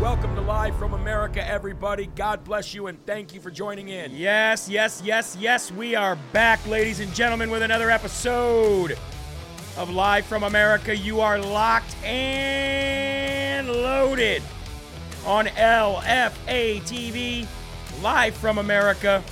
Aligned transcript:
Welcome 0.00 0.34
to 0.36 0.40
Live 0.40 0.76
from 0.76 0.94
America, 0.94 1.46
everybody. 1.46 2.06
God 2.16 2.42
bless 2.42 2.72
you 2.72 2.86
and 2.86 3.04
thank 3.04 3.34
you 3.34 3.40
for 3.40 3.50
joining 3.50 3.90
in. 3.90 4.16
Yes, 4.16 4.66
yes, 4.66 5.02
yes, 5.04 5.36
yes, 5.38 5.70
we 5.70 5.94
are 5.94 6.16
back, 6.32 6.66
ladies 6.66 7.00
and 7.00 7.14
gentlemen, 7.14 7.50
with 7.50 7.60
another 7.60 7.90
episode 7.90 8.96
of 9.76 9.90
Live 9.90 10.24
from 10.24 10.44
America. 10.44 10.96
You 10.96 11.20
are 11.20 11.38
locked 11.38 11.94
and 12.02 13.68
loaded 13.68 14.42
on 15.26 15.48
LFA 15.48 16.80
TV, 16.80 17.46
live 18.02 18.34
from 18.34 18.56
America. 18.56 19.22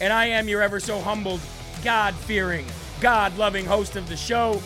And 0.00 0.12
I 0.12 0.26
am 0.26 0.48
your 0.48 0.62
ever 0.62 0.80
so 0.80 0.98
humbled, 0.98 1.40
God 1.84 2.12
fearing, 2.12 2.66
God 3.00 3.38
loving 3.38 3.64
host 3.64 3.94
of 3.94 4.08
the 4.08 4.16
show, 4.16 4.60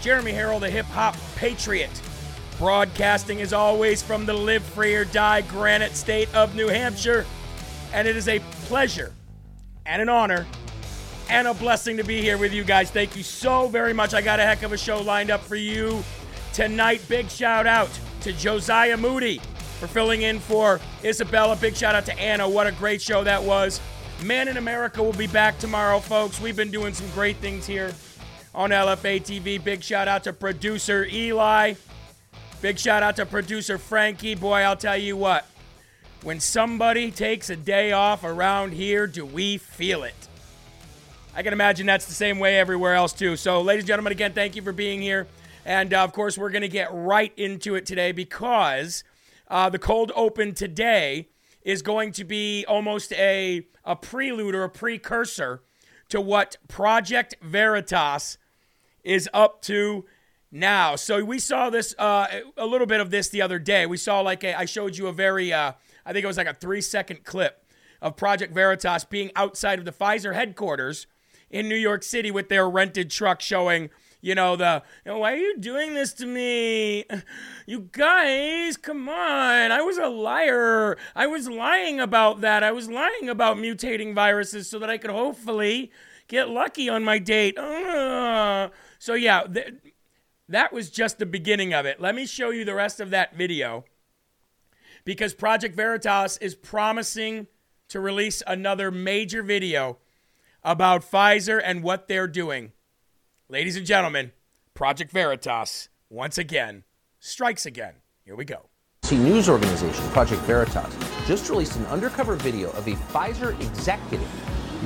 Jeremy 0.00 0.30
Herrell, 0.30 0.60
the 0.60 0.70
hip 0.70 0.86
hop 0.86 1.16
patriot. 1.34 2.00
Broadcasting 2.58 3.40
as 3.40 3.52
always 3.52 4.02
from 4.02 4.26
the 4.26 4.32
live 4.32 4.62
free 4.62 4.94
or 4.94 5.04
die 5.04 5.40
granite 5.42 5.96
state 5.96 6.32
of 6.34 6.54
New 6.54 6.68
Hampshire. 6.68 7.26
And 7.92 8.06
it 8.06 8.16
is 8.16 8.28
a 8.28 8.40
pleasure 8.66 9.12
and 9.86 10.00
an 10.00 10.08
honor 10.08 10.46
and 11.28 11.48
a 11.48 11.54
blessing 11.54 11.96
to 11.96 12.04
be 12.04 12.20
here 12.20 12.38
with 12.38 12.52
you 12.52 12.64
guys. 12.64 12.90
Thank 12.90 13.16
you 13.16 13.22
so 13.22 13.68
very 13.68 13.92
much. 13.92 14.14
I 14.14 14.20
got 14.20 14.40
a 14.40 14.42
heck 14.42 14.62
of 14.62 14.72
a 14.72 14.76
show 14.76 15.00
lined 15.00 15.30
up 15.30 15.42
for 15.42 15.56
you 15.56 16.04
tonight. 16.52 17.02
Big 17.08 17.28
shout 17.30 17.66
out 17.66 17.90
to 18.20 18.32
Josiah 18.32 18.96
Moody 18.96 19.40
for 19.80 19.86
filling 19.86 20.22
in 20.22 20.38
for 20.38 20.80
Isabella. 21.02 21.56
Big 21.56 21.76
shout 21.76 21.94
out 21.94 22.06
to 22.06 22.18
Anna. 22.18 22.48
What 22.48 22.66
a 22.66 22.72
great 22.72 23.02
show 23.02 23.24
that 23.24 23.42
was. 23.42 23.80
Man 24.22 24.48
in 24.48 24.56
America 24.56 25.02
will 25.02 25.12
be 25.12 25.26
back 25.26 25.58
tomorrow, 25.58 25.98
folks. 25.98 26.40
We've 26.40 26.56
been 26.56 26.70
doing 26.70 26.94
some 26.94 27.08
great 27.10 27.36
things 27.38 27.66
here 27.66 27.92
on 28.54 28.70
LFA 28.70 29.20
TV. 29.20 29.62
Big 29.62 29.82
shout 29.82 30.08
out 30.08 30.24
to 30.24 30.32
producer 30.32 31.04
Eli. 31.04 31.74
Big 32.64 32.78
shout 32.78 33.02
out 33.02 33.14
to 33.16 33.26
producer 33.26 33.76
Frankie. 33.76 34.34
Boy, 34.34 34.60
I'll 34.60 34.74
tell 34.74 34.96
you 34.96 35.18
what. 35.18 35.46
When 36.22 36.40
somebody 36.40 37.10
takes 37.10 37.50
a 37.50 37.56
day 37.56 37.92
off 37.92 38.24
around 38.24 38.72
here, 38.72 39.06
do 39.06 39.26
we 39.26 39.58
feel 39.58 40.02
it? 40.02 40.14
I 41.36 41.42
can 41.42 41.52
imagine 41.52 41.84
that's 41.84 42.06
the 42.06 42.14
same 42.14 42.38
way 42.38 42.58
everywhere 42.58 42.94
else, 42.94 43.12
too. 43.12 43.36
So, 43.36 43.60
ladies 43.60 43.82
and 43.82 43.88
gentlemen, 43.88 44.12
again, 44.12 44.32
thank 44.32 44.56
you 44.56 44.62
for 44.62 44.72
being 44.72 45.02
here. 45.02 45.26
And 45.66 45.92
uh, 45.92 46.04
of 46.04 46.14
course, 46.14 46.38
we're 46.38 46.48
going 46.48 46.62
to 46.62 46.68
get 46.68 46.88
right 46.90 47.34
into 47.36 47.74
it 47.74 47.84
today 47.84 48.12
because 48.12 49.04
uh, 49.48 49.68
the 49.68 49.78
cold 49.78 50.10
open 50.16 50.54
today 50.54 51.28
is 51.64 51.82
going 51.82 52.12
to 52.12 52.24
be 52.24 52.64
almost 52.66 53.12
a, 53.12 53.66
a 53.84 53.94
prelude 53.94 54.54
or 54.54 54.64
a 54.64 54.70
precursor 54.70 55.60
to 56.08 56.18
what 56.18 56.56
Project 56.66 57.34
Veritas 57.42 58.38
is 59.02 59.28
up 59.34 59.60
to 59.64 60.06
now. 60.54 60.96
So 60.96 61.22
we 61.24 61.38
saw 61.38 61.68
this 61.68 61.94
uh, 61.98 62.28
a 62.56 62.64
little 62.64 62.86
bit 62.86 63.00
of 63.00 63.10
this 63.10 63.28
the 63.28 63.42
other 63.42 63.58
day. 63.58 63.84
We 63.84 63.96
saw 63.96 64.20
like 64.20 64.44
a, 64.44 64.58
I 64.58 64.64
showed 64.64 64.96
you 64.96 65.08
a 65.08 65.12
very 65.12 65.52
uh, 65.52 65.72
I 66.06 66.12
think 66.12 66.24
it 66.24 66.26
was 66.26 66.36
like 66.36 66.46
a 66.46 66.54
three 66.54 66.80
second 66.80 67.24
clip 67.24 67.66
of 68.00 68.16
Project 68.16 68.54
Veritas 68.54 69.04
being 69.04 69.30
outside 69.34 69.78
of 69.78 69.84
the 69.84 69.92
Pfizer 69.92 70.34
headquarters 70.34 71.06
in 71.50 71.68
New 71.68 71.76
York 71.76 72.02
City 72.02 72.30
with 72.30 72.48
their 72.48 72.68
rented 72.68 73.10
truck 73.10 73.40
showing. 73.40 73.90
You 74.20 74.34
know, 74.34 74.56
the, 74.56 74.82
why 75.04 75.34
are 75.34 75.36
you 75.36 75.58
doing 75.58 75.92
this 75.92 76.14
to 76.14 76.26
me? 76.26 77.04
You 77.66 77.90
guys, 77.92 78.78
come 78.78 79.06
on. 79.06 79.70
I 79.70 79.82
was 79.82 79.98
a 79.98 80.08
liar. 80.08 80.96
I 81.14 81.26
was 81.26 81.46
lying 81.46 82.00
about 82.00 82.40
that. 82.40 82.62
I 82.62 82.72
was 82.72 82.88
lying 82.88 83.28
about 83.28 83.58
mutating 83.58 84.14
viruses 84.14 84.68
so 84.68 84.78
that 84.78 84.88
I 84.88 84.96
could 84.96 85.10
hopefully 85.10 85.90
get 86.26 86.48
lucky 86.48 86.88
on 86.88 87.04
my 87.04 87.18
date. 87.18 87.58
Uh, 87.58 88.70
so, 88.98 89.12
yeah, 89.12 89.44
that 90.48 90.72
was 90.72 90.90
just 90.90 91.18
the 91.18 91.26
beginning 91.26 91.72
of 91.72 91.86
it. 91.86 92.00
Let 92.00 92.14
me 92.14 92.26
show 92.26 92.50
you 92.50 92.64
the 92.64 92.74
rest 92.74 93.00
of 93.00 93.10
that 93.10 93.34
video 93.34 93.84
because 95.04 95.34
Project 95.34 95.74
Veritas 95.74 96.36
is 96.38 96.54
promising 96.54 97.46
to 97.88 98.00
release 98.00 98.42
another 98.46 98.90
major 98.90 99.42
video 99.42 99.98
about 100.62 101.02
Pfizer 101.02 101.60
and 101.62 101.82
what 101.82 102.08
they're 102.08 102.28
doing. 102.28 102.72
Ladies 103.48 103.76
and 103.76 103.86
gentlemen, 103.86 104.32
Project 104.72 105.10
Veritas, 105.12 105.88
once 106.08 106.38
again, 106.38 106.84
strikes 107.20 107.66
again. 107.66 107.94
Here 108.24 108.34
we 108.34 108.44
go. 108.44 108.68
See, 109.02 109.18
news 109.18 109.50
organization 109.50 110.08
Project 110.10 110.40
Veritas 110.42 110.96
just 111.26 111.50
released 111.50 111.76
an 111.76 111.86
undercover 111.86 112.36
video 112.36 112.70
of 112.70 112.88
a 112.88 112.92
Pfizer 112.92 113.58
executive 113.60 114.28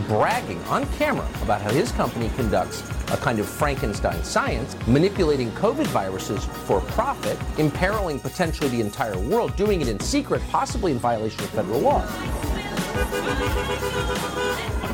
bragging 0.07 0.63
on 0.65 0.87
camera 0.97 1.29
about 1.43 1.61
how 1.61 1.71
his 1.71 1.91
company 1.93 2.31
conducts 2.37 2.83
a 3.13 3.17
kind 3.17 3.39
of 3.39 3.47
Frankenstein 3.49 4.23
science, 4.23 4.77
manipulating 4.87 5.51
COVID 5.53 5.87
viruses 5.89 6.45
for 6.45 6.81
profit, 6.83 7.39
imperiling 7.59 8.21
potentially 8.21 8.69
the 8.69 8.81
entire 8.81 9.19
world, 9.19 9.57
doing 9.57 9.81
it 9.81 9.89
in 9.89 9.99
secret, 10.01 10.43
possibly 10.51 10.93
in 10.93 10.99
violation 10.99 11.41
of 11.43 11.51
federal 11.51 11.81
law. 11.81 12.03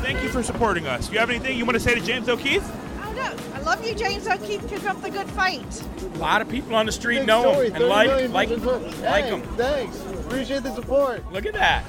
Thank 0.01 0.21
you 0.23 0.29
for 0.29 0.43
supporting 0.43 0.87
us. 0.87 1.07
Do 1.07 1.13
you 1.13 1.19
have 1.19 1.29
anything 1.29 1.57
you 1.57 1.65
want 1.65 1.75
to 1.75 1.79
say 1.79 1.95
to 1.95 2.01
James 2.01 2.29
O'Keefe? 2.29 2.63
Oh 3.03 3.11
no, 3.13 3.35
I 3.55 3.59
love 3.61 3.85
you, 3.85 3.95
James 3.95 4.27
O'Keefe. 4.27 4.67
Took 4.69 4.85
up 4.85 5.01
the 5.01 5.09
good 5.09 5.27
fight. 5.31 5.83
A 6.13 6.17
lot 6.17 6.41
of 6.41 6.49
people 6.49 6.75
on 6.75 6.85
the 6.85 6.91
street 6.91 7.19
Big 7.19 7.27
know 7.27 7.41
story, 7.51 7.67
him 7.69 7.75
and 7.75 7.85
like, 7.89 8.29
like, 8.31 8.49
people- 8.49 8.79
like 8.79 9.25
Hey, 9.25 9.29
him. 9.31 9.41
Thanks. 9.57 9.99
Appreciate 10.25 10.63
the 10.63 10.73
support. 10.75 11.29
Look 11.33 11.45
at 11.45 11.53
that. 11.53 11.83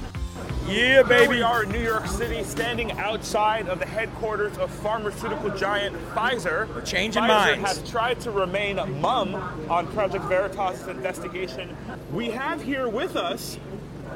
Yeah, 0.66 0.72
Here 0.72 1.04
baby. 1.04 1.28
we 1.28 1.42
are 1.42 1.62
in 1.62 1.70
New 1.70 1.82
York 1.82 2.06
City, 2.08 2.42
standing 2.42 2.90
outside 2.92 3.68
of 3.68 3.78
the 3.78 3.86
headquarters 3.86 4.58
of 4.58 4.68
pharmaceutical 4.70 5.50
giant 5.50 5.94
Pfizer. 6.14 6.66
We're 6.74 6.80
changing 6.82 7.22
Pfizer 7.22 7.28
minds. 7.58 7.78
has 7.80 7.90
tried 7.90 8.20
to 8.22 8.32
remain 8.32 8.76
mum 9.00 9.34
on 9.70 9.86
Project 9.88 10.24
Veritas' 10.24 10.86
investigation. 10.88 11.76
We 12.12 12.30
have 12.30 12.60
here 12.62 12.88
with 12.88 13.14
us 13.14 13.58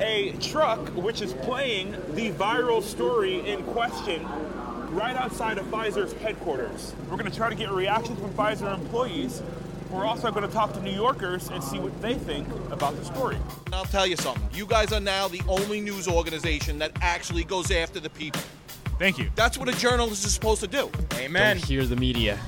a 0.00 0.32
truck 0.40 0.80
which 0.96 1.20
is 1.22 1.34
playing 1.34 1.92
the 2.14 2.32
viral 2.32 2.82
story 2.82 3.48
in 3.48 3.62
question 3.64 4.26
right 4.92 5.14
outside 5.14 5.56
of 5.58 5.66
Pfizer's 5.66 6.12
headquarters. 6.14 6.94
We're 7.08 7.16
going 7.16 7.30
to 7.30 7.36
try 7.36 7.48
to 7.48 7.54
get 7.54 7.70
reactions 7.70 8.18
from 8.18 8.30
Pfizer 8.30 8.74
employees. 8.74 9.40
We're 9.90 10.04
also 10.06 10.30
going 10.30 10.46
to 10.46 10.52
talk 10.52 10.72
to 10.74 10.80
New 10.82 10.92
Yorkers 10.92 11.48
and 11.48 11.62
see 11.62 11.78
what 11.78 12.00
they 12.00 12.14
think 12.14 12.46
about 12.70 12.96
the 12.96 13.04
story. 13.04 13.36
I'll 13.72 13.84
tell 13.84 14.06
you 14.06 14.16
something. 14.16 14.48
You 14.52 14.66
guys 14.66 14.92
are 14.92 15.00
now 15.00 15.26
the 15.28 15.42
only 15.48 15.80
news 15.80 16.06
organization 16.06 16.78
that 16.78 16.92
actually 17.00 17.44
goes 17.44 17.70
after 17.70 17.98
the 17.98 18.10
people. 18.10 18.40
Thank 18.98 19.18
you. 19.18 19.30
That's 19.34 19.58
what 19.58 19.68
a 19.68 19.76
journalist 19.78 20.24
is 20.24 20.32
supposed 20.32 20.60
to 20.60 20.68
do. 20.68 20.90
Amen. 21.14 21.56
Don't 21.56 21.66
hear 21.66 21.84
the 21.86 21.96
media, 21.96 22.38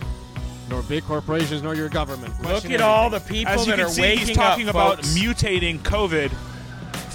nor 0.68 0.82
big 0.82 1.02
corporations, 1.04 1.62
nor 1.62 1.74
your 1.74 1.88
government. 1.88 2.32
Look 2.42 2.50
at 2.50 2.56
everything. 2.64 2.80
all 2.82 3.10
the 3.10 3.20
people 3.20 3.52
As 3.52 3.66
you 3.66 3.72
that 3.72 3.78
can 3.78 3.86
are 3.86 3.90
see, 3.90 4.02
waking 4.02 4.26
he's 4.28 4.36
talking 4.36 4.68
up, 4.68 4.74
about 4.74 4.96
folks. 4.96 5.14
mutating 5.18 5.78
COVID 5.80 6.30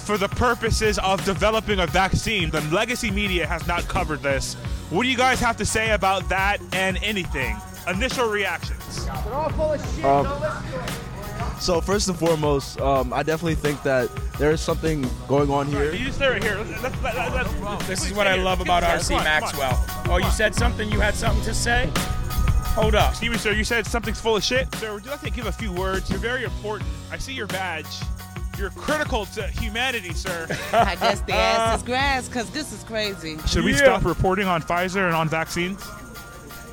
for 0.04 0.18
the 0.18 0.28
purposes 0.28 0.98
of 0.98 1.24
developing 1.24 1.80
a 1.80 1.86
vaccine. 1.86 2.50
The 2.50 2.60
legacy 2.72 3.10
media 3.10 3.46
has 3.46 3.66
not 3.66 3.86
covered 3.88 4.20
this. 4.22 4.54
What 4.90 5.04
do 5.04 5.08
you 5.08 5.16
guys 5.16 5.38
have 5.40 5.56
to 5.58 5.64
say 5.66 5.90
about 5.92 6.28
that 6.30 6.58
and 6.72 6.98
anything? 7.02 7.56
Initial 7.86 8.28
reactions. 8.28 9.06
Um, 9.08 10.04
um, 10.04 10.52
so 11.60 11.80
first 11.80 12.08
and 12.08 12.18
foremost, 12.18 12.80
um, 12.80 13.12
I 13.12 13.22
definitely 13.22 13.54
think 13.56 13.82
that 13.82 14.08
there 14.38 14.50
is 14.50 14.60
something 14.60 15.08
going 15.26 15.50
on 15.50 15.66
here. 15.66 15.92
You 15.94 16.12
stay 16.12 16.28
right 16.28 16.42
here. 16.42 16.56
Let's- 16.56 16.82
let's- 17.02 17.02
let's- 17.02 17.52
let's- 17.62 17.86
This 17.86 18.06
is 18.06 18.12
what 18.12 18.26
I 18.26 18.34
here. 18.34 18.44
love 18.44 18.60
about 18.60 18.82
this 18.82 19.08
guy. 19.08 19.16
RC 19.16 19.18
Come 19.18 19.18
on, 19.18 19.24
come. 19.24 19.58
Maxwell. 19.60 20.14
Oh, 20.14 20.16
you 20.18 20.30
said 20.30 20.54
something? 20.54 20.90
You 20.90 21.00
had 21.00 21.14
something 21.14 21.42
to 21.44 21.54
say? 21.54 21.90
Hold 22.74 22.94
up. 22.94 23.10
Excuse 23.10 23.32
me, 23.32 23.38
sir. 23.38 23.52
You 23.52 23.64
said 23.64 23.86
something's 23.86 24.20
full 24.20 24.36
of 24.36 24.44
shit. 24.44 24.72
Sir, 24.76 24.92
would 24.94 25.04
you 25.04 25.10
like 25.10 25.20
to 25.22 25.30
give 25.30 25.46
a 25.46 25.52
few 25.52 25.72
words? 25.72 26.08
You're 26.10 26.20
very 26.20 26.44
important. 26.44 26.88
I 27.10 27.18
see 27.18 27.32
your 27.32 27.46
badge. 27.48 27.86
You're 28.56 28.70
critical 28.70 29.26
to 29.26 29.42
humanity, 29.48 30.12
sir. 30.12 30.46
I 30.72 30.94
guess 30.96 31.20
the 31.22 31.32
ass 31.34 31.78
is 31.78 31.82
uh, 31.82 31.86
grass 31.86 32.28
because 32.28 32.50
this 32.50 32.72
is 32.72 32.84
crazy. 32.84 33.38
Should 33.46 33.64
we 33.64 33.72
Yeah. 33.72 33.78
stop 33.78 34.04
reporting 34.04 34.46
on 34.46 34.62
Pfizer 34.62 35.06
and 35.06 35.14
on 35.14 35.28
vaccines? 35.28 35.84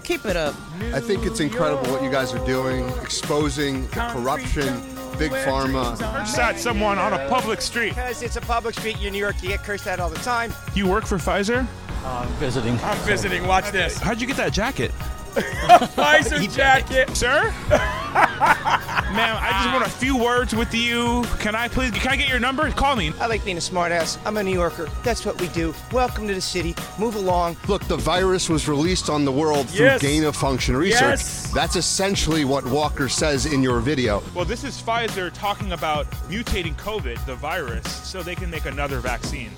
Keep 0.05 0.25
it 0.25 0.37
up. 0.37 0.53
I 0.93 0.99
think 0.99 1.25
it's 1.25 1.39
incredible 1.39 1.91
what 1.91 2.03
you 2.03 2.11
guys 2.11 2.31
are 2.31 2.45
doing, 2.45 2.87
exposing 3.01 3.87
the 3.87 4.07
corruption, 4.11 4.81
big 5.17 5.31
pharma. 5.31 5.97
Curse 5.97 6.37
at 6.37 6.59
someone 6.59 6.99
on 6.99 7.13
a 7.13 7.27
public 7.27 7.59
street. 7.59 7.89
Because 7.89 8.21
it's 8.21 8.35
a 8.35 8.41
public 8.41 8.75
street 8.75 9.01
in 9.01 9.13
New 9.13 9.17
York, 9.17 9.41
you 9.41 9.49
get 9.49 9.63
cursed 9.63 9.87
at 9.87 9.99
all 9.99 10.09
the 10.09 10.19
time. 10.19 10.53
You 10.75 10.87
work 10.87 11.07
for 11.07 11.17
Pfizer? 11.17 11.65
I'm 12.05 12.27
visiting. 12.33 12.77
I'm 12.83 12.97
visiting. 12.99 13.47
Watch 13.47 13.71
this. 13.71 13.97
How'd 13.97 14.21
you 14.21 14.27
get 14.27 14.37
that 14.37 14.53
jacket? 14.53 14.91
Pfizer 15.95 16.53
jacket. 16.55 17.15
Sir? 17.15 17.53
Ma'am, 17.69 19.37
I 19.39 19.61
just 19.63 19.73
want 19.73 19.85
a 19.85 19.89
few 19.89 20.17
words 20.17 20.55
with 20.55 20.73
you. 20.73 21.23
Can 21.39 21.55
I 21.55 21.67
please, 21.67 21.91
can 21.91 22.11
I 22.11 22.15
get 22.15 22.29
your 22.29 22.39
number? 22.39 22.69
Call 22.71 22.95
me. 22.95 23.11
I 23.19 23.27
like 23.27 23.43
being 23.43 23.57
a 23.57 23.61
smartass. 23.61 24.17
I'm 24.25 24.37
a 24.37 24.43
New 24.43 24.53
Yorker. 24.53 24.87
That's 25.03 25.25
what 25.25 25.39
we 25.39 25.47
do. 25.49 25.73
Welcome 25.91 26.27
to 26.27 26.33
the 26.33 26.41
city. 26.41 26.75
Move 26.99 27.15
along. 27.15 27.57
Look, 27.67 27.83
the 27.85 27.97
virus 27.97 28.49
was 28.49 28.67
released 28.67 29.09
on 29.09 29.25
the 29.25 29.31
world 29.31 29.69
through 29.69 29.85
Yes. 29.85 30.01
gain 30.01 30.23
of 30.23 30.35
function 30.35 30.75
research. 30.77 31.01
Yes. 31.01 31.51
That's 31.53 31.75
essentially 31.75 32.45
what 32.45 32.65
Walker 32.65 33.09
says 33.09 33.45
in 33.45 33.61
your 33.61 33.79
video. 33.79 34.23
Well, 34.33 34.45
this 34.45 34.63
is 34.63 34.81
Pfizer 34.81 35.31
talking 35.33 35.73
about 35.73 36.09
mutating 36.29 36.75
COVID, 36.77 37.23
the 37.25 37.35
virus, 37.35 37.85
so 37.91 38.23
they 38.23 38.35
can 38.35 38.49
make 38.49 38.65
another 38.65 38.99
vaccine 38.99 39.51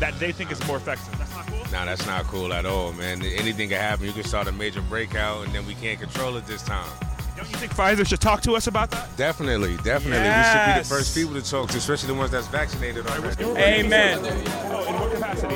that 0.00 0.18
they 0.18 0.32
think 0.32 0.50
is 0.52 0.64
more 0.66 0.76
effective. 0.76 1.14
That's? 1.74 1.86
Nah, 1.86 1.90
that's 1.90 2.06
not 2.06 2.24
cool 2.32 2.52
at 2.52 2.64
all, 2.66 2.92
man. 2.92 3.20
Anything 3.22 3.68
can 3.68 3.80
happen. 3.80 4.06
You 4.06 4.12
can 4.12 4.24
start 4.24 4.46
a 4.46 4.52
major 4.52 4.80
breakout, 4.82 5.44
and 5.44 5.54
then 5.54 5.66
we 5.66 5.74
can't 5.74 5.98
control 5.98 6.36
it 6.36 6.46
this 6.46 6.62
time. 6.62 6.88
Don't 7.36 7.50
you 7.50 7.56
think 7.56 7.74
Pfizer 7.74 8.06
should 8.06 8.20
talk 8.20 8.42
to 8.42 8.52
us 8.54 8.68
about 8.68 8.92
that? 8.92 9.16
Definitely, 9.16 9.76
definitely. 9.78 10.20
We 10.20 10.44
should 10.44 10.74
be 10.74 10.78
the 10.78 10.86
first 10.88 11.16
people 11.16 11.34
to 11.34 11.42
talk 11.42 11.68
to, 11.70 11.78
especially 11.78 12.06
the 12.06 12.14
ones 12.14 12.30
that's 12.30 12.46
vaccinated 12.46 13.06
already. 13.08 13.44
Amen. 13.44 14.20
Oh, 14.22 14.86
in 14.86 14.94
what 15.00 15.12
capacity? 15.12 15.54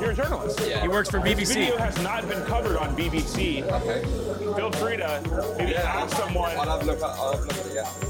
You're 0.00 0.10
a 0.10 0.14
journalist. 0.14 0.60
Yeah. 0.66 0.82
He 0.82 0.88
works 0.88 1.08
for 1.08 1.20
This 1.20 1.38
BBC. 1.38 1.54
video 1.54 1.76
has 1.76 2.02
not 2.02 2.28
been 2.28 2.44
covered 2.46 2.76
on 2.76 2.96
BBC. 2.96 3.62
Okay. 3.62 4.02
Feel 4.56 4.72
free 4.72 4.96
to 4.96 5.54
maybe 5.58 5.76
ask 5.76 6.16
someone. 6.16 6.50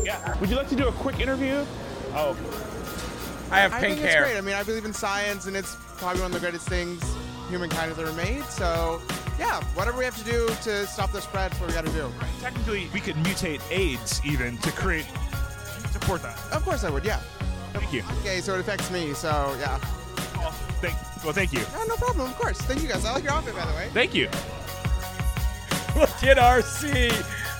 Yeah. 0.02 0.40
Would 0.40 0.48
you 0.48 0.56
like 0.56 0.68
to 0.70 0.76
do 0.76 0.88
a 0.88 0.92
quick 0.92 1.20
interview? 1.20 1.66
Oh. 2.14 2.34
I 3.50 3.61
have 3.61 3.73
I 3.73 3.81
pink 3.81 3.97
think 3.97 4.06
it's 4.06 4.17
great. 4.17 4.37
I 4.37 4.41
mean, 4.41 4.55
I 4.55 4.62
believe 4.62 4.85
in 4.85 4.93
science, 4.93 5.47
and 5.47 5.56
it's 5.56 5.76
probably 5.97 6.23
one 6.23 6.31
of 6.31 6.35
the 6.35 6.41
greatest 6.41 6.69
things 6.69 7.02
humankind 7.49 7.91
has 7.91 7.99
ever 7.99 8.12
made. 8.12 8.44
So, 8.44 9.02
yeah, 9.38 9.62
whatever 9.75 9.99
we 9.99 10.05
have 10.05 10.17
to 10.19 10.25
do 10.25 10.49
to 10.62 10.87
stop 10.87 11.11
the 11.12 11.20
spread, 11.20 11.50
that's 11.50 11.61
what 11.61 11.69
we 11.69 11.75
got 11.75 11.85
to 11.85 11.93
do. 11.93 12.12
Technically, 12.41 12.88
we 12.94 13.00
could 13.00 13.17
mutate 13.17 13.61
AIDS 13.70 14.20
even 14.25 14.56
to 14.58 14.70
create 14.73 15.06
support 15.91 16.23
that. 16.23 16.38
Of 16.52 16.64
course, 16.64 16.85
I 16.85 16.91
would. 16.91 17.05
Yeah. 17.05 17.20
Thank 17.73 17.93
you. 17.93 18.02
Okay, 18.20 18.41
so 18.41 18.55
it 18.55 18.61
affects 18.61 18.91
me. 18.91 19.14
So, 19.14 19.29
yeah. 19.58 19.79
Well, 20.37 20.53
thank, 20.81 20.94
well, 21.25 21.32
thank 21.32 21.53
you. 21.53 21.61
No, 21.73 21.85
no 21.85 21.96
problem. 21.96 22.31
Of 22.31 22.37
course. 22.37 22.61
Thank 22.62 22.82
you 22.82 22.88
guys. 22.88 23.05
I 23.05 23.12
like 23.12 23.25
your 23.25 23.32
outfit, 23.32 23.55
by 23.55 23.67
the 23.67 23.75
way. 23.75 23.88
Thank 23.93 24.14
you. 24.14 24.26
Look 25.96 26.23
at 26.23 26.37
RC. 26.37 27.11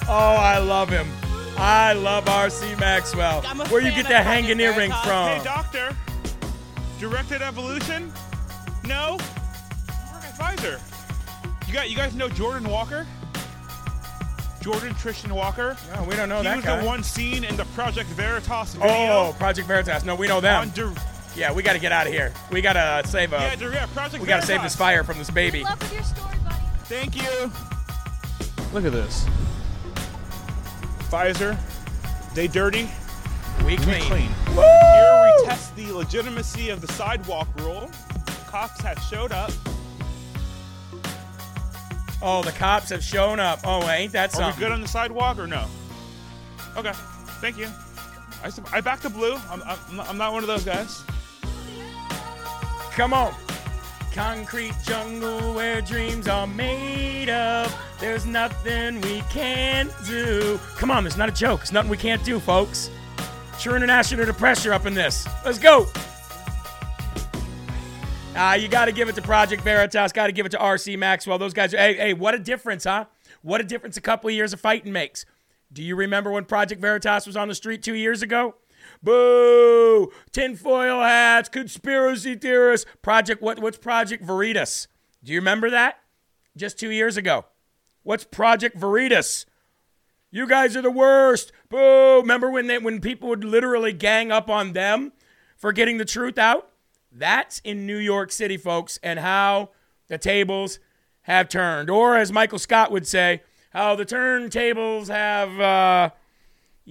Oh, 0.09 0.37
I 0.37 0.59
love 0.59 0.89
him. 0.89 1.09
I 1.57 1.93
love 1.93 2.25
RC 2.25 2.79
Maxwell. 2.79 3.43
I'm 3.47 3.61
a 3.61 3.69
Where 3.69 3.81
you 3.81 3.91
get 3.91 4.09
that 4.09 4.25
hanging 4.25 4.61
earring 4.61 4.91
Veritas. 4.91 5.05
from? 5.05 5.39
Hey, 5.39 5.45
doctor. 5.45 5.97
Directed 6.99 7.43
evolution? 7.43 8.13
No. 8.87 9.19
You 9.19 10.13
work 10.13 10.25
at 10.25 10.39
Pfizer. 10.39 10.81
You 11.67 11.75
got 11.75 11.91
you 11.91 11.97
guys 11.97 12.15
know 12.15 12.29
Jordan 12.29 12.69
Walker? 12.69 13.07
Jordan 14.61 14.95
Tristan 14.95 15.35
Walker? 15.35 15.77
No, 15.95 16.05
we 16.05 16.17
don't 16.17 16.29
know 16.29 16.39
he 16.39 16.45
that 16.45 16.63
guy. 16.63 16.71
He 16.71 16.77
was 16.77 16.81
the 16.83 16.87
one 16.87 17.03
seen 17.03 17.45
in 17.45 17.57
the 17.57 17.65
Project 17.67 18.09
Veritas 18.11 18.77
oh, 18.77 18.81
video. 18.81 18.95
Oh, 18.95 19.35
Project 19.39 19.67
Veritas. 19.67 20.05
No, 20.05 20.15
we 20.15 20.29
know 20.29 20.41
them. 20.41 20.61
on 20.61 20.71
dir- 20.71 20.93
Yeah, 21.35 21.53
we 21.53 21.63
got 21.63 21.73
to 21.75 21.79
get 21.79 21.93
out 21.93 22.07
of 22.07 22.13
here. 22.13 22.33
We 22.51 22.61
got 22.61 22.75
to 22.75 23.09
save 23.09 23.33
a. 23.33 23.37
yeah, 23.37 23.55
dir- 23.57 23.73
yeah, 23.73 23.87
Project 23.87 24.21
we 24.21 24.29
got 24.29 24.41
to 24.41 24.47
save 24.47 24.63
this 24.63 24.77
fire 24.77 25.05
from 25.05 25.19
this 25.19 25.31
baby. 25.31 25.63
Love 25.63 25.93
your 25.93 26.03
story, 26.03 26.37
buddy. 26.45 26.57
Thank 26.85 27.17
you. 27.17 27.51
Look 28.73 28.85
at 28.85 28.93
this. 28.93 29.27
Pfizer, 31.11 31.59
they 32.35 32.47
dirty, 32.47 32.89
We 33.61 33.65
we 33.65 33.77
clean. 33.79 34.01
clean. 34.03 34.29
Here 34.55 35.23
we 35.39 35.45
test 35.47 35.75
the 35.77 35.91
legitimacy 35.93 36.71
of 36.71 36.81
the 36.81 36.87
sidewalk 36.93 37.49
rule. 37.61 37.91
Cops 38.47 38.81
have 38.83 38.99
showed 39.03 39.33
up. 39.33 39.51
Oh, 42.23 42.43
the 42.45 42.53
cops 42.53 42.91
have 42.91 43.03
shown 43.03 43.41
up. 43.41 43.61
Oh, 43.65 43.89
ain't 43.89 44.13
that 44.13 44.31
something? 44.33 44.53
Are 44.53 44.57
we 44.57 44.61
good 44.61 44.73
on 44.73 44.81
the 44.83 44.89
sidewalk 44.89 45.39
or 45.39 45.47
no? 45.47 45.67
Okay, 46.77 46.93
thank 47.41 47.57
you. 47.59 47.67
I, 48.45 48.51
I 48.73 48.81
back 48.81 49.01
the 49.01 49.11
blue. 49.11 49.37
I'm, 49.51 49.63
I'm, 49.65 50.01
I'm 50.01 50.17
not 50.19 50.33
one 50.33 50.43
of 50.43 50.47
those 50.49 50.65
guys. 50.65 51.03
Come 52.93 53.13
on. 53.15 53.35
Concrete 54.13 54.75
jungle 54.83 55.55
where 55.55 55.81
dreams 55.81 56.27
are 56.27 56.47
made 56.47 57.31
of. 57.31 57.75
There's 58.01 58.27
nothing 58.27 59.01
we 59.03 59.21
can't 59.31 59.91
do. 60.05 60.59
Come 60.77 60.91
on, 60.91 61.07
it's 61.07 61.17
not 61.17 61.29
a 61.29 61.33
joke. 61.33 61.61
It's 61.61 61.73
nothing 61.73 61.91
we 61.91 61.97
can't 61.97 62.23
do, 62.25 62.41
folks. 62.41 62.91
Sure 63.59 63.77
international 63.77 64.27
to 64.27 64.33
pressure 64.33 64.73
up 64.73 64.87
in 64.87 64.95
this. 64.95 65.29
Let's 65.45 65.59
go. 65.59 65.87
Ah, 68.35 68.55
you 68.55 68.69
got 68.69 68.87
to 68.87 68.93
give 68.93 69.09
it 69.09 69.15
to 69.17 69.23
Project 69.23 69.63
Veritas. 69.63 70.13
Got 70.13 70.27
to 70.27 70.33
give 70.33 70.47
it 70.47 70.51
to 70.51 70.59
RC 70.59 70.99
Maxwell. 70.99 71.39
Those 71.39 71.53
guys. 71.53 71.73
Hey, 71.73 71.95
hey, 71.95 72.15
what 72.15 72.35
a 72.35 72.39
difference, 72.39 72.85
huh? 72.85 73.05
What 73.43 73.61
a 73.61 73.65
difference 73.65 73.97
a 73.97 74.01
couple 74.01 74.29
of 74.29 74.35
years 74.35 74.53
of 74.53 74.61
fighting 74.61 74.93
makes. 74.93 75.25
Do 75.73 75.83
you 75.83 75.95
remember 75.95 76.33
when 76.33 76.45
Project 76.47 76.81
Veritas 76.81 77.27
was 77.27 77.37
on 77.37 77.49
the 77.49 77.55
street 77.55 77.83
two 77.83 77.95
years 77.95 78.23
ago? 78.23 78.55
Boo! 79.03 80.13
Tinfoil 80.33 81.01
hats, 81.01 81.49
conspiracy 81.49 82.35
theorists. 82.35 82.87
Project 83.03 83.41
what? 83.43 83.59
What's 83.59 83.79
Project 83.79 84.25
Veritas? 84.25 84.89
Do 85.25 85.33
you 85.33 85.39
remember 85.39 85.71
that? 85.71 85.99
Just 86.57 86.79
two 86.79 86.91
years 86.91 87.17
ago. 87.17 87.47
What's 88.03 88.25
Project 88.25 88.77
Veritas? 88.77 89.47
You 90.31 90.47
guys 90.47 90.77
are 90.77 90.83
the 90.83 90.91
worst. 90.91 91.53
Boo! 91.69 92.21
Remember 92.21 92.51
when 92.51 92.67
they, 92.67 92.79
when 92.79 93.01
people 93.01 93.29
would 93.31 93.45
literally 93.45 93.93
gang 93.93 94.31
up 94.31 94.49
on 94.49 94.73
them 94.75 95.13
for 95.57 95.73
getting 95.73 95.99
the 95.99 96.05
truth 96.05 96.39
out? 96.39 96.71
That's 97.11 97.59
in 97.61 97.87
New 97.87 97.97
York 97.97 98.31
City, 98.31 98.57
folks, 98.57 98.99
and 99.03 99.19
how 99.19 99.71
the 100.09 100.19
tables 100.19 100.79
have 101.23 101.49
turned. 101.49 101.91
Or 101.91 102.17
as 102.17 102.31
Michael 102.33 102.59
Scott 102.59 102.93
would 102.93 103.07
say, 103.07 103.43
how 103.71 103.95
the 103.95 104.05
turntables 104.05 105.09
have 105.09 105.61
uh 105.61 106.11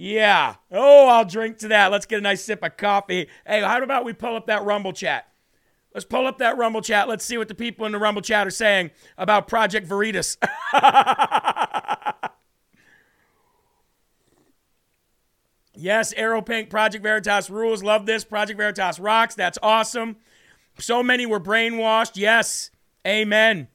yeah. 0.00 0.54
Oh, 0.72 1.08
I'll 1.08 1.26
drink 1.26 1.58
to 1.58 1.68
that. 1.68 1.92
Let's 1.92 2.06
get 2.06 2.20
a 2.20 2.22
nice 2.22 2.42
sip 2.42 2.64
of 2.64 2.78
coffee. 2.78 3.28
Hey, 3.46 3.60
how 3.60 3.82
about 3.82 4.06
we 4.06 4.14
pull 4.14 4.34
up 4.34 4.46
that 4.46 4.64
Rumble 4.64 4.94
chat? 4.94 5.28
Let's 5.92 6.06
pull 6.06 6.26
up 6.26 6.38
that 6.38 6.56
Rumble 6.56 6.80
chat. 6.80 7.06
Let's 7.06 7.22
see 7.22 7.36
what 7.36 7.48
the 7.48 7.54
people 7.54 7.84
in 7.84 7.92
the 7.92 7.98
Rumble 7.98 8.22
chat 8.22 8.46
are 8.46 8.50
saying 8.50 8.92
about 9.18 9.46
Project 9.46 9.86
Veritas. 9.86 10.38
yes, 15.74 16.14
Arrow 16.14 16.40
Pink, 16.40 16.70
Project 16.70 17.02
Veritas 17.02 17.50
rules. 17.50 17.82
Love 17.82 18.06
this. 18.06 18.24
Project 18.24 18.56
Veritas 18.56 18.98
rocks. 18.98 19.34
That's 19.34 19.58
awesome. 19.62 20.16
So 20.78 21.02
many 21.02 21.26
were 21.26 21.40
brainwashed. 21.40 22.12
Yes. 22.14 22.70
Amen. 23.06 23.68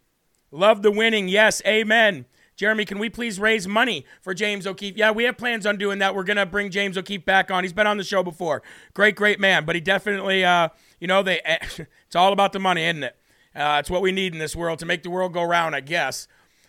Love 0.49 0.81
the 0.81 0.89
winning. 0.89 1.27
Yes. 1.27 1.61
Amen. 1.67 2.25
Jeremy, 2.55 2.85
can 2.85 2.99
we 2.99 3.09
please 3.09 3.39
raise 3.39 3.67
money 3.67 4.05
for 4.21 4.33
James 4.33 4.65
O'Keefe? 4.65 4.95
Yeah, 4.95 5.11
we 5.11 5.25
have 5.25 5.37
plans 5.37 5.65
on 5.65 5.77
doing 5.77 5.99
that. 5.99 6.15
We're 6.15 6.23
going 6.23 6.37
to 6.37 6.45
bring 6.45 6.69
James 6.71 6.97
O'Keefe 6.97 7.25
back 7.25 7.51
on. 7.51 7.63
He's 7.63 7.73
been 7.73 7.87
on 7.87 7.97
the 7.97 8.03
show 8.03 8.23
before. 8.23 8.63
Great, 8.93 9.15
great 9.15 9.39
man. 9.39 9.65
But 9.65 9.75
he 9.75 9.81
definitely, 9.81 10.45
uh, 10.45 10.69
you 10.99 11.07
know, 11.07 11.21
they 11.21 11.41
it's 11.77 12.15
all 12.15 12.31
about 12.31 12.53
the 12.53 12.59
money, 12.59 12.83
isn't 12.85 13.03
it? 13.03 13.17
Uh, 13.53 13.77
it's 13.79 13.89
what 13.89 14.01
we 14.01 14.11
need 14.11 14.33
in 14.33 14.39
this 14.39 14.55
world 14.55 14.79
to 14.79 14.85
make 14.85 15.03
the 15.03 15.09
world 15.09 15.33
go 15.33 15.43
round, 15.43 15.75
I 15.75 15.81
guess. 15.81 16.27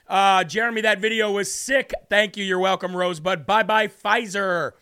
Uh, 0.09 0.45
Jeremy, 0.45 0.81
that 0.83 1.01
video 1.01 1.33
was 1.33 1.53
sick. 1.53 1.93
Thank 2.09 2.37
you. 2.37 2.45
You're 2.45 2.61
welcome, 2.61 2.97
Rosebud. 2.97 3.47
Bye 3.47 3.65
bye, 3.65 3.89
Pfizer. 3.89 4.73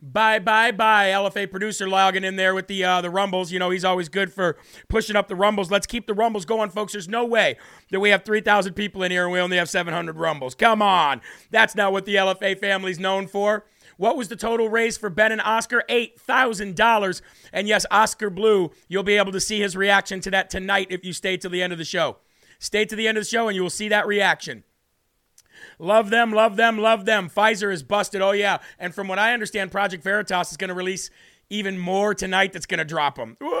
Bye 0.00 0.38
bye 0.38 0.70
bye. 0.70 1.08
LFA 1.08 1.50
producer 1.50 1.88
logging 1.88 2.22
in 2.22 2.36
there 2.36 2.54
with 2.54 2.68
the 2.68 2.84
uh, 2.84 3.00
the 3.00 3.10
rumbles. 3.10 3.50
You 3.50 3.58
know 3.58 3.70
he's 3.70 3.84
always 3.84 4.08
good 4.08 4.32
for 4.32 4.56
pushing 4.88 5.16
up 5.16 5.26
the 5.26 5.34
rumbles. 5.34 5.72
Let's 5.72 5.88
keep 5.88 6.06
the 6.06 6.14
rumbles 6.14 6.44
going, 6.44 6.70
folks. 6.70 6.92
There's 6.92 7.08
no 7.08 7.24
way 7.24 7.56
that 7.90 7.98
we 7.98 8.10
have 8.10 8.24
3,000 8.24 8.74
people 8.74 9.02
in 9.02 9.10
here 9.10 9.24
and 9.24 9.32
we 9.32 9.40
only 9.40 9.56
have 9.56 9.68
700 9.68 10.16
rumbles. 10.16 10.54
Come 10.54 10.82
on, 10.82 11.20
that's 11.50 11.74
not 11.74 11.90
what 11.90 12.04
the 12.04 12.14
LFA 12.14 12.58
family's 12.60 13.00
known 13.00 13.26
for. 13.26 13.64
What 13.96 14.16
was 14.16 14.28
the 14.28 14.36
total 14.36 14.68
raise 14.68 14.96
for 14.96 15.10
Ben 15.10 15.32
and 15.32 15.40
Oscar? 15.40 15.82
$8,000. 15.88 17.20
And 17.52 17.66
yes, 17.66 17.84
Oscar 17.90 18.30
Blue, 18.30 18.70
you'll 18.86 19.02
be 19.02 19.16
able 19.16 19.32
to 19.32 19.40
see 19.40 19.58
his 19.58 19.76
reaction 19.76 20.20
to 20.20 20.30
that 20.30 20.50
tonight 20.50 20.86
if 20.90 21.04
you 21.04 21.12
stay 21.12 21.36
till 21.36 21.50
the 21.50 21.60
end 21.60 21.72
of 21.72 21.80
the 21.80 21.84
show. 21.84 22.18
Stay 22.60 22.84
to 22.84 22.94
the 22.94 23.08
end 23.08 23.18
of 23.18 23.24
the 23.24 23.28
show 23.28 23.48
and 23.48 23.56
you 23.56 23.62
will 23.62 23.70
see 23.70 23.88
that 23.88 24.06
reaction. 24.06 24.62
Love 25.78 26.10
them, 26.10 26.32
love 26.32 26.56
them, 26.56 26.78
love 26.78 27.04
them. 27.04 27.30
Pfizer 27.30 27.72
is 27.72 27.82
busted. 27.82 28.20
Oh, 28.20 28.32
yeah. 28.32 28.58
And 28.78 28.94
from 28.94 29.08
what 29.08 29.18
I 29.18 29.32
understand, 29.32 29.70
Project 29.70 30.02
Veritas 30.02 30.50
is 30.50 30.56
going 30.56 30.68
to 30.68 30.74
release 30.74 31.10
even 31.50 31.78
more 31.78 32.14
tonight 32.14 32.52
that's 32.52 32.66
going 32.66 32.78
to 32.78 32.84
drop 32.84 33.16
them. 33.16 33.36
Woo! 33.40 33.52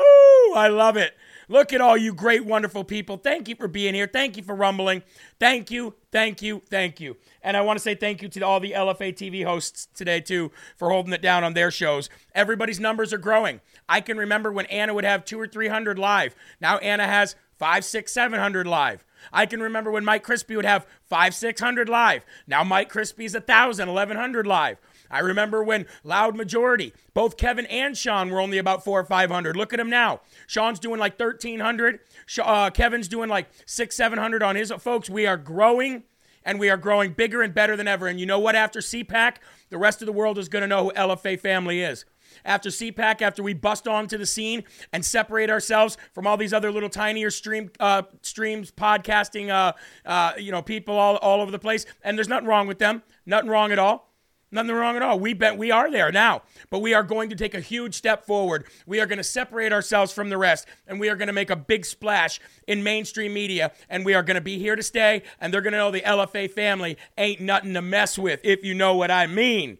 I 0.54 0.68
love 0.68 0.96
it. 0.96 1.16
Look 1.48 1.72
at 1.72 1.80
all 1.80 1.96
you 1.96 2.12
great, 2.12 2.44
wonderful 2.44 2.84
people. 2.84 3.16
Thank 3.16 3.48
you 3.48 3.54
for 3.54 3.68
being 3.68 3.94
here. 3.94 4.08
Thank 4.10 4.36
you 4.36 4.42
for 4.42 4.54
rumbling. 4.54 5.02
Thank 5.38 5.70
you, 5.70 5.94
thank 6.12 6.42
you, 6.42 6.62
thank 6.68 7.00
you. 7.00 7.16
And 7.42 7.56
I 7.56 7.62
want 7.62 7.78
to 7.78 7.82
say 7.82 7.94
thank 7.94 8.20
you 8.22 8.28
to 8.28 8.40
all 8.42 8.60
the 8.60 8.72
LFA 8.72 9.14
TV 9.14 9.44
hosts 9.44 9.88
today, 9.94 10.20
too, 10.20 10.50
for 10.76 10.90
holding 10.90 11.12
it 11.12 11.22
down 11.22 11.44
on 11.44 11.54
their 11.54 11.70
shows. 11.70 12.10
Everybody's 12.34 12.80
numbers 12.80 13.12
are 13.12 13.18
growing. 13.18 13.60
I 13.88 14.00
can 14.00 14.18
remember 14.18 14.52
when 14.52 14.66
Anna 14.66 14.92
would 14.92 15.04
have 15.04 15.24
two 15.24 15.40
or 15.40 15.46
300 15.46 15.98
live. 15.98 16.34
Now 16.60 16.78
Anna 16.78 17.06
has 17.06 17.36
five, 17.58 17.84
six, 17.84 18.12
seven 18.12 18.38
hundred 18.38 18.66
live. 18.66 19.04
I 19.32 19.46
can 19.46 19.60
remember 19.60 19.90
when 19.90 20.04
Mike 20.04 20.22
Crispy 20.22 20.56
would 20.56 20.64
have 20.64 20.86
five, 21.04 21.34
six 21.34 21.60
hundred 21.60 21.88
live. 21.88 22.24
Now 22.46 22.64
Mike 22.64 22.88
Crispy's 22.88 23.34
a 23.34 23.40
thousand, 23.40 23.88
eleven 23.88 24.16
hundred 24.16 24.46
live. 24.46 24.78
I 25.10 25.20
remember 25.20 25.62
when 25.62 25.86
Loud 26.04 26.36
Majority, 26.36 26.92
both 27.14 27.36
Kevin 27.36 27.66
and 27.66 27.96
Sean 27.96 28.30
were 28.30 28.40
only 28.40 28.58
about 28.58 28.84
four 28.84 29.00
or 29.00 29.04
500. 29.04 29.56
Look 29.56 29.72
at 29.72 29.80
him 29.80 29.88
now. 29.88 30.20
Sean's 30.46 30.78
doing 30.78 31.00
like 31.00 31.18
1,300. 31.18 32.00
Uh, 32.42 32.70
Kevin's 32.70 33.08
doing 33.08 33.30
like 33.30 33.48
six, 33.64 33.96
700 33.96 34.42
on 34.42 34.56
his. 34.56 34.70
Folks, 34.78 35.08
we 35.08 35.26
are 35.26 35.38
growing 35.38 36.02
and 36.44 36.58
we 36.58 36.70
are 36.70 36.76
growing 36.76 37.12
bigger 37.12 37.42
and 37.42 37.54
better 37.54 37.76
than 37.76 37.88
ever. 37.88 38.06
And 38.06 38.20
you 38.20 38.26
know 38.26 38.38
what? 38.38 38.54
After 38.54 38.80
CPAC, 38.80 39.36
the 39.70 39.78
rest 39.78 40.02
of 40.02 40.06
the 40.06 40.12
world 40.12 40.38
is 40.38 40.48
going 40.48 40.62
to 40.62 40.68
know 40.68 40.84
who 40.84 40.92
LFA 40.92 41.38
family 41.38 41.82
is. 41.82 42.04
After 42.44 42.70
CPAC, 42.70 43.22
after 43.22 43.42
we 43.42 43.54
bust 43.54 43.88
onto 43.88 44.18
the 44.18 44.26
scene 44.26 44.64
and 44.92 45.04
separate 45.04 45.50
ourselves 45.50 45.96
from 46.12 46.26
all 46.26 46.36
these 46.36 46.52
other 46.52 46.70
little 46.72 46.88
tinier 46.88 47.30
stream 47.30 47.70
uh, 47.80 48.02
streams, 48.22 48.70
podcasting, 48.70 49.50
uh, 49.50 49.72
uh, 50.06 50.32
you 50.38 50.52
know, 50.52 50.62
people 50.62 50.96
all, 50.96 51.16
all 51.16 51.40
over 51.40 51.50
the 51.50 51.58
place, 51.58 51.86
and 52.02 52.16
there's 52.16 52.28
nothing 52.28 52.48
wrong 52.48 52.66
with 52.66 52.78
them, 52.78 53.02
nothing 53.26 53.50
wrong 53.50 53.72
at 53.72 53.78
all. 53.78 54.08
Nothing 54.50 54.72
wrong 54.72 54.96
at 54.96 55.02
all. 55.02 55.20
We 55.20 55.34
bet 55.34 55.58
we 55.58 55.70
are 55.70 55.90
there 55.90 56.10
now, 56.10 56.42
but 56.70 56.78
we 56.78 56.94
are 56.94 57.02
going 57.02 57.28
to 57.28 57.36
take 57.36 57.52
a 57.52 57.60
huge 57.60 57.94
step 57.94 58.24
forward. 58.24 58.64
We 58.86 58.98
are 58.98 59.06
going 59.06 59.18
to 59.18 59.24
separate 59.24 59.74
ourselves 59.74 60.10
from 60.10 60.30
the 60.30 60.38
rest, 60.38 60.66
and 60.86 60.98
we 60.98 61.10
are 61.10 61.16
going 61.16 61.26
to 61.26 61.34
make 61.34 61.50
a 61.50 61.56
big 61.56 61.84
splash 61.84 62.40
in 62.66 62.82
mainstream 62.82 63.34
media, 63.34 63.72
and 63.90 64.06
we 64.06 64.14
are 64.14 64.22
going 64.22 64.36
to 64.36 64.40
be 64.40 64.58
here 64.58 64.74
to 64.74 64.82
stay, 64.82 65.22
and 65.38 65.52
they're 65.52 65.60
going 65.60 65.72
to 65.72 65.78
know 65.78 65.90
the 65.90 66.00
LFA 66.00 66.50
family 66.50 66.96
ain't 67.18 67.42
nothing 67.42 67.74
to 67.74 67.82
mess 67.82 68.18
with, 68.18 68.40
if 68.42 68.64
you 68.64 68.72
know 68.72 68.94
what 68.94 69.10
I 69.10 69.26
mean. 69.26 69.78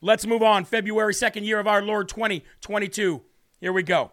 Let's 0.00 0.26
move 0.26 0.42
on. 0.42 0.64
February 0.64 1.14
2nd, 1.14 1.44
year 1.44 1.58
of 1.58 1.66
our 1.66 1.82
Lord 1.82 2.08
2022. 2.08 3.22
Here 3.60 3.72
we 3.72 3.82
go. 3.82 4.12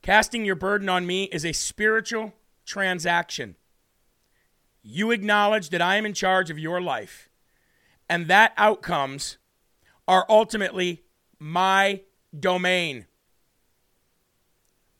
Casting 0.00 0.44
your 0.44 0.56
burden 0.56 0.88
on 0.88 1.06
me 1.06 1.24
is 1.24 1.44
a 1.44 1.52
spiritual 1.52 2.32
transaction. 2.64 3.56
You 4.82 5.10
acknowledge 5.10 5.68
that 5.70 5.82
I 5.82 5.96
am 5.96 6.06
in 6.06 6.14
charge 6.14 6.50
of 6.50 6.58
your 6.58 6.80
life 6.80 7.28
and 8.08 8.26
that 8.26 8.52
outcomes 8.56 9.38
are 10.08 10.26
ultimately 10.28 11.04
my 11.38 12.02
domain. 12.38 13.06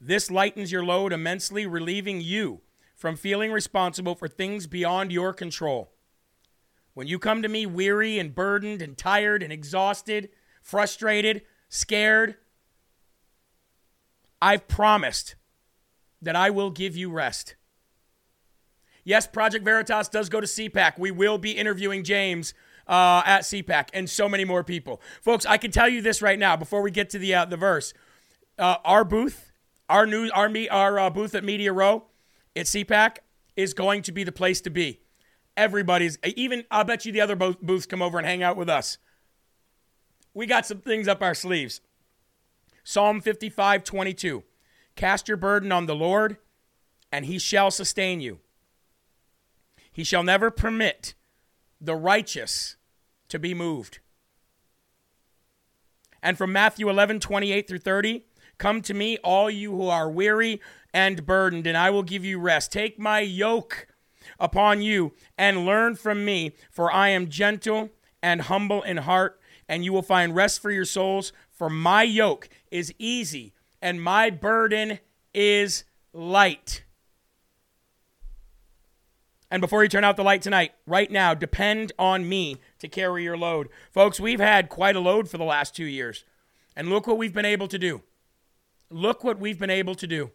This 0.01 0.31
lightens 0.31 0.73
your 0.73 0.85
load 0.85 1.13
immensely, 1.13 1.67
relieving 1.67 2.21
you 2.21 2.61
from 2.95 3.17
feeling 3.17 3.51
responsible 3.51 4.15
for 4.15 4.29
things 4.29 4.67
beyond 4.67 5.13
your 5.13 5.33
control. 5.33 5.92
When 6.95 7.07
you 7.07 7.19
come 7.19 7.43
to 7.43 7.49
me 7.49 7.67
weary 7.67 8.19
and 8.19 8.35
burdened 8.35 8.83
and 8.83 8.97
tired 8.97 9.43
and 9.43 9.53
exhausted, 9.53 10.29
frustrated, 10.63 11.43
scared, 11.69 12.37
I've 14.41 14.69
promised 14.69 15.37
that 16.21 16.37
I 16.37 16.51
will 16.51 16.71
give 16.71 16.97
you 16.97 17.11
rest. 17.11 17.57
Yes, 19.05 19.27
Project 19.27 19.65
Veritas 19.65 20.09
does 20.09 20.29
go 20.29 20.41
to 20.41 20.47
CPAC. 20.47 20.99
We 20.99 21.11
will 21.11 21.39
be 21.39 21.53
interviewing 21.53 22.05
James 22.05 22.55
uh, 22.87 23.23
at 23.25 23.41
CPAC 23.43 23.89
and 23.93 24.09
so 24.09 24.29
many 24.29 24.45
more 24.45 24.63
people. 24.63 25.01
Folks, 25.21 25.47
I 25.47 25.57
can 25.57 25.71
tell 25.71 25.89
you 25.89 26.03
this 26.03 26.23
right 26.23 26.39
now 26.39 26.57
before 26.57 26.83
we 26.83 26.91
get 26.91 27.11
to 27.11 27.19
the 27.19 27.35
uh, 27.35 27.45
the 27.45 27.57
verse. 27.57 27.95
Uh, 28.59 28.77
our 28.85 29.05
booth, 29.05 29.51
our 29.89 30.07
news, 30.07 30.31
our 30.33 30.51
our 30.71 30.99
uh, 30.99 31.11
booth 31.11 31.35
at 31.35 31.43
Media 31.43 31.73
Row 31.73 32.05
at 32.55 32.67
CPAC 32.67 33.19
is 33.57 33.75
going 33.75 34.03
to 34.03 34.13
be 34.13 34.25
the 34.25 34.33
place 34.33 34.61
to 34.61 34.71
be. 34.71 35.01
Everybody's 35.57 36.19
even. 36.25 36.65
I'll 36.71 36.85
bet 36.85 37.05
you 37.05 37.13
the 37.13 37.21
other 37.21 37.37
booths 37.37 37.87
come 37.87 38.03
over 38.03 38.19
and 38.19 38.27
hang 38.27 38.43
out 38.43 38.57
with 38.57 38.69
us. 38.69 38.99
We 40.35 40.47
got 40.47 40.67
some 40.67 40.79
things 40.79 41.09
up 41.09 41.23
our 41.23 41.35
sleeves. 41.35 41.81
Psalm 42.85 43.21
55, 43.21 43.85
22. 43.85 44.43
Cast 44.97 45.29
your 45.29 45.37
burden 45.37 45.71
on 45.73 45.87
the 45.87 45.95
Lord, 45.95 46.37
and 47.11 47.27
he 47.27 47.39
shall 47.39 47.71
sustain 47.71 48.21
you. 48.21 48.41
He 49.93 50.05
shall 50.05 50.23
never 50.23 50.51
permit 50.51 51.15
the 51.81 51.95
righteous 51.95 52.77
to 53.29 53.39
be 53.39 53.55
moved. 53.55 53.99
And 56.23 56.39
from 56.39 56.53
Matthew 56.53 56.89
11, 56.89 57.21
28 57.21 57.69
through 57.69 57.79
30, 57.79 58.25
come 58.57 58.81
to 58.83 58.95
me, 58.95 59.19
all 59.19 59.51
you 59.51 59.73
who 59.73 59.89
are 59.89 60.11
weary 60.11 60.61
and 60.95 61.27
burdened, 61.27 61.67
and 61.67 61.77
I 61.77 61.91
will 61.91 62.03
give 62.03 62.25
you 62.25 62.39
rest. 62.39 62.73
Take 62.73 62.99
my 62.99 63.21
yoke 63.21 63.89
upon 64.39 64.83
you 64.83 65.13
and 65.37 65.67
learn 65.67 65.97
from 65.97 66.25
me, 66.25 66.53
for 66.71 66.93
I 66.93 67.09
am 67.09 67.29
gentle 67.29 67.91
and 68.23 68.43
humble 68.43 68.83
in 68.83 68.99
heart, 68.99 69.41
and 69.69 69.85
you 69.85 69.93
will 69.93 70.03
find 70.03 70.35
rest 70.35 70.61
for 70.61 70.71
your 70.71 70.85
souls. 70.85 71.33
For 71.51 71.71
my 71.71 72.03
yoke 72.03 72.49
is 72.71 72.95
easy 72.99 73.53
and 73.81 74.03
my 74.03 74.31
burden 74.31 75.01
is 75.35 75.85
light. 76.13 76.85
And 79.51 79.61
before 79.61 79.83
you 79.83 79.89
turn 79.91 80.03
out 80.05 80.17
the 80.17 80.23
light 80.23 80.41
tonight, 80.41 80.73
right 80.87 81.11
now, 81.11 81.35
depend 81.35 81.93
on 81.99 82.27
me 82.27 82.57
to 82.79 82.89
carry 82.89 83.23
your 83.23 83.37
load. 83.37 83.69
Folks, 83.91 84.19
we've 84.19 84.41
had 84.41 84.71
quite 84.71 84.97
a 84.97 85.01
load 85.01 85.29
for 85.29 85.37
the 85.37 85.45
last 85.45 85.77
two 85.77 85.85
years. 85.85 86.25
And 86.75 86.89
look 86.89 87.07
what 87.07 87.19
we've 87.19 87.35
been 87.35 87.45
able 87.45 87.69
to 87.69 87.79
do. 87.79 88.01
Look 88.89 89.23
what 89.23 89.39
we've 89.39 89.59
been 89.59 89.69
able 89.69 89.95
to 89.97 90.07
do. 90.07 90.31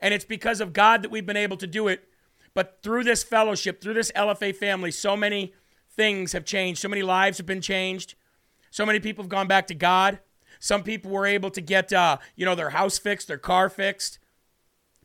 And 0.00 0.12
it's 0.12 0.24
because 0.24 0.60
of 0.60 0.72
God 0.72 1.02
that 1.02 1.12
we've 1.12 1.24
been 1.24 1.36
able 1.36 1.58
to 1.58 1.66
do 1.66 1.86
it. 1.86 2.08
But 2.54 2.80
through 2.82 3.04
this 3.04 3.22
fellowship, 3.22 3.80
through 3.80 3.94
this 3.94 4.12
LFA 4.12 4.54
family, 4.54 4.90
so 4.90 5.16
many 5.16 5.54
things 5.90 6.32
have 6.32 6.44
changed. 6.44 6.80
So 6.80 6.88
many 6.88 7.02
lives 7.02 7.38
have 7.38 7.46
been 7.46 7.60
changed. 7.60 8.14
So 8.70 8.86
many 8.86 9.00
people 9.00 9.24
have 9.24 9.28
gone 9.28 9.46
back 9.46 9.66
to 9.68 9.74
God. 9.74 10.20
Some 10.58 10.82
people 10.82 11.10
were 11.10 11.26
able 11.26 11.50
to 11.50 11.60
get, 11.60 11.92
uh, 11.92 12.18
you 12.36 12.44
know, 12.44 12.54
their 12.54 12.70
house 12.70 12.98
fixed, 12.98 13.28
their 13.28 13.38
car 13.38 13.68
fixed, 13.68 14.18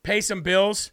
pay 0.04 0.22
some 0.22 0.42
bills. 0.42 0.92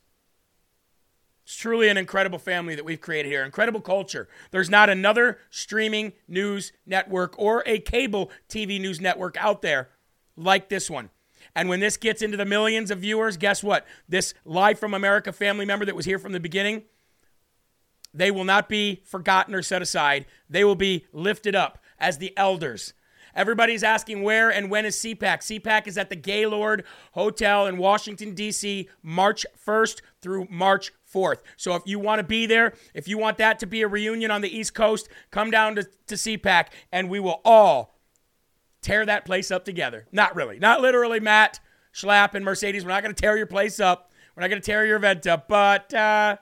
It's 1.45 1.57
truly 1.57 1.89
an 1.89 1.97
incredible 1.97 2.39
family 2.39 2.77
that 2.77 2.85
we've 2.85 3.01
created 3.01 3.29
here. 3.29 3.45
Incredible 3.45 3.81
culture. 3.81 4.29
There's 4.53 4.71
not 4.71 4.89
another 4.89 5.39
streaming 5.51 6.13
news 6.29 6.73
network 6.87 7.37
or 7.39 7.65
a 7.67 7.81
cable 7.81 8.31
TV 8.49 8.81
news 8.81 9.01
network 9.01 9.37
out 9.37 9.63
there 9.63 9.91
like 10.37 10.69
this 10.69 10.89
one. 10.89 11.11
And 11.55 11.69
when 11.69 11.81
this 11.81 11.97
gets 11.97 12.23
into 12.23 12.37
the 12.37 12.45
millions 12.45 12.91
of 12.91 13.01
viewers, 13.01 13.37
guess 13.37 13.63
what? 13.63 13.87
This 14.09 14.35
Live 14.45 14.79
from 14.79 14.95
America 14.95 15.33
family 15.33 15.67
member 15.67 15.85
that 15.85 15.97
was 15.97 16.07
here 16.07 16.19
from 16.19 16.33
the 16.33 16.41
beginning, 16.41 16.85
they 18.15 18.31
will 18.31 18.45
not 18.45 18.69
be 18.69 19.03
forgotten 19.05 19.55
or 19.55 19.63
set 19.63 19.83
aside. 19.83 20.27
They 20.49 20.65
will 20.65 20.75
be 20.75 21.07
lifted 21.13 21.55
up 21.55 21.79
as 21.99 22.19
the 22.19 22.37
elders. 22.37 22.95
Everybody's 23.35 23.83
asking 23.83 24.23
where 24.23 24.51
and 24.51 24.71
when 24.71 24.85
is 24.85 24.97
CPAC. 24.97 25.39
CPAC 25.39 25.87
is 25.87 25.97
at 25.97 26.11
the 26.11 26.17
Gaylord 26.17 26.85
Hotel 27.13 27.67
in 27.67 27.79
Washington, 27.79 28.35
D.C., 28.35 28.89
March 29.03 29.47
1st 29.67 30.03
through 30.21 30.47
March 30.51 30.93
4th. 31.13 31.39
So 31.57 31.75
if 31.75 31.83
you 31.87 31.99
want 31.99 32.19
to 32.19 32.25
be 32.25 32.45
there, 32.45 32.75
if 32.95 33.09
you 33.09 33.17
want 33.17 33.39
that 33.39 33.59
to 33.61 33.67
be 33.67 33.83
a 33.83 33.89
reunion 33.89 34.31
on 34.31 34.43
the 34.43 34.55
East 34.55 34.75
Coast, 34.75 35.09
come 35.31 35.51
down 35.51 35.77
to, 35.77 35.85
to 36.07 36.15
CPAC 36.15 36.69
and 36.91 37.09
we 37.09 37.21
will 37.21 37.41
all 37.45 37.92
tear 38.83 39.07
that 39.07 39.25
place 39.25 39.51
up 39.51 39.65
together. 39.65 40.07
Not 40.13 40.37
really. 40.37 40.59
Not 40.59 40.81
literally, 40.81 41.21
Matt, 41.21 41.61
Schlapp, 41.95 42.35
and 42.35 42.45
Mercedes. 42.45 42.85
We're 42.85 42.91
not 42.91 43.03
going 43.03 43.15
to 43.15 43.21
tear 43.21 43.37
your 43.37 43.47
place 43.47 43.81
up. 43.81 44.13
We're 44.37 44.43
not 44.43 44.51
going 44.51 44.61
to 44.61 44.67
tear 44.67 44.85
your 44.85 44.97
event 44.97 45.27
up. 45.27 45.49
But, 45.49 45.93
uh, 45.95 46.37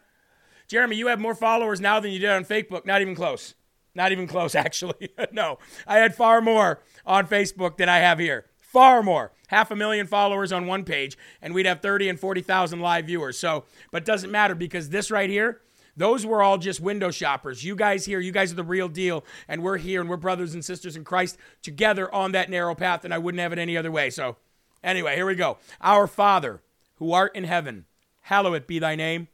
Jeremy, 0.68 0.96
you 0.96 1.08
have 1.08 1.20
more 1.20 1.34
followers 1.34 1.80
now 1.80 2.00
than 2.00 2.12
you 2.12 2.18
did 2.18 2.30
on 2.30 2.44
Facebook. 2.44 2.86
Not 2.86 3.02
even 3.02 3.14
close. 3.14 3.54
Not 3.94 4.12
even 4.12 4.26
close, 4.26 4.54
actually. 4.56 5.10
no, 5.32 5.58
I 5.86 5.98
had 5.98 6.14
far 6.14 6.40
more 6.40 6.82
on 7.06 7.26
Facebook 7.26 7.76
than 7.76 7.88
I 7.88 7.98
have 7.98 8.18
here. 8.18 8.46
Far 8.58 9.02
more. 9.02 9.32
Half 9.48 9.72
a 9.72 9.76
million 9.76 10.06
followers 10.06 10.52
on 10.52 10.68
one 10.68 10.84
page, 10.84 11.18
and 11.42 11.52
we'd 11.52 11.66
have 11.66 11.80
30 11.80 12.08
and 12.08 12.20
40,000 12.20 12.78
live 12.78 13.06
viewers. 13.06 13.36
So, 13.36 13.64
but 13.90 14.04
doesn't 14.04 14.30
matter 14.30 14.54
because 14.54 14.90
this 14.90 15.10
right 15.10 15.28
here, 15.28 15.60
those 16.00 16.24
were 16.24 16.42
all 16.42 16.58
just 16.58 16.80
window 16.80 17.10
shoppers. 17.10 17.64
You 17.64 17.76
guys 17.76 18.06
here, 18.06 18.20
you 18.20 18.32
guys 18.32 18.52
are 18.52 18.56
the 18.56 18.64
real 18.64 18.88
deal, 18.88 19.24
and 19.46 19.62
we're 19.62 19.78
here, 19.78 20.00
and 20.00 20.08
we're 20.08 20.16
brothers 20.16 20.54
and 20.54 20.64
sisters 20.64 20.96
in 20.96 21.04
Christ 21.04 21.36
together 21.62 22.12
on 22.14 22.32
that 22.32 22.50
narrow 22.50 22.74
path, 22.74 23.04
and 23.04 23.12
I 23.12 23.18
wouldn't 23.18 23.40
have 23.40 23.52
it 23.52 23.58
any 23.58 23.76
other 23.76 23.90
way. 23.90 24.10
So, 24.10 24.36
anyway, 24.82 25.16
here 25.16 25.26
we 25.26 25.34
go. 25.34 25.58
Our 25.80 26.06
Father, 26.06 26.62
who 26.96 27.12
art 27.12 27.34
in 27.36 27.44
heaven, 27.44 27.86
hallowed 28.22 28.66
be 28.66 28.78
thy 28.78 28.94
name. 28.94 29.28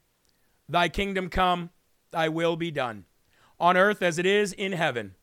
Thy 0.69 0.89
kingdom 0.89 1.29
come, 1.29 1.71
thy 2.11 2.29
will 2.29 2.57
be 2.57 2.71
done, 2.71 3.05
on 3.61 3.77
earth 3.77 4.03
as 4.03 4.19
it 4.19 4.27
is 4.27 4.53
in 4.53 4.73
heaven. 4.73 5.15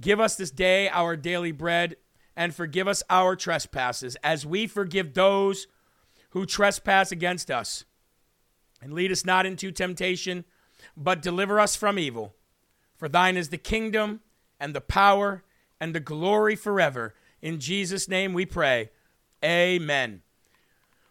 Give 0.00 0.20
us 0.20 0.36
this 0.36 0.50
day 0.50 0.88
our 0.88 1.16
daily 1.16 1.52
bread 1.52 1.96
and 2.36 2.54
forgive 2.54 2.86
us 2.86 3.02
our 3.08 3.34
trespasses 3.34 4.16
as 4.22 4.44
we 4.44 4.66
forgive 4.66 5.14
those 5.14 5.66
who 6.30 6.44
trespass 6.44 7.12
against 7.12 7.50
us. 7.50 7.84
And 8.82 8.92
lead 8.92 9.10
us 9.10 9.24
not 9.24 9.46
into 9.46 9.70
temptation, 9.70 10.44
but 10.96 11.22
deliver 11.22 11.58
us 11.58 11.76
from 11.76 11.98
evil. 11.98 12.34
For 12.96 13.08
thine 13.08 13.36
is 13.36 13.50
the 13.50 13.58
kingdom 13.58 14.20
and 14.58 14.74
the 14.74 14.80
power 14.80 15.42
and 15.80 15.94
the 15.94 16.00
glory 16.00 16.56
forever. 16.56 17.14
In 17.42 17.60
Jesus' 17.60 18.08
name 18.08 18.32
we 18.32 18.46
pray. 18.46 18.90
Amen. 19.44 20.22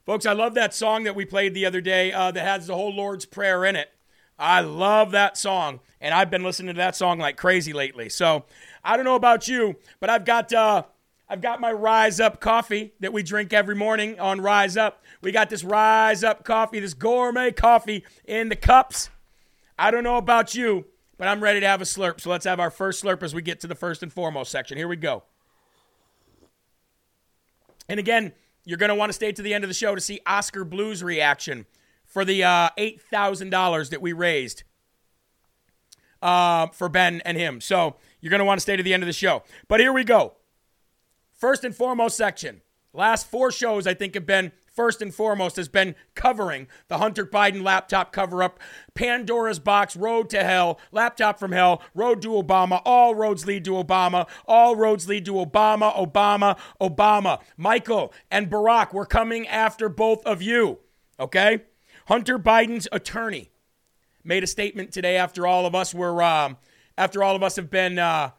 Folks, 0.06 0.26
I 0.26 0.34
love 0.34 0.54
that 0.54 0.74
song 0.74 1.04
that 1.04 1.16
we 1.16 1.26
played 1.26 1.54
the 1.54 1.66
other 1.66 1.82
day 1.82 2.12
uh, 2.12 2.32
that 2.32 2.46
has 2.46 2.68
the 2.68 2.76
whole 2.76 2.94
Lord's 2.94 3.26
Prayer 3.26 3.66
in 3.66 3.76
it. 3.76 3.90
I 4.38 4.62
love 4.62 5.12
that 5.12 5.38
song, 5.38 5.80
and 6.02 6.14
I've 6.14 6.30
been 6.30 6.44
listening 6.44 6.76
to 6.76 6.80
that 6.80 6.96
song 6.96 7.20
like 7.20 7.38
crazy 7.38 7.74
lately. 7.74 8.10
So 8.10 8.46
I 8.84 8.98
don't 8.98 9.06
know 9.06 9.16
about 9.16 9.48
you, 9.48 9.78
but 10.00 10.10
I've 10.10 10.26
got 10.26 10.52
uh, 10.54 10.84
I've 11.30 11.42
got 11.42 11.60
my 11.60 11.72
Rise 11.72 12.20
Up 12.20 12.40
coffee 12.40 12.94
that 13.00 13.14
we 13.14 13.24
drink 13.24 13.54
every 13.54 13.76
morning 13.76 14.20
on 14.20 14.42
Rise 14.42 14.78
Up. 14.78 15.04
We 15.22 15.32
got 15.32 15.50
this 15.50 15.64
Rise 15.64 16.24
Up 16.24 16.44
coffee, 16.44 16.80
this 16.80 16.94
gourmet 16.94 17.52
coffee 17.52 18.04
in 18.26 18.50
the 18.50 18.56
cups. 18.56 19.10
I 19.78 19.92
don't 19.92 20.04
know 20.04 20.18
about 20.18 20.56
you, 20.56 20.86
but 21.18 21.28
I'm 21.28 21.42
ready 21.42 21.60
to 21.60 21.68
have 21.68 21.82
a 21.82 21.86
slurp. 21.86 22.22
So 22.22 22.30
let's 22.30 22.46
have 22.46 22.60
our 22.60 22.72
first 22.72 23.04
slurp 23.04 23.24
as 23.24 23.36
we 23.36 23.42
get 23.42 23.60
to 23.62 23.68
the 23.68 23.76
first 23.76 24.04
and 24.04 24.12
foremost 24.12 24.52
section. 24.52 24.78
Here 24.78 24.88
we 24.88 24.96
go. 24.96 25.24
And 27.88 28.00
again, 28.00 28.34
you're 28.64 28.78
going 28.78 28.90
to 28.90 28.96
want 28.96 29.10
to 29.10 29.14
stay 29.14 29.32
to 29.32 29.42
the 29.42 29.54
end 29.54 29.64
of 29.64 29.70
the 29.70 29.74
show 29.74 29.94
to 29.96 30.02
see 30.02 30.20
Oscar 30.26 30.64
Blue's 30.64 31.04
reaction 31.04 31.66
for 32.06 32.26
the 32.26 32.44
uh, 32.44 32.70
$8,000 32.78 33.90
that 33.90 34.02
we 34.02 34.14
raised 34.14 34.64
uh, 36.22 36.68
for 36.68 36.90
Ben 36.90 37.22
and 37.26 37.38
him. 37.38 37.62
So 37.62 37.98
you're 38.22 38.32
going 38.32 38.40
to 38.40 38.46
want 38.46 38.58
to 38.58 38.62
stay 38.62 38.76
to 38.76 38.84
the 38.84 38.94
end 38.94 39.04
of 39.04 39.08
the 39.08 39.14
show. 39.14 39.44
But 39.68 39.80
here 39.80 39.94
we 39.94 40.04
go. 40.04 40.34
First 41.34 41.64
and 41.64 41.76
foremost 41.76 42.18
section. 42.18 42.62
Last 42.94 43.28
four 43.30 43.52
shows, 43.52 43.86
I 43.86 43.94
think, 43.94 44.16
have 44.16 44.26
been 44.26 44.52
first 44.76 45.02
and 45.02 45.14
foremost 45.14 45.56
has 45.56 45.68
been 45.68 45.96
covering 46.14 46.68
the 46.88 46.98
Hunter 46.98 47.26
Biden 47.26 47.64
laptop 47.64 48.12
cover 48.12 48.44
up, 48.44 48.60
Pandora's 48.94 49.60
box, 49.60 49.96
road 49.96 50.30
to 50.32 50.44
hell, 50.44 50.80
laptop 50.92 51.40
from 51.40 51.54
hell, 51.54 51.82
road 51.94 52.22
to 52.22 52.30
Obama, 52.30 52.82
all 52.86 53.16
roads 53.16 53.46
lead 53.46 53.64
to 53.66 53.72
Obama, 53.72 54.28
all 54.46 54.76
roads 54.76 55.08
lead 55.08 55.26
to 55.26 55.34
Obama, 55.34 55.96
Obama, 55.96 56.58
Obama. 56.82 57.42
Michael 57.58 58.14
and 58.30 58.50
Barack, 58.50 58.94
we're 58.94 59.06
coming 59.06 59.48
after 59.48 59.88
both 59.90 60.26
of 60.26 60.42
you, 60.42 60.80
okay? 61.20 61.64
Hunter 62.08 62.38
Biden's 62.38 62.88
attorney 62.92 63.52
made 64.24 64.44
a 64.44 64.48
statement 64.48 64.92
today 64.92 65.18
after 65.18 65.48
all 65.48 65.66
of 65.66 65.74
us 65.74 65.94
were, 65.94 66.22
um, 66.22 66.58
after 66.98 67.24
all 67.24 67.36
of 67.36 67.44
us 67.44 67.56
have 67.56 67.70
been, 67.70 67.98
uh, 67.98 68.32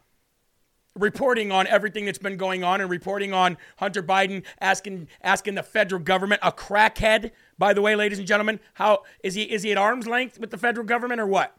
reporting 0.97 1.51
on 1.51 1.67
everything 1.67 2.05
that's 2.05 2.17
been 2.17 2.37
going 2.37 2.63
on 2.63 2.81
and 2.81 2.89
reporting 2.89 3.33
on 3.33 3.57
Hunter 3.77 4.03
Biden 4.03 4.43
asking 4.59 5.07
asking 5.21 5.55
the 5.55 5.63
federal 5.63 6.01
government 6.01 6.41
a 6.43 6.51
crackhead. 6.51 7.31
By 7.57 7.73
the 7.73 7.81
way, 7.81 7.95
ladies 7.95 8.19
and 8.19 8.27
gentlemen, 8.27 8.59
how 8.75 9.03
is 9.23 9.35
he 9.35 9.43
is 9.43 9.63
he 9.63 9.71
at 9.71 9.77
arm's 9.77 10.07
length 10.07 10.39
with 10.39 10.51
the 10.51 10.57
federal 10.57 10.85
government 10.85 11.21
or 11.21 11.27
what? 11.27 11.55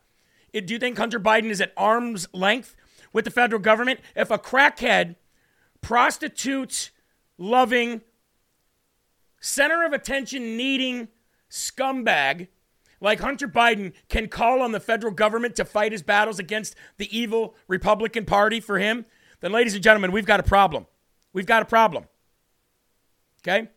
Do 0.53 0.73
you 0.73 0.79
think 0.79 0.99
Hunter 0.99 1.21
Biden 1.21 1.51
is 1.51 1.61
at 1.61 1.73
arm's 1.77 2.27
length 2.33 2.75
with 3.13 3.25
the 3.25 3.31
federal 3.31 3.61
government? 3.61 4.01
If 4.17 4.31
a 4.31 4.39
crackhead, 4.39 5.17
prostitutes 5.81 6.91
loving, 7.37 8.01
center 9.41 9.85
of 9.85 9.93
attention 9.93 10.57
needing 10.57 11.09
scumbag 11.51 12.49
like 13.01 13.21
Hunter 13.21 13.49
Biden 13.49 13.93
can 14.09 14.29
call 14.29 14.61
on 14.61 14.73
the 14.73 14.81
federal 14.81 15.13
government 15.13 15.57
to 15.57 15.65
fight 15.65 15.93
his 15.93 16.03
battles 16.03 16.39
against 16.39 16.75
the 16.97 17.17
evil 17.17 17.55
Republican 17.69 18.25
Party 18.25 18.61
for 18.61 18.79
him, 18.79 19.07
then, 19.41 19.53
ladies 19.53 19.75
and 19.75 19.83
gentlemen, 19.83 20.13
we've 20.13 20.27
got 20.27 20.41
a 20.41 20.45
problem. 20.45 20.87
We've 21.33 21.47
got 21.47 21.63
a 21.63 21.67
problem. 21.67 22.05
Okay? 23.43 23.69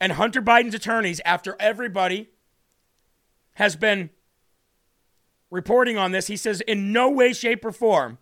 And 0.00 0.12
Hunter 0.12 0.42
Biden's 0.42 0.74
attorneys, 0.74 1.20
after 1.24 1.56
everybody 1.58 2.28
has 3.54 3.76
been 3.76 4.10
reporting 5.50 5.96
on 5.96 6.12
this, 6.12 6.26
he 6.26 6.36
says, 6.36 6.60
in 6.62 6.92
no 6.92 7.10
way, 7.10 7.32
shape, 7.32 7.64
or 7.64 7.72
form 7.72 8.18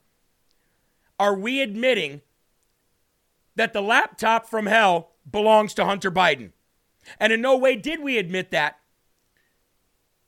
are 1.18 1.34
we 1.34 1.60
admitting 1.60 2.20
that 3.54 3.72
the 3.72 3.82
laptop 3.82 4.46
from 4.46 4.66
hell 4.66 5.12
belongs 5.30 5.74
to 5.74 5.84
Hunter 5.84 6.10
Biden. 6.10 6.52
And 7.18 7.32
in 7.32 7.40
no 7.40 7.56
way 7.56 7.76
did 7.76 8.02
we 8.02 8.18
admit 8.18 8.50
that 8.50 8.78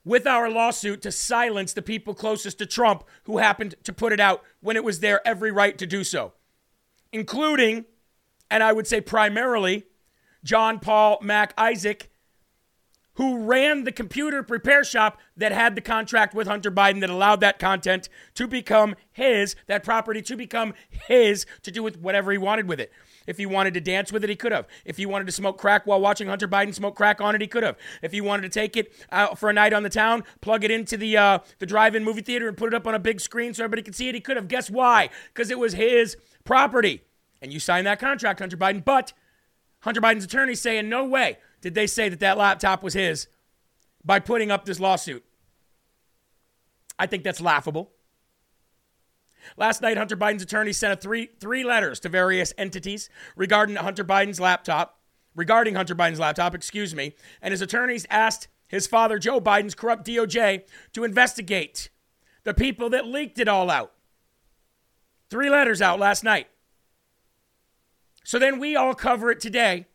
with 0.05 0.27
our 0.27 0.51
lawsuit 0.51 1.03
to 1.03 1.13
silence 1.13 1.73
the 1.73 1.83
people 1.83 2.15
closest 2.15 2.59
to 2.59 2.67
Trump 2.67 3.05
who 3.25 3.39
happened 3.39 3.75
to 3.85 3.93
put 3.93 4.13
it 4.13 4.21
out 4.21 4.43
when 4.61 4.77
it 4.77 4.85
was 4.85 5.01
their 5.01 5.27
every 5.27 5.51
right 5.51 5.79
to 5.79 5.87
do 5.87 6.05
so, 6.05 6.33
including, 7.13 7.85
and 8.51 8.63
I 8.63 8.73
would 8.73 8.87
say 8.87 9.01
primarily, 9.01 9.85
John 10.43 10.79
Paul 10.79 11.19
Mac 11.23 11.55
Isaac, 11.57 12.11
who 13.14 13.38
ran 13.38 13.85
the 13.85 13.93
computer 13.93 14.45
repair 14.49 14.85
shop 14.85 15.19
that 15.37 15.53
had 15.53 15.75
the 15.75 15.81
contract 15.81 16.35
with 16.35 16.49
Hunter 16.49 16.71
Biden 16.71 17.01
that 17.01 17.11
allowed 17.11 17.40
that 17.40 17.59
content 17.59 18.09
to 18.35 18.47
become 18.47 18.97
his, 19.12 19.55
that 19.67 19.85
property 19.85 20.21
to 20.23 20.37
become 20.37 20.75
his 20.90 21.47
to 21.62 21.71
do 21.71 21.83
with 21.83 21.97
whatever 21.99 22.33
he 22.33 22.38
wanted 22.38 22.69
with 22.69 22.81
it. 22.81 22.93
If 23.27 23.39
he 23.39 23.47
wanted 23.47 23.75
to 23.75 23.81
dance 23.81 24.13
with 24.13 24.25
it, 24.25 24.31
he 24.31 24.37
could 24.37 24.53
have. 24.53 24.67
If 24.85 24.97
he 24.97 25.07
wanted 25.07 25.27
to 25.27 25.33
smoke 25.33 25.59
crack 25.59 25.87
while 25.87 26.01
watching 26.01 26.29
Hunter 26.29 26.49
Biden 26.49 26.75
smoke 26.75 26.97
crack 26.97 27.21
on 27.21 27.35
it, 27.35 27.41
he 27.41 27.47
could 27.47 27.63
have. 27.63 27.77
If 28.03 28.13
he 28.13 28.21
wanted 28.21 28.43
to 28.43 28.49
take 28.49 28.77
it 28.77 28.93
out 29.11 29.39
for 29.39 29.49
a 29.49 29.53
night 29.53 29.73
on 29.73 29.83
the 29.83 29.91
town, 29.91 30.25
plug 30.41 30.65
it 30.65 30.71
into 30.71 30.97
the 30.97 31.17
uh, 31.17 31.39
the 31.59 31.67
drive-in 31.67 32.05
movie 32.05 32.23
theater 32.23 32.49
and 32.49 32.57
put 32.57 32.69
it 32.69 32.75
up 32.75 32.87
on 32.87 32.95
a 32.95 32.99
big 32.99 33.21
screen 33.21 33.55
so 33.55 33.65
everybody 33.65 33.83
could 33.83 33.95
see 33.95 34.09
it, 34.09 34.15
he 34.15 34.21
could 34.21 34.37
have. 34.37 34.49
Guess 34.49 34.71
why? 34.71 35.11
Because 35.33 35.51
it 35.51 35.59
was 35.59 35.73
his 35.73 36.17
property, 36.45 37.03
and 37.41 37.53
you 37.53 37.61
signed 37.61 37.87
that 37.87 38.01
contract, 38.01 38.41
Hunter 38.41 38.57
Biden. 38.57 38.85
But 38.85 39.13
Hunter 39.81 40.01
Biden's 40.01 40.25
attorney 40.25 40.55
saying 40.55 40.89
no 40.89 41.05
way 41.05 41.39
did 41.61 41.75
they 41.75 41.87
say 41.87 42.09
that 42.09 42.21
that 42.21 42.37
laptop 42.37 42.83
was 42.83 42.95
his 42.95 43.29
by 44.05 44.19
putting 44.21 44.51
up 44.51 44.65
this 44.65 44.79
lawsuit. 44.79 45.25
I 46.99 47.07
think 47.07 47.25
that's 47.25 47.41
laughable. 47.41 47.91
Last 49.57 49.83
night, 49.83 49.96
Hunter 49.96 50.16
Biden's 50.16 50.42
attorney 50.42 50.72
sent 50.72 51.00
three, 51.00 51.30
three 51.38 51.64
letters 51.64 52.00
to 52.00 52.09
various 52.09 52.52
entities 52.59 53.09
regarding 53.37 53.76
Hunter 53.76 54.04
Biden's 54.04 54.40
laptop, 54.40 55.00
regarding 55.35 55.74
Hunter 55.74 55.94
Biden's 55.94 56.20
laptop, 56.20 56.54
excuse 56.54 56.94
me, 56.94 57.14
and 57.42 57.52
his 57.52 57.62
attorneys 57.62 58.07
asked 58.11 58.48
his 58.66 58.87
father, 58.87 59.18
Joe 59.18 59.40
Biden's 59.40 59.74
corrupt 59.74 60.07
DOJ, 60.07 60.62
to 60.94 61.04
investigate 61.04 61.90
the 62.44 62.54
people 62.54 62.90
that 62.90 63.07
leaked 63.07 63.38
it 63.38 63.48
all 63.48 63.70
out. 63.70 63.92
Three 65.30 65.50
letters 65.50 65.80
out 65.80 65.98
last 65.98 66.24
night. 66.24 66.48
So 68.24 68.38
then 68.38 68.59
we 68.59 68.74
all 68.74 68.94
cover 68.94 69.30
it 69.30 69.40
today. 69.40 69.87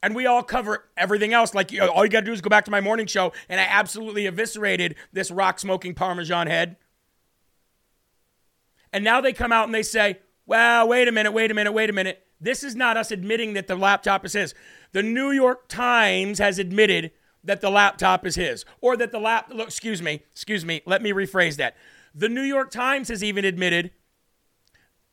And 0.00 0.14
we 0.14 0.26
all 0.26 0.44
cover 0.44 0.84
everything 0.96 1.32
else. 1.32 1.54
Like, 1.54 1.72
all 1.72 2.04
you 2.04 2.10
got 2.10 2.20
to 2.20 2.26
do 2.26 2.32
is 2.32 2.40
go 2.40 2.48
back 2.48 2.64
to 2.66 2.70
my 2.70 2.80
morning 2.80 3.06
show, 3.06 3.32
and 3.48 3.60
I 3.60 3.64
absolutely 3.64 4.26
eviscerated 4.26 4.94
this 5.12 5.30
rock 5.30 5.58
smoking 5.58 5.94
Parmesan 5.94 6.46
head. 6.46 6.76
And 8.92 9.04
now 9.04 9.20
they 9.20 9.32
come 9.32 9.52
out 9.52 9.66
and 9.66 9.74
they 9.74 9.82
say, 9.82 10.18
well, 10.46 10.88
wait 10.88 11.08
a 11.08 11.12
minute, 11.12 11.32
wait 11.32 11.50
a 11.50 11.54
minute, 11.54 11.72
wait 11.72 11.90
a 11.90 11.92
minute. 11.92 12.24
This 12.40 12.62
is 12.62 12.74
not 12.74 12.96
us 12.96 13.10
admitting 13.10 13.54
that 13.54 13.66
the 13.66 13.76
laptop 13.76 14.24
is 14.24 14.32
his. 14.32 14.54
The 14.92 15.02
New 15.02 15.30
York 15.30 15.68
Times 15.68 16.38
has 16.38 16.58
admitted 16.58 17.10
that 17.44 17.60
the 17.60 17.70
laptop 17.70 18.26
is 18.26 18.34
his, 18.34 18.64
or 18.80 18.96
that 18.96 19.12
the 19.12 19.18
lap. 19.18 19.50
Look, 19.52 19.68
excuse 19.68 20.02
me, 20.02 20.22
excuse 20.32 20.64
me. 20.64 20.82
Let 20.86 21.02
me 21.02 21.12
rephrase 21.12 21.56
that. 21.56 21.76
The 22.14 22.28
New 22.28 22.42
York 22.42 22.70
Times 22.70 23.08
has 23.08 23.22
even 23.22 23.44
admitted, 23.44 23.90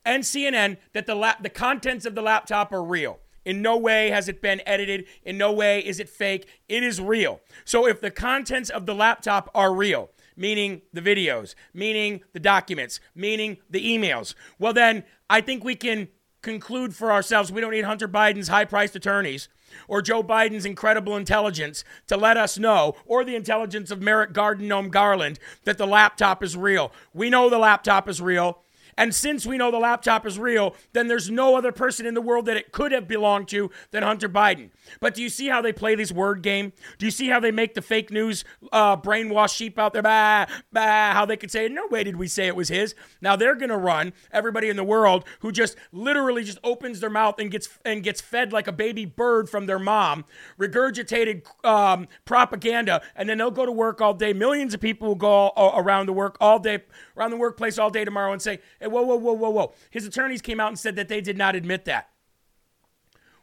and 0.03 0.23
CNN, 0.23 0.77
that 0.93 1.05
the 1.05 1.15
lap, 1.15 1.43
the 1.43 1.49
contents 1.49 2.05
of 2.05 2.15
the 2.15 2.21
laptop 2.21 2.71
are 2.71 2.83
real. 2.83 3.19
In 3.43 3.61
no 3.61 3.77
way 3.77 4.09
has 4.09 4.27
it 4.27 4.41
been 4.41 4.61
edited. 4.65 5.05
In 5.23 5.37
no 5.37 5.51
way 5.51 5.79
is 5.79 5.99
it 5.99 6.09
fake. 6.09 6.47
It 6.67 6.83
is 6.83 6.99
real. 6.99 7.41
So 7.63 7.87
if 7.87 8.01
the 8.01 8.11
contents 8.11 8.69
of 8.69 8.87
the 8.87 8.95
laptop 8.95 9.51
are 9.53 9.73
real, 9.73 10.09
meaning 10.35 10.81
the 10.93 11.01
videos, 11.01 11.55
meaning 11.73 12.21
the 12.33 12.39
documents, 12.39 12.99
meaning 13.13 13.57
the 13.69 13.85
emails. 13.85 14.35
Well, 14.59 14.73
then 14.73 15.03
I 15.29 15.41
think 15.41 15.63
we 15.63 15.75
can 15.75 16.09
conclude 16.41 16.95
for 16.95 17.11
ourselves 17.11 17.51
we 17.51 17.61
don't 17.61 17.71
need 17.71 17.85
Hunter 17.85 18.07
Biden's 18.07 18.49
high 18.49 18.65
priced 18.65 18.95
attorneys 18.95 19.49
or 19.87 20.01
Joe 20.01 20.23
Biden's 20.23 20.65
incredible 20.65 21.17
intelligence 21.17 21.83
to 22.07 22.17
let 22.17 22.37
us 22.37 22.57
know, 22.57 22.95
or 23.05 23.23
the 23.23 23.35
intelligence 23.35 23.91
of 23.91 24.01
Merrick 24.01 24.33
Garden 24.33 24.67
Gnome 24.67 24.89
Garland, 24.89 25.39
that 25.63 25.77
the 25.77 25.87
laptop 25.87 26.43
is 26.43 26.55
real. 26.55 26.91
We 27.13 27.29
know 27.29 27.49
the 27.49 27.57
laptop 27.57 28.07
is 28.07 28.21
real. 28.21 28.61
And 28.97 29.13
since 29.13 29.45
we 29.45 29.57
know 29.57 29.71
the 29.71 29.77
laptop 29.77 30.25
is 30.25 30.39
real, 30.39 30.75
then 30.93 31.07
there's 31.07 31.29
no 31.29 31.55
other 31.55 31.71
person 31.71 32.05
in 32.05 32.13
the 32.13 32.21
world 32.21 32.45
that 32.45 32.57
it 32.57 32.71
could 32.71 32.91
have 32.91 33.07
belonged 33.07 33.47
to 33.49 33.69
than 33.91 34.03
Hunter 34.03 34.29
Biden. 34.29 34.69
But 34.99 35.15
do 35.15 35.21
you 35.21 35.29
see 35.29 35.47
how 35.47 35.61
they 35.61 35.73
play 35.73 35.95
this 35.95 36.11
word 36.11 36.41
game? 36.41 36.73
Do 36.97 37.05
you 37.05 37.11
see 37.11 37.27
how 37.27 37.39
they 37.39 37.51
make 37.51 37.73
the 37.73 37.81
fake 37.81 38.11
news 38.11 38.45
uh, 38.71 38.97
brainwash 38.97 39.55
sheep 39.55 39.77
out 39.77 39.93
there? 39.93 40.01
Bah, 40.01 40.45
bah, 40.71 41.13
how 41.13 41.25
they 41.25 41.37
could 41.37 41.51
say, 41.51 41.67
no 41.67 41.87
way 41.87 42.03
did 42.03 42.15
we 42.15 42.27
say 42.27 42.47
it 42.47 42.55
was 42.55 42.69
his. 42.69 42.95
Now 43.21 43.35
they're 43.35 43.55
going 43.55 43.69
to 43.69 43.77
run 43.77 44.13
everybody 44.31 44.69
in 44.69 44.75
the 44.75 44.83
world 44.83 45.25
who 45.39 45.51
just 45.51 45.75
literally 45.91 46.43
just 46.43 46.59
opens 46.63 46.99
their 46.99 47.09
mouth 47.09 47.39
and 47.39 47.51
gets 47.51 47.67
and 47.83 48.03
gets 48.03 48.21
fed 48.21 48.53
like 48.53 48.67
a 48.67 48.71
baby 48.71 49.05
bird 49.05 49.49
from 49.49 49.65
their 49.65 49.79
mom, 49.79 50.25
regurgitated 50.59 51.43
um, 51.65 52.07
propaganda, 52.25 53.01
and 53.15 53.27
then 53.27 53.37
they'll 53.37 53.51
go 53.51 53.65
to 53.65 53.71
work 53.71 54.01
all 54.01 54.13
day. 54.13 54.33
Millions 54.33 54.73
of 54.73 54.79
people 54.79 55.09
will 55.09 55.15
go 55.15 55.27
all, 55.27 55.79
around 55.79 56.05
the 56.05 56.13
work 56.13 56.37
all 56.39 56.59
day, 56.59 56.83
around 57.17 57.31
the 57.31 57.37
workplace 57.37 57.77
all 57.77 57.89
day 57.89 58.05
tomorrow 58.05 58.31
and 58.31 58.41
say, 58.41 58.59
Hey, 58.85 58.91
whoa, 58.91 59.01
whoa, 59.01 59.15
whoa, 59.15 59.33
whoa, 59.33 59.49
whoa. 59.49 59.73
His 59.89 60.05
attorneys 60.05 60.43
came 60.43 60.59
out 60.59 60.67
and 60.67 60.77
said 60.77 60.95
that 60.95 61.07
they 61.07 61.19
did 61.19 61.39
not 61.39 61.55
admit 61.55 61.85
that. 61.85 62.09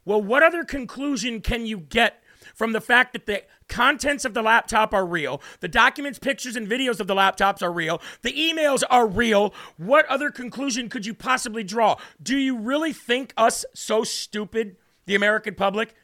Well, 0.05 0.23
what 0.23 0.45
other 0.45 0.63
conclusion 0.63 1.41
can 1.41 1.67
you 1.67 1.79
get 1.79 2.23
from 2.55 2.71
the 2.71 2.81
fact 2.81 3.13
that 3.13 3.27
the 3.27 3.43
contents 3.69 4.25
of 4.25 4.35
the 4.35 4.43
laptop 4.43 4.95
are 4.95 5.05
real, 5.05 5.43
the 5.59 5.67
documents, 5.67 6.21
pictures, 6.21 6.55
and 6.55 6.69
videos 6.69 7.01
of 7.01 7.09
the 7.09 7.17
laptops 7.17 7.61
are 7.61 7.73
real, 7.73 8.01
the 8.23 8.33
emails 8.33 8.85
are 8.89 9.05
real? 9.05 9.53
What 9.79 10.07
other 10.07 10.31
conclusion 10.31 10.89
could 10.89 11.07
you 11.07 11.13
possibly 11.13 11.65
draw? 11.65 11.97
Do 12.23 12.37
you 12.37 12.57
really 12.57 12.93
think 12.93 13.35
us 13.37 13.65
so 13.75 14.05
stupid, 14.05 14.77
the 15.07 15.17
American 15.17 15.57
public, 15.57 15.97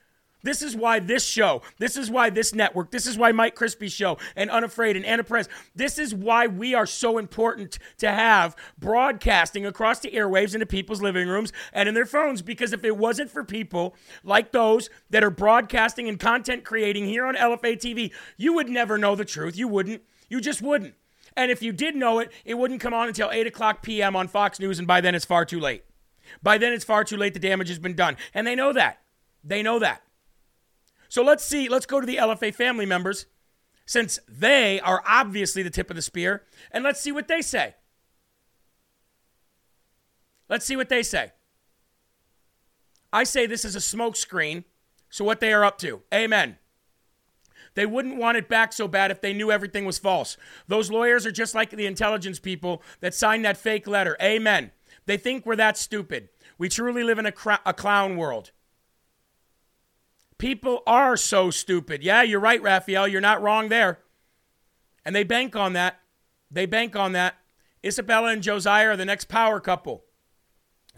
This 0.42 0.62
is 0.62 0.76
why 0.76 1.00
this 1.00 1.24
show, 1.24 1.62
this 1.78 1.96
is 1.96 2.10
why 2.10 2.30
this 2.30 2.54
network, 2.54 2.90
this 2.90 3.06
is 3.06 3.18
why 3.18 3.32
Mike 3.32 3.54
Crispy's 3.54 3.92
show 3.92 4.18
and 4.36 4.50
Unafraid 4.50 4.96
and 4.96 5.04
Anna 5.04 5.24
Perez, 5.24 5.48
this 5.74 5.98
is 5.98 6.14
why 6.14 6.46
we 6.46 6.74
are 6.74 6.86
so 6.86 7.18
important 7.18 7.78
to 7.98 8.10
have 8.10 8.54
broadcasting 8.78 9.66
across 9.66 9.98
the 9.98 10.10
airwaves 10.10 10.54
into 10.54 10.66
people's 10.66 11.02
living 11.02 11.28
rooms 11.28 11.52
and 11.72 11.88
in 11.88 11.94
their 11.94 12.06
phones. 12.06 12.42
Because 12.42 12.72
if 12.72 12.84
it 12.84 12.96
wasn't 12.96 13.30
for 13.30 13.44
people 13.44 13.96
like 14.22 14.52
those 14.52 14.90
that 15.10 15.24
are 15.24 15.30
broadcasting 15.30 16.08
and 16.08 16.20
content 16.20 16.64
creating 16.64 17.06
here 17.06 17.26
on 17.26 17.34
LFA 17.34 17.76
TV, 17.76 18.12
you 18.36 18.52
would 18.54 18.68
never 18.68 18.96
know 18.96 19.16
the 19.16 19.24
truth. 19.24 19.56
You 19.56 19.68
wouldn't. 19.68 20.02
You 20.28 20.40
just 20.40 20.62
wouldn't. 20.62 20.94
And 21.36 21.50
if 21.50 21.62
you 21.62 21.72
did 21.72 21.94
know 21.94 22.18
it, 22.18 22.32
it 22.44 22.54
wouldn't 22.54 22.80
come 22.80 22.94
on 22.94 23.08
until 23.08 23.30
8 23.30 23.46
o'clock 23.46 23.82
p.m. 23.82 24.16
on 24.16 24.28
Fox 24.28 24.58
News, 24.58 24.78
and 24.78 24.88
by 24.88 25.00
then 25.00 25.14
it's 25.14 25.24
far 25.24 25.44
too 25.44 25.60
late. 25.60 25.84
By 26.42 26.58
then 26.58 26.72
it's 26.72 26.84
far 26.84 27.04
too 27.04 27.16
late. 27.16 27.34
The 27.34 27.40
damage 27.40 27.68
has 27.68 27.78
been 27.78 27.94
done. 27.94 28.16
And 28.34 28.46
they 28.46 28.54
know 28.54 28.72
that. 28.72 29.00
They 29.44 29.62
know 29.62 29.78
that. 29.78 30.02
So 31.08 31.22
let's 31.22 31.44
see, 31.44 31.68
let's 31.68 31.86
go 31.86 32.00
to 32.00 32.06
the 32.06 32.16
LFA 32.16 32.54
family 32.54 32.86
members, 32.86 33.26
since 33.86 34.18
they 34.28 34.80
are 34.80 35.02
obviously 35.06 35.62
the 35.62 35.70
tip 35.70 35.90
of 35.90 35.96
the 35.96 36.02
spear, 36.02 36.44
and 36.70 36.84
let's 36.84 37.00
see 37.00 37.12
what 37.12 37.28
they 37.28 37.40
say. 37.40 37.74
Let's 40.48 40.66
see 40.66 40.76
what 40.76 40.88
they 40.88 41.02
say. 41.02 41.32
I 43.12 43.24
say 43.24 43.46
this 43.46 43.64
is 43.64 43.74
a 43.74 43.78
smokescreen, 43.78 44.64
so 45.08 45.24
what 45.24 45.40
they 45.40 45.52
are 45.52 45.64
up 45.64 45.78
to. 45.78 46.02
Amen. 46.12 46.58
They 47.74 47.86
wouldn't 47.86 48.16
want 48.16 48.36
it 48.36 48.48
back 48.48 48.72
so 48.72 48.88
bad 48.88 49.10
if 49.10 49.20
they 49.20 49.32
knew 49.32 49.50
everything 49.50 49.84
was 49.84 49.98
false. 49.98 50.36
Those 50.66 50.90
lawyers 50.90 51.24
are 51.24 51.32
just 51.32 51.54
like 51.54 51.70
the 51.70 51.86
intelligence 51.86 52.38
people 52.38 52.82
that 53.00 53.14
signed 53.14 53.44
that 53.44 53.56
fake 53.56 53.86
letter. 53.86 54.16
Amen. 54.20 54.72
They 55.06 55.16
think 55.16 55.46
we're 55.46 55.56
that 55.56 55.78
stupid. 55.78 56.28
We 56.58 56.68
truly 56.68 57.02
live 57.02 57.18
in 57.18 57.26
a, 57.26 57.32
a 57.64 57.72
clown 57.72 58.16
world. 58.16 58.50
People 60.38 60.82
are 60.86 61.16
so 61.16 61.50
stupid. 61.50 62.02
Yeah, 62.02 62.22
you're 62.22 62.40
right, 62.40 62.62
Raphael. 62.62 63.08
You're 63.08 63.20
not 63.20 63.42
wrong 63.42 63.68
there. 63.68 63.98
And 65.04 65.14
they 65.14 65.24
bank 65.24 65.56
on 65.56 65.72
that. 65.72 66.00
They 66.50 66.64
bank 66.64 66.94
on 66.96 67.12
that. 67.12 67.34
Isabella 67.84 68.30
and 68.30 68.42
Josiah 68.42 68.90
are 68.90 68.96
the 68.96 69.04
next 69.04 69.28
power 69.28 69.60
couple. 69.60 70.04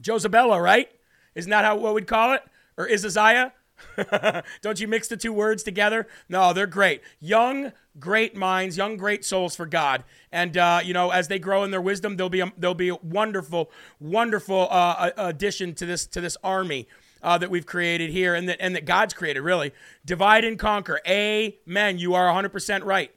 Josabella, 0.00 0.62
right? 0.62 0.90
Isn't 1.34 1.50
that 1.50 1.64
how 1.64 1.76
what 1.76 1.94
we'd 1.94 2.06
call 2.06 2.32
it? 2.32 2.42
Or 2.76 2.90
Isaiah? 2.90 3.52
Don't 4.62 4.80
you 4.80 4.88
mix 4.88 5.08
the 5.08 5.16
two 5.16 5.32
words 5.32 5.62
together? 5.62 6.06
No, 6.28 6.52
they're 6.52 6.66
great. 6.66 7.02
Young, 7.18 7.72
great 7.98 8.36
minds, 8.36 8.76
young, 8.76 8.96
great 8.96 9.24
souls 9.24 9.56
for 9.56 9.66
God. 9.66 10.04
And 10.32 10.56
uh, 10.56 10.80
you 10.84 10.92
know, 10.92 11.10
as 11.10 11.28
they 11.28 11.38
grow 11.38 11.64
in 11.64 11.70
their 11.70 11.80
wisdom, 11.80 12.16
they'll 12.16 12.28
be 12.28 12.40
a, 12.40 12.52
they'll 12.58 12.74
be 12.74 12.90
a 12.90 12.96
wonderful, 12.96 13.70
wonderful 13.98 14.68
uh, 14.70 15.10
addition 15.16 15.74
to 15.76 15.86
this 15.86 16.06
to 16.08 16.20
this 16.20 16.36
army 16.42 16.88
uh, 17.22 17.38
that 17.38 17.50
we've 17.50 17.66
created 17.66 18.10
here 18.10 18.34
and 18.34 18.48
that, 18.48 18.58
and 18.60 18.74
that 18.74 18.84
God's 18.84 19.14
created, 19.14 19.40
really. 19.40 19.72
Divide 20.04 20.44
and 20.44 20.58
conquer. 20.58 21.00
Amen. 21.06 21.98
You 21.98 22.14
are 22.14 22.32
100% 22.32 22.84
right. 22.84 23.12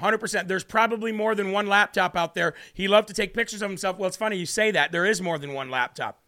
100%. 0.00 0.48
There's 0.48 0.64
probably 0.64 1.12
more 1.12 1.34
than 1.34 1.50
one 1.50 1.66
laptop 1.66 2.16
out 2.16 2.34
there. 2.34 2.54
He 2.72 2.88
loved 2.88 3.08
to 3.08 3.14
take 3.14 3.34
pictures 3.34 3.62
of 3.62 3.70
himself. 3.70 3.98
Well, 3.98 4.08
it's 4.08 4.16
funny 4.16 4.36
you 4.36 4.46
say 4.46 4.70
that. 4.70 4.92
There 4.92 5.04
is 5.04 5.20
more 5.20 5.38
than 5.38 5.52
one 5.52 5.70
laptop. 5.70 6.22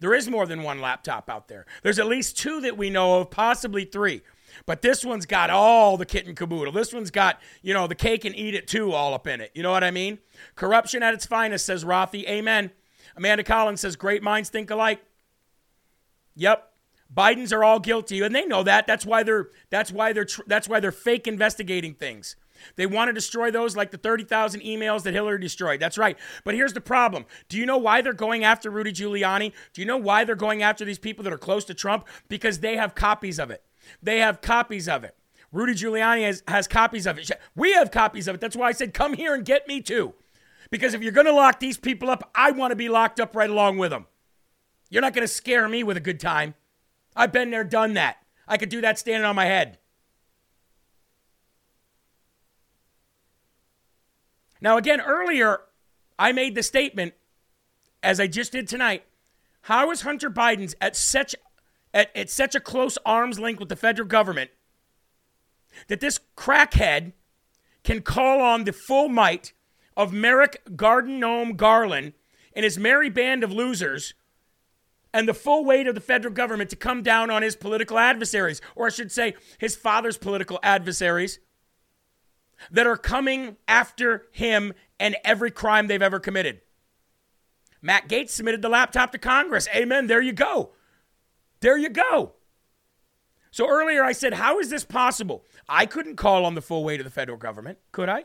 There 0.00 0.14
is 0.14 0.28
more 0.28 0.46
than 0.46 0.64
one 0.64 0.80
laptop 0.80 1.30
out 1.30 1.46
there. 1.46 1.64
There's 1.82 2.00
at 2.00 2.06
least 2.06 2.36
two 2.36 2.60
that 2.62 2.76
we 2.76 2.90
know 2.90 3.20
of, 3.20 3.30
possibly 3.30 3.84
three. 3.84 4.22
But 4.66 4.82
this 4.82 5.04
one's 5.04 5.26
got 5.26 5.48
all 5.48 5.96
the 5.96 6.04
kit 6.04 6.26
and 6.26 6.36
caboodle. 6.36 6.72
This 6.72 6.92
one's 6.92 7.10
got, 7.10 7.40
you 7.62 7.72
know, 7.72 7.86
the 7.86 7.94
cake 7.94 8.24
and 8.24 8.36
eat 8.36 8.54
it 8.54 8.66
too 8.66 8.92
all 8.92 9.14
up 9.14 9.26
in 9.26 9.40
it. 9.40 9.52
You 9.54 9.62
know 9.62 9.70
what 9.70 9.84
I 9.84 9.92
mean? 9.92 10.18
Corruption 10.56 11.02
at 11.02 11.14
its 11.14 11.24
finest, 11.24 11.64
says 11.64 11.84
Rothy. 11.84 12.26
Amen. 12.26 12.72
Amanda 13.16 13.44
Collins 13.44 13.80
says, 13.80 13.96
great 13.96 14.22
minds 14.22 14.48
think 14.48 14.70
alike. 14.70 15.02
Yep. 16.36 16.68
Bidens 17.14 17.52
are 17.52 17.62
all 17.62 17.78
guilty, 17.78 18.22
and 18.22 18.34
they 18.34 18.46
know 18.46 18.62
that. 18.62 18.86
That's 18.86 19.04
why 19.04 19.22
they're 19.22 19.50
that's 19.68 19.92
why 19.92 20.12
they're 20.12 20.26
that's 20.46 20.68
why 20.68 20.80
they're 20.80 20.92
fake 20.92 21.26
investigating 21.26 21.94
things. 21.94 22.36
They 22.76 22.86
want 22.86 23.08
to 23.08 23.12
destroy 23.12 23.50
those 23.50 23.76
like 23.76 23.90
the 23.90 23.98
30,000 23.98 24.60
emails 24.60 25.02
that 25.02 25.14
Hillary 25.14 25.40
destroyed. 25.40 25.80
That's 25.80 25.98
right. 25.98 26.16
But 26.44 26.54
here's 26.54 26.72
the 26.72 26.80
problem. 26.80 27.26
Do 27.48 27.58
you 27.58 27.66
know 27.66 27.78
why 27.78 28.02
they're 28.02 28.12
going 28.12 28.44
after 28.44 28.70
Rudy 28.70 28.92
Giuliani? 28.92 29.52
Do 29.72 29.80
you 29.80 29.86
know 29.86 29.96
why 29.96 30.24
they're 30.24 30.36
going 30.36 30.62
after 30.62 30.84
these 30.84 30.98
people 30.98 31.24
that 31.24 31.32
are 31.32 31.38
close 31.38 31.64
to 31.66 31.74
Trump? 31.74 32.06
Because 32.28 32.60
they 32.60 32.76
have 32.76 32.94
copies 32.94 33.38
of 33.38 33.50
it. 33.50 33.64
They 34.02 34.18
have 34.18 34.40
copies 34.40 34.88
of 34.88 35.04
it. 35.04 35.16
Rudy 35.50 35.74
Giuliani 35.74 36.24
has, 36.24 36.42
has 36.48 36.66
copies 36.66 37.06
of 37.06 37.18
it. 37.18 37.30
We 37.54 37.72
have 37.72 37.90
copies 37.90 38.26
of 38.26 38.36
it. 38.36 38.40
That's 38.40 38.56
why 38.56 38.68
I 38.68 38.72
said, 38.72 38.94
come 38.94 39.14
here 39.14 39.34
and 39.34 39.44
get 39.44 39.68
me 39.68 39.80
too. 39.80 40.14
Because 40.70 40.94
if 40.94 41.02
you're 41.02 41.12
going 41.12 41.26
to 41.26 41.34
lock 41.34 41.60
these 41.60 41.76
people 41.76 42.08
up, 42.08 42.30
I 42.34 42.52
want 42.52 42.70
to 42.70 42.76
be 42.76 42.88
locked 42.88 43.20
up 43.20 43.36
right 43.36 43.50
along 43.50 43.76
with 43.76 43.90
them. 43.90 44.06
You're 44.92 45.00
not 45.00 45.14
going 45.14 45.26
to 45.26 45.32
scare 45.32 45.66
me 45.70 45.82
with 45.82 45.96
a 45.96 46.00
good 46.00 46.20
time. 46.20 46.54
I've 47.16 47.32
been 47.32 47.50
there, 47.50 47.64
done 47.64 47.94
that. 47.94 48.18
I 48.46 48.58
could 48.58 48.68
do 48.68 48.82
that 48.82 48.98
standing 48.98 49.24
on 49.24 49.34
my 49.34 49.46
head. 49.46 49.78
Now, 54.60 54.76
again, 54.76 55.00
earlier, 55.00 55.60
I 56.18 56.32
made 56.32 56.54
the 56.54 56.62
statement, 56.62 57.14
as 58.02 58.20
I 58.20 58.26
just 58.26 58.52
did 58.52 58.68
tonight. 58.68 59.04
How 59.62 59.90
is 59.90 60.02
Hunter 60.02 60.28
Biden's 60.28 60.74
at 60.78 60.94
such 60.94 61.34
at, 61.94 62.14
at 62.14 62.28
such 62.28 62.54
a 62.54 62.60
close 62.60 62.98
arm's 63.06 63.40
length 63.40 63.60
with 63.60 63.70
the 63.70 63.76
federal 63.76 64.06
government 64.06 64.50
that 65.88 66.00
this 66.00 66.20
crackhead 66.36 67.12
can 67.82 68.02
call 68.02 68.42
on 68.42 68.64
the 68.64 68.74
full 68.74 69.08
might 69.08 69.54
of 69.96 70.12
Merrick 70.12 70.76
Garden 70.76 71.18
Gnome 71.18 71.56
Garland 71.56 72.12
and 72.54 72.64
his 72.64 72.76
merry 72.76 73.08
band 73.08 73.42
of 73.42 73.50
losers 73.50 74.12
and 75.14 75.28
the 75.28 75.34
full 75.34 75.64
weight 75.64 75.86
of 75.86 75.94
the 75.94 76.00
federal 76.00 76.32
government 76.32 76.70
to 76.70 76.76
come 76.76 77.02
down 77.02 77.30
on 77.30 77.42
his 77.42 77.56
political 77.56 77.98
adversaries, 77.98 78.60
or 78.74 78.86
I 78.86 78.90
should 78.90 79.12
say, 79.12 79.34
his 79.58 79.76
father's 79.76 80.16
political 80.18 80.58
adversaries, 80.62 81.38
that 82.70 82.86
are 82.86 82.96
coming 82.96 83.56
after 83.66 84.26
him 84.30 84.72
and 84.98 85.16
every 85.24 85.50
crime 85.50 85.86
they've 85.86 86.00
ever 86.00 86.20
committed. 86.20 86.60
Matt 87.80 88.08
Gaetz 88.08 88.30
submitted 88.30 88.62
the 88.62 88.68
laptop 88.68 89.10
to 89.12 89.18
Congress. 89.18 89.68
Amen. 89.74 90.06
There 90.06 90.22
you 90.22 90.32
go. 90.32 90.70
There 91.60 91.76
you 91.76 91.88
go. 91.88 92.34
So 93.50 93.68
earlier 93.68 94.02
I 94.02 94.12
said, 94.12 94.34
how 94.34 94.60
is 94.60 94.70
this 94.70 94.84
possible? 94.84 95.44
I 95.68 95.86
couldn't 95.86 96.16
call 96.16 96.46
on 96.46 96.54
the 96.54 96.62
full 96.62 96.84
weight 96.84 97.00
of 97.00 97.04
the 97.04 97.10
federal 97.10 97.36
government, 97.36 97.78
could 97.90 98.08
I? 98.08 98.24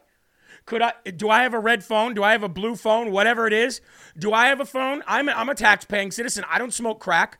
Could 0.67 0.81
I? 0.81 0.91
Do 1.15 1.29
I 1.29 1.43
have 1.43 1.53
a 1.53 1.59
red 1.59 1.81
phone? 1.81 2.13
Do 2.13 2.23
I 2.23 2.33
have 2.33 2.43
a 2.43 2.49
blue 2.49 2.75
phone? 2.75 3.11
Whatever 3.11 3.47
it 3.47 3.53
is. 3.53 3.79
Do 4.17 4.33
I 4.33 4.47
have 4.47 4.59
a 4.59 4.65
phone? 4.65 5.01
I'm 5.07 5.29
a, 5.29 5.31
I'm 5.31 5.47
a 5.47 5.55
tax-paying 5.55 6.11
citizen. 6.11 6.43
I 6.49 6.59
don't 6.59 6.73
smoke 6.73 6.99
crack. 6.99 7.39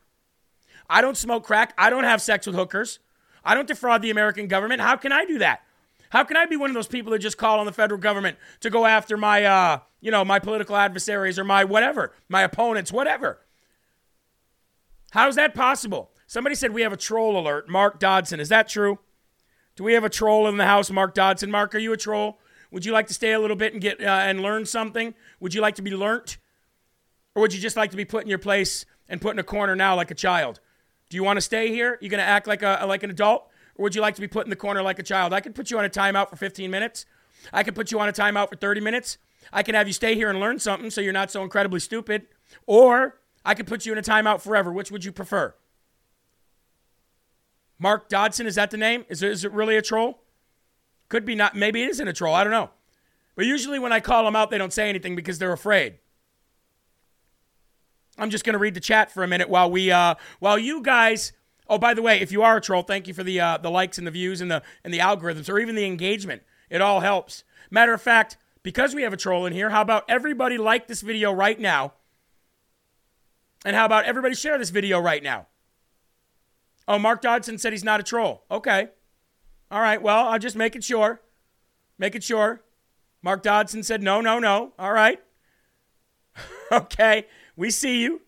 I 0.90 1.02
don't 1.02 1.18
smoke 1.18 1.44
crack. 1.44 1.74
I 1.78 1.90
don't 1.90 2.06
have 2.06 2.22
sex 2.22 2.48
with 2.48 2.56
hookers. 2.56 3.00
I 3.44 3.54
don't 3.54 3.68
defraud 3.68 4.02
the 4.02 4.12
American 4.12 4.48
government. 4.48 4.80
How 4.80 4.96
can 4.96 5.12
I 5.12 5.26
do 5.26 5.40
that? 5.40 5.62
How 6.10 6.24
can 6.24 6.38
I 6.38 6.46
be 6.46 6.56
one 6.56 6.70
of 6.70 6.74
those 6.74 6.88
people 6.88 7.12
that 7.12 7.20
just 7.20 7.38
call 7.38 7.60
on 7.60 7.66
the 7.66 7.74
federal 7.74 8.00
government 8.00 8.38
to 8.62 8.70
go 8.70 8.86
after 8.86 9.18
my, 9.18 9.44
uh, 9.44 9.80
you 10.00 10.10
know, 10.10 10.24
my 10.24 10.40
political 10.40 10.78
adversaries 10.78 11.38
or 11.38 11.44
my 11.44 11.66
whatever, 11.66 12.14
my 12.30 12.44
opponents, 12.44 12.94
whatever? 12.94 13.42
How 15.12 15.28
is 15.28 15.36
that 15.36 15.54
possible? 15.54 16.12
Somebody 16.28 16.56
said 16.56 16.74
we 16.74 16.84
have 16.84 16.94
a 16.94 16.98
troll 16.98 17.38
alert. 17.38 17.68
Mark 17.68 18.00
Dodson. 18.00 18.40
Is 18.40 18.48
that 18.48 18.70
true? 18.70 19.00
Do 19.76 19.84
we 19.84 19.94
have 19.94 20.06
a 20.06 20.10
troll 20.10 20.48
in 20.48 20.56
the 20.56 20.66
house, 20.66 20.90
Mark 20.90 21.14
Dodson? 21.14 21.52
Mark, 21.52 21.76
are 21.76 21.80
you 21.80 21.92
a 21.92 21.98
troll? 21.98 22.40
Would 22.72 22.86
you 22.86 22.92
like 22.92 23.08
to 23.08 23.14
stay 23.14 23.34
a 23.34 23.40
little 23.40 23.56
bit 23.56 23.74
and 23.74 23.82
get 23.82 24.02
uh, 24.02 24.06
and 24.06 24.42
learn 24.42 24.66
something? 24.66 25.14
Would 25.40 25.54
you 25.54 25.62
like 25.62 25.76
to 25.76 25.82
be 25.82 25.92
learnt? 25.92 26.38
Or 27.36 27.42
would 27.42 27.54
you 27.54 27.60
just 27.60 27.78
like 27.78 27.92
to 27.92 27.98
be 27.98 28.06
put 28.06 28.24
in 28.24 28.30
your 28.30 28.40
place 28.40 28.86
and 29.08 29.22
put 29.22 29.34
in 29.34 29.40
a 29.40 29.44
corner 29.44 29.76
now 29.76 29.96
like 29.96 30.12
a 30.12 30.16
child? 30.16 30.60
Do 31.10 31.16
you 31.16 31.24
want 31.24 31.38
to 31.38 31.42
stay 31.42 31.70
here? 31.70 31.98
You're 32.02 32.10
going 32.10 32.24
to 32.24 32.28
act 32.28 32.48
like 32.48 32.64
a 32.64 32.84
like 32.88 33.04
an 33.04 33.10
adult? 33.10 33.48
Or 33.76 33.84
would 33.84 33.96
you 33.96 34.02
like 34.02 34.16
to 34.16 34.22
be 34.22 34.28
put 34.28 34.46
in 34.46 34.50
the 34.50 34.56
corner 34.56 34.82
like 34.82 35.00
a 35.00 35.04
child? 35.04 35.34
I 35.34 35.40
could 35.40 35.56
put 35.56 35.72
you 35.72 35.78
on 35.78 35.86
a 35.86 35.90
timeout 35.90 36.30
for 36.30 36.36
15 36.36 36.70
minutes. 36.70 37.06
I 37.54 37.64
could 37.64 37.76
put 37.76 37.92
you 37.92 38.00
on 38.00 38.10
a 38.10 38.14
timeout 38.14 38.50
for 38.50 38.56
30 38.56 38.82
minutes. 38.82 39.18
I 39.54 39.64
can 39.64 39.76
have 39.76 39.88
you 39.88 39.94
stay 39.94 40.16
here 40.16 40.30
and 40.30 40.40
learn 40.40 40.60
something 40.60 40.90
so 40.90 41.00
you're 41.00 41.14
not 41.14 41.32
so 41.32 41.44
incredibly 41.44 41.80
stupid. 41.80 42.26
Or 42.66 43.22
I 43.46 43.54
could 43.54 43.68
put 43.68 43.86
you 43.86 43.92
in 43.92 43.98
a 43.98 44.02
timeout 44.02 44.42
forever. 44.42 44.72
Which 44.72 44.92
would 44.92 45.06
you 45.06 45.12
prefer? 45.12 45.54
Mark 47.80 48.10
Dodson, 48.10 48.48
is 48.48 48.56
that 48.56 48.72
the 48.72 48.78
name? 48.78 49.06
Is 49.08 49.22
is 49.22 49.46
it 49.46 49.52
really 49.52 49.78
a 49.78 49.82
troll? 49.82 50.24
Could 51.10 51.26
be 51.26 51.36
not. 51.36 51.56
Maybe 51.56 51.84
it 51.84 51.90
isn't 51.90 52.08
a 52.08 52.14
troll. 52.14 52.34
I 52.34 52.44
don't 52.44 52.52
know. 52.52 52.70
But 53.36 53.46
usually 53.46 53.80
when 53.80 53.94
I 53.94 54.00
call 54.00 54.26
them 54.26 54.36
out, 54.36 54.50
they 54.50 54.58
don't 54.58 54.74
say 54.74 54.90
anything 54.90 55.16
because 55.16 55.40
they're 55.40 55.54
afraid. 55.54 56.00
I'm 58.18 58.30
just 58.30 58.44
to 58.44 58.58
read 58.58 58.74
the 58.74 58.80
chat 58.80 59.12
for 59.12 59.24
a 59.24 59.28
minute 59.28 59.48
while 59.48 59.70
we, 59.70 59.92
uh, 59.92 60.16
while 60.40 60.58
you 60.58 60.82
guys. 60.82 61.34
Oh, 61.70 61.78
by 61.78 61.94
the 61.94 62.02
way, 62.02 62.20
if 62.20 62.32
you 62.32 62.42
are 62.42 62.58
a 62.58 62.62
troll, 62.62 62.82
thank 62.82 63.08
you 63.08 63.14
for 63.14 63.24
the 63.24 63.40
uh, 63.40 63.58
the 63.58 63.70
likes 63.70 63.98
and 63.98 64.08
the 64.08 64.12
views 64.12 64.42
and 64.42 64.50
the 64.50 64.64
and 64.84 64.94
the 64.94 65.00
algorithms 65.00 65.50
or 65.50 65.60
even 65.60 65.76
the 65.76 65.86
engagement. 65.86 66.42
It 66.70 66.82
all 66.82 67.02
helps. 67.02 67.44
Matter 67.70 67.94
of 67.94 68.02
fact, 68.02 68.38
because 68.64 68.96
we 68.96 69.04
have 69.04 69.14
a 69.14 69.18
troll 69.18 69.46
in 69.46 69.54
here, 69.54 69.70
how 69.70 69.82
about 69.82 70.06
everybody 70.10 70.58
like 70.58 70.88
this 70.88 71.02
video 71.02 71.32
right 71.32 71.60
now? 71.60 71.94
And 73.66 73.76
how 73.76 73.86
about 73.86 74.06
everybody 74.06 74.34
share 74.34 74.58
this 74.58 74.70
video 74.70 75.00
right 75.00 75.22
now? 75.22 75.48
Oh, 76.88 76.98
Mark 76.98 77.22
Dodson 77.22 77.58
said 77.58 77.74
he's 77.74 77.84
not 77.84 78.00
a 78.00 78.04
troll. 78.04 78.46
Okay. 78.50 78.90
All 79.70 79.82
right, 79.82 80.02
well, 80.02 80.28
I'll 80.28 80.40
just 80.40 80.56
make 80.56 80.76
it 80.76 80.84
sure. 80.84 81.22
Make 81.98 82.16
it 82.16 82.24
sure. 82.24 82.62
Mark 83.22 83.44
Dodson 83.44 83.84
said, 83.84 84.02
no, 84.02 84.22
no, 84.22 84.40
no. 84.40 84.74
All 84.80 84.94
right. 84.94 85.20
okay, 86.72 87.28
we 87.56 87.70
see 87.70 88.02
you. 88.02 88.22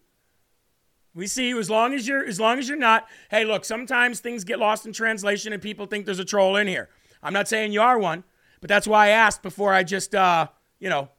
We 1.14 1.28
see 1.28 1.50
you 1.50 1.60
as 1.60 1.70
long 1.70 1.94
as 1.94 2.08
you're 2.08 2.24
as 2.24 2.40
long 2.40 2.60
as 2.60 2.70
you're 2.70 2.78
not. 2.78 3.08
Hey, 3.30 3.44
look, 3.44 3.66
sometimes 3.66 4.20
things 4.20 4.44
get 4.44 4.60
lost 4.60 4.86
in 4.86 4.94
translation 4.94 5.54
and 5.54 5.62
people 5.62 5.86
think 5.86 6.06
there's 6.06 6.20
a 6.20 6.26
troll 6.26 6.56
in 6.56 6.68
here. 6.68 6.90
I'm 7.22 7.34
not 7.34 7.48
saying 7.48 7.74
you 7.74 7.82
are 7.82 8.00
one, 8.00 8.24
but 8.62 8.70
that's 8.70 8.88
why 8.88 9.08
I 9.08 9.10
asked 9.10 9.42
before 9.42 9.74
I 9.74 9.84
just 9.84 10.16
uh, 10.16 10.48
you 10.80 10.90
know, 10.90 11.10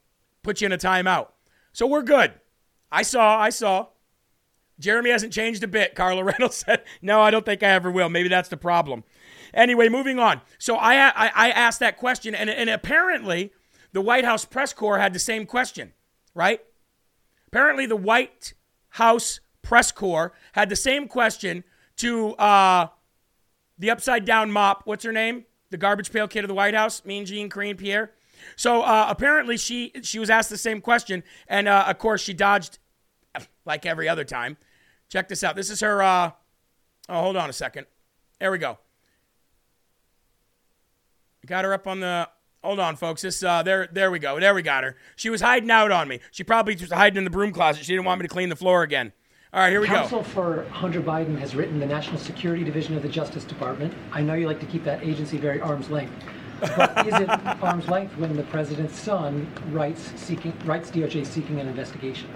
put 0.43 0.61
you 0.61 0.65
in 0.65 0.71
a 0.71 0.77
timeout. 0.77 1.27
So 1.71 1.87
we're 1.87 2.01
good. 2.01 2.33
I 2.91 3.03
saw, 3.03 3.37
I 3.37 3.49
saw. 3.49 3.87
Jeremy 4.79 5.11
hasn't 5.11 5.31
changed 5.31 5.63
a 5.63 5.67
bit, 5.67 5.95
Carla 5.95 6.23
Reynolds 6.25 6.55
said. 6.55 6.83
No, 7.01 7.21
I 7.21 7.31
don't 7.31 7.45
think 7.45 7.63
I 7.63 7.69
ever 7.69 7.91
will. 7.91 8.09
Maybe 8.09 8.29
that's 8.29 8.49
the 8.49 8.57
problem. 8.57 9.03
Anyway, 9.53 9.89
moving 9.89 10.19
on. 10.19 10.41
So 10.57 10.75
I, 10.75 11.09
I, 11.09 11.31
I 11.35 11.49
asked 11.51 11.79
that 11.79 11.97
question, 11.97 12.33
and, 12.35 12.49
and 12.49 12.69
apparently 12.69 13.51
the 13.93 14.01
White 14.01 14.25
House 14.25 14.45
press 14.45 14.73
corps 14.73 14.99
had 14.99 15.13
the 15.13 15.19
same 15.19 15.45
question, 15.45 15.93
right? 16.33 16.61
Apparently 17.47 17.85
the 17.85 17.95
White 17.95 18.53
House 18.89 19.39
press 19.61 19.91
corps 19.91 20.33
had 20.53 20.69
the 20.69 20.75
same 20.75 21.07
question 21.07 21.63
to 21.97 22.33
uh, 22.35 22.87
the 23.77 23.89
upside 23.89 24.25
down 24.25 24.51
mop. 24.51 24.83
What's 24.85 25.03
her 25.03 25.11
name? 25.11 25.45
The 25.69 25.77
garbage 25.77 26.11
pail 26.11 26.27
kid 26.27 26.43
of 26.43 26.47
the 26.47 26.53
White 26.53 26.73
House, 26.73 27.03
Mean 27.05 27.25
Jean 27.25 27.49
Karine 27.49 27.77
Pierre. 27.77 28.11
So 28.55 28.81
uh, 28.81 29.05
apparently 29.09 29.55
she 29.57 29.91
she 30.01 30.19
was 30.19 30.29
asked 30.29 30.49
the 30.49 30.57
same 30.57 30.81
question, 30.81 31.23
and 31.47 31.67
uh, 31.67 31.85
of 31.87 31.97
course 31.99 32.21
she 32.21 32.33
dodged 32.33 32.79
like 33.65 33.85
every 33.85 34.09
other 34.09 34.23
time. 34.23 34.57
Check 35.09 35.27
this 35.29 35.43
out. 35.43 35.55
This 35.55 35.69
is 35.69 35.79
her. 35.81 36.01
Uh, 36.01 36.31
oh, 37.09 37.21
hold 37.21 37.37
on 37.37 37.49
a 37.49 37.53
second. 37.53 37.85
There 38.39 38.51
we 38.51 38.57
go. 38.57 38.79
Got 41.45 41.65
her 41.65 41.73
up 41.73 41.87
on 41.87 41.99
the. 41.99 42.29
Hold 42.63 42.79
on, 42.79 42.95
folks. 42.95 43.23
This 43.23 43.43
uh, 43.43 43.63
there 43.63 43.89
there 43.91 44.11
we 44.11 44.19
go. 44.19 44.39
There 44.39 44.53
we 44.53 44.61
got 44.61 44.83
her. 44.83 44.95
She 45.15 45.29
was 45.31 45.41
hiding 45.41 45.71
out 45.71 45.91
on 45.91 46.07
me. 46.07 46.19
She 46.31 46.43
probably 46.43 46.75
was 46.75 46.91
hiding 46.91 47.17
in 47.17 47.23
the 47.23 47.31
broom 47.31 47.51
closet. 47.51 47.83
She 47.83 47.93
didn't 47.93 48.05
want 48.05 48.21
me 48.21 48.27
to 48.27 48.33
clean 48.33 48.49
the 48.49 48.55
floor 48.55 48.83
again. 48.83 49.11
All 49.53 49.59
right, 49.59 49.69
here 49.69 49.81
we 49.81 49.87
Counsel 49.87 50.19
go. 50.19 50.23
Counsel 50.23 50.43
for 50.43 50.69
Hunter 50.69 51.01
Biden 51.01 51.37
has 51.39 51.55
written 51.55 51.79
the 51.79 51.85
National 51.85 52.17
Security 52.19 52.63
Division 52.63 52.95
of 52.95 53.01
the 53.01 53.09
Justice 53.09 53.43
Department. 53.43 53.93
I 54.13 54.21
know 54.21 54.33
you 54.35 54.47
like 54.47 54.59
to 54.61 54.65
keep 54.65 54.83
that 54.85 55.03
agency 55.03 55.37
very 55.37 55.59
arm's 55.59 55.89
length. 55.89 56.13
But 56.61 57.07
is 57.07 57.19
it 57.19 57.29
arm's 57.61 57.89
length 57.89 58.15
when 58.17 58.37
the 58.37 58.43
president's 58.43 58.97
son 58.97 59.51
writes 59.71 60.13
seeking 60.15 60.53
writes 60.63 60.91
DOJ 60.91 61.25
seeking 61.25 61.59
an 61.59 61.67
investigation? 61.67 62.29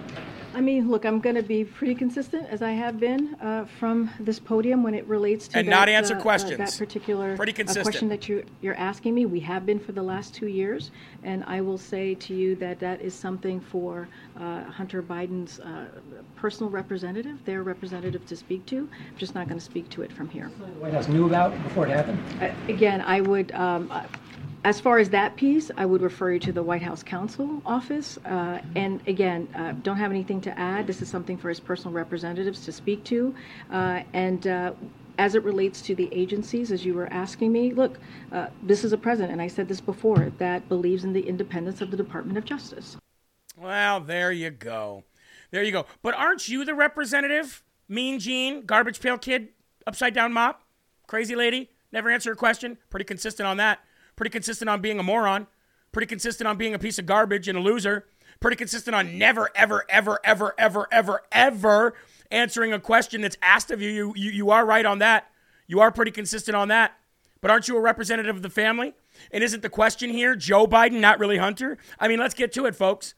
I 0.55 0.61
mean, 0.61 0.89
look, 0.89 1.05
I'm 1.05 1.19
going 1.19 1.35
to 1.35 1.43
be 1.43 1.65
pretty 1.65 1.93
consistent 1.93 2.47
as 2.49 2.61
I 2.61 2.71
have 2.71 2.97
been 2.97 3.35
uh, 3.41 3.65
from 3.77 4.09
this 4.21 4.39
podium 4.39 4.83
when 4.83 4.93
it 4.93 5.05
relates 5.05 5.49
to 5.49 5.57
and 5.59 5.67
that, 5.67 5.71
not 5.71 5.89
answer 5.89 6.15
uh, 6.15 6.21
questions. 6.21 6.53
Uh, 6.53 6.63
that 6.63 6.77
particular 6.77 7.35
pretty 7.35 7.51
consistent. 7.51 7.83
question 7.83 8.07
that 8.07 8.29
you, 8.29 8.41
you're 8.61 8.75
asking 8.75 9.13
me. 9.13 9.25
We 9.25 9.41
have 9.41 9.65
been 9.65 9.79
for 9.79 9.91
the 9.91 10.01
last 10.01 10.33
two 10.33 10.47
years, 10.47 10.91
and 11.23 11.43
I 11.43 11.59
will 11.59 11.77
say 11.77 12.15
to 12.15 12.33
you 12.33 12.55
that 12.55 12.79
that 12.79 13.01
is 13.01 13.13
something 13.13 13.59
for 13.59 14.07
uh, 14.39 14.63
Hunter 14.63 15.03
Biden's 15.03 15.59
uh, 15.59 15.87
personal 16.37 16.69
representative, 16.69 17.43
their 17.43 17.63
representative 17.63 18.25
to 18.25 18.35
speak 18.37 18.65
to. 18.67 18.77
I'm 18.77 19.17
just 19.17 19.35
not 19.35 19.49
going 19.49 19.59
to 19.59 19.65
speak 19.65 19.89
to 19.89 20.03
it 20.03 20.13
from 20.13 20.29
here. 20.29 20.49
The 20.57 20.65
White 20.79 20.93
House 20.93 21.09
knew 21.09 21.25
about 21.25 21.51
before 21.63 21.85
it 21.85 21.89
happened. 21.89 22.23
Uh, 22.41 22.49
again, 22.71 23.01
I 23.01 23.19
would. 23.19 23.51
Um, 23.51 23.91
as 24.65 24.81
far 24.81 24.97
as 24.97 25.11
that 25.11 25.35
piece, 25.35 25.69
I 25.77 25.85
would 25.85 26.01
refer 26.01 26.33
you 26.33 26.39
to 26.39 26.51
the 26.51 26.63
White 26.63 26.81
House 26.81 27.03
counsel 27.03 27.61
office. 27.67 28.17
Uh, 28.25 28.59
and 28.75 28.99
again, 29.07 29.47
uh, 29.55 29.73
don't 29.83 29.97
have 29.97 30.09
anything 30.09 30.41
to 30.41 30.59
add. 30.59 30.87
This 30.87 31.03
is 31.03 31.07
something 31.07 31.37
for 31.37 31.49
his 31.49 31.59
personal 31.59 31.93
representatives 31.93 32.65
to 32.65 32.71
speak 32.71 33.03
to. 33.03 33.35
Uh, 33.71 34.01
and 34.13 34.47
uh, 34.47 34.73
as 35.19 35.35
it 35.35 35.43
relates 35.43 35.83
to 35.83 35.93
the 35.93 36.09
agencies, 36.11 36.71
as 36.71 36.83
you 36.83 36.95
were 36.95 37.07
asking 37.13 37.51
me, 37.51 37.73
look, 37.73 37.99
uh, 38.31 38.47
this 38.63 38.83
is 38.83 38.91
a 38.91 38.97
president, 38.97 39.33
and 39.33 39.41
I 39.41 39.45
said 39.45 39.67
this 39.67 39.79
before, 39.79 40.31
that 40.39 40.67
believes 40.67 41.03
in 41.03 41.13
the 41.13 41.21
independence 41.21 41.79
of 41.79 41.91
the 41.91 41.97
Department 41.97 42.35
of 42.35 42.43
Justice. 42.43 42.97
Well, 43.55 43.99
there 43.99 44.31
you 44.31 44.49
go. 44.49 45.03
There 45.51 45.61
you 45.61 45.71
go. 45.71 45.85
But 46.01 46.15
aren't 46.15 46.49
you 46.49 46.65
the 46.65 46.73
representative? 46.73 47.63
Mean 47.87 48.17
Gene, 48.17 48.65
garbage 48.65 48.99
pail 48.99 49.19
kid, 49.19 49.49
upside 49.85 50.15
down 50.15 50.33
mop, 50.33 50.63
crazy 51.05 51.35
lady, 51.35 51.69
never 51.91 52.09
answer 52.09 52.31
a 52.31 52.35
question. 52.35 52.79
Pretty 52.89 53.05
consistent 53.05 53.45
on 53.45 53.57
that. 53.57 53.84
Pretty 54.15 54.29
consistent 54.29 54.69
on 54.69 54.81
being 54.81 54.99
a 54.99 55.03
moron. 55.03 55.47
Pretty 55.91 56.07
consistent 56.07 56.47
on 56.47 56.57
being 56.57 56.73
a 56.73 56.79
piece 56.79 56.99
of 56.99 57.05
garbage 57.05 57.47
and 57.47 57.57
a 57.57 57.61
loser. 57.61 58.05
Pretty 58.39 58.57
consistent 58.57 58.95
on 58.95 59.17
never, 59.17 59.49
ever, 59.55 59.85
ever, 59.89 60.19
ever, 60.23 60.53
ever, 60.57 60.87
ever, 60.91 61.21
ever 61.31 61.93
answering 62.31 62.73
a 62.73 62.79
question 62.79 63.21
that's 63.21 63.37
asked 63.41 63.71
of 63.71 63.81
you. 63.81 63.89
You, 63.89 64.13
you, 64.15 64.31
you 64.31 64.49
are 64.49 64.65
right 64.65 64.85
on 64.85 64.99
that. 64.99 65.29
You 65.67 65.79
are 65.79 65.91
pretty 65.91 66.11
consistent 66.11 66.55
on 66.55 66.67
that. 66.69 66.97
But 67.41 67.51
aren't 67.51 67.67
you 67.67 67.77
a 67.77 67.81
representative 67.81 68.35
of 68.35 68.41
the 68.41 68.49
family? 68.49 68.93
And 69.31 69.43
isn't 69.43 69.61
the 69.61 69.69
question 69.69 70.09
here 70.09 70.35
Joe 70.35 70.67
Biden, 70.67 70.99
not 70.99 71.19
really 71.19 71.37
Hunter? 71.37 71.77
I 71.99 72.07
mean, 72.07 72.19
let's 72.19 72.33
get 72.33 72.51
to 72.53 72.65
it, 72.65 72.75
folks. 72.75 73.13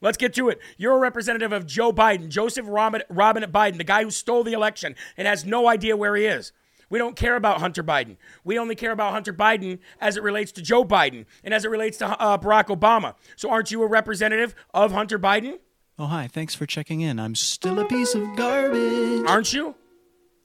Let's 0.00 0.18
get 0.18 0.34
to 0.34 0.48
it. 0.48 0.58
You're 0.76 0.96
a 0.96 0.98
representative 0.98 1.52
of 1.52 1.64
Joe 1.64 1.92
Biden, 1.92 2.28
Joseph 2.28 2.66
Robin, 2.68 3.02
Robinette 3.08 3.52
Biden, 3.52 3.78
the 3.78 3.84
guy 3.84 4.02
who 4.02 4.10
stole 4.10 4.42
the 4.42 4.52
election 4.52 4.96
and 5.16 5.28
has 5.28 5.44
no 5.44 5.68
idea 5.68 5.96
where 5.96 6.16
he 6.16 6.26
is. 6.26 6.52
We 6.92 6.98
don't 6.98 7.16
care 7.16 7.36
about 7.36 7.58
Hunter 7.58 7.82
Biden. 7.82 8.18
We 8.44 8.58
only 8.58 8.74
care 8.74 8.90
about 8.90 9.12
Hunter 9.12 9.32
Biden 9.32 9.78
as 9.98 10.18
it 10.18 10.22
relates 10.22 10.52
to 10.52 10.60
Joe 10.60 10.84
Biden 10.84 11.24
and 11.42 11.54
as 11.54 11.64
it 11.64 11.70
relates 11.70 11.96
to 11.96 12.06
uh, 12.06 12.36
Barack 12.36 12.66
Obama. 12.66 13.14
So 13.34 13.48
aren't 13.48 13.70
you 13.70 13.82
a 13.82 13.86
representative 13.86 14.54
of 14.74 14.92
Hunter 14.92 15.18
Biden? 15.18 15.58
Oh, 15.98 16.04
hi. 16.04 16.28
Thanks 16.28 16.54
for 16.54 16.66
checking 16.66 17.00
in. 17.00 17.18
I'm 17.18 17.34
still 17.34 17.78
a 17.78 17.86
piece 17.86 18.14
of 18.14 18.36
garbage. 18.36 19.26
Aren't 19.26 19.54
you? 19.54 19.74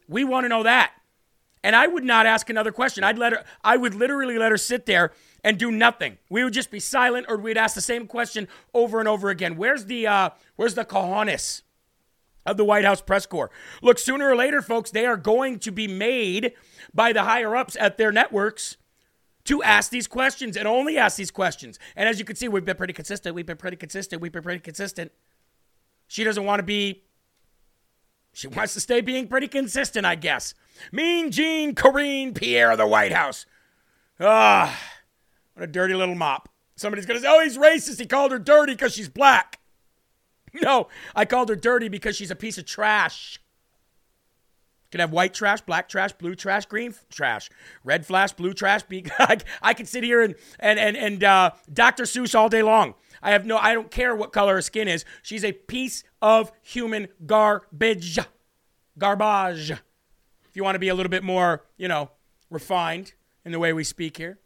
We 0.08 0.24
want 0.24 0.46
to 0.46 0.48
know 0.48 0.64
that. 0.64 0.94
And 1.66 1.76
I 1.76 1.86
would 1.86 2.06
not 2.06 2.26
ask 2.26 2.50
another 2.50 2.72
question. 2.72 3.04
I'd 3.04 3.18
let 3.18 3.34
her 3.34 3.44
I 3.62 3.76
would 3.76 3.94
literally 3.94 4.38
let 4.38 4.52
her 4.52 4.58
sit 4.58 4.86
there 4.86 5.12
and 5.44 5.58
do 5.58 5.70
nothing. 5.70 6.18
We 6.30 6.46
would 6.46 6.54
just 6.54 6.72
be 6.72 6.80
silent 6.80 7.26
or 7.28 7.36
we'd 7.36 7.58
ask 7.58 7.76
the 7.76 7.82
same 7.82 8.08
question 8.08 8.48
over 8.74 9.00
and 9.00 9.08
over 9.10 9.30
again. 9.30 9.58
Where's 9.58 9.84
the 9.84 10.08
uh 10.08 10.30
where's 10.56 10.76
the 10.76 10.86
cojones? 10.86 11.64
Of 12.48 12.58
the 12.58 12.66
White 12.66 12.86
House 12.86 13.02
press 13.02 13.26
corps. 13.26 13.52
Look, 13.84 14.00
sooner 14.00 14.30
or 14.30 14.36
later, 14.36 14.62
folks, 14.62 14.90
they 14.90 15.06
are 15.06 15.18
going 15.18 15.60
to 15.60 15.72
be 15.72 15.88
made 15.88 16.54
by 16.94 17.14
the 17.14 17.24
higher 17.24 17.56
ups 17.56 17.78
at 17.80 17.98
their 17.98 18.12
networks 18.12 18.78
to 19.44 19.62
ask 19.62 19.92
these 19.92 20.08
questions 20.08 20.58
and 20.58 20.68
only 20.68 20.98
ask 20.98 21.18
these 21.18 21.32
questions. 21.32 21.78
And 21.96 22.10
as 22.10 22.20
you 22.20 22.26
can 22.26 22.36
see, 22.36 22.48
we've 22.48 22.66
been 22.66 22.78
pretty 22.78 22.94
consistent. 22.94 23.36
We've 23.36 23.46
been 23.46 23.58
pretty 23.58 23.78
consistent. 23.78 24.22
We've 24.22 24.32
been 24.32 24.44
pretty 24.44 24.62
consistent. 24.62 25.12
She 26.08 26.24
doesn't 26.24 26.46
want 26.46 26.60
to 26.60 26.64
be, 26.64 27.04
she 28.34 28.48
wants 28.48 28.74
to 28.74 28.80
stay 28.80 29.02
being 29.02 29.28
pretty 29.28 29.48
consistent, 29.48 30.06
I 30.06 30.16
guess. 30.16 30.54
Mean 30.92 31.32
Jean 31.32 31.76
Karine 31.76 32.34
Pierre 32.34 32.72
of 32.72 32.78
the 32.78 32.88
White 32.88 33.12
House. 33.12 33.46
Ah, 34.20 34.78
what 35.54 35.64
a 35.64 35.68
dirty 35.68 35.94
little 35.94 36.16
mop. 36.16 36.50
Somebody's 36.76 37.06
going 37.06 37.20
to 37.20 37.24
say, 37.24 37.30
oh, 37.30 37.44
he's 37.44 37.58
racist. 37.58 38.00
He 38.00 38.06
called 38.06 38.32
her 38.32 38.40
dirty 38.40 38.74
because 38.74 38.94
she's 38.94 39.10
black. 39.10 39.60
No, 40.62 40.88
I 41.16 41.26
called 41.26 41.50
her 41.50 41.56
dirty 41.56 41.88
because 41.88 42.16
she's 42.16 42.32
a 42.32 42.36
piece 42.36 42.58
of 42.58 42.66
trash. 42.66 43.40
Can 44.90 45.02
have 45.02 45.12
white 45.12 45.34
trash, 45.34 45.62
black 45.62 45.90
trash, 45.90 46.14
blue 46.14 46.34
trash, 46.34 46.66
green 46.66 46.94
trash, 47.10 47.50
red 47.84 48.06
flash, 48.06 48.32
blue 48.32 48.54
trash. 48.54 48.82
I, 49.20 49.38
I 49.62 49.74
can 49.74 49.86
sit 49.86 50.04
here 50.04 50.22
and 50.22 50.36
and 50.60 50.80
and 50.80 50.96
and 50.96 51.24
uh, 51.24 51.52
Dr. 51.72 52.04
Seuss 52.04 52.34
all 52.34 52.48
day 52.48 52.64
long. 52.64 52.96
I 53.22 53.32
have 53.32 53.46
no, 53.46 53.58
I 53.58 53.74
don't 53.74 53.92
care 53.92 54.16
what 54.16 54.32
color 54.32 54.56
her 54.56 54.62
skin 54.62 54.88
is. 54.88 55.04
She's 55.24 55.44
a 55.44 55.52
piece 55.52 56.04
of 56.22 56.52
human 56.62 57.10
garbage, 57.26 58.18
garbage. 58.98 59.72
If 59.72 60.56
you 60.56 60.64
want 60.64 60.76
to 60.76 60.80
be 60.80 60.90
a 60.90 60.96
little 60.96 61.10
bit 61.10 61.24
more, 61.24 61.66
you 61.78 61.88
know, 61.88 62.12
refined 62.50 63.14
in 63.44 63.52
the 63.52 63.60
way 63.60 63.74
we 63.74 63.84
speak 63.84 64.18
here. 64.18 64.40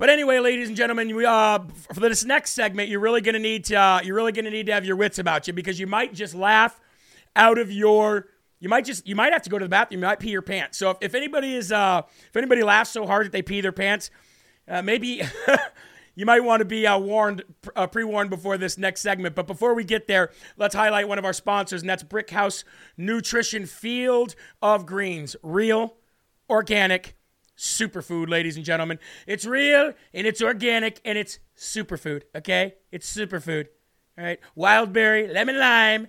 But 0.00 0.08
anyway, 0.08 0.38
ladies 0.38 0.68
and 0.68 0.78
gentlemen, 0.78 1.14
we, 1.14 1.26
uh, 1.26 1.58
for 1.92 2.00
this 2.00 2.24
next 2.24 2.52
segment, 2.52 2.88
you're 2.88 3.00
really 3.00 3.20
to 3.20 3.38
need 3.38 3.66
to 3.66 3.74
uh, 3.74 4.00
you're 4.02 4.16
really 4.16 4.32
to 4.32 4.50
need 4.50 4.64
to 4.64 4.72
have 4.72 4.86
your 4.86 4.96
wits 4.96 5.18
about 5.18 5.46
you 5.46 5.52
because 5.52 5.78
you 5.78 5.86
might 5.86 6.14
just 6.14 6.34
laugh 6.34 6.80
out 7.36 7.58
of 7.58 7.70
your 7.70 8.28
you 8.60 8.70
might 8.70 8.86
just 8.86 9.06
you 9.06 9.14
might 9.14 9.34
have 9.34 9.42
to 9.42 9.50
go 9.50 9.58
to 9.58 9.64
the 9.66 9.68
bathroom. 9.68 10.00
You 10.00 10.06
might 10.06 10.18
pee 10.18 10.30
your 10.30 10.40
pants. 10.40 10.78
So 10.78 10.88
if, 10.88 10.96
if 11.02 11.14
anybody 11.14 11.54
is 11.54 11.70
uh, 11.70 12.00
if 12.06 12.34
anybody 12.34 12.62
laughs 12.62 12.88
so 12.88 13.06
hard 13.06 13.26
that 13.26 13.32
they 13.32 13.42
pee 13.42 13.60
their 13.60 13.72
pants, 13.72 14.10
uh, 14.66 14.80
maybe 14.80 15.20
you 16.14 16.24
might 16.24 16.44
want 16.44 16.60
to 16.60 16.64
be 16.64 16.86
uh, 16.86 16.96
warned 16.96 17.44
uh, 17.76 17.86
pre-warned 17.86 18.30
before 18.30 18.56
this 18.56 18.78
next 18.78 19.02
segment. 19.02 19.34
But 19.34 19.46
before 19.46 19.74
we 19.74 19.84
get 19.84 20.06
there, 20.06 20.30
let's 20.56 20.74
highlight 20.74 21.08
one 21.08 21.18
of 21.18 21.26
our 21.26 21.34
sponsors, 21.34 21.82
and 21.82 21.90
that's 21.90 22.04
Brick 22.04 22.30
House 22.30 22.64
Nutrition 22.96 23.66
Field 23.66 24.34
of 24.62 24.86
Greens, 24.86 25.36
real, 25.42 25.96
organic 26.48 27.16
superfood, 27.60 28.28
ladies 28.28 28.56
and 28.56 28.64
gentlemen. 28.64 28.98
It's 29.26 29.44
real 29.44 29.92
and 30.14 30.26
it's 30.26 30.42
organic 30.42 31.00
and 31.04 31.18
it's 31.18 31.38
superfood, 31.56 32.22
okay? 32.34 32.74
It's 32.90 33.14
superfood. 33.14 33.68
All 34.18 34.24
right. 34.24 34.40
Wild 34.54 34.92
berry, 34.92 35.28
lemon 35.28 35.58
lime, 35.58 36.08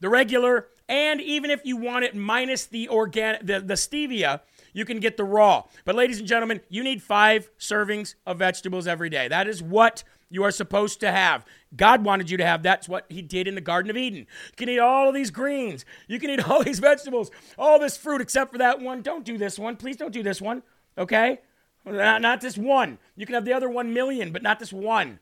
the 0.00 0.08
regular, 0.08 0.68
and 0.88 1.20
even 1.20 1.50
if 1.50 1.64
you 1.64 1.76
want 1.76 2.04
it 2.04 2.14
minus 2.14 2.66
the 2.66 2.88
organic 2.88 3.46
the, 3.46 3.60
the 3.60 3.74
stevia, 3.74 4.40
you 4.72 4.84
can 4.84 4.98
get 4.98 5.16
the 5.16 5.24
raw. 5.24 5.64
But 5.84 5.94
ladies 5.94 6.18
and 6.18 6.26
gentlemen, 6.26 6.60
you 6.68 6.82
need 6.82 7.02
5 7.02 7.50
servings 7.58 8.14
of 8.26 8.38
vegetables 8.38 8.86
every 8.86 9.08
day. 9.08 9.28
That 9.28 9.46
is 9.46 9.62
what 9.62 10.04
you 10.30 10.42
are 10.42 10.50
supposed 10.50 11.00
to 11.00 11.10
have. 11.10 11.44
God 11.76 12.04
wanted 12.04 12.30
you 12.30 12.36
to 12.36 12.46
have. 12.46 12.62
That's 12.62 12.88
what 12.88 13.06
He 13.08 13.22
did 13.22 13.48
in 13.48 13.54
the 13.54 13.60
Garden 13.60 13.90
of 13.90 13.96
Eden. 13.96 14.20
You 14.20 14.56
can 14.56 14.68
eat 14.68 14.78
all 14.78 15.08
of 15.08 15.14
these 15.14 15.30
greens. 15.30 15.84
You 16.08 16.18
can 16.18 16.30
eat 16.30 16.48
all 16.48 16.62
these 16.62 16.78
vegetables, 16.78 17.30
all 17.58 17.78
this 17.78 17.96
fruit, 17.96 18.20
except 18.20 18.52
for 18.52 18.58
that 18.58 18.80
one. 18.80 19.02
Don't 19.02 19.24
do 19.24 19.38
this 19.38 19.58
one. 19.58 19.76
Please 19.76 19.96
don't 19.96 20.12
do 20.12 20.22
this 20.22 20.40
one. 20.40 20.62
Okay? 20.96 21.40
Not, 21.84 22.22
not 22.22 22.40
this 22.40 22.56
one. 22.56 22.98
You 23.16 23.26
can 23.26 23.34
have 23.34 23.44
the 23.44 23.52
other 23.52 23.68
one 23.68 23.92
million, 23.92 24.32
but 24.32 24.42
not 24.42 24.58
this 24.58 24.72
one. 24.72 25.18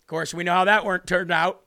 Of 0.00 0.06
course, 0.06 0.34
we 0.34 0.44
know 0.44 0.52
how 0.52 0.64
that 0.64 0.84
weren't 0.84 1.06
turned 1.06 1.30
out. 1.30 1.62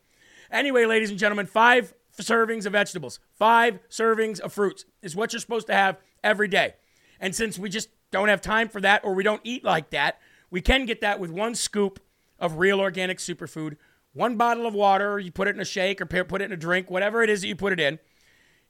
Anyway, 0.52 0.86
ladies 0.86 1.10
and 1.10 1.17
gentlemen, 1.17 1.48
five 1.48 1.93
servings 2.21 2.65
of 2.65 2.74
vegetables, 2.74 3.19
five 3.34 3.80
servings 3.89 4.39
of 4.39 4.54
fruits 4.54 4.86
is 5.02 5.15
what 5.15 5.34
you're 5.34 5.39
supposed 5.39 5.67
to 5.67 5.74
have 5.74 5.98
every 6.24 6.48
day. 6.48 6.76
And 7.19 7.36
since 7.36 7.58
we 7.58 7.69
just 7.69 7.89
don't 8.12 8.28
have 8.28 8.41
time 8.41 8.69
for 8.69 8.80
that 8.82 9.04
or 9.04 9.13
we 9.13 9.24
don't 9.24 9.41
eat 9.43 9.63
like 9.63 9.89
that, 9.89 10.19
we 10.52 10.62
can 10.62 10.86
get 10.86 11.02
that 11.02 11.19
with 11.19 11.32
one 11.32 11.56
scoop 11.56 12.00
of 12.39 12.58
real 12.58 12.80
organic 12.80 13.17
superfood, 13.17 13.78
one 14.13 14.38
bottle 14.38 14.65
of 14.65 14.74
water, 14.74 15.19
you 15.19 15.32
put 15.32 15.48
it 15.48 15.56
in 15.56 15.62
a 15.62 15.65
shake 15.65 16.00
or 16.02 16.06
put 16.06 16.41
it 16.41 16.45
in 16.45 16.52
a 16.52 16.58
drink, 16.58 16.89
whatever 16.89 17.21
it 17.21 17.30
is 17.30 17.41
that 17.41 17.48
you 17.48 17.56
put 17.56 17.74
it 17.74 17.80
in. 17.80 18.00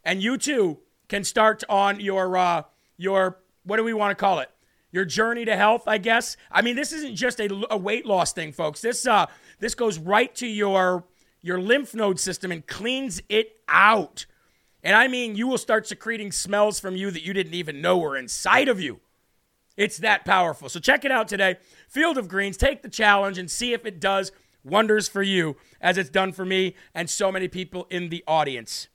And 0.04 0.22
you 0.22 0.38
too 0.38 0.80
can 1.08 1.24
start 1.24 1.64
on 1.70 2.00
your 2.00 2.38
uh, 2.38 2.64
your 2.98 3.40
what 3.64 3.78
do 3.78 3.84
we 3.84 3.94
want 3.94 4.12
to 4.12 4.16
call 4.16 4.40
it? 4.40 4.50
Your 4.92 5.06
journey 5.06 5.46
to 5.46 5.56
health, 5.56 5.84
I 5.88 5.98
guess. 5.98 6.38
I 6.52 6.62
mean, 6.62 6.76
this 6.76 6.94
isn't 6.94 7.16
just 7.16 7.40
a, 7.40 7.66
a 7.70 7.78
weight 7.78 8.06
loss 8.06 8.34
thing, 8.34 8.52
folks. 8.52 8.82
This 8.82 9.06
uh, 9.06 9.28
this 9.60 9.76
goes 9.76 10.00
right 10.00 10.34
to 10.36 10.48
your 10.48 11.06
your 11.42 11.60
lymph 11.60 11.94
node 11.94 12.20
system 12.20 12.52
and 12.52 12.66
cleans 12.66 13.22
it 13.30 13.58
out. 13.68 14.26
And 14.84 14.96
I 14.96 15.08
mean, 15.08 15.36
you 15.36 15.48
will 15.48 15.58
start 15.58 15.88
secreting 15.88 16.32
smells 16.32 16.80
from 16.80 16.96
you 16.96 17.12
that 17.12 17.24
you 17.24 17.34
didn't 17.34 17.56
even 17.56 17.82
know 17.82 17.98
were 17.98 18.18
inside 18.18 18.68
of 18.68 18.80
you. 18.80 19.00
It's 19.78 19.98
that 19.98 20.26
powerful. 20.26 20.70
So 20.70 20.80
check 20.80 21.04
it 21.06 21.12
out 21.12 21.28
today. 21.28 21.58
Field 21.88 22.18
of 22.18 22.28
Greens, 22.28 22.58
take 22.58 22.82
the 22.82 22.90
challenge 22.90 23.38
and 23.38 23.52
see 23.52 23.74
if 23.74 23.86
it 23.86 24.00
does 24.00 24.32
wonders 24.64 25.08
for 25.08 25.22
you 25.22 25.58
as 25.82 25.98
it's 25.98 26.10
done 26.10 26.32
for 26.32 26.46
me 26.46 26.76
and 26.94 27.10
so 27.10 27.32
many 27.32 27.48
people 27.48 27.88
in 27.90 28.10
the 28.10 28.24
audience. 28.28 28.88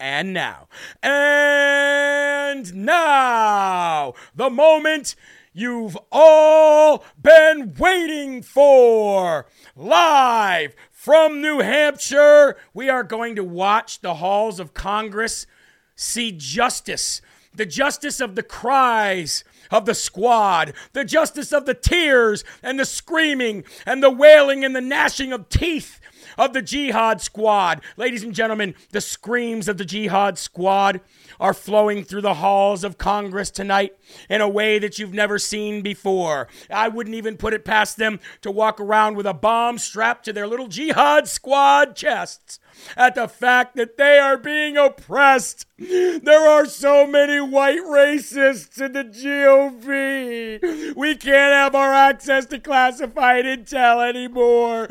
And 0.00 0.32
now, 0.32 0.68
and 1.02 2.74
now, 2.74 4.14
the 4.34 4.50
moment 4.50 5.14
you've 5.52 5.96
all 6.10 7.04
been 7.20 7.74
waiting 7.78 8.42
for. 8.42 9.46
Live 9.76 10.74
from 10.90 11.40
New 11.40 11.60
Hampshire, 11.60 12.56
we 12.74 12.88
are 12.88 13.04
going 13.04 13.36
to 13.36 13.44
watch 13.44 14.00
the 14.00 14.14
halls 14.14 14.58
of 14.58 14.74
Congress 14.74 15.46
see 15.94 16.32
justice 16.32 17.20
the 17.54 17.66
justice 17.66 18.20
of 18.20 18.34
the 18.34 18.42
cries 18.42 19.44
of 19.70 19.86
the 19.86 19.94
squad, 19.94 20.74
the 20.92 21.04
justice 21.04 21.52
of 21.52 21.66
the 21.66 21.74
tears 21.74 22.44
and 22.62 22.78
the 22.78 22.84
screaming 22.84 23.64
and 23.86 24.02
the 24.02 24.10
wailing 24.10 24.64
and 24.64 24.76
the 24.76 24.80
gnashing 24.80 25.32
of 25.32 25.48
teeth 25.48 26.00
of 26.38 26.52
the 26.52 26.62
Jihad 26.62 27.20
Squad. 27.20 27.82
Ladies 27.96 28.22
and 28.22 28.34
gentlemen, 28.34 28.74
the 28.90 29.00
screams 29.00 29.68
of 29.68 29.78
the 29.78 29.84
Jihad 29.84 30.38
Squad 30.38 31.00
are 31.40 31.54
flowing 31.54 32.04
through 32.04 32.20
the 32.22 32.34
halls 32.34 32.84
of 32.84 32.98
Congress 32.98 33.50
tonight 33.50 33.96
in 34.28 34.40
a 34.40 34.48
way 34.48 34.78
that 34.78 34.98
you've 34.98 35.14
never 35.14 35.38
seen 35.38 35.82
before. 35.82 36.48
I 36.70 36.88
wouldn't 36.88 37.16
even 37.16 37.36
put 37.36 37.54
it 37.54 37.64
past 37.64 37.96
them 37.96 38.20
to 38.42 38.50
walk 38.50 38.80
around 38.80 39.16
with 39.16 39.26
a 39.26 39.34
bomb 39.34 39.78
strapped 39.78 40.24
to 40.26 40.32
their 40.32 40.46
little 40.46 40.68
Jihad 40.68 41.28
Squad 41.28 41.96
chests 41.96 42.58
at 42.96 43.14
the 43.14 43.28
fact 43.28 43.76
that 43.76 43.96
they 43.96 44.18
are 44.18 44.36
being 44.36 44.76
oppressed. 44.76 45.66
There 45.78 46.48
are 46.48 46.66
so 46.66 47.06
many 47.06 47.40
white 47.40 47.80
racists 47.80 48.80
in 48.80 48.92
the 48.92 49.04
GOP. 49.04 50.94
We 50.96 51.14
can't 51.14 51.52
have 51.52 51.74
our 51.74 51.92
access 51.92 52.46
to 52.46 52.58
classified 52.58 53.44
intel 53.44 54.06
anymore. 54.08 54.88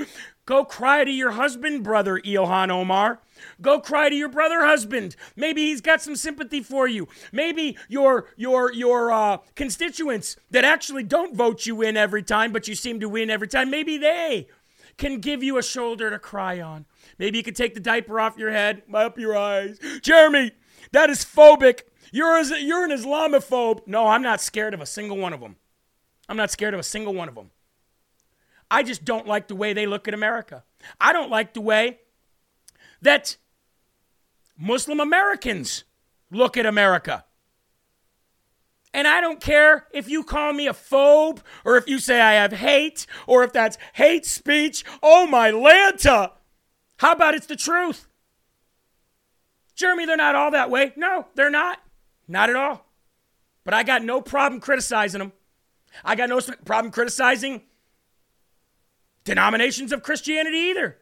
Go 0.52 0.66
cry 0.66 1.06
to 1.06 1.12
your 1.12 1.32
husband, 1.32 1.82
brother 1.82 2.20
Ilhan 2.20 2.70
Omar. 2.72 3.22
Go 3.62 3.80
cry 3.80 4.10
to 4.10 4.16
your 4.16 4.28
brother 4.28 4.66
husband. 4.66 5.16
Maybe 5.38 5.62
he's 5.62 5.80
got 5.80 6.02
some 6.02 6.18
sympathy 6.18 6.60
for 6.60 6.90
you. 6.90 7.08
Maybe 7.32 7.78
your 7.88 8.26
your 8.36 8.70
your 8.74 9.14
uh, 9.14 9.38
constituents 9.56 10.36
that 10.50 10.66
actually 10.66 11.04
don't 11.04 11.38
vote 11.38 11.66
you 11.66 11.82
in 11.82 11.96
every 11.96 12.22
time, 12.22 12.52
but 12.52 12.68
you 12.68 12.76
seem 12.76 13.00
to 13.00 13.08
win 13.08 13.30
every 13.30 13.48
time. 13.48 13.70
Maybe 13.70 13.98
they 13.98 14.50
can 14.98 15.22
give 15.22 15.42
you 15.42 15.58
a 15.58 15.64
shoulder 15.64 16.10
to 16.10 16.20
cry 16.20 16.60
on. 16.60 16.86
Maybe 17.18 17.38
you 17.38 17.46
can 17.46 17.54
take 17.54 17.74
the 17.74 17.80
diaper 17.80 18.20
off 18.20 18.38
your 18.38 18.52
head, 18.52 18.82
up 18.94 19.18
your 19.18 19.38
eyes. 19.38 19.80
Jeremy, 20.02 20.52
that 20.92 21.10
is 21.10 21.24
phobic. 21.24 21.84
You're 22.12 22.38
a, 22.38 22.60
you're 22.60 22.84
an 22.84 22.92
Islamophobe. 22.92 23.88
No, 23.88 24.06
I'm 24.06 24.22
not 24.22 24.42
scared 24.42 24.74
of 24.74 24.82
a 24.82 24.86
single 24.86 25.16
one 25.16 25.32
of 25.32 25.40
them. 25.40 25.56
I'm 26.28 26.36
not 26.36 26.52
scared 26.52 26.74
of 26.74 26.80
a 26.82 26.84
single 26.84 27.14
one 27.14 27.30
of 27.30 27.36
them. 27.36 27.52
I 28.72 28.84
just 28.84 29.04
don't 29.04 29.28
like 29.28 29.50
the 29.50 29.56
way 29.56 29.74
they 29.74 29.86
look 29.86 30.08
at 30.08 30.14
America. 30.14 30.64
I 31.00 31.12
don't 31.12 31.30
like 31.30 31.54
the 31.54 31.62
way 31.62 32.00
that 33.02 33.36
Muslim 34.58 35.02
Americans 35.02 35.84
look 36.32 36.56
at 36.56 36.66
America. 36.66 37.26
And 38.94 39.08
I 39.08 39.20
don't 39.20 39.42
care 39.42 39.88
if 39.94 40.10
you 40.10 40.24
call 40.24 40.54
me 40.54 40.68
a 40.68 40.74
phobe 40.74 41.40
or 41.66 41.76
if 41.76 41.88
you 41.88 42.00
say 42.00 42.22
I 42.22 42.34
have 42.34 42.54
hate 42.54 43.06
or 43.28 43.44
if 43.44 43.52
that's 43.52 43.78
hate 43.94 44.26
speech. 44.26 44.86
Oh, 45.04 45.28
my 45.28 45.52
Lanta. 45.52 46.32
How 46.98 47.12
about 47.12 47.36
it's 47.36 47.48
the 47.48 47.58
truth? 47.58 48.08
Jeremy, 49.76 50.06
they're 50.06 50.16
not 50.16 50.36
all 50.36 50.52
that 50.52 50.70
way. 50.70 50.94
No, 50.96 51.28
they're 51.36 51.50
not. 51.50 51.80
Not 52.28 52.50
at 52.50 52.56
all. 52.56 52.86
But 53.66 53.74
I 53.74 53.84
got 53.84 54.04
no 54.04 54.22
problem 54.22 54.62
criticizing 54.62 55.20
them. 55.20 55.34
I 56.06 56.16
got 56.16 56.30
no 56.30 56.40
problem 56.64 56.92
criticizing 56.92 57.64
denominations 59.24 59.92
of 59.92 60.04
Christianity 60.04 60.58
either. 60.58 60.98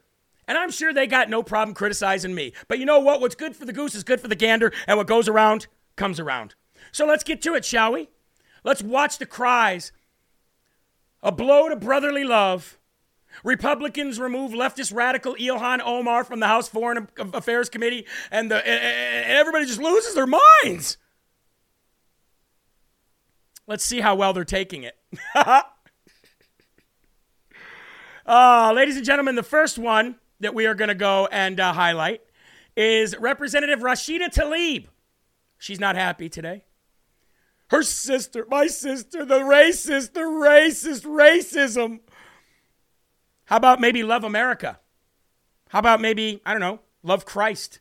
And 0.48 0.58
I'm 0.58 0.72
sure 0.72 0.94
they 0.94 1.06
got 1.06 1.30
no 1.30 1.44
problem 1.44 1.76
criticizing 1.76 2.34
me. 2.34 2.54
But 2.68 2.80
you 2.80 2.86
know 2.86 3.00
what? 3.00 3.22
What's 3.22 3.36
good 3.36 3.56
for 3.56 3.66
the 3.66 3.74
goose 3.74 3.94
is 3.94 4.04
good 4.04 4.20
for 4.20 4.28
the 4.28 4.36
gander, 4.36 4.74
and 4.88 4.98
what 4.98 5.08
goes 5.08 5.28
around 5.28 5.68
comes 5.96 6.20
around. 6.20 6.56
So 6.92 7.06
let's 7.06 7.24
get 7.24 7.42
to 7.44 7.54
it, 7.54 7.64
shall 7.64 7.94
we? 7.94 8.10
Let's 8.64 8.82
watch 8.82 9.20
the 9.20 9.26
cries. 9.26 9.92
A 11.22 11.32
blow 11.32 11.70
to 11.70 11.76
brotherly 11.76 12.24
love. 12.24 12.80
Republicans 13.44 14.20
remove 14.20 14.52
leftist 14.52 14.94
radical 14.94 15.36
Ilhan 15.36 15.82
Omar 15.86 16.24
from 16.24 16.40
the 16.40 16.48
House 16.48 16.68
Foreign 16.68 17.08
Affairs 17.18 17.70
Committee, 17.70 18.06
and, 18.32 18.50
the, 18.50 18.68
and 18.68 19.32
everybody 19.32 19.66
just 19.66 19.80
loses 19.80 20.16
their 20.16 20.28
minds. 20.28 20.98
Let's 23.68 23.86
see 23.86 24.00
how 24.00 24.16
well 24.16 24.34
they're 24.34 24.44
taking 24.46 24.84
it. 24.84 24.98
Uh, 28.30 28.72
ladies 28.76 28.96
and 28.96 29.04
gentlemen, 29.04 29.34
the 29.34 29.42
first 29.42 29.80
one 29.80 30.16
that 30.40 30.54
we 30.54 30.68
are 30.68 30.76
going 30.76 30.90
to 30.90 30.94
go 30.94 31.28
and 31.32 31.60
uh, 31.60 31.74
highlight 31.74 32.22
is 32.78 33.18
Representative 33.18 33.80
Rashida 33.80 34.32
Tlaib. 34.32 34.86
She's 35.58 35.80
not 35.80 35.96
happy 35.96 36.30
today. 36.30 36.64
Her 37.72 37.82
sister, 37.82 38.46
my 38.48 38.68
sister, 38.68 39.26
the 39.26 39.40
racist, 39.40 40.14
the 40.14 40.20
racist, 40.20 41.06
racism. 41.06 42.02
How 43.46 43.58
about 43.58 43.82
maybe 43.82 44.04
love 44.04 44.24
America? 44.24 44.80
How 45.70 45.80
about 45.80 46.00
maybe, 46.00 46.40
I 46.46 46.52
don't 46.52 46.62
know, 46.62 46.82
love 47.02 47.26
Christ? 47.26 47.80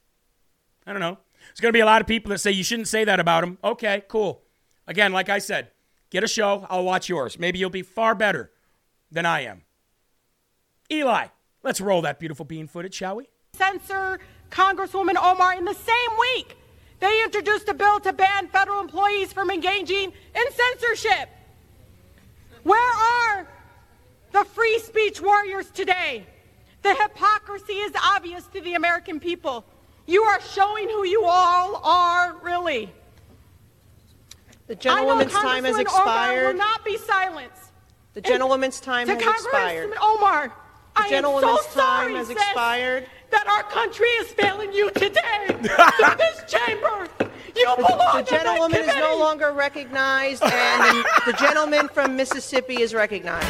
I 0.87 0.93
don't 0.93 1.01
know. 1.01 1.19
There's 1.49 1.61
going 1.61 1.73
to 1.75 1.77
be 1.77 1.81
a 1.81 1.87
lot 1.87 2.01
of 2.01 2.07
people 2.07 2.31
that 2.31 2.39
say 2.39 2.53
you 2.53 2.65
shouldn't 2.65 2.89
say 2.89 3.05
that 3.05 3.21
about 3.21 3.45
him. 3.45 3.59
Okay, 3.63 4.03
cool. 4.09 4.45
Again, 4.87 5.13
like 5.13 5.29
I 5.29 5.41
said, 5.41 5.73
get 6.09 6.25
a 6.25 6.29
show, 6.29 6.67
I'll 6.71 6.85
watch 6.85 7.11
yours. 7.11 7.39
Maybe 7.39 7.59
you'll 7.59 7.69
be 7.69 7.83
far 7.83 8.15
better 8.15 8.51
than 9.13 9.27
I 9.27 9.43
am. 9.43 9.65
Eli, 10.91 11.27
let's 11.63 11.81
roll 11.81 12.03
that 12.03 12.19
beautiful 12.19 12.45
bean 12.45 12.67
footage, 12.67 12.95
shall 12.95 13.17
we? 13.17 13.29
Censor 13.55 14.19
Congresswoman 14.51 15.17
Omar 15.17 15.55
in 15.55 15.65
the 15.65 15.75
same 15.75 16.19
week. 16.19 16.57
They 17.01 17.23
introduced 17.25 17.69
a 17.69 17.75
bill 17.75 18.01
to 18.01 18.13
ban 18.13 18.49
federal 18.49 18.81
employees 18.81 19.33
from 19.33 19.51
engaging 19.51 20.13
in 20.35 20.53
censorship. 20.53 21.29
Where 22.63 22.93
are 22.93 23.49
the 24.33 24.45
free 24.45 24.79
speech 24.81 25.21
warriors 25.21 25.71
today? 25.71 26.27
The 26.83 26.95
hypocrisy 26.95 27.75
is 27.75 27.93
obvious 28.05 28.47
to 28.49 28.61
the 28.61 28.75
American 28.75 29.21
people. 29.21 29.65
You 30.07 30.23
are 30.23 30.41
showing 30.41 30.89
who 30.89 31.05
you 31.05 31.25
all 31.25 31.77
are, 31.85 32.35
really. 32.43 32.91
The 34.67 34.77
gentlewoman's 34.77 35.33
time 35.33 35.65
has 35.65 35.79
expired. 35.79 36.39
Omar 36.39 36.53
will 36.53 36.59
not 36.59 36.85
be 36.85 36.97
silenced. 36.97 37.73
The 38.15 38.21
gentlewoman's 38.23 38.81
time 38.81 39.07
to 39.07 39.15
has 39.15 39.23
Congressman 39.23 39.63
expired. 39.63 39.93
Omar, 40.01 40.53
The 40.99 41.05
I 41.05 41.09
gentlewoman's 41.11 41.59
am 41.59 41.65
so 41.65 41.71
sorry, 41.71 42.07
time 42.09 42.17
has 42.17 42.27
sis, 42.27 42.37
expired. 42.37 43.07
That 43.31 43.47
our 43.47 43.63
country 43.63 44.09
is 44.09 44.29
failing 44.33 44.73
you 44.73 44.91
today 44.91 45.47
through 45.47 46.17
this 46.17 46.43
chamber. 46.49 47.09
You 47.55 47.67
The, 47.67 47.75
belong 47.77 47.99
the 47.99 48.19
in 48.19 48.25
that 48.25 48.29
gentlewoman 48.29 48.81
is 48.81 48.87
no 48.97 49.17
longer 49.17 49.53
recognized, 49.53 50.43
and 50.43 50.83
the, 50.83 51.23
the 51.27 51.33
gentleman 51.35 51.89
from 51.89 52.17
Mississippi 52.17 52.83
is 52.83 52.95
recognized. 52.95 53.47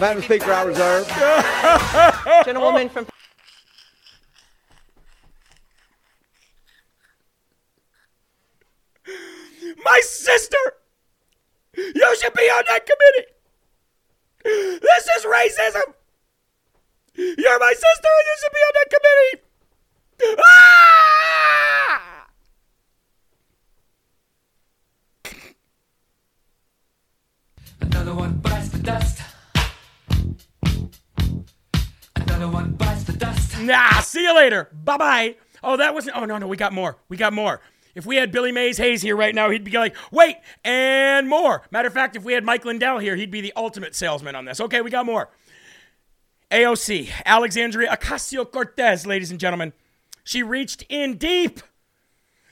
Madam 0.00 0.22
Speaker, 0.22 0.52
I 0.52 0.62
reserve. 0.62 1.08
Gentlewoman 2.44 2.88
from 2.88 3.06
My 9.84 10.00
sister! 10.02 10.56
You 11.76 12.16
should 12.20 12.34
be 12.34 12.42
on 12.42 12.64
that 12.68 12.86
committee! 12.86 13.32
This 14.44 15.08
is 15.16 15.24
racism! 15.24 15.94
You're 17.14 17.58
my 17.58 17.72
sister 17.72 18.08
and 18.18 18.26
you 18.26 18.36
should 18.40 18.52
be 18.52 18.60
on 18.66 18.72
that 18.74 18.90
committee! 18.94 19.42
Ah! 20.40 22.26
Another 27.80 28.14
one 28.14 28.38
bites 28.38 28.68
the 28.68 28.78
dust. 28.78 29.22
Another 32.16 32.48
one 32.48 32.72
bites 32.72 32.88
Nah, 33.60 34.00
see 34.00 34.22
you 34.22 34.34
later. 34.34 34.68
Bye 34.84 34.96
bye. 34.96 35.36
Oh, 35.62 35.76
that 35.76 35.92
wasn't. 35.92 36.16
Oh, 36.16 36.24
no, 36.24 36.38
no, 36.38 36.46
we 36.46 36.56
got 36.56 36.72
more. 36.72 36.96
We 37.08 37.16
got 37.16 37.32
more. 37.32 37.60
If 37.98 38.06
we 38.06 38.14
had 38.14 38.30
Billy 38.30 38.52
Mays 38.52 38.78
Hayes 38.78 39.02
here 39.02 39.16
right 39.16 39.34
now, 39.34 39.50
he'd 39.50 39.64
be 39.64 39.72
like, 39.72 39.96
wait, 40.12 40.36
and 40.62 41.28
more. 41.28 41.62
Matter 41.72 41.88
of 41.88 41.94
fact, 41.94 42.14
if 42.14 42.22
we 42.22 42.32
had 42.32 42.44
Mike 42.44 42.64
Lindell 42.64 42.98
here, 42.98 43.16
he'd 43.16 43.32
be 43.32 43.40
the 43.40 43.52
ultimate 43.56 43.92
salesman 43.96 44.36
on 44.36 44.44
this. 44.44 44.60
Okay, 44.60 44.80
we 44.82 44.88
got 44.88 45.04
more. 45.04 45.30
AOC, 46.52 47.10
Alexandria 47.26 47.90
Ocasio 47.90 48.48
Cortez, 48.48 49.04
ladies 49.04 49.32
and 49.32 49.40
gentlemen. 49.40 49.72
She 50.22 50.44
reached 50.44 50.84
in 50.88 51.16
deep. 51.16 51.58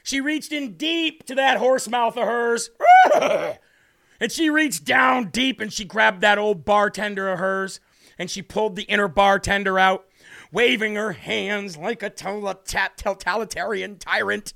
She 0.03 0.21
reached 0.21 0.51
in 0.51 0.73
deep 0.73 1.25
to 1.27 1.37
that 1.37 1.59
horse 1.59 1.89
mouth 1.89 2.17
of 2.17 2.27
hers. 2.27 2.71
and 3.15 4.33
she 4.33 4.51
reached 4.51 4.85
down 4.85 5.29
deep 5.29 5.61
and 5.61 5.73
she 5.73 5.85
grabbed 5.85 6.23
that 6.23 6.39
old 6.39 6.65
bartender 6.65 7.29
of 7.29 7.39
hers 7.39 7.79
and 8.19 8.29
she 8.29 8.43
pulled 8.43 8.75
the 8.75 8.83
inner 8.83 9.07
bartender 9.07 9.79
out, 9.79 10.09
waving 10.51 10.97
her 10.97 11.13
hands 11.13 11.77
like 11.77 12.03
a 12.03 12.11
totalitarian 12.11 13.97
tyrant. 13.97 14.53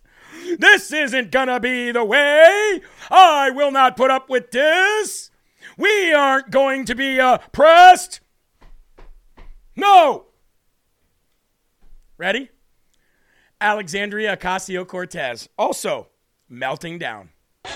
This 0.58 0.92
isn't 0.92 1.30
gonna 1.30 1.60
be 1.60 1.92
the 1.92 2.04
way. 2.04 2.80
I 3.10 3.50
will 3.50 3.70
not 3.70 3.96
put 3.96 4.10
up 4.10 4.28
with 4.28 4.50
this. 4.50 5.30
We 5.76 6.12
aren't 6.12 6.50
going 6.50 6.84
to 6.86 6.94
be 6.94 7.18
oppressed. 7.18 8.20
No. 9.76 10.26
Ready? 12.18 12.50
Alexandria 13.60 14.36
Ocasio 14.36 14.86
Cortez, 14.86 15.48
also 15.58 16.08
melting 16.48 16.98
down 16.98 17.30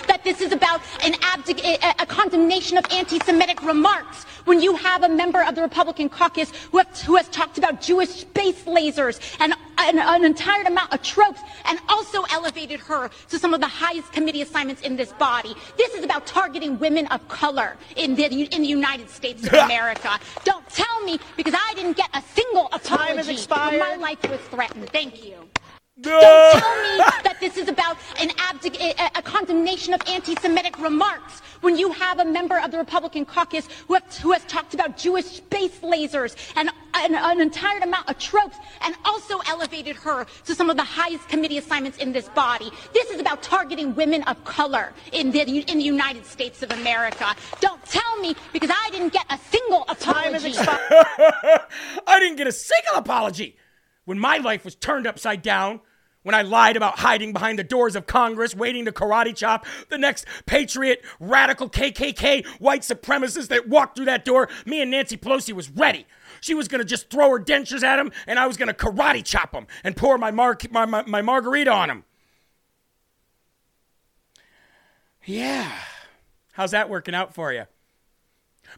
that 0.07 0.25
this 0.25 0.41
is 0.41 0.53
about 0.53 0.81
an 1.03 1.13
abdic- 1.15 1.63
a, 1.63 2.03
a 2.03 2.07
condemnation 2.07 2.79
of 2.79 2.85
anti-Semitic 2.91 3.63
remarks 3.63 4.25
when 4.45 4.61
you 4.61 4.77
have 4.77 5.03
a 5.03 5.09
member 5.09 5.43
of 5.43 5.55
the 5.55 5.63
Republican 5.63 6.09
caucus 6.09 6.51
who, 6.71 6.79
have, 6.79 7.01
who 7.03 7.17
has 7.17 7.29
talked 7.29 7.59
about 7.59 7.81
Jewish 7.81 8.11
space 8.11 8.65
lasers 8.65 9.21
and 9.41 9.55
an, 9.79 9.99
an 9.99 10.25
entire 10.25 10.63
amount 10.63 10.93
of 10.93 11.03
tropes 11.03 11.41
and 11.65 11.79
also 11.89 12.23
elevated 12.31 12.81
her 12.81 13.11
to 13.29 13.39
some 13.39 13.55
of 13.55 13.61
the 13.61 13.67
highest 13.67 14.13
committee 14.13 14.43
assignments 14.43 14.83
in 14.83 14.97
this 14.97 15.13
body. 15.13 15.55
This 15.77 15.95
is 15.95 16.05
about 16.05 16.27
targeting 16.27 16.79
women 16.79 17.07
of 17.09 17.27
color 17.29 17.77
in 17.97 18.15
the, 18.15 18.25
in 18.25 18.63
the 18.63 18.69
United 18.69 19.11
States 19.11 19.47
of 19.47 19.53
America. 19.65 20.19
Don't 20.45 20.69
tell 20.69 21.03
me 21.05 21.19
because 21.37 21.55
I 21.57 21.75
didn't 21.75 21.97
get 21.97 22.09
a 22.15 22.23
single 22.35 22.69
apology 22.73 23.37
when 23.37 23.79
my 23.79 23.97
life 23.97 24.23
was 24.29 24.41
threatened. 24.51 24.91
Thank 24.91 25.25
you. 25.25 25.44
Don't 26.01 26.21
tell 26.59 26.83
me 26.83 26.99
that 27.23 27.37
this 27.39 27.57
is 27.57 27.69
about 27.69 27.97
an 28.21 28.31
abdic- 28.31 28.81
a, 28.81 29.19
a 29.19 29.23
condemnation 29.23 29.95
of 29.95 30.01
anti-Semitic 30.09 30.81
remarks 30.81 31.39
when 31.61 31.79
you 31.79 31.93
have 31.93 32.19
a 32.19 32.25
member 32.25 32.59
of 32.59 32.73
the 32.73 32.79
Republican 32.79 33.25
caucus 33.25 33.69
who, 33.87 33.95
have, 33.95 34.17
who 34.17 34.33
has 34.33 34.45
talked 34.47 34.75
about 34.75 34.97
Jewish 34.97 35.25
space 35.25 35.79
lasers 35.83 36.35
and 36.57 36.69
an, 36.95 37.15
an 37.15 37.41
entire 37.41 37.79
amount 37.79 38.11
of 38.11 38.19
tropes 38.19 38.57
and 38.81 38.97
also 39.05 39.39
elevated 39.47 39.95
her 39.95 40.27
to 40.47 40.55
some 40.55 40.69
of 40.69 40.77
the 40.77 40.83
highest 40.83 41.29
committee 41.29 41.59
assignments 41.59 41.99
in 41.99 42.13
this 42.13 42.29
body. 42.31 42.73
This 42.93 43.11
is 43.11 43.21
about 43.21 43.45
targeting 43.45 43.95
women 43.95 44.25
of 44.25 44.43
color 44.45 44.93
in 45.13 45.31
the, 45.31 45.43
in 45.43 45.79
the 45.79 45.85
United 45.85 46.27
States 46.27 46.65
of 46.65 46.73
America. 46.73 47.37
Don't 47.61 47.83
tell 47.85 48.19
me 48.21 48.35
because 48.53 48.71
I 48.71 48.91
didn't 48.91 49.13
get 49.13 49.27
a 49.31 49.39
single 49.49 49.85
apology. 49.89 50.55
I 50.59 52.19
didn't 52.19 52.37
get 52.37 52.49
a 52.49 52.53
single 52.53 52.97
apology 52.97 53.57
when 54.05 54.19
my 54.19 54.39
life 54.39 54.65
was 54.65 54.75
turned 54.75 55.07
upside 55.07 55.43
down, 55.43 55.81
when 56.23 56.35
I 56.35 56.43
lied 56.43 56.77
about 56.77 57.01
hiding 57.01 57.33
behind 57.33 57.59
the 57.59 57.65
doors 57.65 57.95
of 57.95 58.07
Congress, 58.07 58.55
waiting 58.55 58.87
to 58.87 58.93
karate 58.93 59.37
chop 59.37 59.67
the 59.91 59.99
next 59.99 60.27
patriot, 60.47 61.05
radical 61.21 61.69
KKK, 61.69 62.47
white 62.59 62.81
supremacist 62.81 63.49
that 63.49 63.69
walked 63.69 63.97
through 63.97 64.07
that 64.07 64.25
door, 64.25 64.49
me 64.65 64.81
and 64.81 64.91
Nancy 64.91 65.17
Pelosi 65.17 65.53
was 65.53 65.71
ready. 65.71 66.07
She 66.41 66.55
was 66.55 66.67
gonna 66.67 66.85
just 66.85 67.11
throw 67.11 67.31
her 67.31 67.39
dentures 67.39 67.83
at 67.83 67.99
him, 67.99 68.11
and 68.27 68.39
I 68.39 68.47
was 68.47 68.57
gonna 68.57 68.75
karate 68.75 69.25
chop 69.25 69.55
him 69.55 69.67
and 69.85 69.97
pour 69.97 70.17
my, 70.19 70.31
mar- 70.31 70.59
my, 70.71 70.87
my, 70.87 71.03
my 71.07 71.23
margarita 71.23 71.71
on 71.71 71.91
him. 71.91 72.05
Yeah. 75.25 75.71
How's 76.53 76.71
that 76.71 76.89
working 76.89 77.15
out 77.15 77.35
for 77.35 77.53
you? 77.53 77.65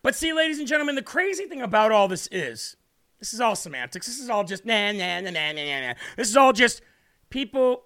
But 0.03 0.15
see, 0.15 0.33
ladies 0.33 0.59
and 0.59 0.69
gentlemen, 0.69 0.95
the 0.95 1.03
crazy 1.03 1.47
thing 1.47 1.63
about 1.63 1.93
all 1.93 2.09
this 2.09 2.29
is 2.33 2.77
this 3.19 3.33
is 3.33 3.41
all 3.41 3.57
semantics. 3.57 4.07
This 4.07 4.19
is 4.19 4.29
all 4.29 4.45
just 4.45 4.65
nah, 4.65 4.93
nah, 4.93 5.21
nah, 5.21 5.31
nah, 5.31 5.53
nah, 5.53 5.81
nah. 5.81 5.95
This 6.17 6.29
is 6.29 6.37
all 6.37 6.53
just 6.53 6.83
people, 7.31 7.85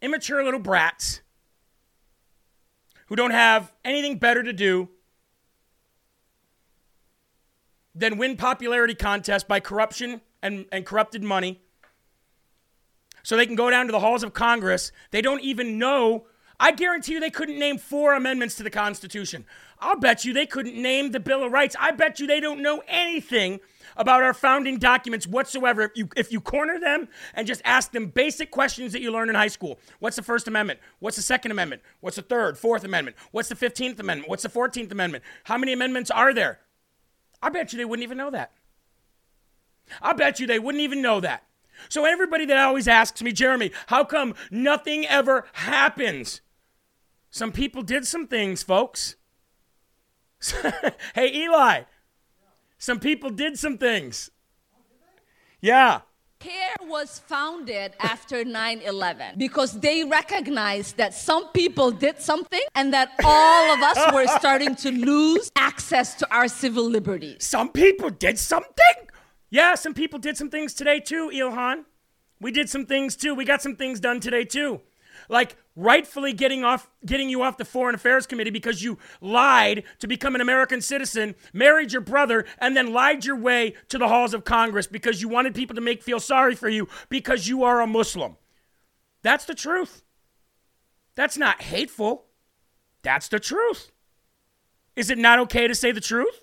immature 0.00 0.44
little 0.44 0.60
brats 0.60 1.20
who 3.06 3.16
don't 3.16 3.30
have 3.32 3.72
anything 3.84 4.18
better 4.18 4.42
to 4.42 4.52
do 4.52 4.88
than 7.94 8.18
win 8.18 8.36
popularity 8.36 8.94
contests 8.94 9.44
by 9.44 9.58
corruption 9.58 10.20
and, 10.42 10.66
and 10.70 10.84
corrupted 10.84 11.22
money 11.22 11.62
so 13.22 13.36
they 13.36 13.46
can 13.46 13.56
go 13.56 13.70
down 13.70 13.86
to 13.86 13.92
the 13.92 14.00
halls 14.00 14.22
of 14.22 14.34
Congress. 14.34 14.92
They 15.10 15.20
don't 15.20 15.40
even 15.40 15.78
know. 15.78 16.26
I 16.60 16.72
guarantee 16.72 17.14
you 17.14 17.20
they 17.20 17.30
couldn't 17.30 17.58
name 17.58 17.78
four 17.78 18.14
amendments 18.14 18.54
to 18.56 18.62
the 18.62 18.70
Constitution. 18.70 19.44
I'll 19.80 19.98
bet 19.98 20.24
you 20.24 20.32
they 20.32 20.46
couldn't 20.46 20.80
name 20.80 21.10
the 21.10 21.20
Bill 21.20 21.42
of 21.42 21.52
Rights. 21.52 21.74
I 21.78 21.90
bet 21.90 22.20
you 22.20 22.26
they 22.26 22.38
don't 22.38 22.62
know 22.62 22.82
anything 22.86 23.60
about 23.96 24.22
our 24.22 24.34
founding 24.34 24.78
documents 24.78 25.26
whatsoever. 25.26 25.82
If 25.82 25.92
you, 25.94 26.08
if 26.16 26.32
you 26.32 26.40
corner 26.40 26.78
them 26.78 27.08
and 27.34 27.46
just 27.46 27.62
ask 27.64 27.92
them 27.92 28.06
basic 28.06 28.50
questions 28.50 28.92
that 28.92 29.00
you 29.02 29.10
learn 29.10 29.28
in 29.28 29.34
high 29.34 29.48
school 29.48 29.78
what's 29.98 30.16
the 30.16 30.22
First 30.22 30.48
Amendment? 30.48 30.80
What's 30.98 31.16
the 31.16 31.22
Second 31.22 31.50
Amendment? 31.50 31.82
What's 32.00 32.16
the 32.16 32.22
Third, 32.22 32.58
Fourth 32.58 32.84
Amendment? 32.84 33.16
What's 33.30 33.48
the 33.48 33.54
15th 33.54 33.98
Amendment? 34.00 34.28
What's 34.28 34.42
the 34.42 34.48
14th 34.48 34.90
Amendment? 34.90 35.24
How 35.44 35.58
many 35.58 35.72
amendments 35.72 36.10
are 36.10 36.32
there? 36.32 36.60
I 37.42 37.50
bet 37.50 37.72
you 37.72 37.78
they 37.78 37.84
wouldn't 37.84 38.04
even 38.04 38.18
know 38.18 38.30
that. 38.30 38.52
I 40.02 40.12
bet 40.12 40.40
you 40.40 40.46
they 40.46 40.58
wouldn't 40.58 40.82
even 40.82 41.02
know 41.02 41.20
that. 41.20 41.44
So, 41.88 42.04
everybody 42.04 42.46
that 42.46 42.56
always 42.56 42.88
asks 42.88 43.22
me, 43.22 43.32
Jeremy, 43.32 43.70
how 43.88 44.02
come 44.04 44.34
nothing 44.50 45.06
ever 45.06 45.46
happens? 45.52 46.40
Some 47.30 47.52
people 47.52 47.82
did 47.82 48.06
some 48.06 48.26
things, 48.26 48.62
folks. 48.62 49.16
hey, 51.14 51.34
Eli, 51.34 51.82
some 52.86 53.00
people 53.00 53.30
did 53.30 53.58
some 53.58 53.78
things. 53.78 54.30
Yeah. 55.60 56.02
CAIR 56.38 56.76
was 56.82 57.18
founded 57.18 57.94
after 57.98 58.44
9 58.44 58.80
11 58.82 59.34
because 59.36 59.80
they 59.80 60.04
recognized 60.04 60.96
that 60.96 61.12
some 61.12 61.48
people 61.48 61.90
did 61.90 62.20
something 62.20 62.62
and 62.76 62.94
that 62.94 63.08
all 63.24 63.74
of 63.74 63.80
us 63.82 64.14
were 64.14 64.26
starting 64.38 64.76
to 64.76 64.92
lose 64.92 65.50
access 65.56 66.14
to 66.14 66.32
our 66.32 66.46
civil 66.46 66.84
liberties. 66.88 67.44
Some 67.44 67.70
people 67.70 68.10
did 68.10 68.38
something? 68.38 68.96
Yeah, 69.50 69.74
some 69.74 69.92
people 69.92 70.20
did 70.20 70.36
some 70.36 70.48
things 70.48 70.72
today 70.72 71.00
too, 71.00 71.32
Ilhan. 71.34 71.86
We 72.40 72.52
did 72.52 72.70
some 72.70 72.86
things 72.86 73.16
too. 73.16 73.34
We 73.34 73.44
got 73.44 73.62
some 73.62 73.74
things 73.74 73.98
done 73.98 74.20
today 74.20 74.44
too 74.44 74.80
like 75.28 75.56
rightfully 75.76 76.32
getting 76.32 76.64
off 76.64 76.90
getting 77.04 77.28
you 77.28 77.42
off 77.42 77.58
the 77.58 77.64
foreign 77.64 77.94
affairs 77.94 78.26
committee 78.26 78.50
because 78.50 78.82
you 78.82 78.98
lied 79.20 79.84
to 79.98 80.08
become 80.08 80.34
an 80.34 80.40
American 80.40 80.80
citizen, 80.80 81.34
married 81.52 81.92
your 81.92 82.00
brother 82.00 82.46
and 82.58 82.76
then 82.76 82.92
lied 82.92 83.24
your 83.24 83.36
way 83.36 83.74
to 83.88 83.98
the 83.98 84.08
halls 84.08 84.34
of 84.34 84.44
Congress 84.44 84.86
because 84.86 85.20
you 85.20 85.28
wanted 85.28 85.54
people 85.54 85.76
to 85.76 85.82
make 85.82 86.02
feel 86.02 86.18
sorry 86.18 86.54
for 86.54 86.68
you 86.68 86.88
because 87.08 87.46
you 87.46 87.62
are 87.62 87.80
a 87.80 87.86
Muslim. 87.86 88.36
That's 89.22 89.44
the 89.44 89.54
truth. 89.54 90.02
That's 91.14 91.36
not 91.36 91.62
hateful. 91.62 92.24
That's 93.02 93.28
the 93.28 93.38
truth. 93.38 93.92
Is 94.96 95.10
it 95.10 95.18
not 95.18 95.38
okay 95.40 95.68
to 95.68 95.74
say 95.74 95.92
the 95.92 96.00
truth? 96.00 96.40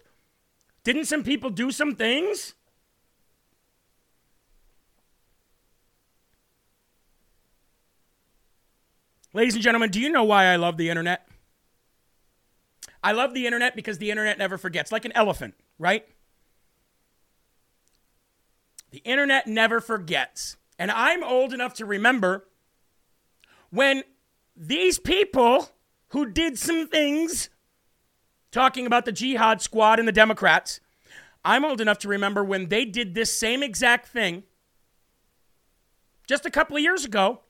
Didn't 0.83 1.05
some 1.05 1.23
people 1.23 1.49
do 1.49 1.71
some 1.71 1.95
things? 1.95 2.53
Ladies 9.33 9.55
and 9.55 9.63
gentlemen, 9.63 9.89
do 9.89 9.99
you 9.99 10.09
know 10.09 10.23
why 10.23 10.45
I 10.45 10.57
love 10.57 10.77
the 10.77 10.89
internet? 10.89 11.27
I 13.03 13.11
love 13.13 13.33
the 13.33 13.45
internet 13.47 13.75
because 13.75 13.97
the 13.97 14.11
internet 14.11 14.37
never 14.37 14.57
forgets, 14.57 14.91
like 14.91 15.05
an 15.05 15.11
elephant, 15.13 15.55
right? 15.79 16.07
The 18.91 18.99
internet 18.99 19.47
never 19.47 19.81
forgets. 19.81 20.55
And 20.77 20.91
I'm 20.91 21.23
old 21.23 21.51
enough 21.51 21.73
to 21.75 21.85
remember 21.85 22.45
when 23.71 24.03
these 24.55 24.99
people 24.99 25.71
who 26.09 26.27
did 26.29 26.59
some 26.59 26.87
things, 26.87 27.49
talking 28.51 28.85
about 28.85 29.05
the 29.05 29.11
jihad 29.11 29.63
squad 29.63 29.97
and 29.97 30.07
the 30.07 30.13
Democrats, 30.13 30.79
I'm 31.43 31.65
old 31.65 31.81
enough 31.81 31.97
to 31.99 32.07
remember 32.07 32.43
when 32.43 32.69
they 32.69 32.85
did 32.85 33.15
this 33.15 33.35
same 33.35 33.63
exact 33.63 34.07
thing 34.07 34.43
just 36.27 36.45
a 36.45 36.51
couple 36.51 36.77
of 36.77 36.83
years 36.83 37.03
ago 37.03 37.41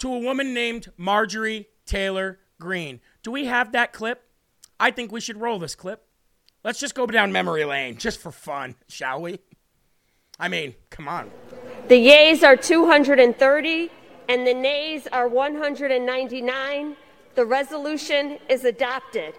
to 0.00 0.12
a 0.12 0.18
woman 0.18 0.52
named 0.52 0.90
Marjorie 0.96 1.68
Taylor 1.86 2.38
Greene. 2.58 3.00
Do 3.22 3.30
we 3.30 3.46
have 3.46 3.72
that 3.72 3.92
clip? 3.92 4.22
I 4.78 4.90
think 4.90 5.12
we 5.12 5.20
should 5.20 5.38
roll 5.40 5.58
this 5.58 5.74
clip. 5.74 6.04
Let's 6.64 6.80
just 6.80 6.94
go 6.94 7.06
down 7.06 7.32
memory 7.32 7.64
lane 7.64 7.96
just 7.96 8.20
for 8.20 8.30
fun, 8.32 8.74
shall 8.88 9.22
we? 9.22 9.38
I 10.38 10.48
mean, 10.48 10.74
come 10.90 11.08
on. 11.08 11.30
The 11.88 11.96
yeas 11.96 12.42
are 12.42 12.56
230 12.56 13.90
and 14.28 14.46
the 14.46 14.54
nays 14.54 15.06
are 15.12 15.28
199. 15.28 16.96
The 17.34 17.44
resolution 17.44 18.38
is 18.48 18.64
adopted. 18.64 19.34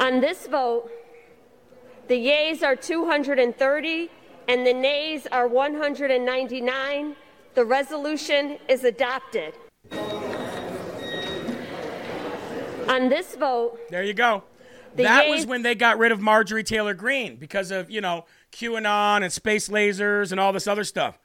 On 0.00 0.20
this 0.20 0.46
vote, 0.46 0.90
The 2.08 2.16
yeas 2.16 2.62
are 2.62 2.76
230 2.76 4.10
and 4.46 4.66
the 4.66 4.72
nays 4.72 5.26
are 5.32 5.48
199. 5.48 7.16
The 7.56 7.64
resolution 7.64 8.58
is 8.68 8.84
adopted. 8.84 9.54
On 12.86 13.08
this 13.08 13.34
vote, 13.34 13.80
There 13.90 14.04
you 14.04 14.12
go. 14.12 14.44
That 14.96 15.28
was 15.28 15.46
when 15.46 15.62
they 15.62 15.74
got 15.74 15.98
rid 15.98 16.12
of 16.12 16.20
Marjorie 16.20 16.62
Taylor 16.62 16.92
Greene 16.92 17.36
because 17.36 17.70
of, 17.70 17.90
you 17.90 18.02
know, 18.02 18.26
QAnon 18.52 19.22
and 19.22 19.32
space 19.32 19.70
lasers 19.70 20.32
and 20.32 20.40
all 20.40 20.52
this 20.52 20.66
other 20.66 20.84
stuff. 20.84 21.18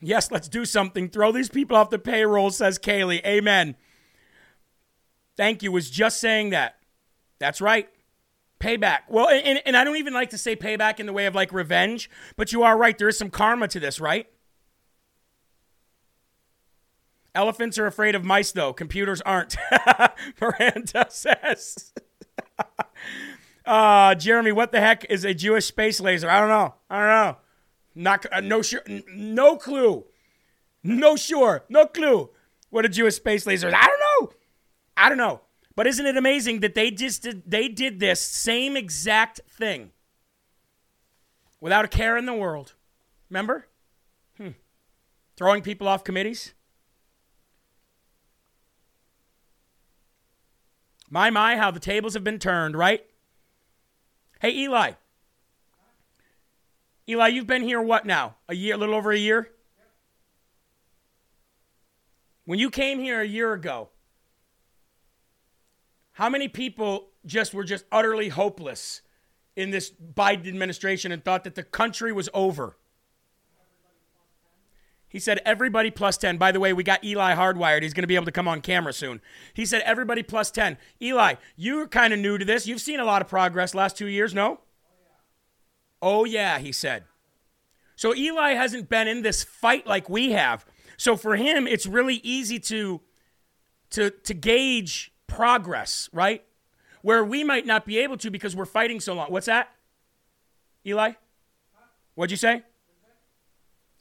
Yes, 0.00 0.30
let's 0.30 0.48
do 0.48 0.64
something. 0.64 1.10
Throw 1.10 1.32
these 1.32 1.50
people 1.50 1.76
off 1.76 1.90
the 1.90 1.98
payroll, 1.98 2.50
says 2.50 2.78
Kaylee. 2.78 3.24
Amen. 3.26 3.76
Thank 5.36 5.62
you. 5.62 5.70
Was 5.70 5.90
just 5.90 6.18
saying 6.18 6.50
that. 6.50 6.76
That's 7.38 7.60
right. 7.60 7.88
Payback. 8.62 9.00
Well, 9.08 9.28
and, 9.28 9.60
and 9.66 9.76
I 9.76 9.82
don't 9.82 9.96
even 9.96 10.14
like 10.14 10.30
to 10.30 10.38
say 10.38 10.54
payback 10.54 11.00
in 11.00 11.06
the 11.06 11.12
way 11.12 11.26
of 11.26 11.34
like 11.34 11.52
revenge, 11.52 12.08
but 12.36 12.52
you 12.52 12.62
are 12.62 12.78
right. 12.78 12.96
There 12.96 13.08
is 13.08 13.18
some 13.18 13.28
karma 13.28 13.66
to 13.66 13.80
this, 13.80 13.98
right? 13.98 14.28
Elephants 17.34 17.76
are 17.78 17.86
afraid 17.86 18.14
of 18.14 18.24
mice, 18.24 18.52
though. 18.52 18.72
Computers 18.72 19.20
aren't. 19.22 19.56
Miranda 20.40 21.06
says. 21.08 21.92
uh, 23.66 24.14
Jeremy, 24.14 24.52
what 24.52 24.70
the 24.70 24.78
heck 24.78 25.06
is 25.10 25.24
a 25.24 25.34
Jewish 25.34 25.64
space 25.66 25.98
laser? 25.98 26.30
I 26.30 26.38
don't 26.38 26.48
know. 26.48 26.74
I 26.88 26.98
don't 27.00 27.08
know. 27.08 27.36
Not 27.96 28.26
uh, 28.32 28.40
no 28.40 28.62
sure. 28.62 28.82
n- 28.86 29.02
No 29.12 29.56
clue. 29.56 30.04
No 30.84 31.16
sure. 31.16 31.64
No 31.68 31.86
clue. 31.86 32.30
What 32.70 32.84
a 32.84 32.88
Jewish 32.88 33.16
space 33.16 33.44
laser 33.44 33.66
is. 33.68 33.74
I 33.74 33.86
don't 33.86 34.00
know. 34.20 34.32
I 34.96 35.08
don't 35.08 35.18
know. 35.18 35.40
But 35.74 35.86
isn't 35.86 36.06
it 36.06 36.16
amazing 36.16 36.60
that 36.60 36.74
they 36.74 36.90
just 36.90 37.22
did, 37.22 37.50
they 37.50 37.68
did 37.68 37.98
this 37.98 38.20
same 38.20 38.76
exact 38.76 39.40
thing 39.48 39.90
without 41.60 41.84
a 41.84 41.88
care 41.88 42.16
in 42.16 42.26
the 42.26 42.34
world? 42.34 42.74
Remember? 43.30 43.66
Hmm. 44.36 44.50
Throwing 45.36 45.62
people 45.62 45.88
off 45.88 46.04
committees. 46.04 46.52
My, 51.08 51.30
my, 51.30 51.56
how 51.56 51.70
the 51.70 51.80
tables 51.80 52.14
have 52.14 52.24
been 52.24 52.38
turned, 52.38 52.76
right? 52.76 53.04
Hey, 54.40 54.56
Eli. 54.56 54.92
Eli, 57.08 57.28
you've 57.28 57.46
been 57.46 57.62
here 57.62 57.80
what 57.82 58.06
now? 58.06 58.36
A 58.48 58.54
year, 58.54 58.74
a 58.74 58.78
little 58.78 58.94
over 58.94 59.12
a 59.12 59.18
year? 59.18 59.50
When 62.44 62.58
you 62.58 62.70
came 62.70 62.98
here 62.98 63.20
a 63.20 63.26
year 63.26 63.52
ago, 63.52 63.90
how 66.12 66.28
many 66.28 66.48
people 66.48 67.08
just 67.24 67.54
were 67.54 67.64
just 67.64 67.84
utterly 67.90 68.28
hopeless 68.28 69.02
in 69.56 69.70
this 69.70 69.90
Biden 69.90 70.48
administration 70.48 71.12
and 71.12 71.24
thought 71.24 71.44
that 71.44 71.54
the 71.54 71.62
country 71.62 72.12
was 72.12 72.28
over? 72.34 72.76
He 75.12 75.18
said 75.18 75.42
everybody 75.44 75.90
plus 75.90 76.16
10. 76.16 76.38
By 76.38 76.52
the 76.52 76.60
way, 76.60 76.72
we 76.72 76.82
got 76.82 77.04
Eli 77.04 77.34
hardwired. 77.34 77.82
He's 77.82 77.92
going 77.92 78.02
to 78.02 78.08
be 78.08 78.14
able 78.14 78.24
to 78.24 78.32
come 78.32 78.48
on 78.48 78.62
camera 78.62 78.94
soon. 78.94 79.20
He 79.52 79.66
said 79.66 79.82
everybody 79.82 80.22
plus 80.22 80.50
10. 80.50 80.78
Eli, 81.02 81.34
you're 81.54 81.86
kind 81.86 82.14
of 82.14 82.18
new 82.18 82.38
to 82.38 82.46
this. 82.46 82.66
You've 82.66 82.80
seen 82.80 82.98
a 82.98 83.04
lot 83.04 83.20
of 83.20 83.28
progress 83.28 83.74
last 83.74 83.98
two 83.98 84.06
years, 84.06 84.32
no? 84.32 84.60
Oh, 86.00 86.20
oh, 86.20 86.24
yeah, 86.24 86.58
he 86.58 86.72
said. 86.72 87.04
So 87.94 88.14
Eli 88.14 88.54
hasn't 88.54 88.88
been 88.88 89.06
in 89.06 89.20
this 89.20 89.44
fight 89.44 89.86
like 89.86 90.08
we 90.08 90.32
have. 90.32 90.64
So 90.96 91.16
for 91.18 91.36
him, 91.36 91.66
it's 91.66 91.84
really 91.84 92.16
easy 92.22 92.58
to, 92.60 93.02
to, 93.90 94.10
to 94.10 94.32
gauge 94.32 95.11
progress, 95.32 96.08
right? 96.12 96.44
Where 97.00 97.24
we 97.24 97.42
might 97.42 97.66
not 97.66 97.86
be 97.86 97.98
able 97.98 98.16
to 98.18 98.30
because 98.30 98.54
we're 98.54 98.64
fighting 98.64 99.00
so 99.00 99.14
long. 99.14 99.28
What's 99.30 99.46
that? 99.46 99.72
Eli? 100.86 101.12
What'd 102.14 102.30
you 102.30 102.36
say? 102.36 102.62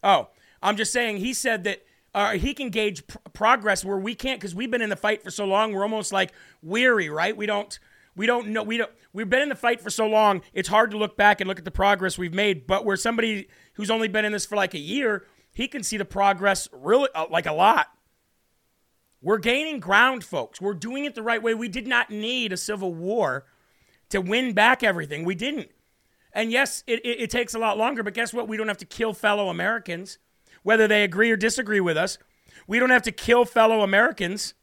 Oh, 0.03 0.27
I'm 0.61 0.75
just 0.75 0.91
saying 0.91 1.17
he 1.17 1.34
said 1.34 1.63
that 1.63 1.84
uh, 2.13 2.32
he 2.32 2.53
can 2.53 2.69
gauge 2.69 3.07
pr- 3.07 3.17
progress 3.34 3.86
where 3.86 3.97
we 3.97 4.13
can't 4.13 4.39
because 4.39 4.53
we've 4.53 4.69
been 4.69 4.82
in 4.82 4.89
the 4.89 4.95
fight 4.95 5.23
for 5.23 5.32
so 5.32 5.45
long. 5.45 5.71
We're 5.71 5.84
almost 5.84 6.11
like 6.11 6.32
weary, 6.61 7.09
right? 7.09 7.36
We 7.36 7.45
don't, 7.45 7.79
we 8.15 8.25
don't 8.25 8.49
know, 8.49 8.63
we 8.63 8.77
don't. 8.77 8.91
We've 9.13 9.29
been 9.29 9.41
in 9.41 9.49
the 9.49 9.55
fight 9.55 9.82
for 9.82 9.89
so 9.89 10.07
long. 10.07 10.41
It's 10.53 10.69
hard 10.69 10.91
to 10.91 10.97
look 10.97 11.17
back 11.17 11.41
and 11.41 11.47
look 11.47 11.59
at 11.59 11.65
the 11.65 11.71
progress 11.71 12.17
we've 12.17 12.34
made. 12.34 12.67
But 12.67 12.86
where 12.86 12.97
somebody 12.97 13.47
who's 13.73 13.89
only 13.89 14.07
been 14.07 14.25
in 14.25 14.32
this 14.32 14.45
for 14.45 14.55
like 14.55 14.73
a 14.73 14.79
year, 14.79 15.25
he 15.53 15.67
can 15.67 15.84
see 15.84 15.97
the 15.97 16.05
progress 16.05 16.67
really 16.71 17.09
uh, 17.15 17.25
like 17.29 17.45
a 17.45 17.53
lot. 17.53 17.88
We're 19.22 19.38
gaining 19.38 19.80
ground, 19.80 20.24
folks. 20.24 20.59
We're 20.59 20.74
doing 20.74 21.05
it 21.05 21.15
the 21.15 21.22
right 21.22 21.41
way. 21.41 21.53
We 21.53 21.67
did 21.67 21.88
not 21.88 22.09
need 22.09 22.51
a 22.51 22.57
civil 22.57 22.93
war 22.93 23.45
to 24.09 24.19
win 24.19 24.53
back 24.53 24.84
everything. 24.84 25.24
We 25.24 25.36
didn't. 25.36 25.69
And 26.34 26.51
yes, 26.51 26.84
it, 26.88 27.05
it, 27.05 27.22
it 27.22 27.30
takes 27.30 27.53
a 27.53 27.59
lot 27.59 27.78
longer, 27.78 28.03
but 28.03 28.13
guess 28.13 28.34
what? 28.34 28.47
We 28.47 28.57
don't 28.57 28.67
have 28.67 28.78
to 28.78 28.86
kill 28.86 29.13
fellow 29.13 29.49
Americans, 29.49 30.17
whether 30.63 30.88
they 30.88 31.03
agree 31.03 31.30
or 31.30 31.36
disagree 31.36 31.80
with 31.82 31.97
us. 31.97 32.17
We 32.67 32.80
don't 32.80 32.89
have 32.89 33.03
to 33.03 33.11
kill 33.11 33.45
fellow 33.45 33.82
Americans. 33.82 34.53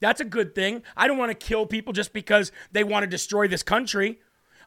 That's 0.00 0.20
a 0.20 0.24
good 0.24 0.54
thing. 0.54 0.82
I 0.96 1.08
don't 1.08 1.18
want 1.18 1.30
to 1.30 1.46
kill 1.46 1.66
people 1.66 1.92
just 1.92 2.12
because 2.12 2.52
they 2.72 2.84
want 2.84 3.02
to 3.02 3.06
destroy 3.08 3.48
this 3.48 3.62
country. 3.62 4.20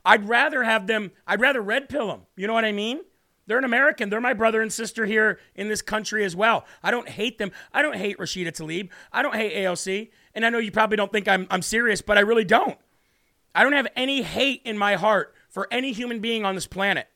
I'd 0.05 0.27
rather 0.27 0.63
have 0.63 0.87
them, 0.87 1.11
I'd 1.25 1.41
rather 1.41 1.61
red 1.61 1.89
pill 1.89 2.07
them. 2.07 2.21
You 2.35 2.47
know 2.47 2.53
what 2.53 2.65
I 2.65 2.71
mean? 2.71 3.01
They're 3.49 3.57
an 3.57 3.63
American. 3.63 4.11
They're 4.11 4.21
my 4.21 4.35
brother 4.35 4.61
and 4.61 4.71
sister 4.71 5.07
here 5.07 5.39
in 5.55 5.69
this 5.69 5.81
country 5.81 6.23
as 6.23 6.35
well. 6.35 6.67
I 6.83 6.91
don't 6.91 7.09
hate 7.09 7.39
them. 7.39 7.51
I 7.73 7.81
don't 7.81 7.95
hate 7.95 8.19
Rashida 8.19 8.49
Tlaib. 8.51 8.89
I 9.11 9.23
don't 9.23 9.33
hate 9.33 9.55
AOC. 9.55 10.11
And 10.35 10.45
I 10.45 10.51
know 10.51 10.59
you 10.59 10.71
probably 10.71 10.97
don't 10.97 11.11
think 11.11 11.27
I'm, 11.27 11.47
I'm 11.49 11.63
serious, 11.63 11.99
but 11.99 12.15
I 12.15 12.21
really 12.21 12.43
don't. 12.45 12.77
I 13.55 13.63
don't 13.63 13.73
have 13.73 13.87
any 13.95 14.21
hate 14.21 14.61
in 14.65 14.77
my 14.77 14.97
heart 14.97 15.33
for 15.49 15.67
any 15.71 15.93
human 15.93 16.19
being 16.19 16.45
on 16.45 16.53
this 16.53 16.67
planet. 16.67 17.07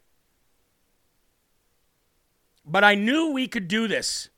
But 2.66 2.84
I 2.84 2.96
knew 2.96 3.32
we 3.32 3.48
could 3.48 3.68
do 3.68 3.88
this. 3.88 4.30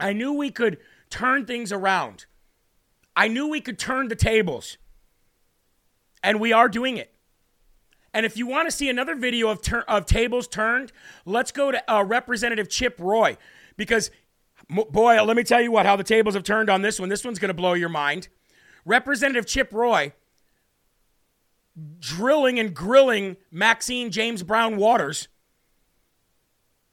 I 0.00 0.14
knew 0.14 0.32
we 0.32 0.50
could 0.50 0.78
turn 1.10 1.44
things 1.44 1.72
around. 1.72 2.24
I 3.14 3.28
knew 3.28 3.48
we 3.48 3.60
could 3.60 3.78
turn 3.78 4.08
the 4.08 4.16
tables. 4.16 4.78
And 6.22 6.40
we 6.40 6.54
are 6.54 6.70
doing 6.70 6.96
it. 6.96 7.12
And 8.16 8.24
if 8.24 8.38
you 8.38 8.46
want 8.46 8.66
to 8.66 8.74
see 8.74 8.88
another 8.88 9.14
video 9.14 9.50
of, 9.50 9.60
tur- 9.60 9.84
of 9.86 10.06
tables 10.06 10.48
turned, 10.48 10.90
let's 11.26 11.52
go 11.52 11.70
to 11.70 11.92
uh, 11.92 12.02
Representative 12.02 12.66
Chip 12.66 12.96
Roy. 12.98 13.36
Because, 13.76 14.10
m- 14.70 14.84
boy, 14.90 15.22
let 15.22 15.36
me 15.36 15.42
tell 15.42 15.60
you 15.60 15.70
what, 15.70 15.84
how 15.84 15.96
the 15.96 16.02
tables 16.02 16.34
have 16.34 16.42
turned 16.42 16.70
on 16.70 16.80
this 16.80 16.98
one. 16.98 17.10
This 17.10 17.26
one's 17.26 17.38
going 17.38 17.50
to 17.50 17.54
blow 17.54 17.74
your 17.74 17.90
mind. 17.90 18.28
Representative 18.86 19.44
Chip 19.44 19.70
Roy 19.70 20.14
drilling 21.98 22.58
and 22.58 22.72
grilling 22.72 23.36
Maxine 23.50 24.10
James 24.10 24.42
Brown 24.42 24.78
Waters. 24.78 25.28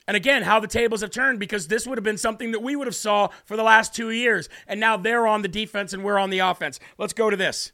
And 0.05 0.17
again, 0.17 0.43
how 0.43 0.59
the 0.59 0.67
tables 0.67 0.99
have 0.99 1.11
turned 1.11 1.39
because 1.39 1.69
this 1.69 1.88
would 1.88 1.97
have 1.97 2.03
been 2.03 2.17
something 2.17 2.51
that 2.51 2.61
we 2.61 2.76
would 2.76 2.88
have 2.88 2.95
saw 2.97 3.30
for 3.45 3.55
the 3.55 3.63
last 3.63 3.95
two 3.95 4.09
years. 4.09 4.49
And 4.67 4.78
now 4.78 4.97
they're 4.97 5.26
on 5.26 5.41
the 5.41 5.47
defense 5.47 5.93
and 5.93 6.03
we're 6.03 6.19
on 6.19 6.32
the 6.32 6.39
offense. 6.39 6.82
Let's 6.97 7.13
go 7.13 7.30
to 7.30 7.38
this. 7.38 7.71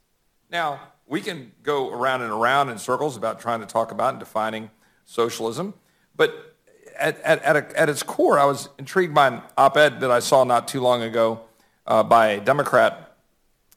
Now, 0.52 0.80
we 1.10 1.22
can 1.22 1.52
go 1.64 1.92
around 1.92 2.22
and 2.22 2.32
around 2.32 2.70
in 2.70 2.78
circles 2.78 3.18
about 3.18 3.42
trying 3.42 3.60
to 3.60 3.66
talk 3.66 3.92
about 3.92 4.12
and 4.12 4.20
defining 4.20 4.70
socialism, 5.06 5.74
but 6.16 6.56
at, 6.98 7.20
at, 7.22 7.42
at, 7.42 7.56
a, 7.56 7.80
at 7.80 7.90
its 7.90 8.04
core, 8.04 8.38
I 8.38 8.46
was 8.46 8.70
intrigued 8.78 9.16
by 9.16 9.28
an 9.28 9.42
op-ed 9.58 10.02
that 10.02 10.12
I 10.12 10.20
saw 10.20 10.44
not 10.44 10.68
too 10.68 10.82
long 10.82 11.02
ago 11.02 11.42
uh, 11.88 12.04
by 12.04 12.28
a 12.28 12.40
Democrat 12.40 13.18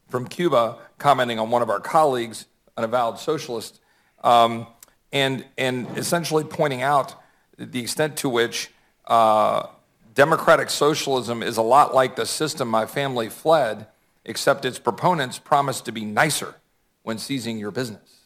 from 0.09 0.29
Cuba 0.29 0.77
commenting 0.99 1.39
on 1.39 1.51
one 1.51 1.63
of 1.63 1.71
our 1.71 1.81
colleagues, 1.81 2.45
an 2.77 2.85
avowed 2.85 3.19
socialist, 3.19 3.81
um, 4.23 4.67
and, 5.11 5.47
and 5.57 5.87
essentially 5.97 6.45
pointing 6.45 6.83
out 6.83 7.15
the 7.57 7.81
extent 7.81 8.19
to 8.19 8.29
which 8.29 8.71
uh, 9.07 9.69
democratic 10.15 10.69
socialism 10.69 11.43
is 11.43 11.57
a 11.57 11.63
lot 11.63 11.95
like 11.95 12.15
the 12.17 12.27
system 12.27 12.69
my 12.69 12.85
family 12.85 13.31
fled, 13.31 13.87
except 14.27 14.67
its 14.67 14.79
proponents 14.79 15.39
promised 15.39 15.87
to 15.87 15.93
be 15.93 16.05
nicer 16.05 16.57
when 17.03 17.19
seizing 17.19 17.59
your 17.59 17.71
business. 17.71 18.21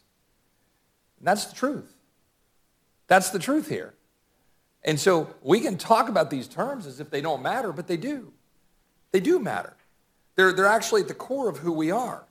And 1.19 1.27
that's 1.27 1.47
the 1.47 1.55
truth. 1.55 1.93
That's 3.07 3.31
the 3.31 3.39
truth 3.39 3.69
here. 3.69 3.95
And 4.85 5.01
so 5.01 5.35
we 5.43 5.61
can 5.61 5.79
talk 5.79 6.09
about 6.09 6.31
these 6.31 6.47
terms 6.47 6.87
as 6.87 7.01
if 7.01 7.11
they 7.11 7.21
don't 7.21 7.43
matter, 7.43 7.73
but 7.73 7.87
they 7.87 7.97
do. 7.97 8.33
They 9.13 9.21
do 9.21 9.39
matter. 9.39 9.75
They're, 10.37 10.53
they're 10.53 10.67
actually 10.67 11.03
at 11.03 11.09
the 11.09 11.15
core 11.15 11.49
of 11.49 11.59
who 11.59 11.73
we 11.73 11.91
are. 11.91 12.25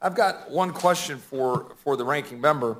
I've 0.00 0.14
got 0.14 0.50
one 0.50 0.72
question 0.72 1.18
for, 1.18 1.74
for 1.82 1.96
the 1.96 2.04
ranking 2.04 2.40
member, 2.40 2.78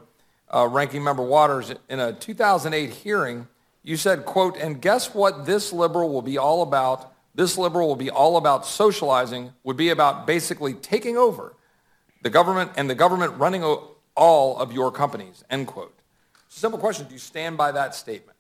uh, 0.53 0.67
ranking 0.67 1.05
member 1.05 1.23
Waters. 1.23 1.73
In 1.89 2.01
a 2.01 2.13
2008 2.13 2.91
hearing, 2.91 3.47
you 3.83 3.97
said, 3.97 4.25
quote, 4.25 4.57
and 4.57 4.81
guess 4.81 5.15
what 5.15 5.47
this 5.47 5.73
liberal 5.73 6.11
will 6.11 6.23
be 6.23 6.39
all 6.39 6.63
about? 6.63 7.13
This 7.35 7.57
liberal 7.59 7.89
will 7.89 7.97
be 7.97 8.11
all 8.11 8.37
about 8.37 8.67
socializing, 8.67 9.53
would 9.63 9.77
be 9.77 9.91
about 9.91 10.27
basically 10.27 10.75
taking 10.75 11.17
over 11.17 11.55
the 12.25 12.31
government 12.31 12.72
and 12.77 12.89
the 12.91 12.95
government 12.95 13.35
running 13.39 13.62
all 14.16 14.57
of 14.59 14.72
your 14.72 14.91
companies, 14.91 15.45
end 15.51 15.66
quote. 15.68 15.95
Simple 16.49 16.79
question, 16.79 17.07
do 17.07 17.12
you 17.12 17.18
stand 17.18 17.57
by 17.59 17.70
that 17.70 17.95
statement? 17.95 18.37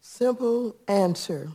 Simple 0.00 0.76
answer. 0.88 1.50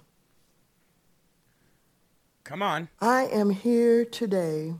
Come 2.43 2.61
on. 2.61 2.89
I 3.01 3.24
am 3.26 3.49
here 3.49 4.05
today 4.05 4.76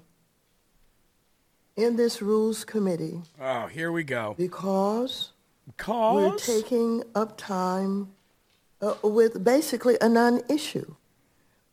in 1.76 1.96
this 1.96 2.22
Rules 2.22 2.66
Committee 2.66 3.22
Oh, 3.42 3.68
here 3.68 3.92
we 3.92 4.04
go. 4.04 4.36
because 4.38 5.32
Because? 5.66 6.16
we're 6.16 6.38
taking 6.62 7.04
up 7.16 7.38
time 7.38 8.10
uh, 8.82 8.94
with 9.04 9.44
basically 9.44 9.98
a 10.02 10.10
non-issue. 10.10 10.96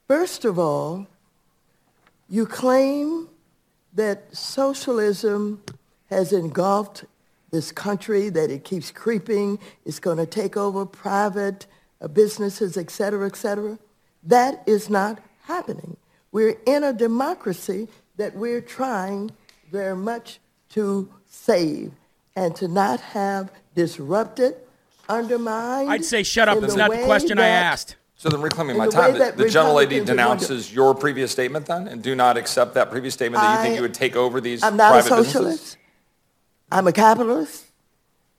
First 0.07 0.45
of 0.45 0.59
all, 0.59 1.09
you 2.29 2.47
claim 2.47 3.29
that 3.95 4.35
socialism 4.37 5.63
has 6.11 6.33
engulfed 6.33 7.05
this 7.51 7.73
country, 7.73 8.29
that 8.29 8.51
it 8.51 8.65
keeps 8.65 8.91
creeping, 8.91 9.59
it's 9.85 9.99
going 9.99 10.19
to 10.19 10.27
take 10.27 10.57
over 10.57 10.85
private 10.85 11.67
uh, 12.01 12.09
businesses, 12.09 12.77
et 12.77 12.91
cetera, 12.91 13.27
et 13.27 13.37
cetera. 13.37 13.79
That 14.23 14.63
is 14.67 14.91
not 14.91 15.21
happening. 15.45 15.97
We're 16.33 16.57
in 16.67 16.85
a 16.85 16.93
democracy 16.93 17.89
that 18.17 18.35
we're 18.35 18.61
trying 18.61 19.31
very 19.71 19.97
much 19.97 20.41
to 20.71 21.09
save 21.29 21.93
and 22.35 22.55
to 22.57 22.69
not 22.69 23.01
have 23.01 23.51
disrupted, 23.75 24.57
undermined. 25.09 25.91
I'd 25.91 26.05
say 26.05 26.23
shut 26.23 26.49
up. 26.49 26.61
That's 26.61 26.75
not 26.75 26.91
the 26.91 27.05
question 27.05 27.39
I 27.39 27.47
asked. 27.47 27.97
So 28.19 28.31
then 28.31 28.41
reclaiming 28.41 28.79
my 28.79 28.87
the 28.87 28.93
time, 28.93 29.13
the, 29.13 29.33
the 29.37 29.61
are 29.61 29.87
to- 29.87 30.05
denounces 30.05 30.73
your 30.73 30.95
previous 30.95 31.31
statement 31.31 31.67
then 31.67 31.87
and 31.87 32.03
do 32.03 32.15
not 32.15 32.39
accept 32.39 32.75
that 32.75 32.91
previous 32.91 33.13
statement 33.13 33.43
that 33.43 33.59
you 33.59 33.63
think 33.63 33.77
you 33.77 33.83
would 33.83 33.95
take 33.95 34.17
over 34.17 34.41
these 34.41 34.63
I'm 34.63 34.77
not 34.77 34.89
a 34.89 35.03
private 35.03 35.09
businesses? 35.11 35.33
socialist. 35.33 35.77
I'm 36.73 36.87
a 36.87 36.93
capitalist. 36.93 37.67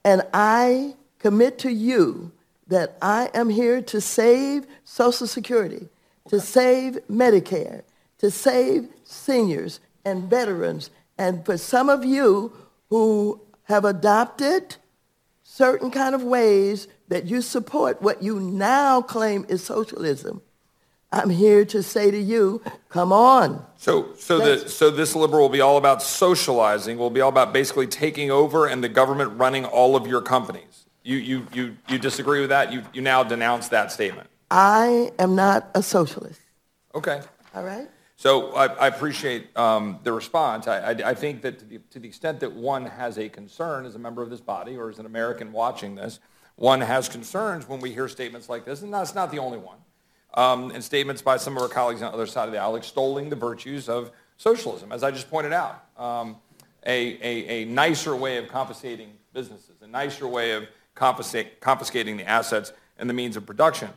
And 0.04 0.22
I 0.34 0.96
commit 1.20 1.58
to 1.60 1.70
you 1.70 2.32
that 2.66 2.98
I 3.00 3.30
am 3.34 3.48
here 3.48 3.80
to 3.82 4.00
save 4.00 4.66
Social 4.84 5.26
Security, 5.26 5.88
to 6.28 6.40
save 6.40 6.98
Medicare, 7.10 7.82
to 8.18 8.30
save 8.30 8.88
seniors 9.04 9.80
and 10.04 10.28
veterans. 10.28 10.90
And 11.16 11.44
for 11.46 11.56
some 11.56 11.88
of 11.88 12.04
you 12.04 12.52
who 12.90 13.40
have 13.64 13.84
adopted 13.84 14.76
certain 15.42 15.90
kind 15.90 16.14
of 16.14 16.22
ways 16.22 16.88
that 17.08 17.26
you 17.26 17.42
support 17.42 18.00
what 18.02 18.22
you 18.22 18.38
now 18.38 19.02
claim 19.02 19.44
is 19.48 19.64
socialism, 19.64 20.42
I'm 21.10 21.30
here 21.30 21.64
to 21.66 21.82
say 21.82 22.10
to 22.10 22.18
you, 22.18 22.62
come 22.90 23.12
on. 23.12 23.64
So, 23.76 24.14
so 24.16 24.38
the, 24.38 24.68
so 24.68 24.90
this 24.90 25.16
liberal 25.16 25.42
will 25.42 25.48
be 25.48 25.62
all 25.62 25.78
about 25.78 26.02
socializing, 26.02 26.98
will 26.98 27.08
be 27.08 27.22
all 27.22 27.30
about 27.30 27.52
basically 27.52 27.86
taking 27.86 28.30
over 28.30 28.66
and 28.66 28.84
the 28.84 28.90
government 28.90 29.38
running 29.38 29.64
all 29.64 29.96
of 29.96 30.06
your 30.06 30.20
companies. 30.20 30.84
You, 31.02 31.16
you, 31.16 31.46
you, 31.54 31.76
you 31.88 31.98
disagree 31.98 32.40
with 32.40 32.50
that? 32.50 32.70
You, 32.70 32.82
you 32.92 33.00
now 33.00 33.22
denounce 33.22 33.68
that 33.68 33.90
statement. 33.90 34.28
I 34.50 35.10
am 35.18 35.34
not 35.34 35.70
a 35.74 35.82
socialist. 35.82 36.40
Okay. 36.94 37.22
All 37.54 37.64
right? 37.64 37.88
So 38.16 38.52
I, 38.52 38.66
I 38.66 38.86
appreciate 38.88 39.56
um, 39.56 40.00
the 40.02 40.12
response. 40.12 40.66
I, 40.66 40.78
I, 40.78 41.10
I 41.10 41.14
think 41.14 41.40
that 41.42 41.60
to 41.60 41.64
the, 41.64 41.78
to 41.90 41.98
the 42.00 42.08
extent 42.08 42.40
that 42.40 42.52
one 42.52 42.84
has 42.84 43.16
a 43.16 43.28
concern 43.30 43.86
as 43.86 43.94
a 43.94 43.98
member 43.98 44.22
of 44.22 44.28
this 44.28 44.40
body 44.40 44.76
or 44.76 44.90
as 44.90 44.98
an 44.98 45.06
American 45.06 45.52
watching 45.52 45.94
this, 45.94 46.18
one 46.58 46.80
has 46.80 47.08
concerns 47.08 47.68
when 47.68 47.78
we 47.78 47.92
hear 47.92 48.08
statements 48.08 48.48
like 48.48 48.64
this, 48.64 48.82
and 48.82 48.92
that's 48.92 49.14
not 49.14 49.30
the 49.30 49.38
only 49.38 49.58
one. 49.58 49.78
Um, 50.34 50.72
and 50.72 50.82
statements 50.82 51.22
by 51.22 51.36
some 51.36 51.56
of 51.56 51.62
our 51.62 51.68
colleagues 51.68 52.02
on 52.02 52.10
the 52.10 52.14
other 52.14 52.26
side 52.26 52.46
of 52.46 52.52
the 52.52 52.58
aisle 52.58 52.76
extolling 52.76 53.30
the 53.30 53.36
virtues 53.36 53.88
of 53.88 54.10
socialism, 54.36 54.92
as 54.92 55.02
I 55.02 55.10
just 55.12 55.30
pointed 55.30 55.52
out. 55.52 55.84
Um, 55.96 56.36
a, 56.84 57.18
a, 57.22 57.62
a 57.62 57.64
nicer 57.64 58.14
way 58.14 58.38
of 58.38 58.48
confiscating 58.48 59.12
businesses, 59.32 59.82
a 59.82 59.86
nicer 59.86 60.26
way 60.26 60.52
of 60.52 60.66
confiscating 60.94 62.16
the 62.16 62.28
assets 62.28 62.72
and 62.98 63.08
the 63.08 63.14
means 63.14 63.36
of 63.36 63.46
production. 63.46 63.90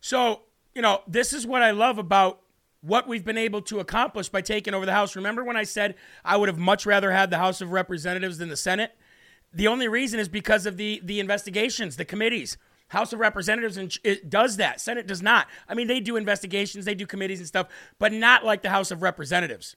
So, 0.00 0.40
you 0.74 0.82
know, 0.82 1.02
this 1.06 1.32
is 1.32 1.46
what 1.46 1.62
I 1.62 1.70
love 1.70 1.98
about 1.98 2.40
what 2.80 3.06
we've 3.06 3.24
been 3.24 3.38
able 3.38 3.62
to 3.62 3.78
accomplish 3.78 4.28
by 4.28 4.40
taking 4.40 4.74
over 4.74 4.84
the 4.84 4.92
House. 4.92 5.14
Remember 5.14 5.44
when 5.44 5.56
I 5.56 5.62
said 5.62 5.94
I 6.24 6.36
would 6.36 6.48
have 6.48 6.58
much 6.58 6.84
rather 6.84 7.12
had 7.12 7.30
the 7.30 7.38
House 7.38 7.60
of 7.60 7.70
Representatives 7.70 8.38
than 8.38 8.48
the 8.48 8.56
Senate? 8.56 8.96
The 9.52 9.68
only 9.68 9.88
reason 9.88 10.20
is 10.20 10.28
because 10.28 10.66
of 10.66 10.76
the 10.76 11.00
the 11.04 11.20
investigations, 11.20 11.96
the 11.96 12.04
committees. 12.04 12.56
House 12.88 13.14
of 13.14 13.20
Representatives 13.20 13.78
and 13.78 13.96
it 14.04 14.28
does 14.28 14.58
that. 14.58 14.78
Senate 14.78 15.06
does 15.06 15.22
not. 15.22 15.48
I 15.66 15.72
mean, 15.72 15.86
they 15.86 15.98
do 15.98 16.16
investigations, 16.16 16.84
they 16.84 16.94
do 16.94 17.06
committees 17.06 17.38
and 17.38 17.48
stuff, 17.48 17.68
but 17.98 18.12
not 18.12 18.44
like 18.44 18.60
the 18.60 18.68
House 18.68 18.90
of 18.90 19.00
Representatives. 19.00 19.76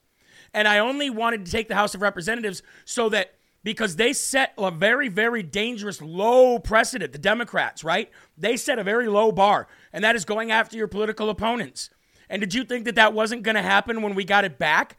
And 0.52 0.68
I 0.68 0.78
only 0.78 1.08
wanted 1.08 1.46
to 1.46 1.50
take 1.50 1.68
the 1.68 1.74
House 1.74 1.94
of 1.94 2.02
Representatives 2.02 2.62
so 2.84 3.08
that 3.08 3.36
because 3.64 3.96
they 3.96 4.12
set 4.12 4.52
a 4.58 4.70
very, 4.70 5.08
very 5.08 5.42
dangerous 5.42 6.00
low 6.00 6.58
precedent, 6.58 7.12
the 7.12 7.18
Democrats, 7.18 7.82
right? 7.82 8.10
They 8.38 8.56
set 8.56 8.78
a 8.78 8.84
very 8.84 9.08
low 9.08 9.32
bar, 9.32 9.66
and 9.92 10.04
that 10.04 10.14
is 10.14 10.24
going 10.24 10.52
after 10.52 10.76
your 10.76 10.86
political 10.86 11.30
opponents. 11.30 11.90
And 12.28 12.40
did 12.40 12.54
you 12.54 12.64
think 12.64 12.84
that 12.84 12.94
that 12.94 13.12
wasn't 13.12 13.42
going 13.42 13.56
to 13.56 13.62
happen 13.62 14.02
when 14.02 14.14
we 14.14 14.24
got 14.24 14.44
it 14.44 14.58
back? 14.58 14.98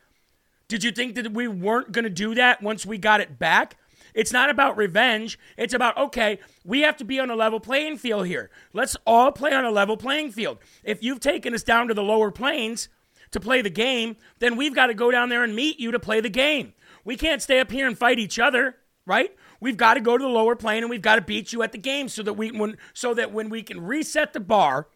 Did 0.67 0.83
you 0.83 0.91
think 0.91 1.15
that 1.15 1.31
we 1.31 1.47
weren't 1.47 1.91
going 1.91 2.03
to 2.03 2.09
do 2.09 2.35
that 2.35 2.61
once 2.61 2.85
we 2.85 2.97
got 2.97 3.21
it 3.21 3.39
back? 3.39 3.77
It's 4.17 4.33
not 4.33 4.49
about 4.49 4.77
revenge. 4.77 5.37
It's 5.57 5.75
about, 5.75 5.95
okay, 5.95 6.39
we 6.65 6.81
have 6.81 6.97
to 6.97 7.05
be 7.05 7.19
on 7.19 7.29
a 7.29 7.35
level 7.35 7.59
playing 7.59 7.99
field 7.99 8.25
here. 8.25 8.49
Let's 8.73 8.97
all 9.05 9.31
play 9.31 9.53
on 9.53 9.63
a 9.63 9.69
level 9.69 9.95
playing 9.95 10.31
field. 10.31 10.57
If 10.83 11.03
you've 11.03 11.19
taken 11.19 11.53
us 11.53 11.61
down 11.61 11.87
to 11.89 11.93
the 11.93 12.01
lower 12.01 12.31
planes 12.31 12.89
to 13.29 13.39
play 13.39 13.61
the 13.61 13.69
game, 13.69 14.15
then 14.39 14.55
we've 14.55 14.73
got 14.73 14.87
to 14.87 14.95
go 14.95 15.11
down 15.11 15.29
there 15.29 15.43
and 15.43 15.55
meet 15.55 15.79
you 15.79 15.91
to 15.91 15.99
play 15.99 16.19
the 16.19 16.29
game. 16.29 16.73
We 17.05 17.15
can't 17.15 17.43
stay 17.43 17.59
up 17.59 17.69
here 17.69 17.85
and 17.85 17.95
fight 17.95 18.17
each 18.17 18.39
other, 18.39 18.77
right? 19.05 19.35
We've 19.59 19.77
got 19.77 19.93
to 19.93 20.01
go 20.01 20.17
to 20.17 20.23
the 20.23 20.29
lower 20.29 20.55
plane 20.55 20.81
and 20.81 20.89
we've 20.89 20.99
got 20.99 21.17
to 21.17 21.21
beat 21.21 21.53
you 21.53 21.61
at 21.61 21.71
the 21.71 21.77
game 21.77 22.09
so 22.09 22.23
that 22.23 22.33
we 22.33 22.49
when 22.51 22.77
so 22.95 23.13
that 23.13 23.31
when 23.31 23.49
we 23.49 23.61
can 23.61 23.85
reset 23.85 24.33
the 24.33 24.39
bar 24.39 24.87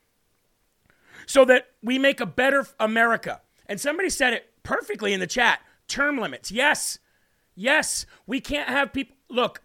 so 1.27 1.45
that 1.45 1.67
we 1.83 1.99
make 1.99 2.19
a 2.19 2.25
better 2.25 2.65
America. 2.79 3.41
And 3.67 3.79
somebody 3.79 4.09
said 4.09 4.33
it 4.33 4.49
perfectly 4.63 5.13
in 5.13 5.19
the 5.19 5.27
chat. 5.27 5.59
Term 5.87 6.17
limits. 6.19 6.51
Yes. 6.51 6.99
Yes, 7.61 8.07
we 8.25 8.41
can't 8.41 8.69
have 8.69 8.91
people 8.91 9.15
look. 9.29 9.61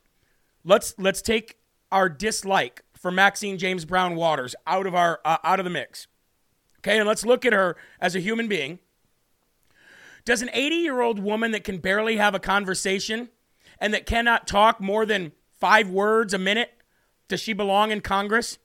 Let's 0.65 0.95
let's 0.99 1.23
take 1.23 1.57
our 1.91 2.11
dislike 2.11 2.85
for 2.93 3.11
Maxine 3.11 3.57
James 3.57 3.87
Brown 3.87 4.17
Waters 4.17 4.55
out 4.67 4.87
of 4.87 4.95
our 4.95 5.21
uh, 5.25 5.39
out 5.43 5.61
of 5.61 5.65
the 5.65 5.71
mix. 5.71 6.07
Okay, 6.81 6.99
and 6.99 7.09
let's 7.09 7.25
look 7.25 7.47
at 7.47 7.55
her 7.55 7.75
as 7.99 8.15
a 8.15 8.21
human 8.21 8.49
being. 8.49 8.81
Does 10.27 10.43
an 10.43 10.49
80-year-old 10.49 11.21
woman 11.21 11.53
that 11.53 11.65
can 11.65 11.79
barely 11.79 12.19
have 12.19 12.35
a 12.35 12.39
conversation 12.39 13.31
and 13.81 13.95
that 13.95 14.05
cannot 14.05 14.47
talk 14.47 14.79
more 14.79 15.07
than 15.07 15.33
5 15.59 15.89
words 15.89 16.35
a 16.35 16.39
minute 16.39 16.73
does 17.29 17.41
she 17.41 17.55
belong 17.55 17.93
in 17.93 18.03
Congress? 18.03 18.59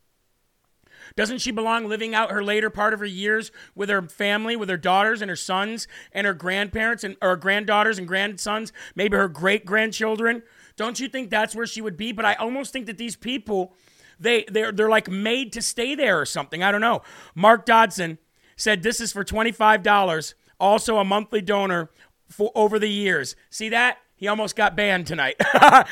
Doesn't 1.15 1.39
she 1.39 1.51
belong 1.51 1.87
living 1.87 2.15
out 2.15 2.31
her 2.31 2.43
later 2.43 2.69
part 2.69 2.93
of 2.93 2.99
her 2.99 3.05
years 3.05 3.51
with 3.75 3.89
her 3.89 4.01
family, 4.01 4.55
with 4.55 4.69
her 4.69 4.77
daughters 4.77 5.21
and 5.21 5.29
her 5.29 5.35
sons 5.35 5.87
and 6.11 6.25
her 6.25 6.33
grandparents 6.33 7.03
and 7.03 7.17
her 7.21 7.35
granddaughters 7.35 7.97
and 7.97 8.07
grandsons, 8.07 8.71
maybe 8.95 9.17
her 9.17 9.27
great 9.27 9.65
grandchildren? 9.65 10.43
Don't 10.75 10.99
you 10.99 11.07
think 11.07 11.29
that's 11.29 11.55
where 11.55 11.67
she 11.67 11.81
would 11.81 11.97
be? 11.97 12.11
But 12.11 12.25
I 12.25 12.33
almost 12.35 12.73
think 12.73 12.85
that 12.85 12.97
these 12.97 13.15
people, 13.15 13.73
they 14.19 14.45
they're 14.47 14.71
they're 14.71 14.89
like 14.89 15.09
made 15.09 15.51
to 15.53 15.61
stay 15.61 15.95
there 15.95 16.19
or 16.19 16.25
something. 16.25 16.63
I 16.63 16.71
don't 16.71 16.81
know. 16.81 17.01
Mark 17.35 17.65
Dodson 17.65 18.17
said 18.55 18.83
this 18.83 18.99
is 18.99 19.11
for 19.11 19.23
twenty 19.23 19.51
five 19.51 19.83
dollars. 19.83 20.35
Also 20.59 20.97
a 20.97 21.03
monthly 21.03 21.41
donor 21.41 21.89
for 22.29 22.51
over 22.55 22.79
the 22.79 22.89
years. 22.89 23.35
See 23.49 23.69
that? 23.69 23.97
He 24.15 24.27
almost 24.27 24.55
got 24.55 24.75
banned 24.75 25.07
tonight. 25.07 25.35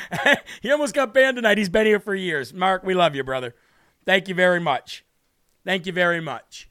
he 0.62 0.70
almost 0.70 0.94
got 0.94 1.12
banned 1.12 1.36
tonight. 1.36 1.58
He's 1.58 1.68
been 1.68 1.86
here 1.86 1.98
for 1.98 2.14
years. 2.14 2.54
Mark, 2.54 2.84
we 2.84 2.94
love 2.94 3.16
you, 3.16 3.24
brother. 3.24 3.56
Thank 4.06 4.28
you 4.28 4.36
very 4.36 4.60
much. 4.60 5.04
Thank 5.64 5.86
you 5.86 5.92
very 5.92 6.20
much. 6.20 6.68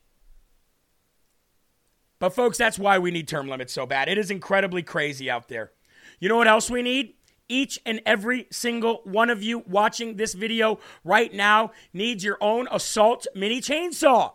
But, 2.20 2.32
folks, 2.32 2.58
that's 2.58 2.78
why 2.78 3.00
we 3.00 3.12
need 3.12 3.28
term 3.28 3.48
limits 3.48 3.74
so 3.74 3.86
bad. 3.86 4.10
It 4.10 4.18
is 4.18 4.30
incredibly 4.30 4.84
crazy 4.84 5.30
out 5.30 5.48
there. 5.48 5.72
You 6.20 6.28
know 6.28 6.38
what 6.38 6.48
else 6.48 6.70
we 6.70 6.82
need? 6.82 7.14
Each 7.48 7.80
and 7.86 8.02
every 8.06 8.48
single 8.52 9.02
one 9.06 9.30
of 9.30 9.42
you 9.42 9.60
watching 9.60 10.18
this 10.18 10.34
video 10.34 10.80
right 11.04 11.34
now 11.34 11.72
needs 11.94 12.24
your 12.24 12.38
own 12.42 12.68
assault 12.72 13.26
mini 13.34 13.62
chainsaw. 13.62 14.34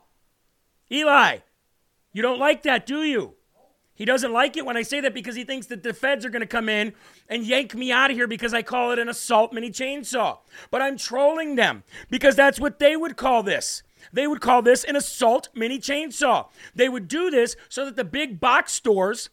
Eli, 0.90 1.38
you 2.12 2.22
don't 2.22 2.38
like 2.38 2.62
that, 2.62 2.86
do 2.86 3.02
you? 3.02 3.34
He 3.94 4.04
doesn't 4.04 4.32
like 4.32 4.56
it 4.56 4.66
when 4.66 4.76
I 4.76 4.82
say 4.82 5.00
that 5.00 5.14
because 5.14 5.36
he 5.36 5.44
thinks 5.44 5.68
that 5.68 5.84
the 5.84 5.94
feds 5.94 6.24
are 6.24 6.30
going 6.30 6.40
to 6.40 6.46
come 6.46 6.68
in 6.68 6.94
and 7.28 7.46
yank 7.46 7.74
me 7.74 7.92
out 7.92 8.10
of 8.10 8.16
here 8.16 8.26
because 8.26 8.52
I 8.52 8.62
call 8.62 8.90
it 8.90 8.98
an 8.98 9.08
assault 9.08 9.52
mini 9.52 9.70
chainsaw. 9.70 10.38
But 10.72 10.82
I'm 10.82 10.96
trolling 10.96 11.54
them 11.54 11.84
because 12.10 12.34
that's 12.34 12.58
what 12.58 12.80
they 12.80 12.96
would 12.96 13.16
call 13.16 13.44
this. 13.44 13.84
They 14.12 14.26
would 14.26 14.40
call 14.40 14.62
this 14.62 14.84
an 14.84 14.96
assault 14.96 15.48
mini 15.54 15.78
chainsaw. 15.78 16.48
They 16.74 16.88
would 16.88 17.08
do 17.08 17.30
this 17.30 17.56
so 17.68 17.84
that 17.84 17.96
the 17.96 18.04
big 18.04 18.40
box 18.40 18.72
stores, 18.72 19.30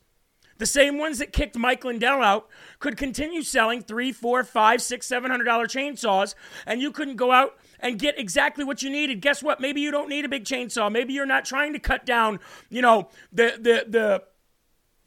the 0.58 0.66
same 0.66 0.98
ones 0.98 1.18
that 1.20 1.34
kicked 1.34 1.58
Mike 1.58 1.84
Lindell 1.84 2.22
out, 2.22 2.48
could 2.80 2.98
continue 2.98 3.42
selling 3.42 3.82
three, 3.82 4.12
four, 4.12 4.44
five, 4.44 4.82
six, 4.82 5.08
seven 5.08 5.32
hundred 5.32 5.46
dollar 5.46 5.68
chainsaws, 5.68 6.36
and 6.66 6.82
you 6.82 6.92
couldn't 6.92 7.16
go 7.16 7.32
out 7.32 7.58
and 7.80 7.98
get 7.98 8.20
exactly 8.20 8.64
what 8.64 8.84
you 8.84 8.90
needed. 8.90 9.22
Guess 9.22 9.42
what? 9.42 9.60
Maybe 9.60 9.82
you 9.82 9.90
don't 9.90 10.10
need 10.10 10.24
a 10.24 10.30
big 10.30 10.44
chainsaw. 10.44 10.92
Maybe 10.92 11.14
you're 11.14 11.26
not 11.26 11.46
trying 11.46 11.74
to 11.74 11.80
cut 11.80 12.06
down, 12.06 12.40
you 12.70 12.82
know, 12.82 13.10
the 13.32 13.58
the 13.60 13.86
the 13.90 14.24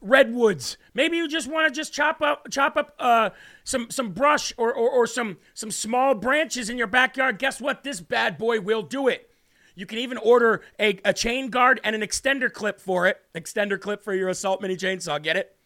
redwoods. 0.01 0.77
Maybe 0.93 1.17
you 1.17 1.27
just 1.29 1.49
want 1.49 1.67
to 1.67 1.75
just 1.75 1.93
chop 1.93 2.21
up 2.21 2.49
chop 2.51 2.77
up 2.77 2.95
uh, 2.99 3.31
some 3.63 3.91
some 3.91 4.11
brush 4.11 4.53
or, 4.57 4.73
or 4.75 4.91
or 4.91 5.07
some 5.07 5.39
some 5.55 5.71
small 5.71 6.15
branches 6.15 6.69
in 6.69 6.77
your 6.77 6.89
backyard. 6.89 7.39
Guess 7.39 7.61
what? 7.61 7.85
This 7.85 8.01
bad 8.01 8.39
boy 8.39 8.61
will 8.61 8.83
do 8.83 9.09
it. 9.09 9.31
You 9.75 9.87
can 9.87 9.99
even 9.99 10.19
order 10.19 10.63
a, 10.79 10.99
a 11.05 11.13
chain 11.13 11.51
guard 11.51 11.81
and 11.83 11.97
an 11.97 12.03
extender 12.03 12.53
clip 12.53 12.81
for 12.81 13.07
it. 13.07 13.21
Extender 13.35 13.81
clip 13.81 14.03
for 14.05 14.15
your 14.15 14.29
assault 14.29 14.63
mini 14.63 14.77
chainsaw. 14.77 15.21
Get 15.23 15.37
it? 15.37 15.57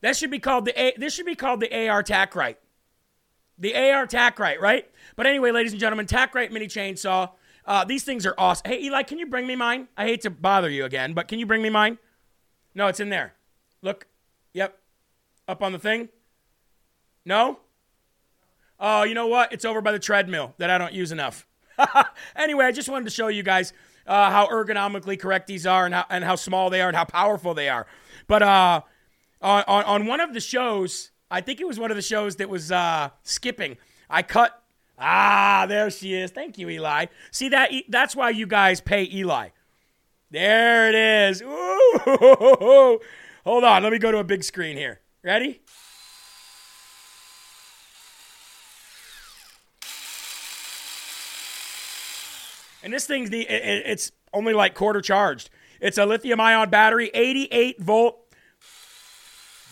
That 0.00 0.16
should 0.16 0.30
be 0.30 0.38
called 0.38 0.64
the 0.64 0.80
A, 0.80 0.94
this 0.96 1.14
should 1.14 1.26
be 1.26 1.34
called 1.34 1.60
the 1.60 1.88
AR 1.88 2.02
tack 2.02 2.34
right. 2.34 2.58
The 3.58 3.76
AR 3.76 4.06
tack 4.06 4.38
right, 4.38 4.60
right? 4.60 4.90
But 5.16 5.26
anyway, 5.26 5.50
ladies 5.50 5.72
and 5.72 5.80
gentlemen, 5.80 6.06
tack 6.06 6.34
right 6.34 6.50
mini 6.50 6.66
chainsaw. 6.66 7.30
Uh, 7.66 7.84
these 7.84 8.02
things 8.02 8.24
are 8.26 8.34
awesome. 8.38 8.70
Hey, 8.70 8.82
Eli, 8.84 9.02
can 9.02 9.18
you 9.18 9.26
bring 9.26 9.46
me 9.46 9.54
mine? 9.54 9.88
I 9.96 10.06
hate 10.06 10.22
to 10.22 10.30
bother 10.30 10.70
you 10.70 10.84
again, 10.84 11.12
but 11.12 11.28
can 11.28 11.38
you 11.38 11.46
bring 11.46 11.60
me 11.62 11.68
mine? 11.68 11.98
No, 12.74 12.86
it's 12.86 13.00
in 13.00 13.10
there. 13.10 13.34
Look. 13.82 14.06
Yep. 14.54 14.78
Up 15.46 15.62
on 15.62 15.72
the 15.72 15.78
thing. 15.78 16.08
No? 17.24 17.60
Oh, 18.78 19.02
you 19.02 19.14
know 19.14 19.26
what? 19.26 19.52
It's 19.52 19.64
over 19.64 19.82
by 19.82 19.92
the 19.92 19.98
treadmill 19.98 20.54
that 20.58 20.70
I 20.70 20.78
don't 20.78 20.94
use 20.94 21.12
enough. 21.12 21.46
anyway, 22.36 22.64
I 22.64 22.72
just 22.72 22.88
wanted 22.88 23.04
to 23.04 23.10
show 23.10 23.28
you 23.28 23.42
guys 23.42 23.72
uh, 24.06 24.30
how 24.30 24.46
ergonomically 24.48 25.18
correct 25.18 25.46
these 25.46 25.66
are 25.66 25.86
and 25.86 25.94
how, 25.94 26.04
and 26.10 26.24
how 26.24 26.36
small 26.36 26.70
they 26.70 26.80
are 26.80 26.88
and 26.88 26.96
how 26.96 27.04
powerful 27.04 27.54
they 27.54 27.68
are. 27.68 27.86
But 28.26 28.42
uh, 28.42 28.80
on, 29.42 29.64
on, 29.66 29.84
on 29.84 30.06
one 30.06 30.20
of 30.20 30.34
the 30.34 30.40
shows, 30.40 31.10
I 31.30 31.40
think 31.40 31.60
it 31.60 31.66
was 31.66 31.78
one 31.78 31.90
of 31.90 31.96
the 31.96 32.02
shows 32.02 32.36
that 32.36 32.48
was 32.48 32.72
uh, 32.72 33.10
skipping, 33.22 33.76
I 34.08 34.22
cut. 34.22 34.62
Ah, 34.98 35.64
there 35.66 35.90
she 35.90 36.14
is. 36.14 36.30
Thank 36.30 36.58
you, 36.58 36.68
Eli. 36.68 37.06
See 37.30 37.48
that? 37.48 37.70
That's 37.88 38.14
why 38.14 38.30
you 38.30 38.46
guys 38.46 38.80
pay 38.80 39.08
Eli. 39.10 39.48
There 40.30 40.88
it 40.88 40.94
is. 40.94 41.40
Ooh. 41.40 41.98
Hold 43.44 43.64
on. 43.64 43.82
Let 43.82 43.92
me 43.92 43.98
go 43.98 44.12
to 44.12 44.18
a 44.18 44.24
big 44.24 44.44
screen 44.44 44.76
here. 44.76 45.00
Ready? 45.24 45.59
And 52.82 52.92
this 52.92 53.06
thing's 53.06 53.30
the, 53.30 53.42
it, 53.42 53.82
it's 53.86 54.12
only 54.32 54.52
like 54.52 54.74
quarter 54.74 55.00
charged. 55.00 55.50
It's 55.80 55.98
a 55.98 56.06
lithium 56.06 56.40
ion 56.40 56.70
battery, 56.70 57.10
88 57.12 57.80
volt. 57.80 58.18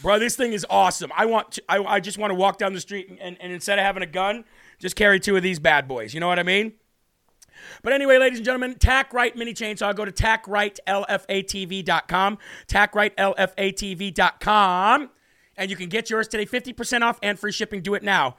Bro, 0.01 0.21
this 0.21 0.37
thing 0.37 0.53
is 0.53 0.65
awesome. 0.71 1.11
I 1.17 1.27
want 1.27 1.53
to, 1.53 1.63
I, 1.69 1.83
I 1.83 2.01
just 2.01 2.19
want 2.19 2.31
to 2.31 2.35
walk 2.35 2.59
down 2.59 2.73
the 2.73 2.81
street 2.81 3.09
and, 3.09 3.19
and, 3.19 3.37
and 3.41 3.53
instead 3.53 3.79
of 3.79 3.85
having 3.85 4.03
a 4.03 4.07
gun, 4.07 4.45
just 4.79 4.97
carry 4.97 5.19
two 5.19 5.37
of 5.37 5.43
these 5.43 5.59
bad 5.59 5.89
boys. 5.89 6.15
You 6.15 6.21
know 6.21 6.29
what 6.29 6.39
I 6.39 6.45
mean? 6.45 6.75
But 7.83 7.93
anyway, 7.93 8.19
ladies 8.19 8.39
and 8.39 8.47
gentlemen, 8.47 8.77
Tack 8.77 9.13
Right 9.13 9.37
Mini 9.37 9.53
Chainsaw. 9.55 9.97
Go 9.97 10.05
to 10.05 10.13
tackrighlfatv.com, 10.13 12.39
tackrighlfatv.com, 12.69 15.11
and 15.57 15.71
you 15.71 15.77
can 15.77 15.89
get 15.89 16.11
yours 16.11 16.29
today, 16.29 16.47
50% 16.47 17.03
off 17.03 17.19
and 17.23 17.37
free 17.39 17.53
shipping. 17.53 17.83
Do 17.83 17.95
it 17.95 18.05
now 18.05 18.37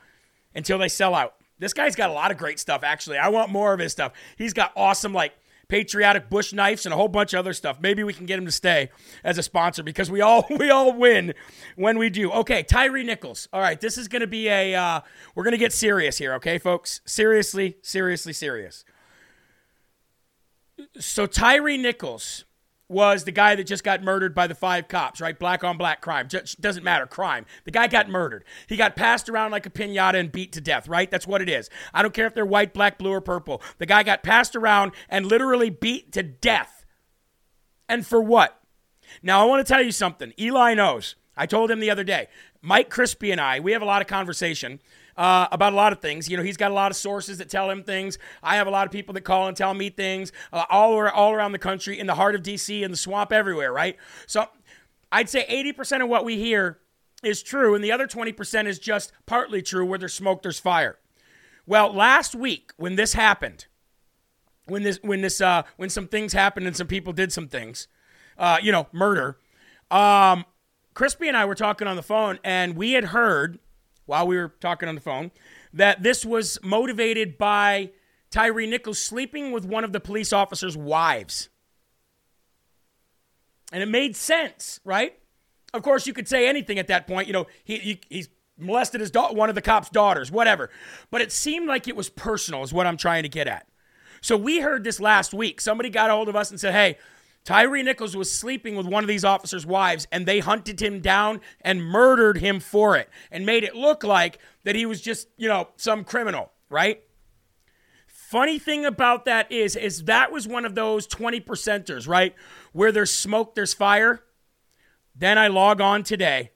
until 0.55 0.77
they 0.77 0.87
sell 0.87 1.15
out. 1.15 1.35
This 1.59 1.73
guy's 1.73 1.95
got 1.95 2.09
a 2.09 2.13
lot 2.13 2.31
of 2.31 2.37
great 2.37 2.59
stuff, 2.59 2.83
actually. 2.83 3.17
I 3.17 3.29
want 3.29 3.51
more 3.51 3.73
of 3.73 3.79
his 3.79 3.91
stuff. 3.91 4.13
He's 4.37 4.53
got 4.53 4.71
awesome, 4.75 5.13
like, 5.13 5.33
patriotic 5.69 6.29
bush 6.29 6.51
knives 6.51 6.85
and 6.85 6.93
a 6.93 6.97
whole 6.97 7.07
bunch 7.07 7.33
of 7.33 7.39
other 7.39 7.53
stuff. 7.53 7.77
Maybe 7.79 8.03
we 8.03 8.11
can 8.11 8.25
get 8.25 8.39
him 8.39 8.45
to 8.45 8.51
stay 8.51 8.89
as 9.23 9.37
a 9.37 9.43
sponsor 9.43 9.83
because 9.83 10.11
we 10.11 10.19
all 10.19 10.45
we 10.59 10.69
all 10.69 10.93
win 10.93 11.33
when 11.75 11.97
we 11.97 12.09
do. 12.09 12.31
Okay, 12.31 12.63
Tyre 12.63 13.03
Nichols. 13.03 13.47
All 13.53 13.61
right, 13.61 13.79
this 13.79 13.97
is 13.97 14.07
going 14.07 14.21
to 14.21 14.27
be 14.27 14.49
a 14.49 14.75
uh, 14.75 15.01
we're 15.35 15.43
going 15.43 15.51
to 15.51 15.57
get 15.57 15.71
serious 15.71 16.17
here, 16.17 16.33
okay, 16.33 16.57
folks? 16.57 17.01
Seriously, 17.05 17.77
seriously, 17.81 18.33
serious. 18.33 18.83
So 20.97 21.25
Tyre 21.25 21.77
Nichols 21.77 22.45
was 22.89 23.23
the 23.23 23.31
guy 23.31 23.55
that 23.55 23.65
just 23.65 23.83
got 23.83 24.03
murdered 24.03 24.33
by 24.33 24.47
the 24.47 24.55
five 24.55 24.87
cops, 24.87 25.21
right? 25.21 25.37
Black 25.37 25.63
on 25.63 25.77
black 25.77 26.01
crime. 26.01 26.27
Just 26.27 26.59
doesn't 26.59 26.83
matter, 26.83 27.05
crime. 27.05 27.45
The 27.63 27.71
guy 27.71 27.87
got 27.87 28.09
murdered. 28.09 28.43
He 28.67 28.75
got 28.75 28.95
passed 28.95 29.29
around 29.29 29.51
like 29.51 29.67
a 29.67 29.69
pinata 29.69 30.15
and 30.15 30.31
beat 30.31 30.51
to 30.53 30.61
death, 30.61 30.87
right? 30.87 31.09
That's 31.09 31.27
what 31.27 31.41
it 31.41 31.47
is. 31.47 31.69
I 31.93 32.01
don't 32.01 32.13
care 32.13 32.25
if 32.25 32.33
they're 32.33 32.45
white, 32.45 32.73
black, 32.73 32.97
blue, 32.97 33.11
or 33.11 33.21
purple. 33.21 33.61
The 33.77 33.85
guy 33.85 34.01
got 34.01 34.23
passed 34.23 34.55
around 34.55 34.91
and 35.07 35.27
literally 35.27 35.69
beat 35.69 36.11
to 36.13 36.23
death. 36.23 36.85
And 37.87 38.05
for 38.05 38.21
what? 38.21 38.59
Now, 39.21 39.41
I 39.41 39.45
want 39.45 39.65
to 39.65 39.71
tell 39.71 39.83
you 39.83 39.91
something. 39.91 40.33
Eli 40.39 40.73
knows. 40.73 41.15
I 41.37 41.45
told 41.45 41.71
him 41.71 41.79
the 41.79 41.91
other 41.91 42.03
day. 42.03 42.27
Mike 42.61 42.89
Crispy 42.89 43.31
and 43.31 43.39
I, 43.39 43.59
we 43.59 43.71
have 43.71 43.81
a 43.81 43.85
lot 43.85 44.01
of 44.01 44.07
conversation 44.07 44.81
uh, 45.19 45.49
about 45.51 45.73
a 45.73 45.75
lot 45.75 45.91
of 45.91 45.99
things. 45.99 46.29
You 46.29 46.37
know, 46.37 46.43
he's 46.43 46.55
got 46.55 46.71
a 46.71 46.73
lot 46.73 46.91
of 46.91 46.97
sources 46.97 47.37
that 47.39 47.49
tell 47.49 47.69
him 47.69 47.83
things. 47.83 48.17
I 48.41 48.55
have 48.55 48.67
a 48.67 48.69
lot 48.69 48.87
of 48.87 48.91
people 48.91 49.13
that 49.15 49.21
call 49.21 49.49
and 49.49 49.57
tell 49.57 49.73
me 49.73 49.89
things 49.89 50.31
uh, 50.53 50.63
all, 50.69 50.97
around, 50.97 51.13
all 51.13 51.33
around 51.33 51.51
the 51.51 51.59
country, 51.59 51.99
in 51.99 52.07
the 52.07 52.15
heart 52.15 52.35
of 52.35 52.41
D.C., 52.41 52.83
in 52.83 52.89
the 52.89 52.97
swamp, 52.97 53.33
everywhere, 53.33 53.73
right? 53.73 53.97
So 54.27 54.45
I'd 55.11 55.27
say 55.27 55.45
80% 55.45 56.01
of 56.01 56.07
what 56.07 56.23
we 56.23 56.37
hear 56.37 56.79
is 57.21 57.43
true, 57.43 57.75
and 57.75 57.83
the 57.83 57.91
other 57.91 58.07
20% 58.07 58.65
is 58.65 58.79
just 58.79 59.11
partly 59.25 59.61
true. 59.61 59.85
Where 59.85 59.99
there's 59.99 60.13
smoke, 60.13 60.41
there's 60.41 60.59
fire. 60.59 60.97
Well, 61.65 61.93
last 61.93 62.33
week 62.33 62.71
when 62.77 62.95
this 62.95 63.11
happened, 63.11 63.65
when 64.67 64.83
this 64.83 64.99
when 65.01 65.21
this 65.21 65.41
uh, 65.41 65.63
when 65.75 65.89
some 65.89 66.07
things 66.07 66.31
happened 66.31 66.65
and 66.65 66.77
some 66.77 66.87
people 66.87 67.11
did 67.11 67.33
some 67.33 67.49
things, 67.49 67.89
uh, 68.37 68.57
you 68.61 68.71
know, 68.71 68.87
murder. 68.93 69.37
Um, 69.91 70.45
Crispy 70.93 71.27
and 71.27 71.35
I 71.35 71.43
were 71.43 71.55
talking 71.55 71.89
on 71.89 71.97
the 71.97 72.03
phone, 72.03 72.39
and 72.41 72.77
we 72.77 72.93
had 72.93 73.05
heard 73.05 73.59
while 74.09 74.27
we 74.27 74.35
were 74.35 74.53
talking 74.59 74.89
on 74.89 74.95
the 74.95 75.01
phone 75.01 75.29
that 75.71 76.01
this 76.01 76.25
was 76.25 76.57
motivated 76.63 77.37
by 77.37 77.91
Tyre 78.31 78.65
Nichols 78.65 78.99
sleeping 78.99 79.51
with 79.51 79.65
one 79.65 79.83
of 79.83 79.93
the 79.93 79.99
police 79.99 80.33
officer's 80.33 80.75
wives. 80.75 81.49
And 83.71 83.83
it 83.83 83.85
made 83.85 84.15
sense, 84.15 84.79
right? 84.83 85.13
Of 85.73 85.83
course, 85.83 86.07
you 86.07 86.13
could 86.13 86.27
say 86.27 86.49
anything 86.49 86.79
at 86.79 86.87
that 86.87 87.05
point. 87.05 87.27
You 87.27 87.33
know, 87.33 87.47
he, 87.63 87.77
he 87.77 88.01
he's 88.09 88.29
molested 88.57 88.99
his 88.99 89.11
da- 89.11 89.31
one 89.31 89.49
of 89.49 89.55
the 89.55 89.61
cop's 89.61 89.91
daughters, 89.91 90.31
whatever. 90.31 90.71
But 91.11 91.21
it 91.21 91.31
seemed 91.31 91.67
like 91.67 91.87
it 91.87 91.95
was 91.95 92.09
personal, 92.09 92.63
is 92.63 92.73
what 92.73 92.87
I'm 92.87 92.97
trying 92.97 93.23
to 93.23 93.29
get 93.29 93.47
at. 93.47 93.67
So 94.21 94.35
we 94.35 94.59
heard 94.59 94.83
this 94.83 94.99
last 94.99 95.35
week. 95.35 95.61
Somebody 95.61 95.91
got 95.91 96.09
a 96.09 96.13
hold 96.13 96.29
of 96.29 96.35
us 96.35 96.49
and 96.49 96.59
said, 96.59 96.73
hey, 96.73 96.97
Tyre 97.43 97.81
Nichols 97.81 98.15
was 98.15 98.31
sleeping 98.31 98.75
with 98.75 98.85
one 98.85 99.03
of 99.03 99.07
these 99.07 99.25
officers' 99.25 99.65
wives, 99.65 100.07
and 100.11 100.25
they 100.25 100.39
hunted 100.39 100.81
him 100.81 100.99
down 100.99 101.41
and 101.61 101.83
murdered 101.83 102.37
him 102.37 102.59
for 102.59 102.95
it 102.95 103.09
and 103.31 103.45
made 103.45 103.63
it 103.63 103.75
look 103.75 104.03
like 104.03 104.39
that 104.63 104.75
he 104.75 104.85
was 104.85 105.01
just, 105.01 105.27
you 105.37 105.47
know, 105.47 105.69
some 105.75 106.03
criminal, 106.03 106.51
right? 106.69 107.03
Funny 108.07 108.59
thing 108.59 108.85
about 108.85 109.25
that 109.25 109.51
is, 109.51 109.75
is 109.75 110.03
that 110.03 110.31
was 110.31 110.47
one 110.47 110.63
of 110.63 110.75
those 110.75 111.07
20 111.07 111.41
percenters, 111.41 112.07
right? 112.07 112.35
Where 112.73 112.91
there's 112.91 113.11
smoke, 113.11 113.55
there's 113.55 113.73
fire. 113.73 114.23
Then 115.15 115.39
I 115.39 115.47
log 115.47 115.81
on 115.81 116.03
today 116.03 116.51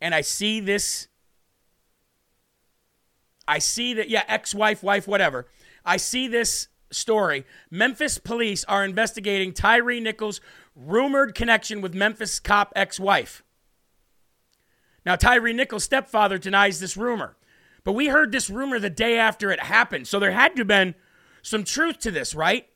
and 0.00 0.14
I 0.14 0.20
see 0.20 0.60
this. 0.60 1.08
I 3.48 3.58
see 3.58 3.94
that, 3.94 4.08
yeah, 4.08 4.22
ex 4.28 4.54
wife, 4.54 4.82
wife, 4.82 5.08
whatever. 5.08 5.48
I 5.84 5.96
see 5.96 6.28
this 6.28 6.68
story, 6.90 7.44
Memphis 7.70 8.18
police 8.18 8.64
are 8.64 8.84
investigating 8.84 9.52
Tyre 9.52 10.00
Nichols' 10.00 10.40
rumored 10.74 11.34
connection 11.34 11.80
with 11.80 11.94
Memphis 11.94 12.40
cop 12.40 12.72
ex 12.76 12.98
wife. 13.00 13.42
Now, 15.04 15.16
Tyre 15.16 15.52
Nichols' 15.52 15.84
stepfather 15.84 16.38
denies 16.38 16.80
this 16.80 16.96
rumor, 16.96 17.36
but 17.84 17.92
we 17.92 18.08
heard 18.08 18.32
this 18.32 18.50
rumor 18.50 18.78
the 18.78 18.90
day 18.90 19.16
after 19.18 19.50
it 19.50 19.60
happened, 19.60 20.06
so 20.06 20.18
there 20.18 20.32
had 20.32 20.54
to 20.56 20.60
have 20.60 20.68
been 20.68 20.94
some 21.42 21.64
truth 21.64 21.98
to 22.00 22.10
this, 22.10 22.34
right? 22.34 22.66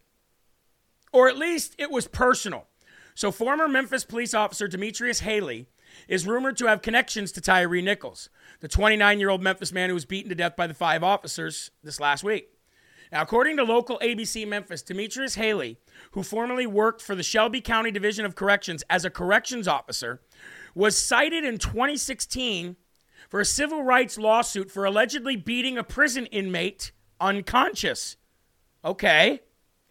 Or 1.12 1.28
at 1.28 1.36
least 1.36 1.74
it 1.78 1.90
was 1.90 2.08
personal. 2.08 2.66
So, 3.14 3.30
former 3.30 3.68
Memphis 3.68 4.04
police 4.04 4.32
officer 4.32 4.66
Demetrius 4.66 5.20
Haley 5.20 5.66
is 6.08 6.26
rumored 6.26 6.56
to 6.56 6.66
have 6.66 6.80
connections 6.80 7.32
to 7.32 7.40
Tyre 7.40 7.82
Nichols, 7.82 8.30
the 8.60 8.68
29 8.68 9.20
year 9.20 9.28
old 9.28 9.42
Memphis 9.42 9.72
man 9.72 9.90
who 9.90 9.94
was 9.94 10.06
beaten 10.06 10.30
to 10.30 10.34
death 10.34 10.56
by 10.56 10.66
the 10.66 10.74
five 10.74 11.02
officers 11.02 11.70
this 11.82 12.00
last 12.00 12.24
week. 12.24 12.51
Now, 13.12 13.20
according 13.20 13.58
to 13.58 13.62
local 13.62 13.98
ABC 13.98 14.48
Memphis, 14.48 14.80
Demetrius 14.80 15.34
Haley, 15.34 15.76
who 16.12 16.22
formerly 16.22 16.66
worked 16.66 17.02
for 17.02 17.14
the 17.14 17.22
Shelby 17.22 17.60
County 17.60 17.90
Division 17.90 18.24
of 18.24 18.34
Corrections 18.34 18.82
as 18.88 19.04
a 19.04 19.10
corrections 19.10 19.68
officer, 19.68 20.22
was 20.74 20.96
cited 20.96 21.44
in 21.44 21.58
2016 21.58 22.76
for 23.28 23.40
a 23.40 23.44
civil 23.44 23.82
rights 23.82 24.16
lawsuit 24.16 24.70
for 24.70 24.86
allegedly 24.86 25.36
beating 25.36 25.76
a 25.76 25.84
prison 25.84 26.24
inmate 26.26 26.92
unconscious. 27.20 28.16
Okay, 28.82 29.42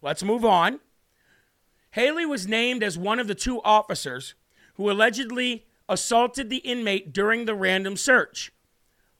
let's 0.02 0.24
move 0.24 0.44
on. 0.44 0.80
Haley 1.92 2.26
was 2.26 2.48
named 2.48 2.82
as 2.82 2.98
one 2.98 3.20
of 3.20 3.28
the 3.28 3.36
two 3.36 3.62
officers 3.62 4.34
who 4.74 4.90
allegedly 4.90 5.66
assaulted 5.88 6.50
the 6.50 6.56
inmate 6.56 7.12
during 7.12 7.44
the 7.44 7.54
random 7.54 7.96
search. 7.96 8.52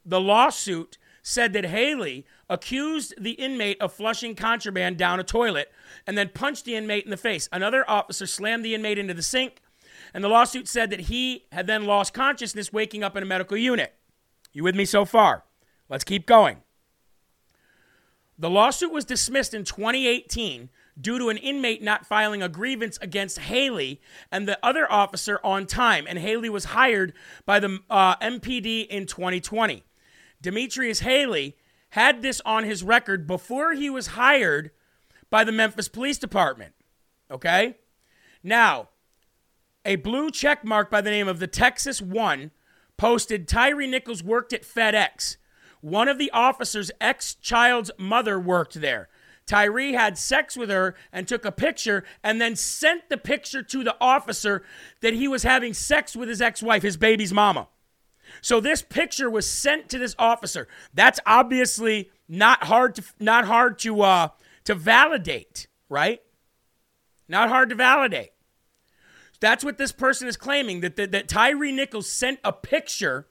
The 0.04 0.20
lawsuit 0.20 0.98
said 1.22 1.52
that 1.52 1.66
Haley 1.66 2.26
accused 2.52 3.14
the 3.18 3.32
inmate 3.32 3.80
of 3.80 3.92
flushing 3.92 4.34
contraband 4.34 4.98
down 4.98 5.18
a 5.18 5.24
toilet 5.24 5.72
and 6.06 6.18
then 6.18 6.28
punched 6.28 6.66
the 6.66 6.76
inmate 6.76 7.04
in 7.04 7.10
the 7.10 7.16
face. 7.16 7.48
Another 7.50 7.88
officer 7.88 8.26
slammed 8.26 8.64
the 8.64 8.74
inmate 8.74 8.98
into 8.98 9.14
the 9.14 9.22
sink, 9.22 9.62
and 10.12 10.22
the 10.22 10.28
lawsuit 10.28 10.68
said 10.68 10.90
that 10.90 11.00
he 11.00 11.46
had 11.50 11.66
then 11.66 11.86
lost 11.86 12.12
consciousness, 12.12 12.72
waking 12.72 13.02
up 13.02 13.16
in 13.16 13.22
a 13.22 13.26
medical 13.26 13.56
unit. 13.56 13.94
You 14.52 14.62
with 14.64 14.76
me 14.76 14.84
so 14.84 15.06
far? 15.06 15.44
Let's 15.88 16.04
keep 16.04 16.26
going. 16.26 16.58
The 18.38 18.50
lawsuit 18.50 18.92
was 18.92 19.06
dismissed 19.06 19.54
in 19.54 19.64
2018 19.64 20.68
due 21.00 21.18
to 21.18 21.30
an 21.30 21.38
inmate 21.38 21.82
not 21.82 22.04
filing 22.04 22.42
a 22.42 22.50
grievance 22.50 22.98
against 23.00 23.38
Haley 23.38 24.02
and 24.30 24.46
the 24.46 24.58
other 24.62 24.90
officer 24.90 25.40
on 25.42 25.66
time, 25.66 26.04
and 26.06 26.18
Haley 26.18 26.50
was 26.50 26.66
hired 26.66 27.14
by 27.46 27.60
the 27.60 27.78
uh, 27.88 28.16
MPD 28.16 28.88
in 28.88 29.06
2020. 29.06 29.84
Demetrius 30.42 31.00
Haley 31.00 31.56
had 31.92 32.22
this 32.22 32.40
on 32.46 32.64
his 32.64 32.82
record 32.82 33.26
before 33.26 33.74
he 33.74 33.90
was 33.90 34.08
hired 34.08 34.70
by 35.28 35.44
the 35.44 35.52
Memphis 35.52 35.88
Police 35.88 36.16
Department. 36.16 36.72
Okay? 37.30 37.76
Now, 38.42 38.88
a 39.84 39.96
blue 39.96 40.30
check 40.30 40.64
mark 40.64 40.90
by 40.90 41.02
the 41.02 41.10
name 41.10 41.28
of 41.28 41.38
the 41.38 41.46
Texas 41.46 42.00
One 42.00 42.50
posted 42.96 43.46
Tyre 43.46 43.86
Nichols 43.86 44.22
worked 44.22 44.54
at 44.54 44.62
FedEx. 44.62 45.36
One 45.82 46.08
of 46.08 46.16
the 46.16 46.30
officer's 46.30 46.90
ex 46.98 47.34
child's 47.34 47.90
mother 47.98 48.40
worked 48.40 48.80
there. 48.80 49.10
Tyre 49.44 49.92
had 49.92 50.16
sex 50.16 50.56
with 50.56 50.70
her 50.70 50.94
and 51.12 51.28
took 51.28 51.44
a 51.44 51.52
picture 51.52 52.04
and 52.24 52.40
then 52.40 52.56
sent 52.56 53.10
the 53.10 53.18
picture 53.18 53.62
to 53.62 53.84
the 53.84 53.96
officer 54.00 54.62
that 55.02 55.12
he 55.12 55.28
was 55.28 55.42
having 55.42 55.74
sex 55.74 56.16
with 56.16 56.30
his 56.30 56.40
ex 56.40 56.62
wife, 56.62 56.82
his 56.82 56.96
baby's 56.96 57.34
mama. 57.34 57.68
So 58.42 58.60
this 58.60 58.82
picture 58.82 59.30
was 59.30 59.48
sent 59.48 59.88
to 59.88 59.98
this 59.98 60.14
officer. 60.18 60.68
That's 60.92 61.20
obviously 61.24 62.10
not 62.28 62.64
hard 62.64 62.96
to 62.96 63.04
not 63.18 63.46
hard 63.46 63.78
to 63.80 64.02
uh, 64.02 64.28
to 64.64 64.74
validate, 64.74 65.68
right? 65.88 66.20
Not 67.28 67.48
hard 67.48 67.70
to 67.70 67.74
validate. 67.74 68.32
That's 69.40 69.64
what 69.64 69.78
this 69.78 69.90
person 69.90 70.28
is 70.28 70.36
claiming 70.36 70.80
that, 70.80 70.96
that, 70.96 71.10
that 71.12 71.28
Tyre 71.28 71.72
Nichols 71.72 72.08
sent 72.08 72.38
a 72.44 72.52
picture 72.52 73.26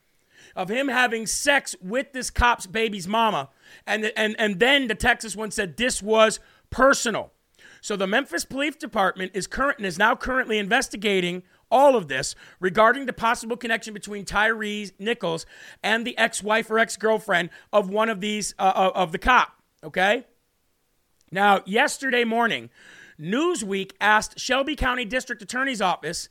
of 0.55 0.69
him 0.69 0.89
having 0.89 1.25
sex 1.25 1.75
with 1.81 2.11
this 2.11 2.29
cop's 2.29 2.67
baby's 2.67 3.07
mama. 3.07 3.49
And, 3.87 4.11
and, 4.17 4.35
and 4.37 4.59
then 4.59 4.87
the 4.87 4.95
Texas 4.95 5.35
one 5.35 5.51
said 5.51 5.77
this 5.77 6.01
was 6.01 6.39
personal. 6.69 7.31
So 7.79 7.95
the 7.95 8.07
Memphis 8.07 8.43
Police 8.43 8.75
Department 8.75 9.31
is 9.33 9.47
current 9.47 9.77
and 9.77 9.85
is 9.85 9.97
now 9.97 10.15
currently 10.15 10.57
investigating 10.57 11.43
all 11.71 11.95
of 11.95 12.07
this 12.07 12.35
regarding 12.59 13.05
the 13.05 13.13
possible 13.13 13.57
connection 13.57 13.93
between 13.93 14.25
Tyre 14.25 14.91
Nichols 14.99 15.45
and 15.81 16.05
the 16.05 16.17
ex-wife 16.17 16.69
or 16.69 16.77
ex-girlfriend 16.77 17.49
of 17.71 17.89
one 17.89 18.09
of 18.09 18.21
these 18.21 18.53
uh, 18.59 18.91
of 18.93 19.11
the 19.11 19.17
cop. 19.17 19.53
Okay. 19.83 20.25
Now, 21.31 21.61
yesterday 21.65 22.25
morning, 22.25 22.69
Newsweek 23.19 23.93
asked 24.01 24.39
Shelby 24.39 24.75
County 24.75 25.05
District 25.05 25.41
Attorney's 25.41 25.81
Office 25.81 26.27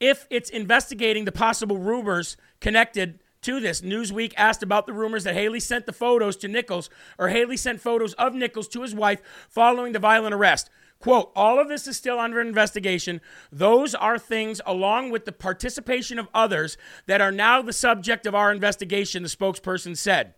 if 0.00 0.26
it's 0.30 0.50
investigating 0.50 1.24
the 1.24 1.32
possible 1.32 1.78
rumors 1.78 2.36
connected 2.60 3.20
to 3.42 3.60
this. 3.60 3.80
Newsweek 3.80 4.32
asked 4.36 4.62
about 4.62 4.86
the 4.86 4.92
rumors 4.92 5.24
that 5.24 5.34
Haley 5.34 5.60
sent 5.60 5.86
the 5.86 5.92
photos 5.92 6.36
to 6.38 6.48
Nichols 6.48 6.90
or 7.18 7.28
Haley 7.28 7.56
sent 7.56 7.80
photos 7.80 8.14
of 8.14 8.34
Nichols 8.34 8.68
to 8.68 8.82
his 8.82 8.94
wife 8.94 9.20
following 9.48 9.92
the 9.92 9.98
violent 9.98 10.34
arrest. 10.34 10.70
Quote, 11.00 11.32
all 11.34 11.58
of 11.58 11.68
this 11.68 11.86
is 11.86 11.96
still 11.96 12.20
under 12.20 12.42
investigation. 12.42 13.22
Those 13.50 13.94
are 13.94 14.18
things, 14.18 14.60
along 14.66 15.10
with 15.10 15.24
the 15.24 15.32
participation 15.32 16.18
of 16.18 16.28
others, 16.34 16.76
that 17.06 17.22
are 17.22 17.32
now 17.32 17.62
the 17.62 17.72
subject 17.72 18.26
of 18.26 18.34
our 18.34 18.52
investigation, 18.52 19.22
the 19.22 19.30
spokesperson 19.30 19.96
said. 19.96 20.34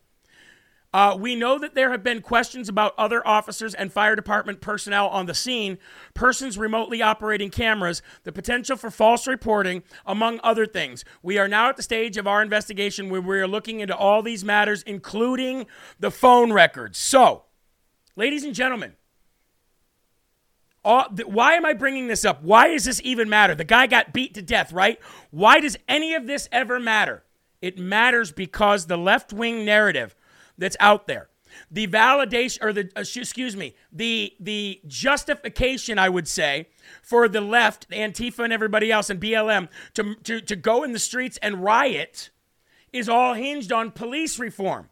Uh, 0.94 1.16
we 1.18 1.34
know 1.34 1.58
that 1.58 1.74
there 1.74 1.90
have 1.90 2.04
been 2.04 2.20
questions 2.20 2.68
about 2.68 2.94
other 2.98 3.26
officers 3.26 3.74
and 3.74 3.92
fire 3.92 4.14
department 4.14 4.60
personnel 4.60 5.08
on 5.08 5.24
the 5.24 5.34
scene, 5.34 5.78
persons 6.12 6.58
remotely 6.58 7.00
operating 7.00 7.50
cameras, 7.50 8.02
the 8.24 8.30
potential 8.30 8.76
for 8.76 8.90
false 8.90 9.26
reporting, 9.26 9.82
among 10.04 10.38
other 10.44 10.66
things. 10.66 11.02
We 11.22 11.38
are 11.38 11.48
now 11.48 11.70
at 11.70 11.76
the 11.76 11.82
stage 11.82 12.18
of 12.18 12.26
our 12.26 12.42
investigation 12.42 13.08
where 13.08 13.22
we 13.22 13.40
are 13.40 13.48
looking 13.48 13.80
into 13.80 13.96
all 13.96 14.22
these 14.22 14.44
matters, 14.44 14.82
including 14.82 15.66
the 15.98 16.10
phone 16.10 16.52
records. 16.52 16.98
So, 16.98 17.44
ladies 18.14 18.44
and 18.44 18.54
gentlemen, 18.54 18.92
all, 20.85 21.07
why 21.26 21.55
am 21.55 21.64
I 21.64 21.74
bringing 21.74 22.09
this 22.09 22.24
up? 22.24 22.43
Why 22.43 22.68
does 22.68 22.85
this 22.85 23.01
even 23.05 23.28
matter? 23.28 23.55
The 23.55 23.64
guy 23.64 23.87
got 23.87 24.12
beat 24.12 24.35
to 24.35 24.43
death, 24.43 24.72
right? 24.72 24.99
Why 25.30 25.61
does 25.61 25.76
any 25.89 26.14
of 26.14 26.26
this 26.26 26.49
ever 26.51 26.80
matter? 26.80 27.22
It 27.61 27.78
matters 27.78 28.33
because 28.33 28.87
the 28.87 28.97
left 28.97 29.33
wing 29.33 29.64
narrative 29.64 30.16
that's 30.59 30.76
out 30.80 31.07
there. 31.07 31.28
The 31.70 31.87
validation, 31.87 32.59
or 32.62 32.72
the, 32.72 32.91
uh, 32.97 33.01
excuse 33.01 33.57
me, 33.57 33.76
the, 33.93 34.33
the 34.41 34.80
justification, 34.87 35.99
I 35.99 36.09
would 36.09 36.26
say, 36.26 36.68
for 37.03 37.28
the 37.28 37.41
left, 37.41 37.89
Antifa 37.91 38.43
and 38.43 38.53
everybody 38.53 38.91
else, 38.91 39.11
and 39.11 39.20
BLM 39.20 39.68
to, 39.95 40.14
to, 40.24 40.41
to 40.41 40.57
go 40.57 40.83
in 40.83 40.93
the 40.93 40.99
streets 40.99 41.39
and 41.43 41.62
riot 41.62 42.30
is 42.93 43.09
all 43.09 43.35
hinged 43.35 43.70
on 43.70 43.91
police 43.91 44.39
reform. 44.39 44.89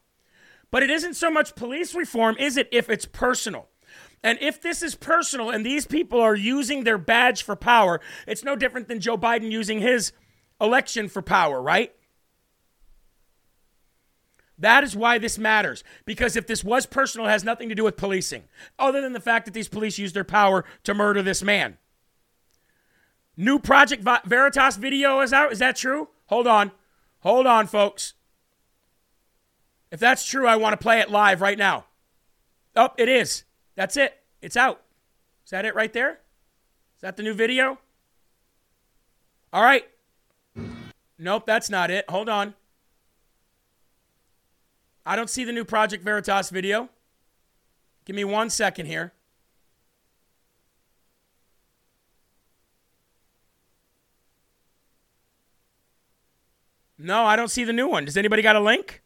But 0.70 0.82
it 0.82 0.91
isn't 0.91 1.14
so 1.14 1.30
much 1.30 1.57
police 1.57 1.95
reform, 1.95 2.36
is 2.38 2.57
it, 2.57 2.68
if 2.70 2.88
it's 2.88 3.07
personal? 3.07 3.68
And 4.22 4.38
if 4.40 4.60
this 4.60 4.82
is 4.82 4.94
personal 4.94 5.50
and 5.50 5.64
these 5.64 5.86
people 5.86 6.20
are 6.20 6.34
using 6.34 6.84
their 6.84 6.98
badge 6.98 7.42
for 7.42 7.56
power, 7.56 8.00
it's 8.26 8.44
no 8.44 8.54
different 8.54 8.88
than 8.88 9.00
Joe 9.00 9.16
Biden 9.16 9.50
using 9.50 9.80
his 9.80 10.12
election 10.60 11.08
for 11.08 11.22
power, 11.22 11.60
right? 11.60 11.94
That 14.58 14.84
is 14.84 14.94
why 14.94 15.16
this 15.16 15.38
matters. 15.38 15.82
Because 16.04 16.36
if 16.36 16.46
this 16.46 16.62
was 16.62 16.84
personal, 16.84 17.26
it 17.26 17.30
has 17.30 17.44
nothing 17.44 17.70
to 17.70 17.74
do 17.74 17.84
with 17.84 17.96
policing, 17.96 18.44
other 18.78 19.00
than 19.00 19.14
the 19.14 19.20
fact 19.20 19.46
that 19.46 19.54
these 19.54 19.68
police 19.68 19.98
used 19.98 20.14
their 20.14 20.22
power 20.22 20.66
to 20.84 20.92
murder 20.92 21.22
this 21.22 21.42
man. 21.42 21.78
New 23.38 23.58
Project 23.58 24.06
Veritas 24.26 24.76
video 24.76 25.20
is 25.20 25.32
out. 25.32 25.50
Is 25.50 25.60
that 25.60 25.76
true? 25.76 26.08
Hold 26.26 26.46
on. 26.46 26.72
Hold 27.20 27.46
on, 27.46 27.66
folks. 27.66 28.12
If 29.90 29.98
that's 29.98 30.26
true, 30.26 30.46
I 30.46 30.56
want 30.56 30.74
to 30.74 30.82
play 30.82 31.00
it 31.00 31.10
live 31.10 31.40
right 31.40 31.56
now. 31.56 31.86
Oh, 32.76 32.90
it 32.98 33.08
is. 33.08 33.44
That's 33.81 33.97
it. 33.97 34.20
It's 34.43 34.59
out. 34.59 34.83
Is 35.43 35.53
that 35.53 35.64
it 35.64 35.74
right 35.74 35.91
there? 35.91 36.11
Is 36.11 37.01
that 37.01 37.16
the 37.16 37.22
new 37.22 37.33
video? 37.33 37.78
All 39.55 39.62
right. 39.62 39.89
Nope, 41.18 41.47
that's 41.47 41.70
not 41.70 41.91
it. 41.91 42.05
Hold 42.11 42.28
on. 42.28 42.53
I 45.07 45.16
don't 45.16 45.31
see 45.31 45.45
the 45.45 45.53
new 45.53 45.64
Project 45.64 46.05
Veritas 46.05 46.51
video. 46.51 46.91
Give 48.05 48.14
me 48.14 48.22
one 48.22 48.51
second 48.51 48.85
here. 48.85 49.14
No, 56.99 57.24
I 57.24 57.35
don't 57.35 57.49
see 57.49 57.64
the 57.64 57.72
new 57.72 57.89
one. 57.89 58.05
Does 58.05 58.18
anybody 58.18 58.43
got 58.43 58.57
a 58.57 58.61
link? 58.61 59.01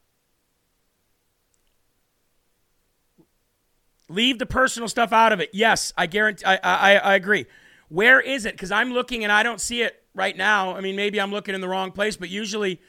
Leave 4.14 4.38
the 4.38 4.46
personal 4.46 4.88
stuff 4.88 5.12
out 5.12 5.32
of 5.32 5.40
it. 5.40 5.50
Yes, 5.52 5.92
I 5.96 6.06
guarantee. 6.06 6.44
I 6.44 6.56
I, 6.62 6.94
I 6.96 7.14
agree. 7.14 7.46
Where 7.88 8.20
is 8.20 8.46
it? 8.46 8.54
Because 8.54 8.70
I'm 8.70 8.92
looking 8.92 9.24
and 9.24 9.32
I 9.32 9.42
don't 9.42 9.60
see 9.60 9.82
it 9.82 10.02
right 10.14 10.36
now. 10.36 10.74
I 10.76 10.80
mean, 10.80 10.96
maybe 10.96 11.20
I'm 11.20 11.30
looking 11.32 11.54
in 11.54 11.60
the 11.60 11.68
wrong 11.68 11.90
place, 11.90 12.16
but 12.16 12.28
usually 12.28 12.80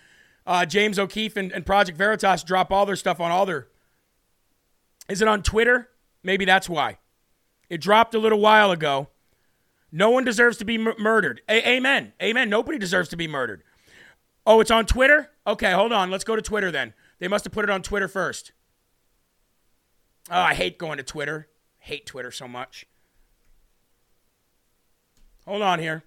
uh, 0.46 0.66
James 0.66 1.00
O'Keefe 1.00 1.36
and, 1.36 1.52
and 1.52 1.66
Project 1.66 1.98
Veritas 1.98 2.44
drop 2.44 2.72
all 2.72 2.86
their 2.86 2.96
stuff 2.96 3.20
on 3.20 3.32
all 3.32 3.46
their. 3.46 3.68
Is 5.10 5.22
it 5.22 5.28
on 5.28 5.42
Twitter? 5.44 5.90
Maybe 6.24 6.46
that's 6.46 6.70
why. 6.70 6.98
It 7.70 7.82
dropped 7.82 8.14
a 8.16 8.20
little 8.20 8.40
while 8.40 8.72
ago. 8.72 9.10
No 9.92 10.10
one 10.10 10.24
deserves 10.26 10.58
to 10.58 10.66
be 10.66 10.76
m- 10.76 10.94
murdered. 11.00 11.42
A- 11.50 11.68
amen. 11.76 12.14
Amen. 12.22 12.50
Nobody 12.50 12.78
deserves 12.78 13.10
to 13.10 13.18
be 13.18 13.28
murdered. 13.28 13.64
Oh, 14.46 14.60
it's 14.60 14.72
on 14.72 14.86
Twitter? 14.86 15.32
Okay, 15.48 15.72
hold 15.72 15.92
on. 15.92 16.12
Let's 16.12 16.24
go 16.24 16.36
to 16.36 16.42
Twitter 16.42 16.72
then. 16.72 16.94
They 17.20 17.28
must 17.28 17.46
have 17.46 17.54
put 17.54 17.64
it 17.64 17.70
on 17.70 17.82
Twitter 17.82 18.08
first. 18.08 18.52
Oh, 20.30 20.40
I 20.40 20.54
hate 20.54 20.78
going 20.78 20.98
to 20.98 21.04
Twitter. 21.04 21.48
Hate 21.80 22.06
Twitter 22.06 22.32
so 22.32 22.48
much. 22.48 22.86
Hold 25.46 25.62
on 25.62 25.80
here. 25.80 26.04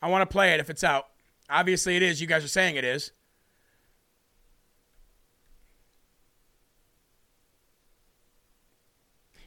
I 0.00 0.08
want 0.08 0.28
to 0.28 0.32
play 0.32 0.52
it 0.52 0.60
if 0.60 0.68
it's 0.68 0.82
out. 0.82 1.06
Obviously, 1.48 1.96
it 1.96 2.02
is. 2.02 2.20
You 2.20 2.26
guys 2.26 2.44
are 2.44 2.48
saying 2.48 2.76
it 2.76 2.84
is. 2.84 3.12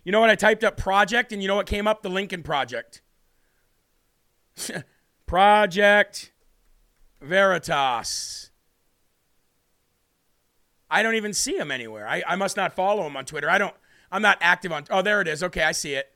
You 0.06 0.12
know 0.12 0.20
what? 0.20 0.30
I 0.30 0.36
typed 0.36 0.64
up 0.64 0.78
project, 0.78 1.34
and 1.34 1.42
you 1.42 1.48
know 1.48 1.56
what 1.56 1.66
came 1.66 1.88
up? 1.88 2.04
The 2.04 2.10
Lincoln 2.10 2.44
Project. 2.44 3.02
project 5.26 6.32
Veritas. 7.20 8.52
I 10.90 11.04
don't 11.04 11.16
even 11.16 11.34
see 11.34 11.58
him 11.58 11.72
anywhere. 11.72 12.08
I, 12.08 12.24
I 12.28 12.36
must 12.36 12.56
not 12.56 12.74
follow 12.74 13.06
him 13.08 13.18
on 13.18 13.26
Twitter. 13.26 13.50
I 13.50 13.58
don't. 13.58 13.76
I'm 14.16 14.22
not 14.22 14.38
active 14.40 14.72
on. 14.72 14.86
Oh, 14.90 15.02
there 15.02 15.20
it 15.20 15.28
is. 15.28 15.44
Okay, 15.44 15.62
I 15.62 15.74
see 15.74 15.94
it. 15.94 16.10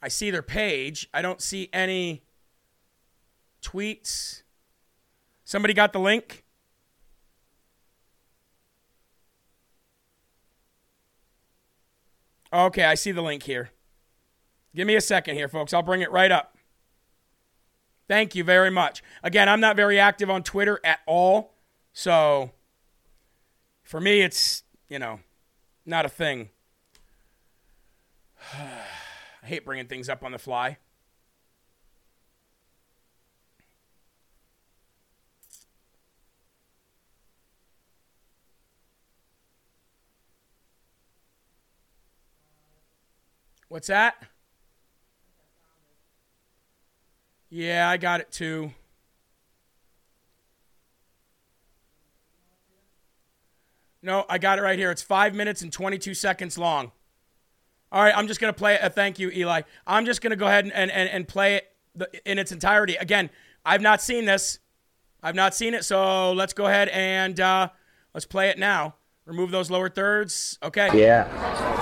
I 0.00 0.06
see 0.06 0.30
their 0.30 0.42
page. 0.42 1.08
I 1.12 1.22
don't 1.22 1.42
see 1.42 1.68
any 1.72 2.22
tweets. 3.60 4.42
Somebody 5.44 5.74
got 5.74 5.92
the 5.92 5.98
link? 5.98 6.44
Okay, 12.52 12.84
I 12.84 12.94
see 12.94 13.10
the 13.10 13.22
link 13.22 13.42
here. 13.42 13.70
Give 14.72 14.86
me 14.86 14.94
a 14.94 15.00
second 15.00 15.34
here, 15.34 15.48
folks. 15.48 15.74
I'll 15.74 15.82
bring 15.82 16.00
it 16.00 16.12
right 16.12 16.30
up. 16.30 16.56
Thank 18.06 18.36
you 18.36 18.44
very 18.44 18.70
much. 18.70 19.02
Again, 19.24 19.48
I'm 19.48 19.60
not 19.60 19.74
very 19.74 19.98
active 19.98 20.30
on 20.30 20.44
Twitter 20.44 20.78
at 20.84 21.00
all. 21.06 21.54
So 21.92 22.52
for 23.90 24.00
me, 24.00 24.22
it's, 24.22 24.62
you 24.88 25.00
know, 25.00 25.18
not 25.84 26.06
a 26.06 26.08
thing. 26.08 26.48
I 28.54 29.46
hate 29.46 29.64
bringing 29.64 29.88
things 29.88 30.08
up 30.08 30.22
on 30.22 30.30
the 30.30 30.38
fly. 30.38 30.76
What's 43.66 43.88
that? 43.88 44.22
Yeah, 47.48 47.90
I 47.90 47.96
got 47.96 48.20
it 48.20 48.30
too. 48.30 48.70
No, 54.02 54.24
I 54.28 54.38
got 54.38 54.58
it 54.58 54.62
right 54.62 54.78
here. 54.78 54.90
It's 54.90 55.02
five 55.02 55.34
minutes 55.34 55.62
and 55.62 55.72
22 55.72 56.14
seconds 56.14 56.56
long. 56.56 56.92
All 57.92 58.02
right, 58.02 58.16
I'm 58.16 58.28
just 58.28 58.40
going 58.40 58.52
to 58.52 58.56
play 58.56 58.74
it. 58.74 58.82
Uh, 58.82 58.88
thank 58.88 59.18
you, 59.18 59.30
Eli. 59.30 59.62
I'm 59.86 60.06
just 60.06 60.22
going 60.22 60.30
to 60.30 60.36
go 60.36 60.46
ahead 60.46 60.64
and, 60.64 60.90
and, 60.90 61.08
and 61.08 61.26
play 61.26 61.56
it 61.56 61.72
the, 61.94 62.08
in 62.30 62.38
its 62.38 62.52
entirety. 62.52 62.96
Again, 62.96 63.30
I've 63.64 63.82
not 63.82 64.00
seen 64.00 64.24
this. 64.24 64.60
I've 65.22 65.34
not 65.34 65.54
seen 65.54 65.74
it, 65.74 65.84
so 65.84 66.32
let's 66.32 66.52
go 66.54 66.66
ahead 66.66 66.88
and 66.88 67.38
uh, 67.38 67.68
let's 68.14 68.24
play 68.24 68.48
it 68.48 68.58
now. 68.58 68.94
Remove 69.26 69.50
those 69.50 69.70
lower 69.70 69.90
thirds. 69.90 70.58
Okay. 70.62 70.88
Yeah. 70.98 71.24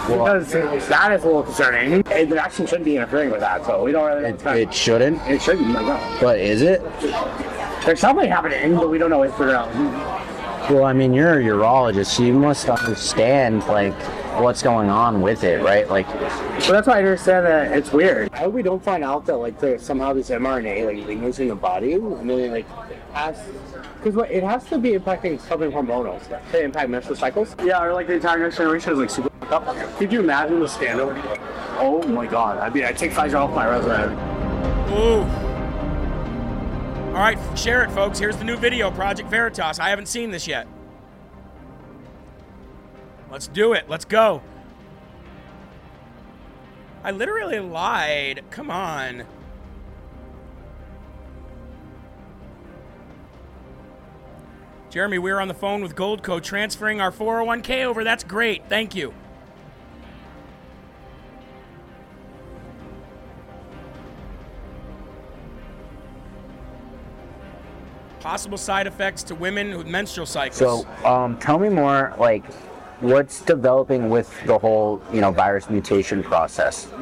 because 0.09 0.89
that 0.89 1.13
is 1.13 1.23
a 1.23 1.27
little 1.27 1.45
concerning. 1.45 2.03
It 2.11 2.33
actually 2.33 2.67
shouldn't 2.67 2.85
be 2.85 2.97
interfering 2.97 3.31
with 3.31 3.41
that, 3.41 3.65
so 3.65 3.85
we 3.85 3.93
don't 3.93 4.07
really. 4.07 4.31
It, 4.31 4.47
it 4.47 4.75
shouldn't. 4.75 5.23
It 5.29 5.41
shouldn't. 5.41 5.71
Like, 5.71 5.87
no. 5.87 6.19
But 6.21 6.41
is 6.41 6.63
it? 6.63 6.83
There's 7.85 8.01
something 8.01 8.29
happening, 8.29 8.75
but 8.75 8.91
we 8.91 8.99
don't 8.99 9.09
know 9.09 9.19
what's 9.19 9.41
out. 9.41 9.69
Well, 10.71 10.85
I 10.85 10.93
mean, 10.93 11.15
you're 11.15 11.41
a 11.41 11.43
urologist, 11.43 12.09
so 12.09 12.23
you 12.25 12.35
must 12.35 12.69
understand 12.69 13.67
like 13.69 13.95
what's 14.39 14.63
going 14.63 14.91
on 14.91 15.23
with 15.23 15.43
it, 15.43 15.63
right? 15.63 15.89
Like, 15.89 16.07
But 16.07 16.69
that's 16.69 16.87
why 16.87 16.97
I 16.97 16.99
understand 16.99 17.47
that 17.47 17.77
it's 17.77 17.91
weird. 17.91 18.29
I 18.35 18.41
hope 18.41 18.53
we 18.53 18.63
don't 18.63 18.85
find 18.85 19.03
out 19.03 19.25
that 19.27 19.37
like 19.37 19.59
there's 19.59 19.81
somehow 19.81 20.13
this 20.13 20.29
mRNA 20.29 20.85
like 20.85 21.07
lingers 21.07 21.39
in 21.39 21.49
the 21.49 21.55
body, 21.55 21.95
and 21.95 22.29
then 22.29 22.39
it, 22.39 22.51
like 22.51 22.69
has 23.15 23.39
because 23.97 24.15
what 24.15 24.31
it 24.31 24.43
has 24.43 24.63
to 24.67 24.79
be 24.79 24.91
impacting 24.91 25.41
something 25.41 25.73
hormonal 25.73 26.21
to 26.53 26.63
impact 26.63 26.91
menstrual 26.91 27.17
cycles. 27.17 27.57
Yeah, 27.65 27.83
or 27.83 27.95
like 27.95 28.07
the 28.07 28.15
entire 28.15 28.39
next 28.39 28.59
generation 28.59 28.93
is 28.93 28.99
like 28.99 29.11
super 29.11 29.31
fucked 29.41 29.53
up. 29.53 29.97
Could 29.97 30.13
you 30.13 30.21
imagine 30.21 30.61
the 30.61 30.69
scandal? 30.69 31.15
Oh 31.79 32.03
my 32.09 32.27
god! 32.27 32.59
I 32.59 32.69
mean, 32.69 32.85
I 32.85 32.93
take 32.93 33.13
Pfizer 33.13 33.41
off 33.41 33.55
my 33.55 33.67
resume. 33.67 34.13
Ooh. 34.93 35.48
All 37.19 37.25
right, 37.25 37.59
share 37.59 37.83
it, 37.83 37.91
folks. 37.91 38.21
Here's 38.21 38.37
the 38.37 38.45
new 38.45 38.57
video, 38.57 38.93
Project 38.93 39.29
Veritas. 39.29 39.81
I 39.81 39.89
haven't 39.89 40.07
seen 40.07 40.31
this 40.31 40.47
yet. 40.47 40.69
Let's 43.29 43.49
do 43.49 43.73
it. 43.73 43.87
Let's 43.89 44.05
go. 44.05 44.41
I 47.03 47.11
literally 47.11 47.59
lied. 47.59 48.45
Come 48.51 48.71
on. 48.71 49.25
Jeremy, 54.89 55.19
we're 55.19 55.41
on 55.41 55.49
the 55.49 55.55
phone 55.55 55.83
with 55.83 55.97
Goldco 55.97 56.41
transferring 56.41 57.01
our 57.01 57.11
401k 57.11 57.85
over. 57.85 58.05
That's 58.05 58.23
great. 58.23 58.69
Thank 58.69 58.95
you. 58.95 59.13
Possible 68.29 68.59
side 68.59 68.87
effects 68.87 69.23
to 69.23 69.35
women 69.35 69.79
with 69.79 69.87
menstrual 69.87 70.27
cycles. 70.27 70.59
so 70.59 70.87
um, 71.09 71.39
tell 71.39 71.59
me 71.59 71.71
more, 71.71 72.15
like, 72.19 72.45
what's 73.01 73.41
developing 73.41 74.11
with 74.11 74.31
the 74.45 74.59
whole, 74.59 75.01
you 75.11 75.23
know, 75.23 75.31
virus 75.31 75.71
mutation 75.71 76.23
process? 76.23 76.93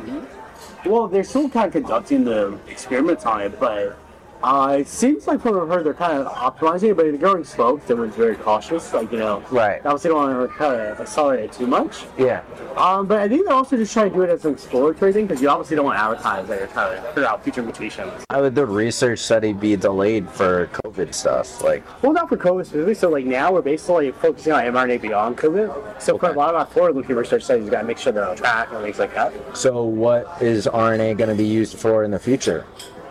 Well, 0.85 1.09
they're 1.09 1.25
still 1.25 1.49
kind 1.49 1.67
of 1.67 1.73
conducting 1.73 2.23
the 2.23 2.57
experiments 2.69 3.27
on 3.27 3.41
it, 3.41 3.59
but 3.59 3.99
uh, 4.43 4.77
it 4.81 4.89
seems 4.89 5.27
like 5.27 5.41
from 5.41 5.55
what 5.55 5.63
I've 5.63 5.69
heard, 5.69 5.85
they're 5.87 5.95
kind 5.95 6.19
of 6.19 6.27
optimizing 6.33 6.91
it, 6.91 6.97
but 6.97 7.05
they're 7.05 7.17
going 7.17 7.45
slow. 7.45 7.77
Everyone's 7.77 8.15
very 8.15 8.37
cautious, 8.37 8.93
like 8.93 9.11
you 9.13 9.19
know. 9.19 9.43
Right. 9.51 9.85
Obviously, 9.85 10.11
don't 10.11 10.39
want 10.39 10.51
to 10.51 10.57
kind 10.57 10.81
of 10.81 11.01
accelerate 11.01 11.45
it 11.45 11.53
too 11.53 11.67
much. 11.67 12.05
Yeah. 12.19 12.43
Um, 12.77 13.07
but 13.07 13.21
I 13.21 13.29
think 13.29 13.47
they're 13.47 13.55
also 13.55 13.77
just 13.77 13.93
trying 13.93 14.11
to 14.11 14.15
do 14.17 14.23
it 14.23 14.31
as 14.31 14.45
an 14.45 14.53
exploratory 14.53 15.13
thing 15.13 15.27
because 15.27 15.41
you 15.43 15.49
obviously 15.49 15.77
don't 15.77 15.87
want 15.87 15.99
to 15.99 16.03
advertise 16.03 16.47
that 16.49 16.59
you're 16.59 16.69
trying 16.69 17.01
to 17.01 17.09
figure 17.09 17.27
out 17.27 17.43
future 17.43 17.63
mutations. 17.63 18.13
How 18.31 18.43
would 18.43 18.55
the 18.55 18.67
research 18.67 19.21
study 19.21 19.53
be 19.53 19.77
delayed 19.77 20.29
for 20.29 20.67
COVID 20.85 21.15
stuff? 21.15 21.63
Like, 21.63 21.83
Well, 22.03 22.13
not 22.13 22.29
for 22.29 22.37
COVID 22.37 22.65
specifically. 22.67 22.95
So, 22.95 23.09
like 23.09 23.25
now, 23.25 23.53
we're 23.53 23.63
basically 23.63 24.13
focusing 24.13 24.53
on 24.53 24.65
mRNA 24.65 25.01
beyond 25.01 25.39
COVID. 25.39 26.03
So, 26.03 26.19
for 26.19 26.31
a 26.31 26.33
lot 26.33 26.51
of 26.51 26.57
our 26.57 26.67
forward-looking 26.67 27.17
research 27.17 27.45
studies, 27.45 27.65
you 27.65 27.71
got 27.71 27.83
to 27.83 27.87
make 27.87 27.99
sure 27.99 28.13
they're 28.13 28.29
on 28.29 28.37
track 28.37 28.69
and 28.73 28.83
things 28.83 28.99
like 28.99 29.15
that. 29.15 29.33
so 29.57 29.83
what 29.85 30.43
is 30.43 30.67
RNA 30.67 31.17
going 31.17 31.31
to 31.31 31.37
be 31.37 31.47
used 31.47 31.79
for 31.79 32.05
in 32.05 32.11
the 32.11 32.19
future? 32.19 32.67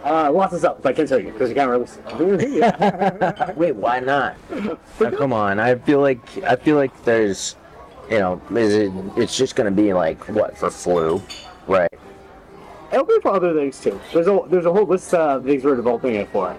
Uh, 0.06 0.32
lots 0.32 0.53
of 0.53 0.60
stuff. 0.60 0.78
but 0.82 0.89
I 0.89 0.93
can't 0.93 1.10
tell 1.10 1.20
you 1.20 1.32
because 1.32 1.49
you 1.49 1.56
can't 1.56 1.70
release. 1.72 1.97
Wait, 3.58 3.76
why 3.76 3.99
not? 3.99 4.36
Now, 4.99 5.10
come 5.12 5.34
on, 5.34 5.60
I 5.60 5.76
feel 5.76 5.99
like 5.99 6.43
I 6.43 6.56
feel 6.56 6.76
like 6.76 7.03
there's, 7.03 7.56
you 8.10 8.20
know, 8.20 8.39
is 8.56 8.74
it? 8.76 8.91
It's 9.18 9.36
just 9.36 9.56
going 9.56 9.66
to 9.66 9.82
be 9.82 9.93
like 9.93 10.24
what 10.30 10.56
for 10.58 10.70
flu, 10.70 11.24
right? 11.68 11.91
It'll 12.91 13.03
be 13.03 13.20
for 13.20 13.32
other 13.32 13.53
things 13.56 13.82
too. 13.82 13.99
There's 14.14 14.28
a 14.28 14.41
there's 14.47 14.68
a 14.68 14.72
whole 14.72 14.86
list 14.86 15.12
of 15.16 15.43
things 15.43 15.64
we're 15.64 15.76
developing 15.76 16.16
it 16.16 16.30
for. 16.30 16.56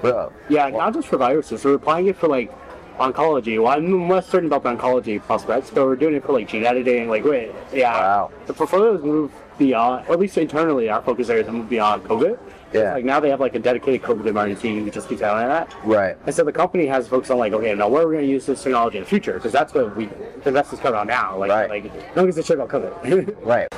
Bro. 0.00 0.32
Yeah, 0.48 0.68
not 0.68 0.94
just 0.94 1.08
for 1.08 1.16
viruses. 1.16 1.64
We're 1.64 1.74
applying 1.74 2.06
it 2.06 2.16
for 2.16 2.28
like 2.28 2.52
oncology. 2.98 3.60
Well, 3.60 3.72
I'm 3.72 4.08
less 4.08 4.28
certain 4.28 4.46
about 4.46 4.62
the 4.62 4.70
oncology 4.74 5.20
prospects, 5.20 5.70
but 5.70 5.84
we're 5.84 5.96
doing 5.96 6.14
it 6.14 6.24
for 6.24 6.32
like 6.32 6.48
gene 6.48 6.64
editing. 6.64 7.08
Like, 7.08 7.24
wait, 7.24 7.50
yeah. 7.72 7.92
Wow. 7.98 8.30
The 8.46 8.54
portfolio 8.54 8.92
has 8.92 9.02
moved 9.02 9.34
beyond, 9.58 10.06
or 10.08 10.12
at 10.12 10.20
least 10.20 10.38
internally, 10.38 10.88
our 10.88 11.02
focus 11.02 11.28
areas 11.28 11.46
have 11.46 11.54
moved 11.54 11.70
beyond 11.70 12.04
COVID. 12.04 12.38
Yeah. 12.74 12.94
Like 12.94 13.04
now 13.04 13.20
they 13.20 13.30
have 13.30 13.40
like 13.40 13.54
a 13.54 13.60
dedicated 13.60 14.02
COVID 14.02 14.22
mRNA 14.22 14.60
team 14.60 14.84
who 14.84 14.90
just 14.90 15.08
keeps 15.08 15.22
eye 15.22 15.42
on 15.44 15.48
that. 15.48 15.74
Right. 15.84 16.16
And 16.26 16.34
so 16.34 16.42
the 16.42 16.52
company 16.52 16.86
has 16.86 17.06
focused 17.06 17.30
on 17.30 17.38
like, 17.38 17.52
okay, 17.52 17.74
now 17.74 17.88
where 17.88 18.02
are 18.02 18.08
we 18.08 18.14
going 18.16 18.26
to 18.26 18.30
use 18.30 18.46
this 18.46 18.62
technology 18.62 18.98
in 18.98 19.04
the 19.04 19.08
future? 19.08 19.34
Because 19.34 19.52
that's 19.52 19.72
what 19.72 19.96
we 19.96 20.06
the 20.06 20.48
investors 20.48 20.80
cover 20.80 20.96
on 20.96 21.06
now. 21.06 21.38
Like, 21.38 21.70
like 21.70 21.84
no 22.16 22.22
one 22.22 22.26
gives 22.26 22.38
a 22.38 22.42
shit 22.42 22.58
about 22.58 22.68
COVID. 22.68 23.44
Right. 23.44 23.68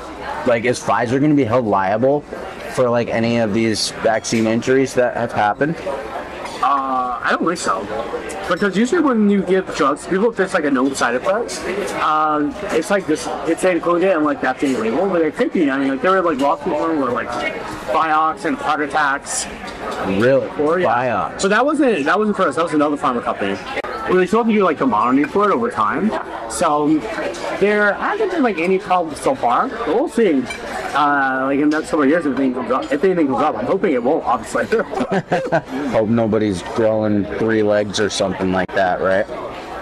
Like, 0.46 0.64
is 0.64 0.80
Pfizer 0.80 1.18
going 1.18 1.30
to 1.30 1.36
be 1.36 1.44
held 1.44 1.66
liable 1.66 2.20
for 2.74 2.88
like 2.88 3.08
any 3.08 3.38
of 3.38 3.52
these 3.52 3.90
vaccine 4.02 4.46
injuries 4.46 4.94
that 4.94 5.16
have 5.16 5.32
happened? 5.32 5.76
Uh, 6.62 7.20
I 7.22 7.28
don't 7.30 7.44
think 7.44 7.58
so. 7.58 7.82
Because 8.48 8.76
usually 8.76 9.02
when 9.02 9.28
you 9.28 9.42
give 9.42 9.74
drugs 9.74 10.06
people, 10.06 10.30
if 10.30 10.36
there's 10.36 10.54
like 10.54 10.64
a 10.64 10.70
known 10.70 10.94
side 10.94 11.16
effect, 11.16 11.58
um, 12.02 12.54
it's 12.70 12.90
like 12.90 13.06
this, 13.06 13.26
it's 13.46 13.64
included 13.64 14.12
and 14.12 14.24
like 14.24 14.40
that's 14.40 14.62
label, 14.62 15.08
but 15.08 15.22
it 15.22 15.34
could 15.34 15.52
be. 15.52 15.68
I 15.70 15.78
mean, 15.78 15.88
like 15.88 16.02
there 16.02 16.12
were 16.12 16.22
like 16.22 16.38
lots 16.38 16.62
of 16.62 16.68
people 16.68 16.86
who 16.86 17.00
were 17.00 17.10
like 17.10 17.28
Vioxx 17.88 18.44
and 18.44 18.56
heart 18.56 18.80
attacks. 18.80 19.46
Really? 20.06 20.48
Or, 20.60 20.78
yeah. 20.78 21.36
So 21.38 21.48
that 21.48 21.64
wasn't 21.64 22.04
that 22.04 22.18
wasn't 22.18 22.36
for 22.36 22.48
us. 22.48 22.56
That 22.56 22.64
was 22.64 22.74
another 22.74 22.96
pharma 22.96 23.22
company. 23.22 23.56
Well, 24.08 24.18
they 24.18 24.26
still 24.26 24.40
have 24.40 24.46
to 24.46 24.52
do 24.52 24.62
like 24.62 24.78
the 24.78 24.86
monitoring 24.86 25.28
for 25.28 25.50
it 25.50 25.54
over 25.54 25.70
time. 25.70 26.10
So 26.50 26.98
there 27.58 27.94
hasn't 27.94 28.30
been 28.30 28.42
like 28.42 28.58
any 28.58 28.78
problems 28.78 29.20
so 29.20 29.34
far. 29.34 29.68
But 29.68 29.88
we'll 29.88 30.08
see. 30.08 30.42
Uh, 30.94 31.46
like 31.46 31.58
in 31.58 31.68
the 31.70 31.78
next 31.78 31.90
couple 31.90 32.04
of 32.04 32.08
years, 32.08 32.24
if 32.24 32.38
anything 32.38 32.54
comes 32.54 32.70
up, 32.70 32.92
if 32.92 33.02
anything 33.02 33.26
comes 33.26 33.42
up, 33.42 33.56
I'm 33.56 33.66
hoping 33.66 33.94
it 33.94 34.02
won't. 34.02 34.24
Obviously. 34.24 34.66
Hope 35.90 36.08
nobody's 36.08 36.62
growing 36.74 37.24
three 37.38 37.62
legs 37.62 37.98
or 37.98 38.08
something 38.08 38.52
like 38.52 38.72
that, 38.74 39.00
right? 39.00 39.26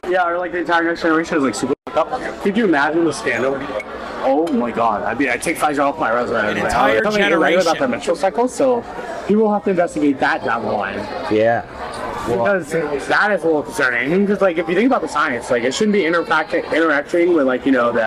Yeah, 0.09 0.27
or 0.27 0.39
like 0.39 0.53
the 0.53 0.59
entire 0.59 0.85
next 0.85 1.03
generation 1.03 1.37
is 1.39 1.43
like 1.43 1.55
super 1.55 1.75
fucked 1.87 2.13
up. 2.13 2.43
Could 2.43 2.57
you 2.57 2.65
imagine 2.65 3.05
the 3.05 3.13
scandal? 3.13 3.57
Oh 4.27 4.47
my 4.53 4.71
god! 4.71 5.03
I 5.03 5.15
mean, 5.15 5.29
I 5.29 5.37
take 5.37 5.59
Pfizer 5.59 5.81
off 5.81 5.99
my 5.99 6.11
resume. 6.11 6.53
An 6.53 6.57
entire 6.57 7.03
Something 7.03 7.23
generation. 7.23 7.61
about 7.61 7.79
the 7.79 7.89
menstrual 7.89 8.17
cycle, 8.17 8.49
so 8.49 8.81
people 9.29 9.45
will 9.45 9.53
have 9.53 9.65
to 9.65 9.71
investigate 9.71 10.19
that 10.21 10.45
down 10.45 10.63
the 10.63 10.73
line. 10.73 10.99
Yeah. 11.31 11.67
Because 12.27 12.71
that 13.09 13.31
is 13.33 13.43
a 13.43 13.47
little 13.47 13.63
concerning. 13.63 14.25
Because 14.27 14.41
like, 14.41 14.59
if 14.59 14.69
you 14.69 14.75
think 14.75 14.87
about 14.87 15.03
the 15.03 15.09
science, 15.09 15.51
like 15.51 15.63
it 15.63 15.75
shouldn't 15.75 15.93
be 15.93 16.05
interact- 16.05 16.55
interacting 16.55 17.35
with 17.35 17.47
like 17.47 17.65
you 17.67 17.73
know 17.73 17.93
the 17.93 18.05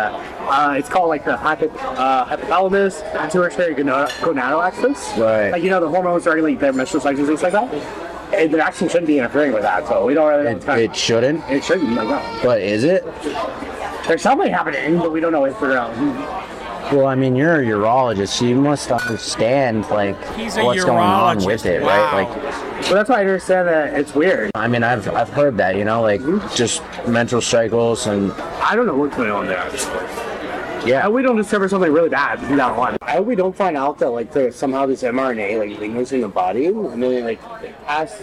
uh, 0.49 0.75
it's 0.77 0.89
called 0.89 1.09
like 1.09 1.25
the 1.25 1.35
hypo- 1.37 1.69
uh, 1.77 2.25
hypothalamus 2.25 3.01
pituitary 3.21 3.75
gonad- 3.75 4.09
gonadal 4.21 4.63
axis. 4.65 5.11
Right. 5.17 5.51
Like 5.51 5.63
you 5.63 5.69
know 5.69 5.79
the 5.79 5.89
hormones 5.89 6.25
regulate 6.25 6.59
their 6.59 6.73
menstrual 6.73 7.01
cycles 7.01 7.27
and 7.29 7.37
things 7.39 7.43
like 7.43 7.53
that. 7.53 7.73
And 8.33 8.53
the 8.53 8.63
action 8.63 8.89
shouldn't 8.89 9.07
be 9.07 9.19
interfering 9.19 9.53
with 9.53 9.61
that, 9.61 9.87
so 9.87 10.05
we 10.05 10.13
don't 10.13 10.27
really. 10.27 10.51
It, 10.57 10.67
it 10.67 10.95
shouldn't. 10.95 11.43
It 11.49 11.63
shouldn't. 11.63 11.93
Like, 11.93 12.07
no. 12.09 12.39
But 12.43 12.61
is 12.61 12.83
it? 12.83 13.05
There's 14.05 14.21
something 14.21 14.51
happening, 14.51 14.97
but 14.97 15.11
we 15.11 15.19
don't 15.21 15.31
know 15.31 15.41
what's 15.41 15.53
figure 15.55 15.77
out. 15.77 15.93
Well, 16.91 17.05
I 17.07 17.15
mean, 17.15 17.35
you're 17.35 17.61
a 17.61 17.65
urologist, 17.65 18.29
so 18.29 18.45
you 18.45 18.55
must 18.55 18.89
understand 18.91 19.89
like 19.89 20.15
He's 20.35 20.55
a 20.55 20.63
what's 20.63 20.85
going 20.85 20.99
on 20.99 21.43
with 21.43 21.65
it, 21.65 21.81
wow. 21.81 21.87
right? 21.87 22.23
Like, 22.23 22.43
Well, 22.83 22.93
that's 22.93 23.09
why 23.09 23.17
I 23.17 23.19
understand 23.21 23.67
that 23.67 23.99
it's 23.99 24.15
weird. 24.15 24.51
I 24.55 24.67
mean, 24.67 24.83
I've 24.83 25.07
I've 25.09 25.29
heard 25.29 25.57
that, 25.57 25.75
you 25.75 25.83
know, 25.83 26.01
like 26.01 26.21
just 26.55 26.81
menstrual 27.07 27.41
cycles 27.41 28.07
and 28.07 28.31
I 28.31 28.75
don't 28.75 28.85
know 28.85 28.95
what's 28.95 29.17
going 29.17 29.31
on 29.31 29.47
there. 29.47 29.69
Yeah. 30.87 30.99
I 30.99 31.01
hope 31.01 31.15
we 31.15 31.21
don't 31.21 31.35
discover 31.35 31.67
something 31.67 31.91
really 31.91 32.07
bad 32.07 32.39
from 32.39 32.55
now 32.55 32.79
on. 32.79 32.95
I 33.01 33.13
hope 33.13 33.25
we 33.25 33.35
don't 33.35 33.55
find 33.55 33.75
out 33.75 33.99
that 33.99 34.09
like 34.11 34.31
there's 34.31 34.55
somehow 34.55 34.85
this 34.85 35.03
mRNA 35.03 35.59
like 35.59 35.79
lingers 35.79 36.13
in 36.13 36.21
the 36.21 36.29
body 36.29 36.67
and 36.67 37.03
then 37.03 37.11
it, 37.11 37.23
like 37.25 37.41
it 37.61 37.75
has 37.85 38.21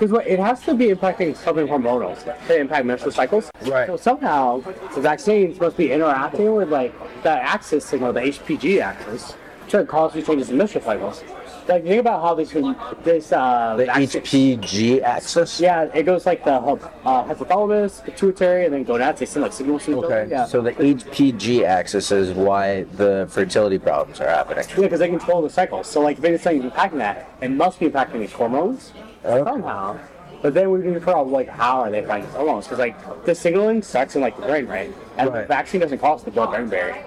because 0.00 0.12
what 0.12 0.26
it 0.26 0.38
has 0.38 0.62
to 0.62 0.72
be 0.72 0.86
impacting 0.86 1.36
something 1.36 1.66
hormonal 1.66 2.16
to 2.46 2.58
impact 2.58 2.86
menstrual 2.86 3.12
cycles. 3.12 3.50
Right. 3.66 3.86
So 3.86 3.98
somehow 3.98 4.60
the 4.94 5.00
vaccines 5.02 5.60
must 5.60 5.76
be 5.76 5.92
interacting 5.92 6.54
with 6.54 6.70
like 6.70 6.94
that 7.22 7.42
axis 7.42 7.84
signal, 7.84 8.14
the 8.14 8.22
HPG 8.22 8.80
axis, 8.80 9.34
to 9.68 9.84
cause 9.84 10.14
these 10.14 10.26
changes 10.26 10.48
in 10.48 10.56
menstrual 10.56 10.84
cycles. 10.84 11.22
like 11.68 11.82
think 11.82 12.00
about 12.00 12.22
how 12.22 12.34
this 12.34 12.50
this 13.04 13.30
uh 13.30 13.76
The 13.76 13.84
HPG 13.84 15.02
axis. 15.02 15.60
yeah 15.60 15.90
it 15.94 16.04
goes 16.04 16.24
like 16.24 16.46
the 16.46 16.52
uh, 16.54 17.24
hypothalamus, 17.28 18.02
pituitary, 18.02 18.64
and 18.64 18.72
then 18.72 18.84
gonads. 18.84 19.20
They 19.20 19.26
send 19.26 19.42
like 19.42 19.52
signals 19.52 19.84
to. 19.84 20.02
Okay. 20.02 20.28
Yeah. 20.30 20.46
So 20.46 20.62
the 20.62 20.72
HPG 20.72 21.64
axis 21.64 22.10
is 22.10 22.32
why 22.32 22.84
the 22.96 23.28
fertility 23.30 23.78
problems 23.78 24.18
are 24.22 24.28
happening. 24.28 24.64
Yeah, 24.70 24.76
because 24.76 25.00
they 25.00 25.08
control 25.08 25.42
the 25.42 25.50
cycle. 25.50 25.84
So 25.84 26.00
like 26.00 26.16
if 26.16 26.24
anything's 26.24 26.64
impacting 26.64 26.98
that, 27.04 27.28
it 27.42 27.50
must 27.50 27.78
be 27.78 27.90
impacting 27.90 28.20
these 28.20 28.32
hormones 28.32 28.92
somehow. 29.22 29.98
But 30.42 30.54
then 30.54 30.70
we 30.70 30.78
need 30.78 30.94
to 30.94 31.00
figure 31.00 31.16
out 31.16 31.28
like 31.28 31.48
how 31.48 31.80
are 31.80 31.90
they 31.90 32.00
impacting 32.02 32.30
hormones? 32.30 32.64
Because 32.66 32.78
like 32.78 33.24
the 33.26 33.34
signaling 33.34 33.82
sucks 33.82 34.16
in 34.16 34.22
like 34.22 34.36
the 34.36 34.46
brain, 34.46 34.66
right? 34.66 34.94
And 35.18 35.28
the 35.28 35.44
vaccine 35.44 35.80
doesn't 35.82 35.98
cause 35.98 36.24
the 36.24 36.30
blood-brain 36.30 36.68
barrier. 36.68 37.04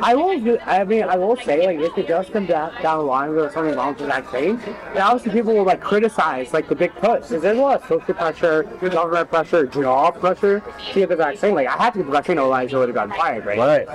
I 0.00 0.14
will. 0.14 0.40
do- 0.40 0.58
I 0.64 0.82
mean, 0.84 1.04
I 1.04 1.16
will 1.16 1.36
say, 1.36 1.66
like, 1.66 1.78
if 1.78 1.96
it 1.98 2.08
does 2.08 2.28
come 2.30 2.46
down, 2.46 2.72
down 2.82 2.98
the 2.98 3.04
line 3.04 3.36
where 3.36 3.52
something 3.52 3.76
wrong 3.76 3.88
with 3.90 3.98
the 3.98 4.06
vaccine, 4.06 4.56
then 4.94 5.02
obviously 5.02 5.30
people 5.30 5.54
will 5.54 5.64
like 5.64 5.80
criticize 5.82 6.52
like 6.54 6.68
the 6.68 6.74
big 6.74 6.92
push. 6.94 7.28
Because 7.28 7.42
there's 7.42 7.58
a 7.58 7.60
lot 7.60 7.82
of 7.82 7.88
social 7.88 8.14
pressure, 8.14 8.62
government 8.80 9.28
pressure, 9.28 9.66
job 9.66 10.18
pressure 10.18 10.60
to 10.60 10.94
get 10.94 11.10
the 11.10 11.16
vaccine. 11.16 11.54
Like, 11.54 11.68
I 11.68 11.76
had 11.76 11.90
to 11.92 11.98
get 11.98 12.06
the 12.06 12.12
vaccine, 12.12 12.38
otherwise 12.38 12.72
I 12.72 12.78
would 12.78 12.88
have 12.88 12.94
gotten 12.94 13.14
fired, 13.14 13.44
right? 13.44 13.58
Right. 13.58 13.88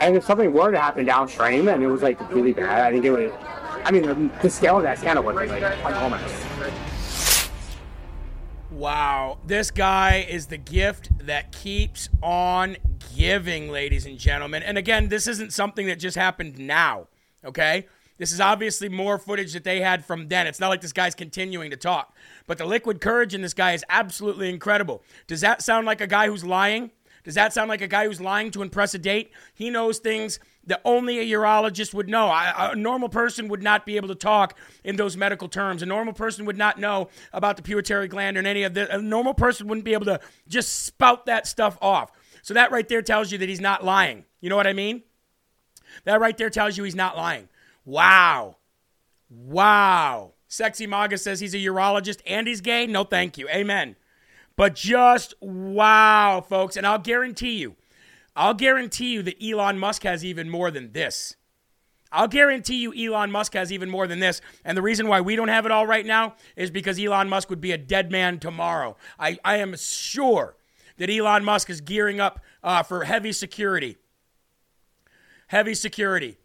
And 0.00 0.16
if 0.16 0.24
something 0.24 0.52
were 0.52 0.72
to 0.72 0.80
happen 0.80 1.04
downstream 1.06 1.68
and 1.68 1.82
it 1.82 1.86
was 1.86 2.02
like 2.02 2.18
really 2.32 2.52
bad, 2.52 2.86
I 2.86 2.90
think 2.90 3.04
it 3.04 3.10
would. 3.12 3.32
I 3.84 3.90
mean, 3.90 4.02
the, 4.02 4.30
the 4.42 4.50
scale 4.50 4.76
of 4.76 4.82
that 4.84 4.98
scandal 4.98 5.24
would 5.24 5.38
be 5.38 5.46
like 5.46 5.62
enormous. 5.62 7.48
Wow, 8.70 9.38
this 9.46 9.70
guy 9.70 10.26
is 10.28 10.46
the 10.46 10.56
gift 10.56 11.10
that 11.26 11.52
keeps 11.52 12.08
on 12.22 12.76
giving, 13.14 13.70
ladies 13.70 14.06
and 14.06 14.18
gentlemen. 14.18 14.62
And 14.62 14.78
again, 14.78 15.08
this 15.08 15.26
isn't 15.26 15.52
something 15.52 15.86
that 15.86 15.98
just 15.98 16.16
happened 16.16 16.58
now, 16.58 17.08
okay? 17.44 17.86
This 18.18 18.32
is 18.32 18.40
obviously 18.40 18.88
more 18.88 19.18
footage 19.18 19.52
that 19.52 19.64
they 19.64 19.80
had 19.80 20.04
from 20.04 20.28
then. 20.28 20.46
It's 20.46 20.60
not 20.60 20.68
like 20.68 20.80
this 20.80 20.92
guy's 20.92 21.14
continuing 21.14 21.70
to 21.70 21.76
talk. 21.76 22.16
But 22.46 22.58
the 22.58 22.64
liquid 22.66 23.00
courage 23.00 23.34
in 23.34 23.42
this 23.42 23.54
guy 23.54 23.72
is 23.72 23.84
absolutely 23.88 24.48
incredible. 24.48 25.02
Does 25.26 25.40
that 25.42 25.60
sound 25.60 25.86
like 25.86 26.00
a 26.00 26.06
guy 26.06 26.28
who's 26.28 26.44
lying? 26.44 26.92
Does 27.24 27.34
that 27.34 27.52
sound 27.52 27.68
like 27.68 27.80
a 27.80 27.88
guy 27.88 28.06
who's 28.06 28.20
lying 28.20 28.50
to 28.52 28.62
impress 28.62 28.94
a 28.94 28.98
date? 28.98 29.30
He 29.54 29.70
knows 29.70 29.98
things 29.98 30.40
that 30.66 30.80
only 30.84 31.18
a 31.18 31.36
urologist 31.36 31.94
would 31.94 32.08
know. 32.08 32.28
A 32.28 32.74
normal 32.74 33.08
person 33.08 33.48
would 33.48 33.62
not 33.62 33.86
be 33.86 33.96
able 33.96 34.08
to 34.08 34.14
talk 34.14 34.58
in 34.84 34.96
those 34.96 35.16
medical 35.16 35.48
terms. 35.48 35.82
A 35.82 35.86
normal 35.86 36.14
person 36.14 36.44
would 36.46 36.58
not 36.58 36.78
know 36.78 37.08
about 37.32 37.56
the 37.56 37.62
pituitary 37.62 38.08
gland 38.08 38.36
and 38.36 38.46
any 38.46 38.64
of 38.64 38.74
the. 38.74 38.92
A 38.92 39.00
normal 39.00 39.34
person 39.34 39.68
wouldn't 39.68 39.84
be 39.84 39.92
able 39.92 40.06
to 40.06 40.20
just 40.48 40.84
spout 40.84 41.26
that 41.26 41.46
stuff 41.46 41.78
off. 41.80 42.10
So 42.42 42.54
that 42.54 42.72
right 42.72 42.88
there 42.88 43.02
tells 43.02 43.30
you 43.30 43.38
that 43.38 43.48
he's 43.48 43.60
not 43.60 43.84
lying. 43.84 44.24
You 44.40 44.50
know 44.50 44.56
what 44.56 44.66
I 44.66 44.72
mean? 44.72 45.02
That 46.04 46.20
right 46.20 46.36
there 46.36 46.50
tells 46.50 46.76
you 46.76 46.84
he's 46.84 46.96
not 46.96 47.16
lying. 47.16 47.48
Wow. 47.84 48.56
Wow. 49.30 50.32
Sexy 50.48 50.86
Maga 50.86 51.18
says 51.18 51.40
he's 51.40 51.54
a 51.54 51.58
urologist 51.58 52.20
and 52.26 52.46
he's 52.46 52.60
gay. 52.60 52.86
No, 52.86 53.04
thank 53.04 53.38
you. 53.38 53.48
Amen. 53.48 53.96
But 54.56 54.74
just 54.74 55.34
wow, 55.40 56.44
folks. 56.46 56.76
And 56.76 56.86
I'll 56.86 56.98
guarantee 56.98 57.58
you, 57.58 57.76
I'll 58.36 58.54
guarantee 58.54 59.12
you 59.12 59.22
that 59.22 59.42
Elon 59.42 59.78
Musk 59.78 60.02
has 60.04 60.24
even 60.24 60.48
more 60.48 60.70
than 60.70 60.92
this. 60.92 61.36
I'll 62.12 62.28
guarantee 62.28 62.76
you 62.76 62.92
Elon 62.94 63.32
Musk 63.32 63.54
has 63.54 63.72
even 63.72 63.88
more 63.88 64.06
than 64.06 64.20
this. 64.20 64.42
And 64.64 64.76
the 64.76 64.82
reason 64.82 65.08
why 65.08 65.22
we 65.22 65.34
don't 65.34 65.48
have 65.48 65.64
it 65.64 65.72
all 65.72 65.86
right 65.86 66.04
now 66.04 66.34
is 66.56 66.70
because 66.70 67.00
Elon 67.00 67.28
Musk 67.28 67.48
would 67.48 67.60
be 67.60 67.72
a 67.72 67.78
dead 67.78 68.12
man 68.12 68.38
tomorrow. 68.38 68.96
I, 69.18 69.38
I 69.44 69.56
am 69.56 69.74
sure 69.76 70.56
that 70.98 71.08
Elon 71.10 71.44
Musk 71.44 71.70
is 71.70 71.80
gearing 71.80 72.20
up 72.20 72.40
uh, 72.62 72.82
for 72.82 73.04
heavy 73.04 73.32
security. 73.32 73.96
Heavy 75.46 75.74
security. 75.74 76.38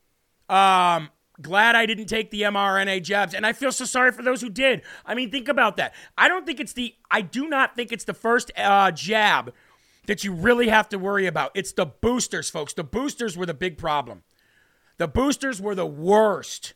Um, 0.49 1.10
glad 1.41 1.75
I 1.75 1.85
didn't 1.85 2.07
take 2.07 2.31
the 2.31 2.41
mRNA 2.43 3.03
jabs. 3.03 3.33
And 3.33 3.45
I 3.45 3.53
feel 3.53 3.71
so 3.71 3.85
sorry 3.85 4.11
for 4.11 4.23
those 4.23 4.41
who 4.41 4.49
did. 4.49 4.81
I 5.05 5.15
mean, 5.15 5.31
think 5.31 5.47
about 5.47 5.77
that. 5.77 5.93
I 6.17 6.27
don't 6.27 6.45
think 6.45 6.59
it's 6.59 6.73
the, 6.73 6.95
I 7.11 7.21
do 7.21 7.47
not 7.47 7.75
think 7.75 7.91
it's 7.91 8.05
the 8.05 8.13
first 8.13 8.51
uh, 8.57 8.91
jab 8.91 9.53
that 10.07 10.23
you 10.23 10.33
really 10.33 10.69
have 10.69 10.89
to 10.89 10.97
worry 10.97 11.27
about. 11.27 11.51
It's 11.53 11.73
the 11.73 11.85
boosters, 11.85 12.49
folks. 12.49 12.73
The 12.73 12.83
boosters 12.83 13.38
were 13.38 13.45
the 13.45 13.53
big 13.53 13.77
problem. 13.77 14.23
The 14.97 15.07
boosters 15.07 15.61
were 15.61 15.75
the 15.75 15.85
worst. 15.85 16.73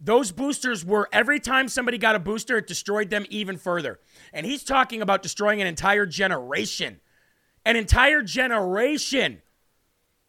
Those 0.00 0.32
boosters 0.32 0.84
were 0.84 1.08
every 1.12 1.40
time 1.40 1.68
somebody 1.68 1.98
got 1.98 2.16
a 2.16 2.20
booster, 2.20 2.58
it 2.58 2.66
destroyed 2.66 3.10
them 3.10 3.24
even 3.30 3.56
further. 3.56 4.00
And 4.32 4.44
he's 4.44 4.64
talking 4.64 5.00
about 5.00 5.22
destroying 5.22 5.60
an 5.60 5.66
entire 5.66 6.06
generation. 6.06 7.00
An 7.64 7.76
entire 7.76 8.22
generation. 8.22 9.42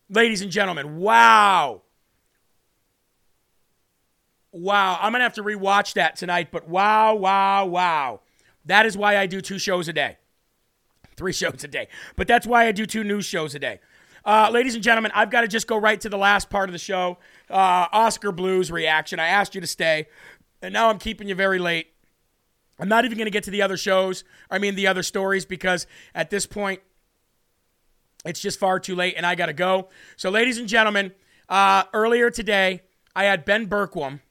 Ladies 0.09 0.41
and 0.41 0.51
gentlemen, 0.51 0.97
wow. 0.97 1.81
Wow. 4.53 4.99
I'm 5.01 5.11
going 5.11 5.19
to 5.19 5.23
have 5.23 5.33
to 5.33 5.43
rewatch 5.43 5.93
that 5.95 6.15
tonight, 6.15 6.49
but 6.51 6.69
wow, 6.69 7.15
wow, 7.15 7.65
wow. 7.65 8.21
That 8.65 8.85
is 8.85 8.95
why 8.95 9.17
I 9.17 9.25
do 9.25 9.41
two 9.41 9.59
shows 9.59 9.87
a 9.87 9.93
day. 9.93 10.17
Three 11.17 11.33
shows 11.33 11.63
a 11.63 11.67
day. 11.67 11.89
But 12.15 12.27
that's 12.27 12.47
why 12.47 12.67
I 12.67 12.71
do 12.71 12.85
two 12.85 13.03
news 13.03 13.25
shows 13.25 13.55
a 13.55 13.59
day. 13.59 13.79
Uh, 14.23 14.49
ladies 14.53 14.75
and 14.75 14.83
gentlemen, 14.83 15.11
I've 15.13 15.29
got 15.29 15.41
to 15.41 15.49
just 15.49 15.67
go 15.67 15.75
right 15.75 15.99
to 15.99 16.07
the 16.07 16.17
last 16.17 16.49
part 16.49 16.69
of 16.69 16.71
the 16.71 16.79
show 16.79 17.17
uh, 17.49 17.87
Oscar 17.91 18.31
Blues 18.31 18.71
reaction. 18.71 19.19
I 19.19 19.27
asked 19.27 19.53
you 19.53 19.59
to 19.59 19.67
stay, 19.67 20.07
and 20.61 20.71
now 20.71 20.89
I'm 20.89 20.97
keeping 20.97 21.27
you 21.27 21.35
very 21.35 21.59
late. 21.59 21.87
I'm 22.79 22.87
not 22.87 23.05
even 23.05 23.17
going 23.17 23.25
to 23.25 23.31
get 23.31 23.43
to 23.43 23.51
the 23.51 23.61
other 23.61 23.75
shows, 23.75 24.23
I 24.49 24.59
mean, 24.59 24.75
the 24.75 24.87
other 24.87 25.03
stories, 25.03 25.45
because 25.45 25.87
at 26.15 26.29
this 26.29 26.45
point, 26.45 26.81
it's 28.25 28.39
just 28.39 28.59
far 28.59 28.79
too 28.79 28.95
late 28.95 29.15
and 29.17 29.25
I 29.25 29.35
got 29.35 29.47
to 29.47 29.53
go. 29.53 29.89
So, 30.15 30.29
ladies 30.29 30.57
and 30.57 30.67
gentlemen, 30.67 31.11
uh, 31.49 31.83
earlier 31.93 32.29
today, 32.29 32.81
I 33.15 33.25
had 33.25 33.45
Ben 33.45 33.67
Berkwam 33.67 34.21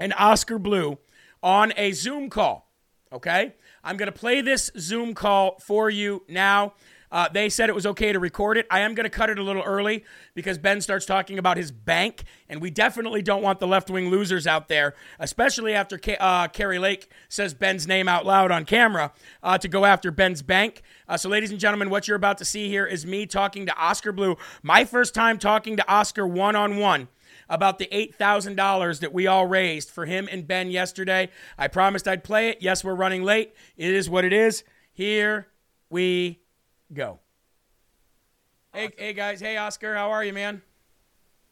and 0.00 0.12
Oscar 0.18 0.58
Blue 0.58 0.98
on 1.42 1.72
a 1.76 1.92
Zoom 1.92 2.30
call. 2.30 2.68
Okay? 3.12 3.54
I'm 3.84 3.96
going 3.96 4.12
to 4.12 4.18
play 4.18 4.40
this 4.40 4.70
Zoom 4.78 5.14
call 5.14 5.58
for 5.60 5.90
you 5.90 6.24
now. 6.28 6.74
Uh, 7.12 7.28
they 7.28 7.48
said 7.48 7.68
it 7.68 7.74
was 7.74 7.86
okay 7.86 8.12
to 8.12 8.20
record 8.20 8.56
it. 8.56 8.66
I 8.70 8.80
am 8.80 8.94
going 8.94 9.04
to 9.04 9.10
cut 9.10 9.30
it 9.30 9.38
a 9.38 9.42
little 9.42 9.64
early 9.64 10.04
because 10.34 10.58
Ben 10.58 10.80
starts 10.80 11.04
talking 11.06 11.40
about 11.40 11.56
his 11.56 11.72
bank, 11.72 12.22
and 12.48 12.62
we 12.62 12.70
definitely 12.70 13.20
don't 13.20 13.42
want 13.42 13.58
the 13.58 13.66
left 13.66 13.90
wing 13.90 14.10
losers 14.10 14.46
out 14.46 14.68
there, 14.68 14.94
especially 15.18 15.74
after 15.74 15.98
Ka- 15.98 16.16
uh, 16.20 16.46
Kari 16.46 16.78
Lake 16.78 17.10
says 17.28 17.52
Ben's 17.52 17.88
name 17.88 18.06
out 18.06 18.24
loud 18.24 18.52
on 18.52 18.64
camera, 18.64 19.12
uh, 19.42 19.58
to 19.58 19.66
go 19.66 19.84
after 19.84 20.12
Ben's 20.12 20.40
bank. 20.40 20.82
Uh, 21.08 21.16
so, 21.16 21.28
ladies 21.28 21.50
and 21.50 21.58
gentlemen, 21.58 21.90
what 21.90 22.06
you're 22.06 22.16
about 22.16 22.38
to 22.38 22.44
see 22.44 22.68
here 22.68 22.86
is 22.86 23.04
me 23.04 23.26
talking 23.26 23.66
to 23.66 23.76
Oscar 23.76 24.12
Blue. 24.12 24.36
My 24.62 24.84
first 24.84 25.12
time 25.12 25.36
talking 25.36 25.76
to 25.78 25.90
Oscar 25.90 26.28
one 26.28 26.54
on 26.54 26.78
one 26.78 27.08
about 27.50 27.78
the 27.78 27.88
$8,000 27.92 29.00
that 29.00 29.12
we 29.12 29.26
all 29.26 29.46
raised 29.46 29.90
for 29.90 30.06
him 30.06 30.28
and 30.30 30.46
Ben 30.46 30.70
yesterday. 30.70 31.28
I 31.58 31.68
promised 31.68 32.08
I'd 32.08 32.24
play 32.24 32.48
it. 32.48 32.58
Yes, 32.62 32.82
we're 32.82 32.94
running 32.94 33.24
late. 33.24 33.54
It 33.76 33.92
is 33.92 34.08
what 34.08 34.24
it 34.24 34.32
is. 34.32 34.64
Here 34.92 35.48
we 35.90 36.40
go. 36.92 37.18
Hey, 38.72 38.90
hey 38.96 39.12
guys. 39.12 39.40
Hey, 39.40 39.56
Oscar. 39.56 39.96
How 39.96 40.10
are 40.12 40.24
you, 40.24 40.32
man? 40.32 40.62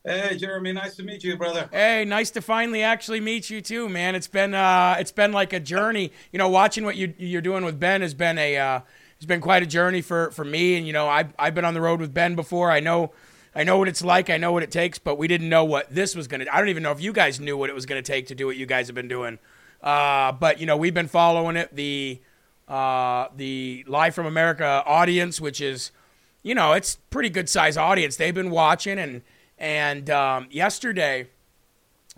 Hey, 0.05 0.37
Jeremy. 0.37 0.73
Nice 0.73 0.95
to 0.97 1.03
meet 1.03 1.25
you, 1.25 1.37
brother. 1.37 1.69
Hey, 1.73 2.05
nice 2.05 2.31
to 2.31 2.41
finally 2.41 2.83
actually 2.83 3.19
meet 3.19 3.51
you 3.51 3.61
too, 3.61 3.89
man. 3.89 4.15
It's 4.15 4.29
been 4.29 4.55
uh, 4.55 4.97
it's 5.01 5.11
been 5.11 5.33
like 5.33 5.53
a 5.53 5.59
journey. 5.59 6.13
You 6.33 6.39
know, 6.39 6.49
watching 6.49 6.85
what 6.85 6.95
you 6.95 7.13
you're 7.19 7.43
doing 7.43 7.65
with 7.65 7.81
Ben 7.81 8.03
has 8.03 8.15
been 8.15 8.39
a 8.39 8.57
uh, 8.57 8.81
it's 9.17 9.27
been 9.27 9.41
quite 9.41 9.65
a 9.65 9.67
journey 9.67 10.01
for 10.01 10.31
for 10.31 10.45
me. 10.45 10.77
And 10.77 10.87
you 10.87 10.93
know, 10.93 11.09
I've 11.09 11.35
I've 11.39 11.55
been 11.55 11.65
on 11.65 11.75
the 11.75 11.81
road 11.81 12.01
with 12.01 12.15
Ben 12.15 12.37
before. 12.37 12.71
I 12.71 12.79
know 12.79 13.11
I 13.55 13.65
know 13.65 13.79
what 13.79 13.89
it's 13.89 14.05
like. 14.05 14.31
I 14.31 14.37
know 14.37 14.53
what 14.53 14.63
it 14.63 14.71
takes, 14.71 14.99
but 14.99 15.17
we 15.17 15.29
didn't 15.29 15.49
know 15.49 15.65
what 15.65 15.93
this 15.93 16.15
was 16.15 16.29
gonna. 16.29 16.47
I 16.53 16.59
don't 16.59 16.69
even 16.69 16.83
know 16.83 16.93
if 16.93 17.01
you 17.01 17.13
guys 17.13 17.41
knew 17.41 17.57
what 17.57 17.71
it 17.71 17.75
was 17.75 17.87
gonna 17.87 18.03
take 18.03 18.27
to 18.29 18.35
do 18.35 18.47
what 18.47 18.57
you 18.57 18.67
guys 18.67 18.87
have 18.89 18.95
been 18.95 19.09
doing. 19.09 19.39
Uh, 19.83 20.33
but 20.33 20.61
you 20.61 20.67
know, 20.67 20.77
we've 20.77 20.95
been 20.95 21.09
following 21.09 21.57
it. 21.57 21.75
The 21.75 22.21
uh, 22.69 23.29
the 23.37 23.85
Live 23.87 24.15
from 24.15 24.27
America 24.27 24.83
audience, 24.87 25.41
which 25.41 25.61
is, 25.61 25.91
you 26.43 26.55
know, 26.55 26.73
it's 26.73 26.97
pretty 27.11 27.31
good 27.31 27.49
size 27.49 27.77
audience. 27.77 28.17
They've 28.17 28.35
been 28.35 28.51
watching 28.51 28.99
and 28.99 29.23
and 29.59 30.11
um, 30.11 30.47
yesterday, 30.51 31.29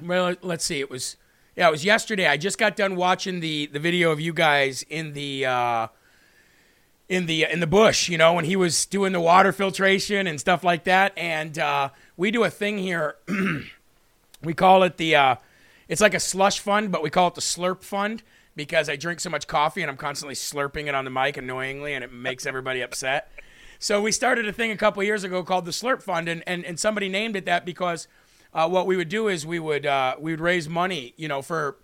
well, 0.02 0.35
let's 0.43 0.65
see, 0.65 0.81
it 0.81 0.90
was 0.90 1.16
yeah, 1.57 1.69
it 1.69 1.70
was 1.70 1.85
yesterday. 1.85 2.27
I 2.27 2.36
just 2.36 2.59
got 2.59 2.77
done 2.77 2.97
watching 2.97 3.40
the 3.40 3.66
the 3.66 3.78
video 3.78 4.11
of 4.11 4.20
you 4.20 4.32
guys 4.32 4.85
in 4.89 5.12
the. 5.12 5.47
Uh, 5.47 5.86
in 7.11 7.27
the 7.27 7.45
in 7.45 7.59
the 7.59 7.66
bush, 7.66 8.09
you 8.09 8.16
know, 8.16 8.32
when 8.35 8.45
he 8.45 8.55
was 8.55 8.87
doing 8.87 9.12
the 9.12 9.20
water 9.20 9.53
filtration 9.53 10.28
and 10.28 10.39
stuff 10.41 10.62
like 10.62 10.85
that. 10.85 11.12
And 11.19 11.59
uh, 11.59 11.91
we 12.16 12.31
do 12.31 12.45
a 12.45 12.51
thing 12.51 12.78
here. 12.78 13.16
we 14.43 14.55
call 14.55 14.85
it 14.85 14.97
the. 14.97 15.16
Uh, 15.16 15.37
it's 15.89 16.01
like 16.01 16.15
a 16.15 16.20
slush 16.20 16.61
fund, 16.61 16.93
but 16.93 17.03
we 17.03 17.11
call 17.11 17.27
it 17.27 17.35
the 17.35 17.41
slurp 17.41 17.82
fund 17.82 18.23
because 18.55 18.89
I 18.89 18.95
drink 18.95 19.19
so 19.19 19.28
much 19.28 19.49
coffee 19.49 19.82
and 19.82 19.91
I'm 19.91 19.97
constantly 19.97 20.37
slurping 20.37 20.87
it 20.87 20.95
on 20.95 21.05
the 21.05 21.11
mic 21.11 21.37
annoyingly, 21.37 21.95
and 21.95 22.05
it 22.05 22.12
makes 22.12 22.47
everybody 22.47 22.81
upset. 22.81 23.32
So 23.81 24.01
we 24.01 24.12
started 24.12 24.47
a 24.47 24.53
thing 24.53 24.70
a 24.70 24.77
couple 24.77 25.03
years 25.03 25.24
ago 25.24 25.43
called 25.43 25.65
the 25.65 25.73
Slurp 25.73 26.03
Fund, 26.03 26.28
and 26.28 26.45
and, 26.47 26.65
and 26.65 26.78
somebody 26.78 27.09
named 27.09 27.35
it 27.35 27.45
that 27.47 27.66
because 27.66 28.07
uh, 28.55 28.69
what 28.69 28.87
we 28.87 28.97
would 28.97 29.09
do 29.09 29.27
is 29.27 29.45
we 29.45 29.59
would 29.59 29.85
uh, 29.85 30.15
we 30.20 30.31
would 30.31 30.41
raise 30.41 30.69
money, 30.69 31.12
you 31.16 31.27
know, 31.27 31.43
for 31.43 31.77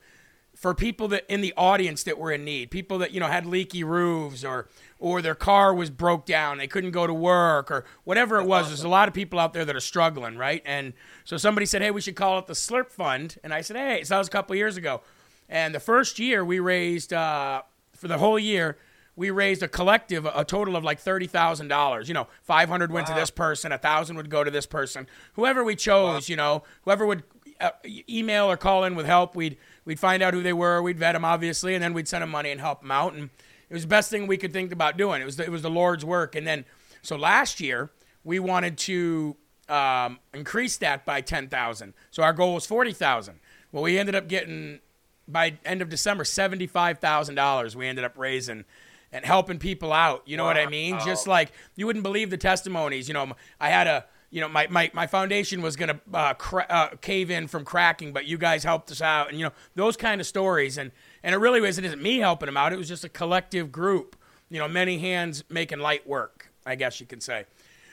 for 0.54 0.72
people 0.72 1.08
that 1.08 1.24
in 1.28 1.40
the 1.40 1.52
audience 1.56 2.04
that 2.04 2.16
were 2.16 2.30
in 2.30 2.44
need, 2.44 2.70
people 2.70 2.98
that 2.98 3.10
you 3.10 3.18
know 3.18 3.26
had 3.26 3.44
leaky 3.44 3.82
roofs 3.82 4.44
or 4.44 4.68
or 4.98 5.20
their 5.20 5.34
car 5.34 5.74
was 5.74 5.90
broke 5.90 6.24
down, 6.26 6.58
they 6.58 6.66
couldn't 6.66 6.92
go 6.92 7.06
to 7.06 7.14
work 7.14 7.70
or 7.70 7.84
whatever 8.04 8.38
it 8.40 8.46
was. 8.46 8.68
There's 8.68 8.82
a 8.82 8.88
lot 8.88 9.08
of 9.08 9.14
people 9.14 9.38
out 9.38 9.52
there 9.52 9.64
that 9.64 9.76
are 9.76 9.80
struggling, 9.80 10.36
right? 10.36 10.62
And 10.64 10.94
so 11.24 11.36
somebody 11.36 11.66
said, 11.66 11.82
"Hey, 11.82 11.90
we 11.90 12.00
should 12.00 12.16
call 12.16 12.38
it 12.38 12.46
the 12.46 12.54
Slurp 12.54 12.90
Fund," 12.90 13.36
and 13.44 13.52
I 13.52 13.60
said, 13.60 13.76
"Hey," 13.76 14.02
so 14.04 14.14
that 14.14 14.18
was 14.18 14.28
a 14.28 14.30
couple 14.30 14.56
years 14.56 14.76
ago. 14.76 15.02
And 15.48 15.74
the 15.74 15.80
first 15.80 16.18
year 16.18 16.44
we 16.44 16.58
raised 16.60 17.12
uh, 17.12 17.62
for 17.92 18.08
the 18.08 18.18
whole 18.18 18.38
year, 18.38 18.78
we 19.14 19.30
raised 19.30 19.62
a 19.62 19.68
collective, 19.68 20.26
a 20.26 20.44
total 20.44 20.76
of 20.76 20.84
like 20.84 20.98
thirty 20.98 21.26
thousand 21.26 21.68
dollars. 21.68 22.08
You 22.08 22.14
know, 22.14 22.28
five 22.42 22.68
hundred 22.68 22.90
went 22.90 23.06
to 23.08 23.14
this 23.14 23.30
person, 23.30 23.72
a 23.72 23.78
thousand 23.78 24.16
would 24.16 24.30
go 24.30 24.44
to 24.44 24.50
this 24.50 24.66
person, 24.66 25.06
whoever 25.34 25.62
we 25.62 25.76
chose. 25.76 26.28
You 26.28 26.36
know, 26.36 26.64
whoever 26.84 27.06
would 27.06 27.22
uh, 27.60 27.70
email 28.08 28.46
or 28.50 28.56
call 28.56 28.84
in 28.84 28.94
with 28.94 29.06
help, 29.06 29.34
we'd 29.34 29.56
we'd 29.84 30.00
find 30.00 30.22
out 30.22 30.34
who 30.34 30.42
they 30.42 30.52
were, 30.52 30.82
we'd 30.82 30.98
vet 30.98 31.14
them 31.14 31.24
obviously, 31.24 31.74
and 31.74 31.82
then 31.82 31.94
we'd 31.94 32.08
send 32.08 32.22
them 32.22 32.30
money 32.30 32.50
and 32.50 32.60
help 32.60 32.80
them 32.80 32.90
out. 32.90 33.14
And 33.14 33.30
it 33.68 33.74
was 33.74 33.82
the 33.82 33.88
best 33.88 34.10
thing 34.10 34.26
we 34.26 34.36
could 34.36 34.52
think 34.52 34.72
about 34.72 34.96
doing. 34.96 35.20
It 35.22 35.24
was 35.24 35.36
the, 35.36 35.44
it 35.44 35.50
was 35.50 35.62
the 35.62 35.70
Lord's 35.70 36.04
work. 36.04 36.34
And 36.34 36.46
then 36.46 36.64
so 37.02 37.16
last 37.16 37.60
year 37.60 37.90
we 38.24 38.38
wanted 38.38 38.78
to 38.78 39.36
um, 39.68 40.18
increase 40.32 40.76
that 40.78 41.04
by 41.04 41.20
ten 41.20 41.48
thousand. 41.48 41.94
So 42.10 42.22
our 42.22 42.32
goal 42.32 42.54
was 42.54 42.66
forty 42.66 42.92
thousand. 42.92 43.40
Well, 43.72 43.82
we 43.82 43.98
ended 43.98 44.14
up 44.14 44.28
getting 44.28 44.80
by 45.28 45.58
end 45.64 45.82
of 45.82 45.88
December 45.88 46.24
seventy 46.24 46.66
five 46.66 46.98
thousand 46.98 47.34
dollars. 47.34 47.74
We 47.74 47.86
ended 47.86 48.04
up 48.04 48.16
raising 48.16 48.64
and 49.12 49.24
helping 49.24 49.58
people 49.58 49.92
out. 49.92 50.22
You 50.26 50.36
know 50.36 50.44
what 50.44 50.56
I 50.56 50.66
mean? 50.66 50.98
Just 51.04 51.26
like 51.26 51.52
you 51.74 51.86
wouldn't 51.86 52.02
believe 52.02 52.30
the 52.30 52.36
testimonies. 52.36 53.08
You 53.08 53.14
know, 53.14 53.32
I 53.60 53.70
had 53.70 53.86
a 53.86 54.04
you 54.28 54.40
know, 54.40 54.48
my, 54.48 54.66
my, 54.66 54.90
my 54.92 55.06
foundation 55.06 55.62
was 55.62 55.76
going 55.76 55.88
to 55.88 56.00
uh, 56.12 56.34
cra- 56.34 56.66
uh, 56.68 56.88
cave 57.00 57.30
in 57.30 57.46
from 57.46 57.64
cracking, 57.64 58.12
but 58.12 58.26
you 58.26 58.36
guys 58.36 58.64
helped 58.64 58.90
us 58.90 59.00
out. 59.00 59.28
And, 59.28 59.38
you 59.38 59.44
know, 59.44 59.52
those 59.76 59.96
kind 59.96 60.20
of 60.20 60.26
stories. 60.26 60.78
And, 60.78 60.90
and 61.26 61.34
it 61.34 61.38
really 61.38 61.60
was, 61.60 61.76
it 61.76 61.84
isn't 61.84 62.00
me 62.00 62.18
helping 62.18 62.46
them 62.46 62.56
out. 62.56 62.72
It 62.72 62.78
was 62.78 62.86
just 62.86 63.02
a 63.02 63.08
collective 63.08 63.72
group, 63.72 64.14
you 64.48 64.60
know, 64.60 64.68
many 64.68 64.98
hands 64.98 65.42
making 65.50 65.80
light 65.80 66.06
work, 66.06 66.52
I 66.64 66.76
guess 66.76 67.00
you 67.00 67.06
can 67.06 67.20
say. 67.20 67.46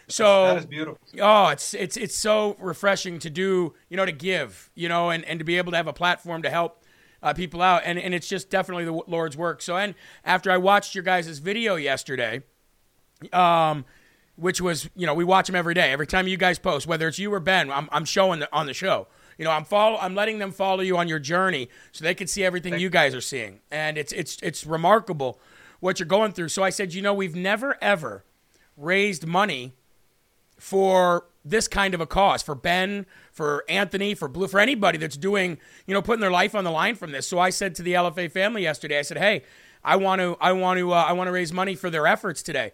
So 0.07 0.45
That 0.45 0.57
is 0.57 0.65
beautiful. 0.68 0.99
Oh, 1.19 1.47
it's 1.47 1.73
it's 1.73 1.97
it's 1.97 2.15
so 2.15 2.55
refreshing 2.60 3.18
to 3.19 3.31
do, 3.31 3.73
you 3.89 3.97
know, 3.97 4.05
to 4.05 4.11
give, 4.11 4.69
you 4.76 4.88
know, 4.88 5.10
and, 5.10 5.26
and 5.26 5.39
to 5.39 5.45
be 5.45 5.57
able 5.57 5.72
to 5.72 5.77
have 5.77 5.88
a 5.88 5.93
platform 5.93 6.43
to 6.43 6.49
help 6.51 6.84
uh, 7.23 7.34
people 7.34 7.64
out, 7.64 7.81
and 7.85 7.97
and 7.97 8.14
it's 8.14 8.27
just 8.27 8.51
definitely 8.51 8.85
the 8.85 9.01
Lord's 9.07 9.35
work. 9.35 9.64
So, 9.64 9.77
and 9.77 9.95
after 10.23 10.51
I 10.51 10.57
watched 10.57 10.93
your 10.93 11.03
guys' 11.03 11.39
video 11.39 11.76
yesterday, 11.76 12.43
um, 13.31 13.85
which 14.35 14.61
was 14.61 14.89
you 14.95 15.07
know 15.07 15.15
we 15.15 15.23
watch 15.23 15.47
them 15.47 15.55
every 15.55 15.73
day, 15.73 15.91
every 15.91 16.05
time 16.05 16.27
you 16.27 16.38
guys 16.38 16.60
post, 16.60 16.85
whether 16.85 17.07
it's 17.07 17.18
you 17.18 17.34
or 17.34 17.39
Ben, 17.39 17.72
I'm 17.72 17.89
I'm 17.91 18.05
showing 18.05 18.41
the, 18.41 18.49
on 18.53 18.68
the 18.68 18.73
show. 18.76 19.07
You 19.38 19.45
know, 19.45 19.51
I'm 19.51 19.65
follow, 19.65 19.97
I'm 19.99 20.15
letting 20.15 20.39
them 20.39 20.51
follow 20.51 20.81
you 20.81 20.97
on 20.97 21.07
your 21.07 21.19
journey 21.19 21.69
so 21.91 22.03
they 22.03 22.15
can 22.15 22.27
see 22.27 22.43
everything 22.43 22.80
you 22.80 22.89
guys 22.89 23.15
are 23.15 23.22
seeing, 23.22 23.60
and 23.72 23.97
it's 23.97 24.11
it's 24.14 24.38
it's 24.41 24.65
remarkable 24.65 25.39
what 25.80 25.99
you're 25.99 26.07
going 26.07 26.31
through. 26.31 26.49
So 26.49 26.64
I 26.64 26.69
said, 26.69 26.93
you 26.93 27.01
know, 27.01 27.14
we've 27.14 27.35
never 27.35 27.77
ever 27.81 28.23
raised 28.77 29.26
money 29.26 29.73
for 30.57 31.26
this 31.45 31.68
kind 31.68 31.93
of 31.93 31.99
a 31.99 32.05
cause 32.05 32.41
for 32.41 32.55
Ben, 32.55 33.05
for 33.31 33.65
Anthony, 33.68 34.15
for 34.15 34.27
Blue, 34.27 34.47
for 34.47 34.60
anybody 34.60 34.97
that's 34.97 35.18
doing, 35.18 35.57
you 35.85 35.93
know, 35.93 36.01
putting 36.01 36.22
their 36.22 36.31
life 36.31 36.55
on 36.55 36.64
the 36.64 36.72
line 36.72 36.95
from 36.95 37.11
this. 37.11 37.27
So 37.27 37.38
I 37.39 37.49
said 37.49 37.76
to 37.76 37.84
the 37.84 37.93
LFA 37.93 38.31
family 38.31 38.64
yesterday, 38.64 38.97
I 38.99 39.01
said, 39.01 39.18
"Hey, 39.18 39.43
I 39.84 39.97
want 39.97 40.22
to, 40.22 40.38
I 40.39 40.53
want 40.53 40.80
to, 40.80 40.93
uh, 40.93 41.03
I 41.03 41.11
want 41.14 41.27
to 41.27 41.31
raise 41.31 41.51
money 41.51 41.76
for 41.76 41.89
their 41.89 42.07
efforts 42.07 42.41
today," 42.41 42.72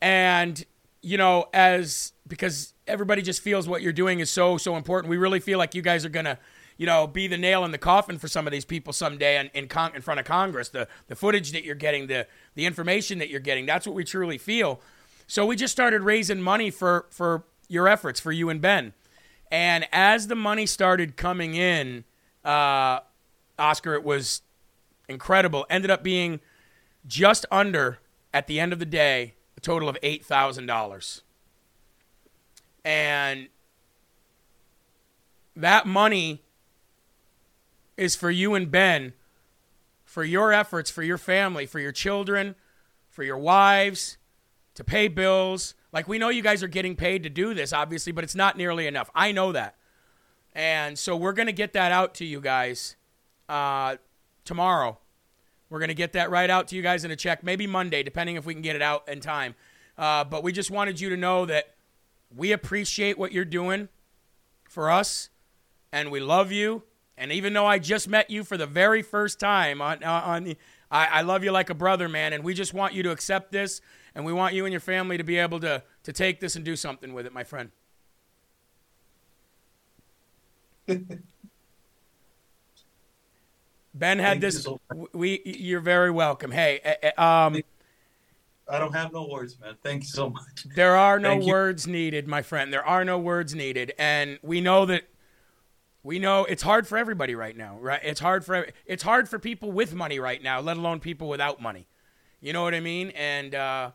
and 0.00 0.64
you 1.04 1.18
know, 1.18 1.46
as 1.52 2.12
because 2.26 2.72
everybody 2.86 3.22
just 3.22 3.42
feels 3.42 3.68
what 3.68 3.82
you're 3.82 3.92
doing 3.92 4.20
is 4.20 4.30
so 4.30 4.56
so 4.56 4.76
important. 4.76 5.10
We 5.10 5.16
really 5.18 5.40
feel 5.40 5.58
like 5.58 5.74
you 5.74 5.82
guys 5.82 6.04
are 6.04 6.10
gonna. 6.10 6.38
You 6.76 6.86
know, 6.86 7.06
be 7.06 7.28
the 7.28 7.38
nail 7.38 7.64
in 7.64 7.70
the 7.70 7.78
coffin 7.78 8.18
for 8.18 8.26
some 8.26 8.48
of 8.48 8.52
these 8.52 8.64
people 8.64 8.92
someday 8.92 9.38
in, 9.38 9.48
in, 9.54 9.68
con- 9.68 9.92
in 9.94 10.02
front 10.02 10.18
of 10.18 10.26
Congress. 10.26 10.70
The 10.70 10.88
the 11.06 11.14
footage 11.14 11.52
that 11.52 11.62
you're 11.62 11.76
getting, 11.76 12.08
the 12.08 12.26
the 12.56 12.66
information 12.66 13.20
that 13.20 13.28
you're 13.28 13.38
getting, 13.38 13.64
that's 13.64 13.86
what 13.86 13.94
we 13.94 14.02
truly 14.02 14.38
feel. 14.38 14.80
So 15.28 15.46
we 15.46 15.54
just 15.54 15.70
started 15.70 16.02
raising 16.02 16.42
money 16.42 16.70
for 16.72 17.06
for 17.10 17.44
your 17.68 17.86
efforts 17.86 18.18
for 18.18 18.32
you 18.32 18.50
and 18.50 18.60
Ben. 18.60 18.92
And 19.52 19.86
as 19.92 20.26
the 20.26 20.34
money 20.34 20.66
started 20.66 21.16
coming 21.16 21.54
in, 21.54 22.02
uh, 22.44 22.98
Oscar, 23.56 23.94
it 23.94 24.02
was 24.02 24.42
incredible. 25.08 25.66
Ended 25.70 25.92
up 25.92 26.02
being 26.02 26.40
just 27.06 27.46
under 27.52 28.00
at 28.32 28.48
the 28.48 28.58
end 28.58 28.72
of 28.72 28.80
the 28.80 28.84
day 28.84 29.34
total 29.64 29.88
of 29.88 29.98
eight 30.02 30.24
thousand 30.24 30.66
dollars. 30.66 31.22
And 32.84 33.48
that 35.56 35.86
money 35.86 36.42
is 37.96 38.14
for 38.14 38.30
you 38.30 38.54
and 38.54 38.70
Ben, 38.70 39.14
for 40.04 40.22
your 40.22 40.52
efforts, 40.52 40.90
for 40.90 41.02
your 41.02 41.18
family, 41.18 41.66
for 41.66 41.80
your 41.80 41.92
children, 41.92 42.54
for 43.08 43.22
your 43.22 43.38
wives, 43.38 44.18
to 44.74 44.84
pay 44.84 45.08
bills. 45.08 45.74
Like 45.92 46.06
we 46.08 46.18
know 46.18 46.28
you 46.28 46.42
guys 46.42 46.62
are 46.62 46.68
getting 46.68 46.96
paid 46.96 47.22
to 47.22 47.30
do 47.30 47.54
this, 47.54 47.72
obviously, 47.72 48.12
but 48.12 48.24
it's 48.24 48.34
not 48.34 48.56
nearly 48.56 48.86
enough. 48.86 49.10
I 49.14 49.32
know 49.32 49.52
that. 49.52 49.76
And 50.52 50.98
so 50.98 51.16
we're 51.16 51.32
going 51.32 51.46
to 51.46 51.52
get 51.52 51.72
that 51.72 51.90
out 51.90 52.14
to 52.14 52.24
you 52.24 52.40
guys 52.40 52.96
uh, 53.48 53.96
tomorrow. 54.44 54.98
We're 55.70 55.78
going 55.78 55.88
to 55.88 55.94
get 55.94 56.12
that 56.12 56.30
right 56.30 56.50
out 56.50 56.68
to 56.68 56.76
you 56.76 56.82
guys 56.82 57.04
in 57.04 57.10
a 57.10 57.16
check, 57.16 57.42
maybe 57.42 57.66
Monday, 57.66 58.02
depending 58.02 58.36
if 58.36 58.46
we 58.46 58.54
can 58.54 58.62
get 58.62 58.76
it 58.76 58.82
out 58.82 59.08
in 59.08 59.20
time. 59.20 59.54
Uh, 59.96 60.24
but 60.24 60.42
we 60.42 60.52
just 60.52 60.70
wanted 60.70 61.00
you 61.00 61.08
to 61.10 61.16
know 61.16 61.46
that 61.46 61.74
we 62.34 62.52
appreciate 62.52 63.18
what 63.18 63.32
you're 63.32 63.44
doing 63.44 63.88
for 64.68 64.90
us, 64.90 65.30
and 65.92 66.10
we 66.10 66.20
love 66.20 66.52
you. 66.52 66.82
And 67.16 67.30
even 67.30 67.52
though 67.52 67.66
I 67.66 67.78
just 67.78 68.08
met 68.08 68.28
you 68.28 68.42
for 68.42 68.56
the 68.56 68.66
very 68.66 69.02
first 69.02 69.38
time 69.38 69.80
on 69.80 70.02
on 70.02 70.44
the, 70.44 70.56
I, 70.90 71.06
I 71.06 71.22
love 71.22 71.44
you 71.44 71.52
like 71.52 71.70
a 71.70 71.74
brother, 71.74 72.08
man. 72.08 72.32
And 72.32 72.42
we 72.42 72.54
just 72.54 72.74
want 72.74 72.92
you 72.92 73.04
to 73.04 73.12
accept 73.12 73.52
this, 73.52 73.80
and 74.14 74.24
we 74.24 74.32
want 74.32 74.54
you 74.54 74.64
and 74.64 74.72
your 74.72 74.80
family 74.80 75.16
to 75.16 75.24
be 75.24 75.38
able 75.38 75.60
to 75.60 75.82
to 76.02 76.12
take 76.12 76.40
this 76.40 76.56
and 76.56 76.64
do 76.64 76.74
something 76.74 77.14
with 77.14 77.24
it, 77.26 77.32
my 77.32 77.44
friend. 77.44 77.70
Ben 83.94 84.18
had 84.18 84.40
Thank 84.40 84.42
you 84.42 84.50
this. 84.50 84.62
so 84.64 84.80
we, 85.12 85.40
you're 85.44 85.80
very 85.80 86.10
welcome. 86.10 86.50
Hey, 86.50 86.80
uh, 86.84 87.22
uh, 87.22 87.46
um, 87.46 87.62
I 88.68 88.78
don't 88.78 88.94
have 88.94 89.12
no 89.12 89.28
words, 89.28 89.58
man. 89.60 89.76
Thank 89.82 90.02
you 90.02 90.08
so 90.08 90.30
much. 90.30 90.66
there 90.74 90.96
are 90.96 91.20
no 91.20 91.30
Thank 91.30 91.44
you. 91.44 91.52
words 91.52 91.86
needed, 91.86 92.26
my 92.26 92.42
friend. 92.42 92.72
There 92.72 92.84
are 92.84 93.04
no 93.04 93.18
words 93.18 93.54
needed, 93.54 93.92
and 93.98 94.38
we 94.42 94.60
know 94.60 94.86
that. 94.86 95.04
We 96.02 96.18
know 96.18 96.44
it's 96.44 96.62
hard 96.62 96.86
for 96.86 96.98
everybody 96.98 97.34
right 97.34 97.56
now, 97.56 97.78
right? 97.80 98.00
It's 98.02 98.20
hard 98.20 98.44
for 98.44 98.66
it's 98.84 99.02
hard 99.02 99.26
for 99.26 99.38
people 99.38 99.72
with 99.72 99.94
money 99.94 100.18
right 100.18 100.42
now, 100.42 100.60
let 100.60 100.76
alone 100.76 101.00
people 101.00 101.28
without 101.28 101.62
money. 101.62 101.86
You 102.42 102.52
know 102.52 102.62
what 102.62 102.74
I 102.74 102.80
mean? 102.80 103.08
And 103.10 103.54
uh, 103.54 103.90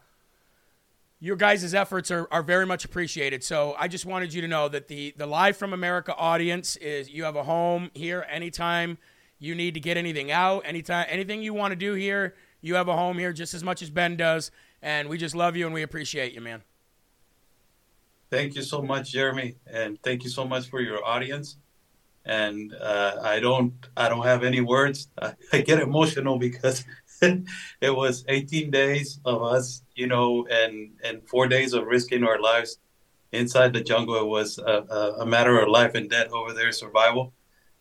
your 1.19 1.35
guys' 1.35 1.71
efforts 1.75 2.09
are, 2.09 2.27
are 2.31 2.41
very 2.41 2.65
much 2.65 2.83
appreciated. 2.83 3.43
So 3.43 3.75
I 3.77 3.87
just 3.87 4.07
wanted 4.07 4.33
you 4.33 4.41
to 4.41 4.47
know 4.47 4.69
that 4.69 4.87
the 4.87 5.13
the 5.17 5.27
Live 5.27 5.55
from 5.57 5.71
America 5.71 6.15
audience 6.15 6.77
is 6.77 7.09
you 7.11 7.25
have 7.25 7.35
a 7.35 7.43
home 7.43 7.91
here 7.93 8.25
anytime 8.27 8.97
you 9.39 9.55
need 9.55 9.73
to 9.73 9.79
get 9.79 9.97
anything 9.97 10.31
out, 10.31 10.63
anytime 10.65 11.05
anything 11.09 11.41
you 11.41 11.53
want 11.53 11.71
to 11.71 11.75
do 11.75 11.93
here, 11.93 12.35
you 12.61 12.75
have 12.75 12.89
a 12.89 12.95
home 12.95 13.17
here 13.17 13.33
just 13.33 13.53
as 13.53 13.63
much 13.63 13.81
as 13.81 13.89
Ben 13.89 14.17
does. 14.17 14.51
And 14.81 15.09
we 15.09 15.17
just 15.17 15.35
love 15.35 15.55
you 15.55 15.65
and 15.65 15.73
we 15.73 15.81
appreciate 15.81 16.33
you, 16.33 16.41
man. 16.41 16.61
Thank 18.29 18.55
you 18.55 18.61
so 18.61 18.81
much, 18.81 19.11
Jeremy, 19.11 19.55
and 19.65 20.01
thank 20.03 20.23
you 20.23 20.29
so 20.29 20.45
much 20.45 20.69
for 20.69 20.81
your 20.81 21.03
audience. 21.03 21.57
And 22.25 22.73
uh, 22.75 23.15
I 23.23 23.39
don't, 23.39 23.73
I 23.97 24.07
don't 24.07 24.25
have 24.25 24.43
any 24.43 24.61
words. 24.61 25.07
I, 25.19 25.33
I 25.53 25.61
get 25.61 25.79
emotional 25.79 26.37
because 26.37 26.85
it 27.21 27.95
was 27.95 28.23
18 28.27 28.69
days 28.69 29.19
of 29.25 29.41
us, 29.41 29.83
you 29.95 30.07
know, 30.07 30.45
and 30.47 30.91
and 31.03 31.27
four 31.27 31.47
days 31.47 31.73
of 31.73 31.85
risking 31.85 32.23
our 32.23 32.39
lives 32.39 32.77
inside 33.31 33.73
the 33.73 33.81
jungle. 33.81 34.15
It 34.15 34.27
was 34.27 34.57
a, 34.59 34.85
a, 34.89 35.21
a 35.21 35.25
matter 35.25 35.59
of 35.59 35.69
life 35.69 35.95
and 35.95 36.09
death 36.09 36.31
over 36.31 36.53
there, 36.53 36.71
survival. 36.71 37.33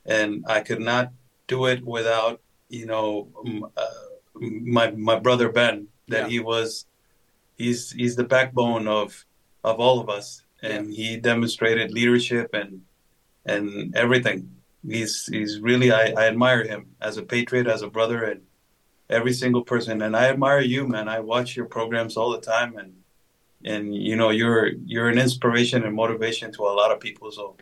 And 0.07 0.45
I 0.49 0.61
could 0.61 0.81
not 0.81 1.13
do 1.49 1.67
it 1.67 1.85
without, 1.85 2.41
you 2.69 2.87
know, 2.87 3.29
uh, 3.77 3.87
my 4.41 4.93
my 4.93 5.19
brother 5.19 5.49
Ben. 5.51 5.89
That 6.09 6.23
Yeah. 6.23 6.29
he 6.29 6.41
was, 6.41 6.87
he's 7.59 7.91
he's 7.93 8.17
the 8.17 8.25
backbone 8.25 8.87
of 8.89 9.27
of 9.65 9.81
all 9.81 9.99
of 10.01 10.09
us, 10.09 10.43
and 10.63 10.93
he 10.95 11.17
demonstrated 11.17 11.91
leadership 11.91 12.55
and 12.55 12.83
and 13.45 13.95
everything. 13.97 14.39
He's 14.89 15.27
he's 15.27 15.61
really 15.61 15.91
I, 15.93 16.05
I 16.17 16.29
admire 16.29 16.63
him 16.65 16.95
as 17.01 17.17
a 17.19 17.23
patriot, 17.23 17.67
as 17.67 17.83
a 17.83 17.91
brother, 17.91 18.25
and 18.25 18.41
every 19.11 19.33
single 19.35 19.63
person. 19.63 20.01
And 20.03 20.17
I 20.17 20.29
admire 20.29 20.61
you, 20.61 20.87
man. 20.87 21.09
I 21.09 21.21
watch 21.21 21.57
your 21.57 21.67
programs 21.67 22.17
all 22.17 22.31
the 22.31 22.41
time, 22.41 22.77
and 22.79 22.93
and 23.65 23.95
you 23.95 24.17
know 24.17 24.31
you're 24.31 24.69
you're 24.87 25.09
an 25.09 25.19
inspiration 25.19 25.85
and 25.85 25.95
motivation 25.95 26.53
to 26.53 26.63
a 26.63 26.75
lot 26.81 26.93
of 26.93 27.01
people. 27.01 27.31
So 27.33 27.57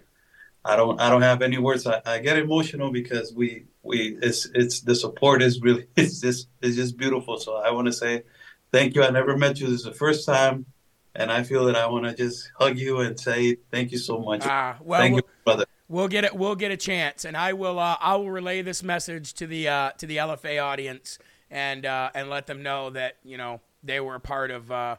I 0.66 0.76
don't 0.76 1.00
I 1.00 1.10
don't 1.10 1.22
have 1.22 1.42
any 1.42 1.58
words. 1.58 1.86
I, 1.86 2.02
I 2.04 2.18
get 2.18 2.38
emotional 2.38 2.90
because 2.90 3.32
we 3.32 3.66
we 3.82 4.18
it's 4.20 4.46
it's 4.54 4.80
the 4.80 4.94
support 4.94 5.42
is 5.42 5.60
really 5.60 5.86
it's 5.96 6.20
just 6.20 6.48
it's 6.60 6.76
just 6.76 6.96
beautiful. 6.96 7.38
So 7.38 7.56
I 7.56 7.70
want 7.70 7.86
to 7.86 7.92
say 7.92 8.24
thank 8.72 8.94
you. 8.94 9.02
I 9.02 9.10
never 9.10 9.36
met 9.36 9.60
you. 9.60 9.66
This 9.66 9.80
is 9.80 9.84
the 9.84 9.92
first 9.92 10.26
time. 10.26 10.66
And 11.14 11.32
I 11.32 11.44
feel 11.44 11.64
that 11.64 11.76
I 11.76 11.86
want 11.86 12.04
to 12.04 12.14
just 12.14 12.50
hug 12.58 12.76
you 12.76 13.00
and 13.00 13.18
say 13.18 13.56
thank 13.70 13.90
you 13.90 13.96
so 13.96 14.18
much. 14.18 14.42
Ah, 14.44 14.76
well, 14.82 15.00
thank 15.00 15.16
you, 15.16 15.22
brother. 15.46 15.64
We'll 15.88 16.08
get 16.08 16.24
it. 16.24 16.34
We'll 16.34 16.56
get 16.56 16.72
a 16.72 16.76
chance, 16.76 17.24
and 17.24 17.36
I 17.36 17.54
will. 17.54 17.78
Uh, 17.78 17.96
I 17.98 18.16
will 18.16 18.30
relay 18.30 18.60
this 18.60 18.82
message 18.82 19.32
to 19.34 19.46
the 19.46 19.68
uh, 19.68 19.90
to 19.92 20.06
the 20.06 20.18
LFA 20.18 20.62
audience 20.62 21.18
and 21.50 21.86
uh, 21.86 22.10
and 22.14 22.28
let 22.28 22.46
them 22.46 22.62
know 22.62 22.90
that 22.90 23.16
you 23.24 23.36
know 23.36 23.60
they 23.82 24.00
were 24.00 24.16
a 24.16 24.20
part 24.20 24.50
of 24.50 24.70
uh, 24.70 24.96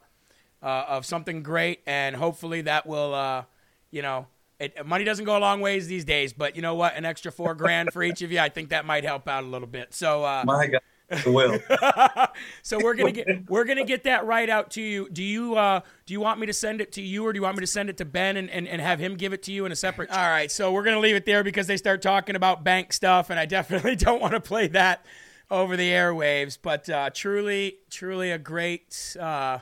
uh, 0.63 0.85
of 0.87 1.05
something 1.05 1.43
great, 1.43 1.81
and 1.85 2.15
hopefully 2.15 2.61
that 2.61 2.87
will 2.87 3.13
uh, 3.13 3.43
you 3.91 4.01
know. 4.01 4.27
It, 4.59 4.85
money 4.85 5.03
doesn't 5.03 5.25
go 5.25 5.37
a 5.37 5.39
long 5.39 5.61
ways 5.61 5.87
these 5.87 6.03
days, 6.03 6.33
but 6.33 6.55
you 6.55 6.63
know 6.63 6.73
what? 6.73 6.95
An 6.95 7.05
extra 7.05 7.31
four 7.31 7.53
grand 7.53 7.93
for 7.93 8.01
each 8.03 8.23
of 8.23 8.31
you, 8.31 8.39
I 8.39 8.49
think 8.49 8.69
that 8.69 8.85
might 8.85 9.03
help 9.03 9.27
out 9.27 9.43
a 9.43 9.47
little 9.47 9.67
bit. 9.67 9.93
So, 9.93 10.23
uh, 10.23 10.43
My 10.47 10.65
God, 10.65 10.81
it 11.09 11.25
will. 11.27 11.59
so 12.63 12.79
we're 12.81 12.95
gonna 12.95 13.11
get 13.11 13.49
we're 13.49 13.65
gonna 13.65 13.85
get 13.85 14.03
that 14.03 14.25
right 14.25 14.49
out 14.49 14.71
to 14.71 14.81
you. 14.81 15.07
Do 15.09 15.23
you 15.23 15.55
uh, 15.55 15.81
do 16.05 16.13
you 16.13 16.19
want 16.19 16.39
me 16.39 16.47
to 16.47 16.53
send 16.53 16.81
it 16.81 16.91
to 16.93 17.01
you, 17.01 17.25
or 17.25 17.33
do 17.33 17.37
you 17.37 17.43
want 17.43 17.55
me 17.55 17.61
to 17.61 17.67
send 17.67 17.89
it 17.89 17.97
to 17.97 18.05
Ben 18.05 18.35
and, 18.35 18.49
and, 18.49 18.67
and 18.67 18.81
have 18.81 18.99
him 18.99 19.15
give 19.15 19.31
it 19.31 19.43
to 19.43 19.51
you 19.51 19.65
in 19.65 19.71
a 19.71 19.75
separate? 19.75 20.09
All 20.09 20.17
right, 20.17 20.51
so 20.51 20.71
we're 20.71 20.83
gonna 20.83 20.99
leave 20.99 21.15
it 21.15 21.25
there 21.25 21.43
because 21.43 21.67
they 21.67 21.77
start 21.77 22.01
talking 22.01 22.35
about 22.35 22.63
bank 22.63 22.91
stuff, 22.91 23.29
and 23.29 23.39
I 23.39 23.45
definitely 23.45 23.95
don't 23.95 24.21
want 24.21 24.33
to 24.33 24.41
play 24.41 24.67
that 24.69 25.05
over 25.49 25.77
the 25.77 25.89
airwaves. 25.89 26.57
But 26.61 26.89
uh, 26.89 27.09
truly, 27.11 27.77
truly 27.89 28.31
a 28.31 28.37
great. 28.37 29.15
Uh, 29.19 29.59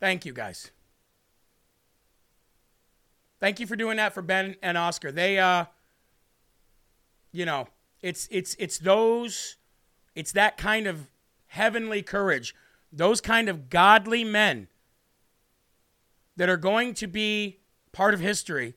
thank 0.00 0.26
you 0.26 0.32
guys. 0.32 0.72
Thank 3.44 3.60
you 3.60 3.66
for 3.66 3.76
doing 3.76 3.98
that 3.98 4.14
for 4.14 4.22
Ben 4.22 4.56
and 4.62 4.78
Oscar. 4.78 5.12
They, 5.12 5.38
uh, 5.38 5.66
you 7.30 7.44
know, 7.44 7.68
it's 8.00 8.26
it's 8.30 8.56
it's 8.58 8.78
those, 8.78 9.58
it's 10.14 10.32
that 10.32 10.56
kind 10.56 10.86
of 10.86 11.10
heavenly 11.48 12.00
courage, 12.00 12.54
those 12.90 13.20
kind 13.20 13.50
of 13.50 13.68
godly 13.68 14.24
men 14.24 14.68
that 16.36 16.48
are 16.48 16.56
going 16.56 16.94
to 16.94 17.06
be 17.06 17.58
part 17.92 18.14
of 18.14 18.20
history 18.20 18.76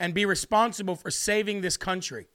and 0.00 0.14
be 0.14 0.24
responsible 0.24 0.96
for 0.96 1.10
saving 1.10 1.60
this 1.60 1.76
country. 1.76 2.28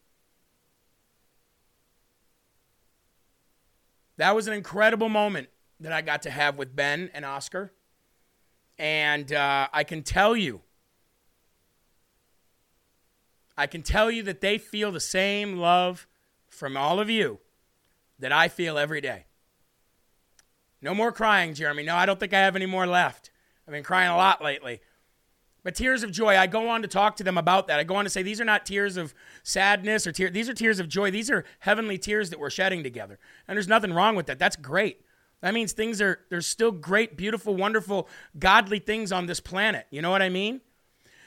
That 4.18 4.36
was 4.36 4.46
an 4.46 4.54
incredible 4.54 5.10
moment 5.10 5.48
that 5.80 5.92
I 5.92 6.04
got 6.04 6.22
to 6.22 6.30
have 6.30 6.56
with 6.56 6.76
Ben 6.76 7.10
and 7.16 7.26
Oscar. 7.26 7.74
And 8.78 9.34
uh, 9.34 9.70
I 9.74 9.84
can 9.84 10.04
tell 10.04 10.36
you, 10.38 10.62
I 13.58 13.68
can 13.68 13.84
tell 13.84 14.10
you 14.10 14.24
that 14.24 14.42
they 14.42 14.58
feel 14.58 14.92
the 14.92 15.00
same 15.00 15.58
love 15.58 16.08
from 16.48 16.76
all 16.76 17.00
of 17.00 17.10
you 17.10 17.40
that 18.20 18.32
I 18.32 18.48
feel 18.48 18.78
every 18.78 19.02
day. 19.02 19.26
No 20.82 20.94
more 20.94 21.12
crying, 21.12 21.54
Jeremy. 21.54 21.84
No, 21.84 21.96
I 21.96 22.06
don't 22.06 22.20
think 22.20 22.34
I 22.34 22.40
have 22.40 22.56
any 22.56 22.66
more 22.66 22.86
left. 22.86 23.32
I've 23.68 23.74
been 23.74 23.84
crying 23.84 24.10
a 24.10 24.18
lot 24.18 24.44
lately. 24.44 24.82
But 25.64 25.76
tears 25.76 26.04
of 26.04 26.12
joy, 26.12 26.38
I 26.38 26.46
go 26.46 26.68
on 26.68 26.82
to 26.82 26.90
talk 26.90 27.16
to 27.18 27.24
them 27.24 27.38
about 27.38 27.68
that. 27.68 27.80
I 27.80 27.86
go 27.86 27.96
on 27.96 28.04
to 28.04 28.10
say 28.10 28.22
these 28.22 28.42
are 28.42 28.46
not 28.46 28.66
tears 28.66 28.98
of 28.98 29.14
sadness 29.44 30.06
or 30.06 30.12
tears. 30.12 30.34
These 30.34 30.50
are 30.50 30.54
tears 30.54 30.80
of 30.80 30.90
joy. 30.90 31.10
These 31.10 31.32
are 31.32 31.46
heavenly 31.60 31.98
tears 31.98 32.30
that 32.32 32.40
we're 32.40 32.50
shedding 32.50 32.84
together. 32.84 33.18
And 33.48 33.56
there's 33.56 33.70
nothing 33.70 33.94
wrong 33.94 34.16
with 34.16 34.26
that. 34.26 34.40
That's 34.40 34.58
great. 34.58 35.06
That 35.40 35.54
means 35.54 35.72
things 35.72 36.02
are, 36.02 36.20
there's 36.30 36.48
still 36.48 36.72
great, 36.72 37.16
beautiful, 37.16 37.56
wonderful, 37.56 38.10
godly 38.38 38.80
things 38.80 39.14
on 39.14 39.26
this 39.26 39.40
planet. 39.40 39.88
You 39.90 40.02
know 40.02 40.12
what 40.12 40.22
I 40.22 40.30
mean? 40.30 40.60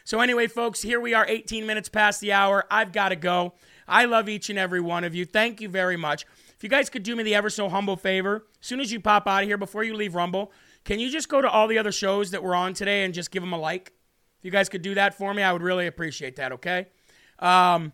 So, 0.06 0.20
anyway, 0.20 0.46
folks, 0.46 0.82
here 0.82 1.00
we 1.00 1.14
are, 1.14 1.26
18 1.26 1.66
minutes 1.66 1.88
past 1.88 2.20
the 2.20 2.32
hour. 2.32 2.64
I've 2.70 2.92
got 2.92 3.08
to 3.08 3.16
go. 3.16 3.54
I 3.88 4.04
love 4.04 4.28
each 4.28 4.48
and 4.48 4.56
every 4.56 4.80
one 4.80 5.02
of 5.02 5.16
you. 5.16 5.24
Thank 5.24 5.60
you 5.60 5.68
very 5.68 5.96
much. 5.96 6.24
If 6.56 6.62
you 6.62 6.68
guys 6.68 6.88
could 6.88 7.02
do 7.02 7.16
me 7.16 7.24
the 7.24 7.34
ever 7.34 7.50
so 7.50 7.68
humble 7.68 7.96
favor, 7.96 8.46
as 8.60 8.66
soon 8.68 8.78
as 8.78 8.92
you 8.92 9.00
pop 9.00 9.26
out 9.26 9.42
of 9.42 9.48
here, 9.48 9.58
before 9.58 9.82
you 9.82 9.96
leave 9.96 10.14
Rumble, 10.14 10.52
can 10.84 11.00
you 11.00 11.10
just 11.10 11.28
go 11.28 11.40
to 11.40 11.50
all 11.50 11.66
the 11.66 11.76
other 11.78 11.90
shows 11.90 12.30
that 12.30 12.44
we're 12.44 12.54
on 12.54 12.72
today 12.72 13.02
and 13.02 13.12
just 13.12 13.32
give 13.32 13.42
them 13.42 13.52
a 13.52 13.58
like? 13.58 13.94
If 14.38 14.44
you 14.44 14.52
guys 14.52 14.68
could 14.68 14.82
do 14.82 14.94
that 14.94 15.14
for 15.14 15.34
me, 15.34 15.42
I 15.42 15.52
would 15.52 15.62
really 15.62 15.88
appreciate 15.88 16.36
that, 16.36 16.52
okay? 16.52 16.86
Um, 17.40 17.92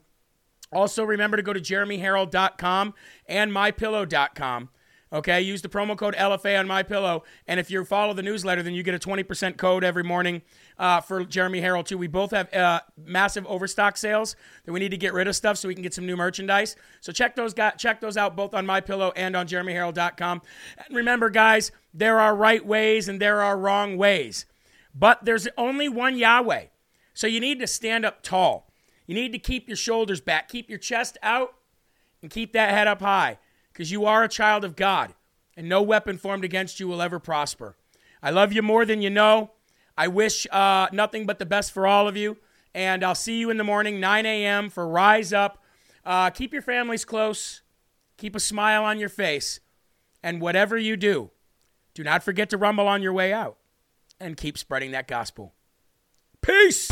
also, 0.70 1.04
remember 1.04 1.38
to 1.38 1.42
go 1.42 1.54
to 1.54 1.60
jeremyherrell.com 1.60 2.92
and 3.26 3.50
mypillow.com. 3.50 4.68
Okay, 5.12 5.42
use 5.42 5.60
the 5.60 5.68
promo 5.68 5.94
code 5.94 6.14
LFA 6.16 6.58
on 6.58 6.66
MyPillow, 6.66 7.22
and 7.46 7.60
if 7.60 7.70
you 7.70 7.84
follow 7.84 8.14
the 8.14 8.22
newsletter, 8.22 8.62
then 8.62 8.72
you 8.72 8.82
get 8.82 8.94
a 8.94 8.98
20% 8.98 9.58
code 9.58 9.84
every 9.84 10.02
morning 10.02 10.40
uh, 10.78 11.02
for 11.02 11.22
Jeremy 11.24 11.60
Herrell 11.60 11.84
too. 11.84 11.98
We 11.98 12.06
both 12.06 12.30
have 12.30 12.52
uh, 12.54 12.80
massive 12.96 13.46
overstock 13.46 13.98
sales 13.98 14.36
that 14.64 14.72
we 14.72 14.80
need 14.80 14.90
to 14.90 14.96
get 14.96 15.12
rid 15.12 15.28
of 15.28 15.36
stuff 15.36 15.58
so 15.58 15.68
we 15.68 15.74
can 15.74 15.82
get 15.82 15.92
some 15.92 16.06
new 16.06 16.16
merchandise. 16.16 16.76
So 17.02 17.12
check 17.12 17.36
those 17.36 17.52
guys, 17.52 17.74
check 17.76 18.00
those 18.00 18.16
out 18.16 18.36
both 18.36 18.54
on 18.54 18.66
MyPillow 18.66 19.12
and 19.14 19.36
on 19.36 19.46
JeremyHerrell.com. 19.46 20.40
And 20.78 20.96
remember, 20.96 21.28
guys, 21.28 21.72
there 21.92 22.18
are 22.18 22.34
right 22.34 22.64
ways 22.64 23.06
and 23.06 23.20
there 23.20 23.42
are 23.42 23.58
wrong 23.58 23.98
ways, 23.98 24.46
but 24.94 25.26
there's 25.26 25.46
only 25.58 25.90
one 25.90 26.16
Yahweh. 26.16 26.66
So 27.12 27.26
you 27.26 27.40
need 27.40 27.60
to 27.60 27.66
stand 27.66 28.06
up 28.06 28.22
tall. 28.22 28.72
You 29.06 29.14
need 29.14 29.32
to 29.32 29.38
keep 29.38 29.68
your 29.68 29.76
shoulders 29.76 30.22
back, 30.22 30.48
keep 30.48 30.70
your 30.70 30.78
chest 30.78 31.18
out, 31.22 31.52
and 32.22 32.30
keep 32.30 32.54
that 32.54 32.70
head 32.70 32.88
up 32.88 33.02
high 33.02 33.36
because 33.72 33.90
you 33.90 34.04
are 34.04 34.22
a 34.22 34.28
child 34.28 34.64
of 34.64 34.76
God, 34.76 35.14
and 35.56 35.68
no 35.68 35.82
weapon 35.82 36.18
formed 36.18 36.44
against 36.44 36.78
you 36.78 36.88
will 36.88 37.02
ever 37.02 37.18
prosper. 37.18 37.76
I 38.22 38.30
love 38.30 38.52
you 38.52 38.62
more 38.62 38.84
than 38.84 39.02
you 39.02 39.10
know. 39.10 39.52
I 39.96 40.08
wish 40.08 40.46
uh, 40.50 40.88
nothing 40.92 41.26
but 41.26 41.38
the 41.38 41.46
best 41.46 41.72
for 41.72 41.86
all 41.86 42.08
of 42.08 42.16
you, 42.16 42.36
and 42.74 43.02
I'll 43.04 43.14
see 43.14 43.38
you 43.38 43.50
in 43.50 43.56
the 43.56 43.64
morning, 43.64 44.00
9 44.00 44.26
a.m., 44.26 44.70
for 44.70 44.86
Rise 44.86 45.32
Up. 45.32 45.62
Uh, 46.04 46.30
keep 46.30 46.52
your 46.52 46.62
families 46.62 47.04
close, 47.04 47.62
keep 48.16 48.34
a 48.34 48.40
smile 48.40 48.84
on 48.84 48.98
your 48.98 49.08
face, 49.08 49.60
and 50.22 50.40
whatever 50.40 50.76
you 50.76 50.96
do, 50.96 51.30
do 51.94 52.02
not 52.02 52.22
forget 52.22 52.50
to 52.50 52.56
rumble 52.56 52.88
on 52.88 53.02
your 53.02 53.12
way 53.12 53.32
out 53.32 53.58
and 54.20 54.36
keep 54.36 54.56
spreading 54.56 54.92
that 54.92 55.08
gospel. 55.08 55.54
Peace! 56.40 56.90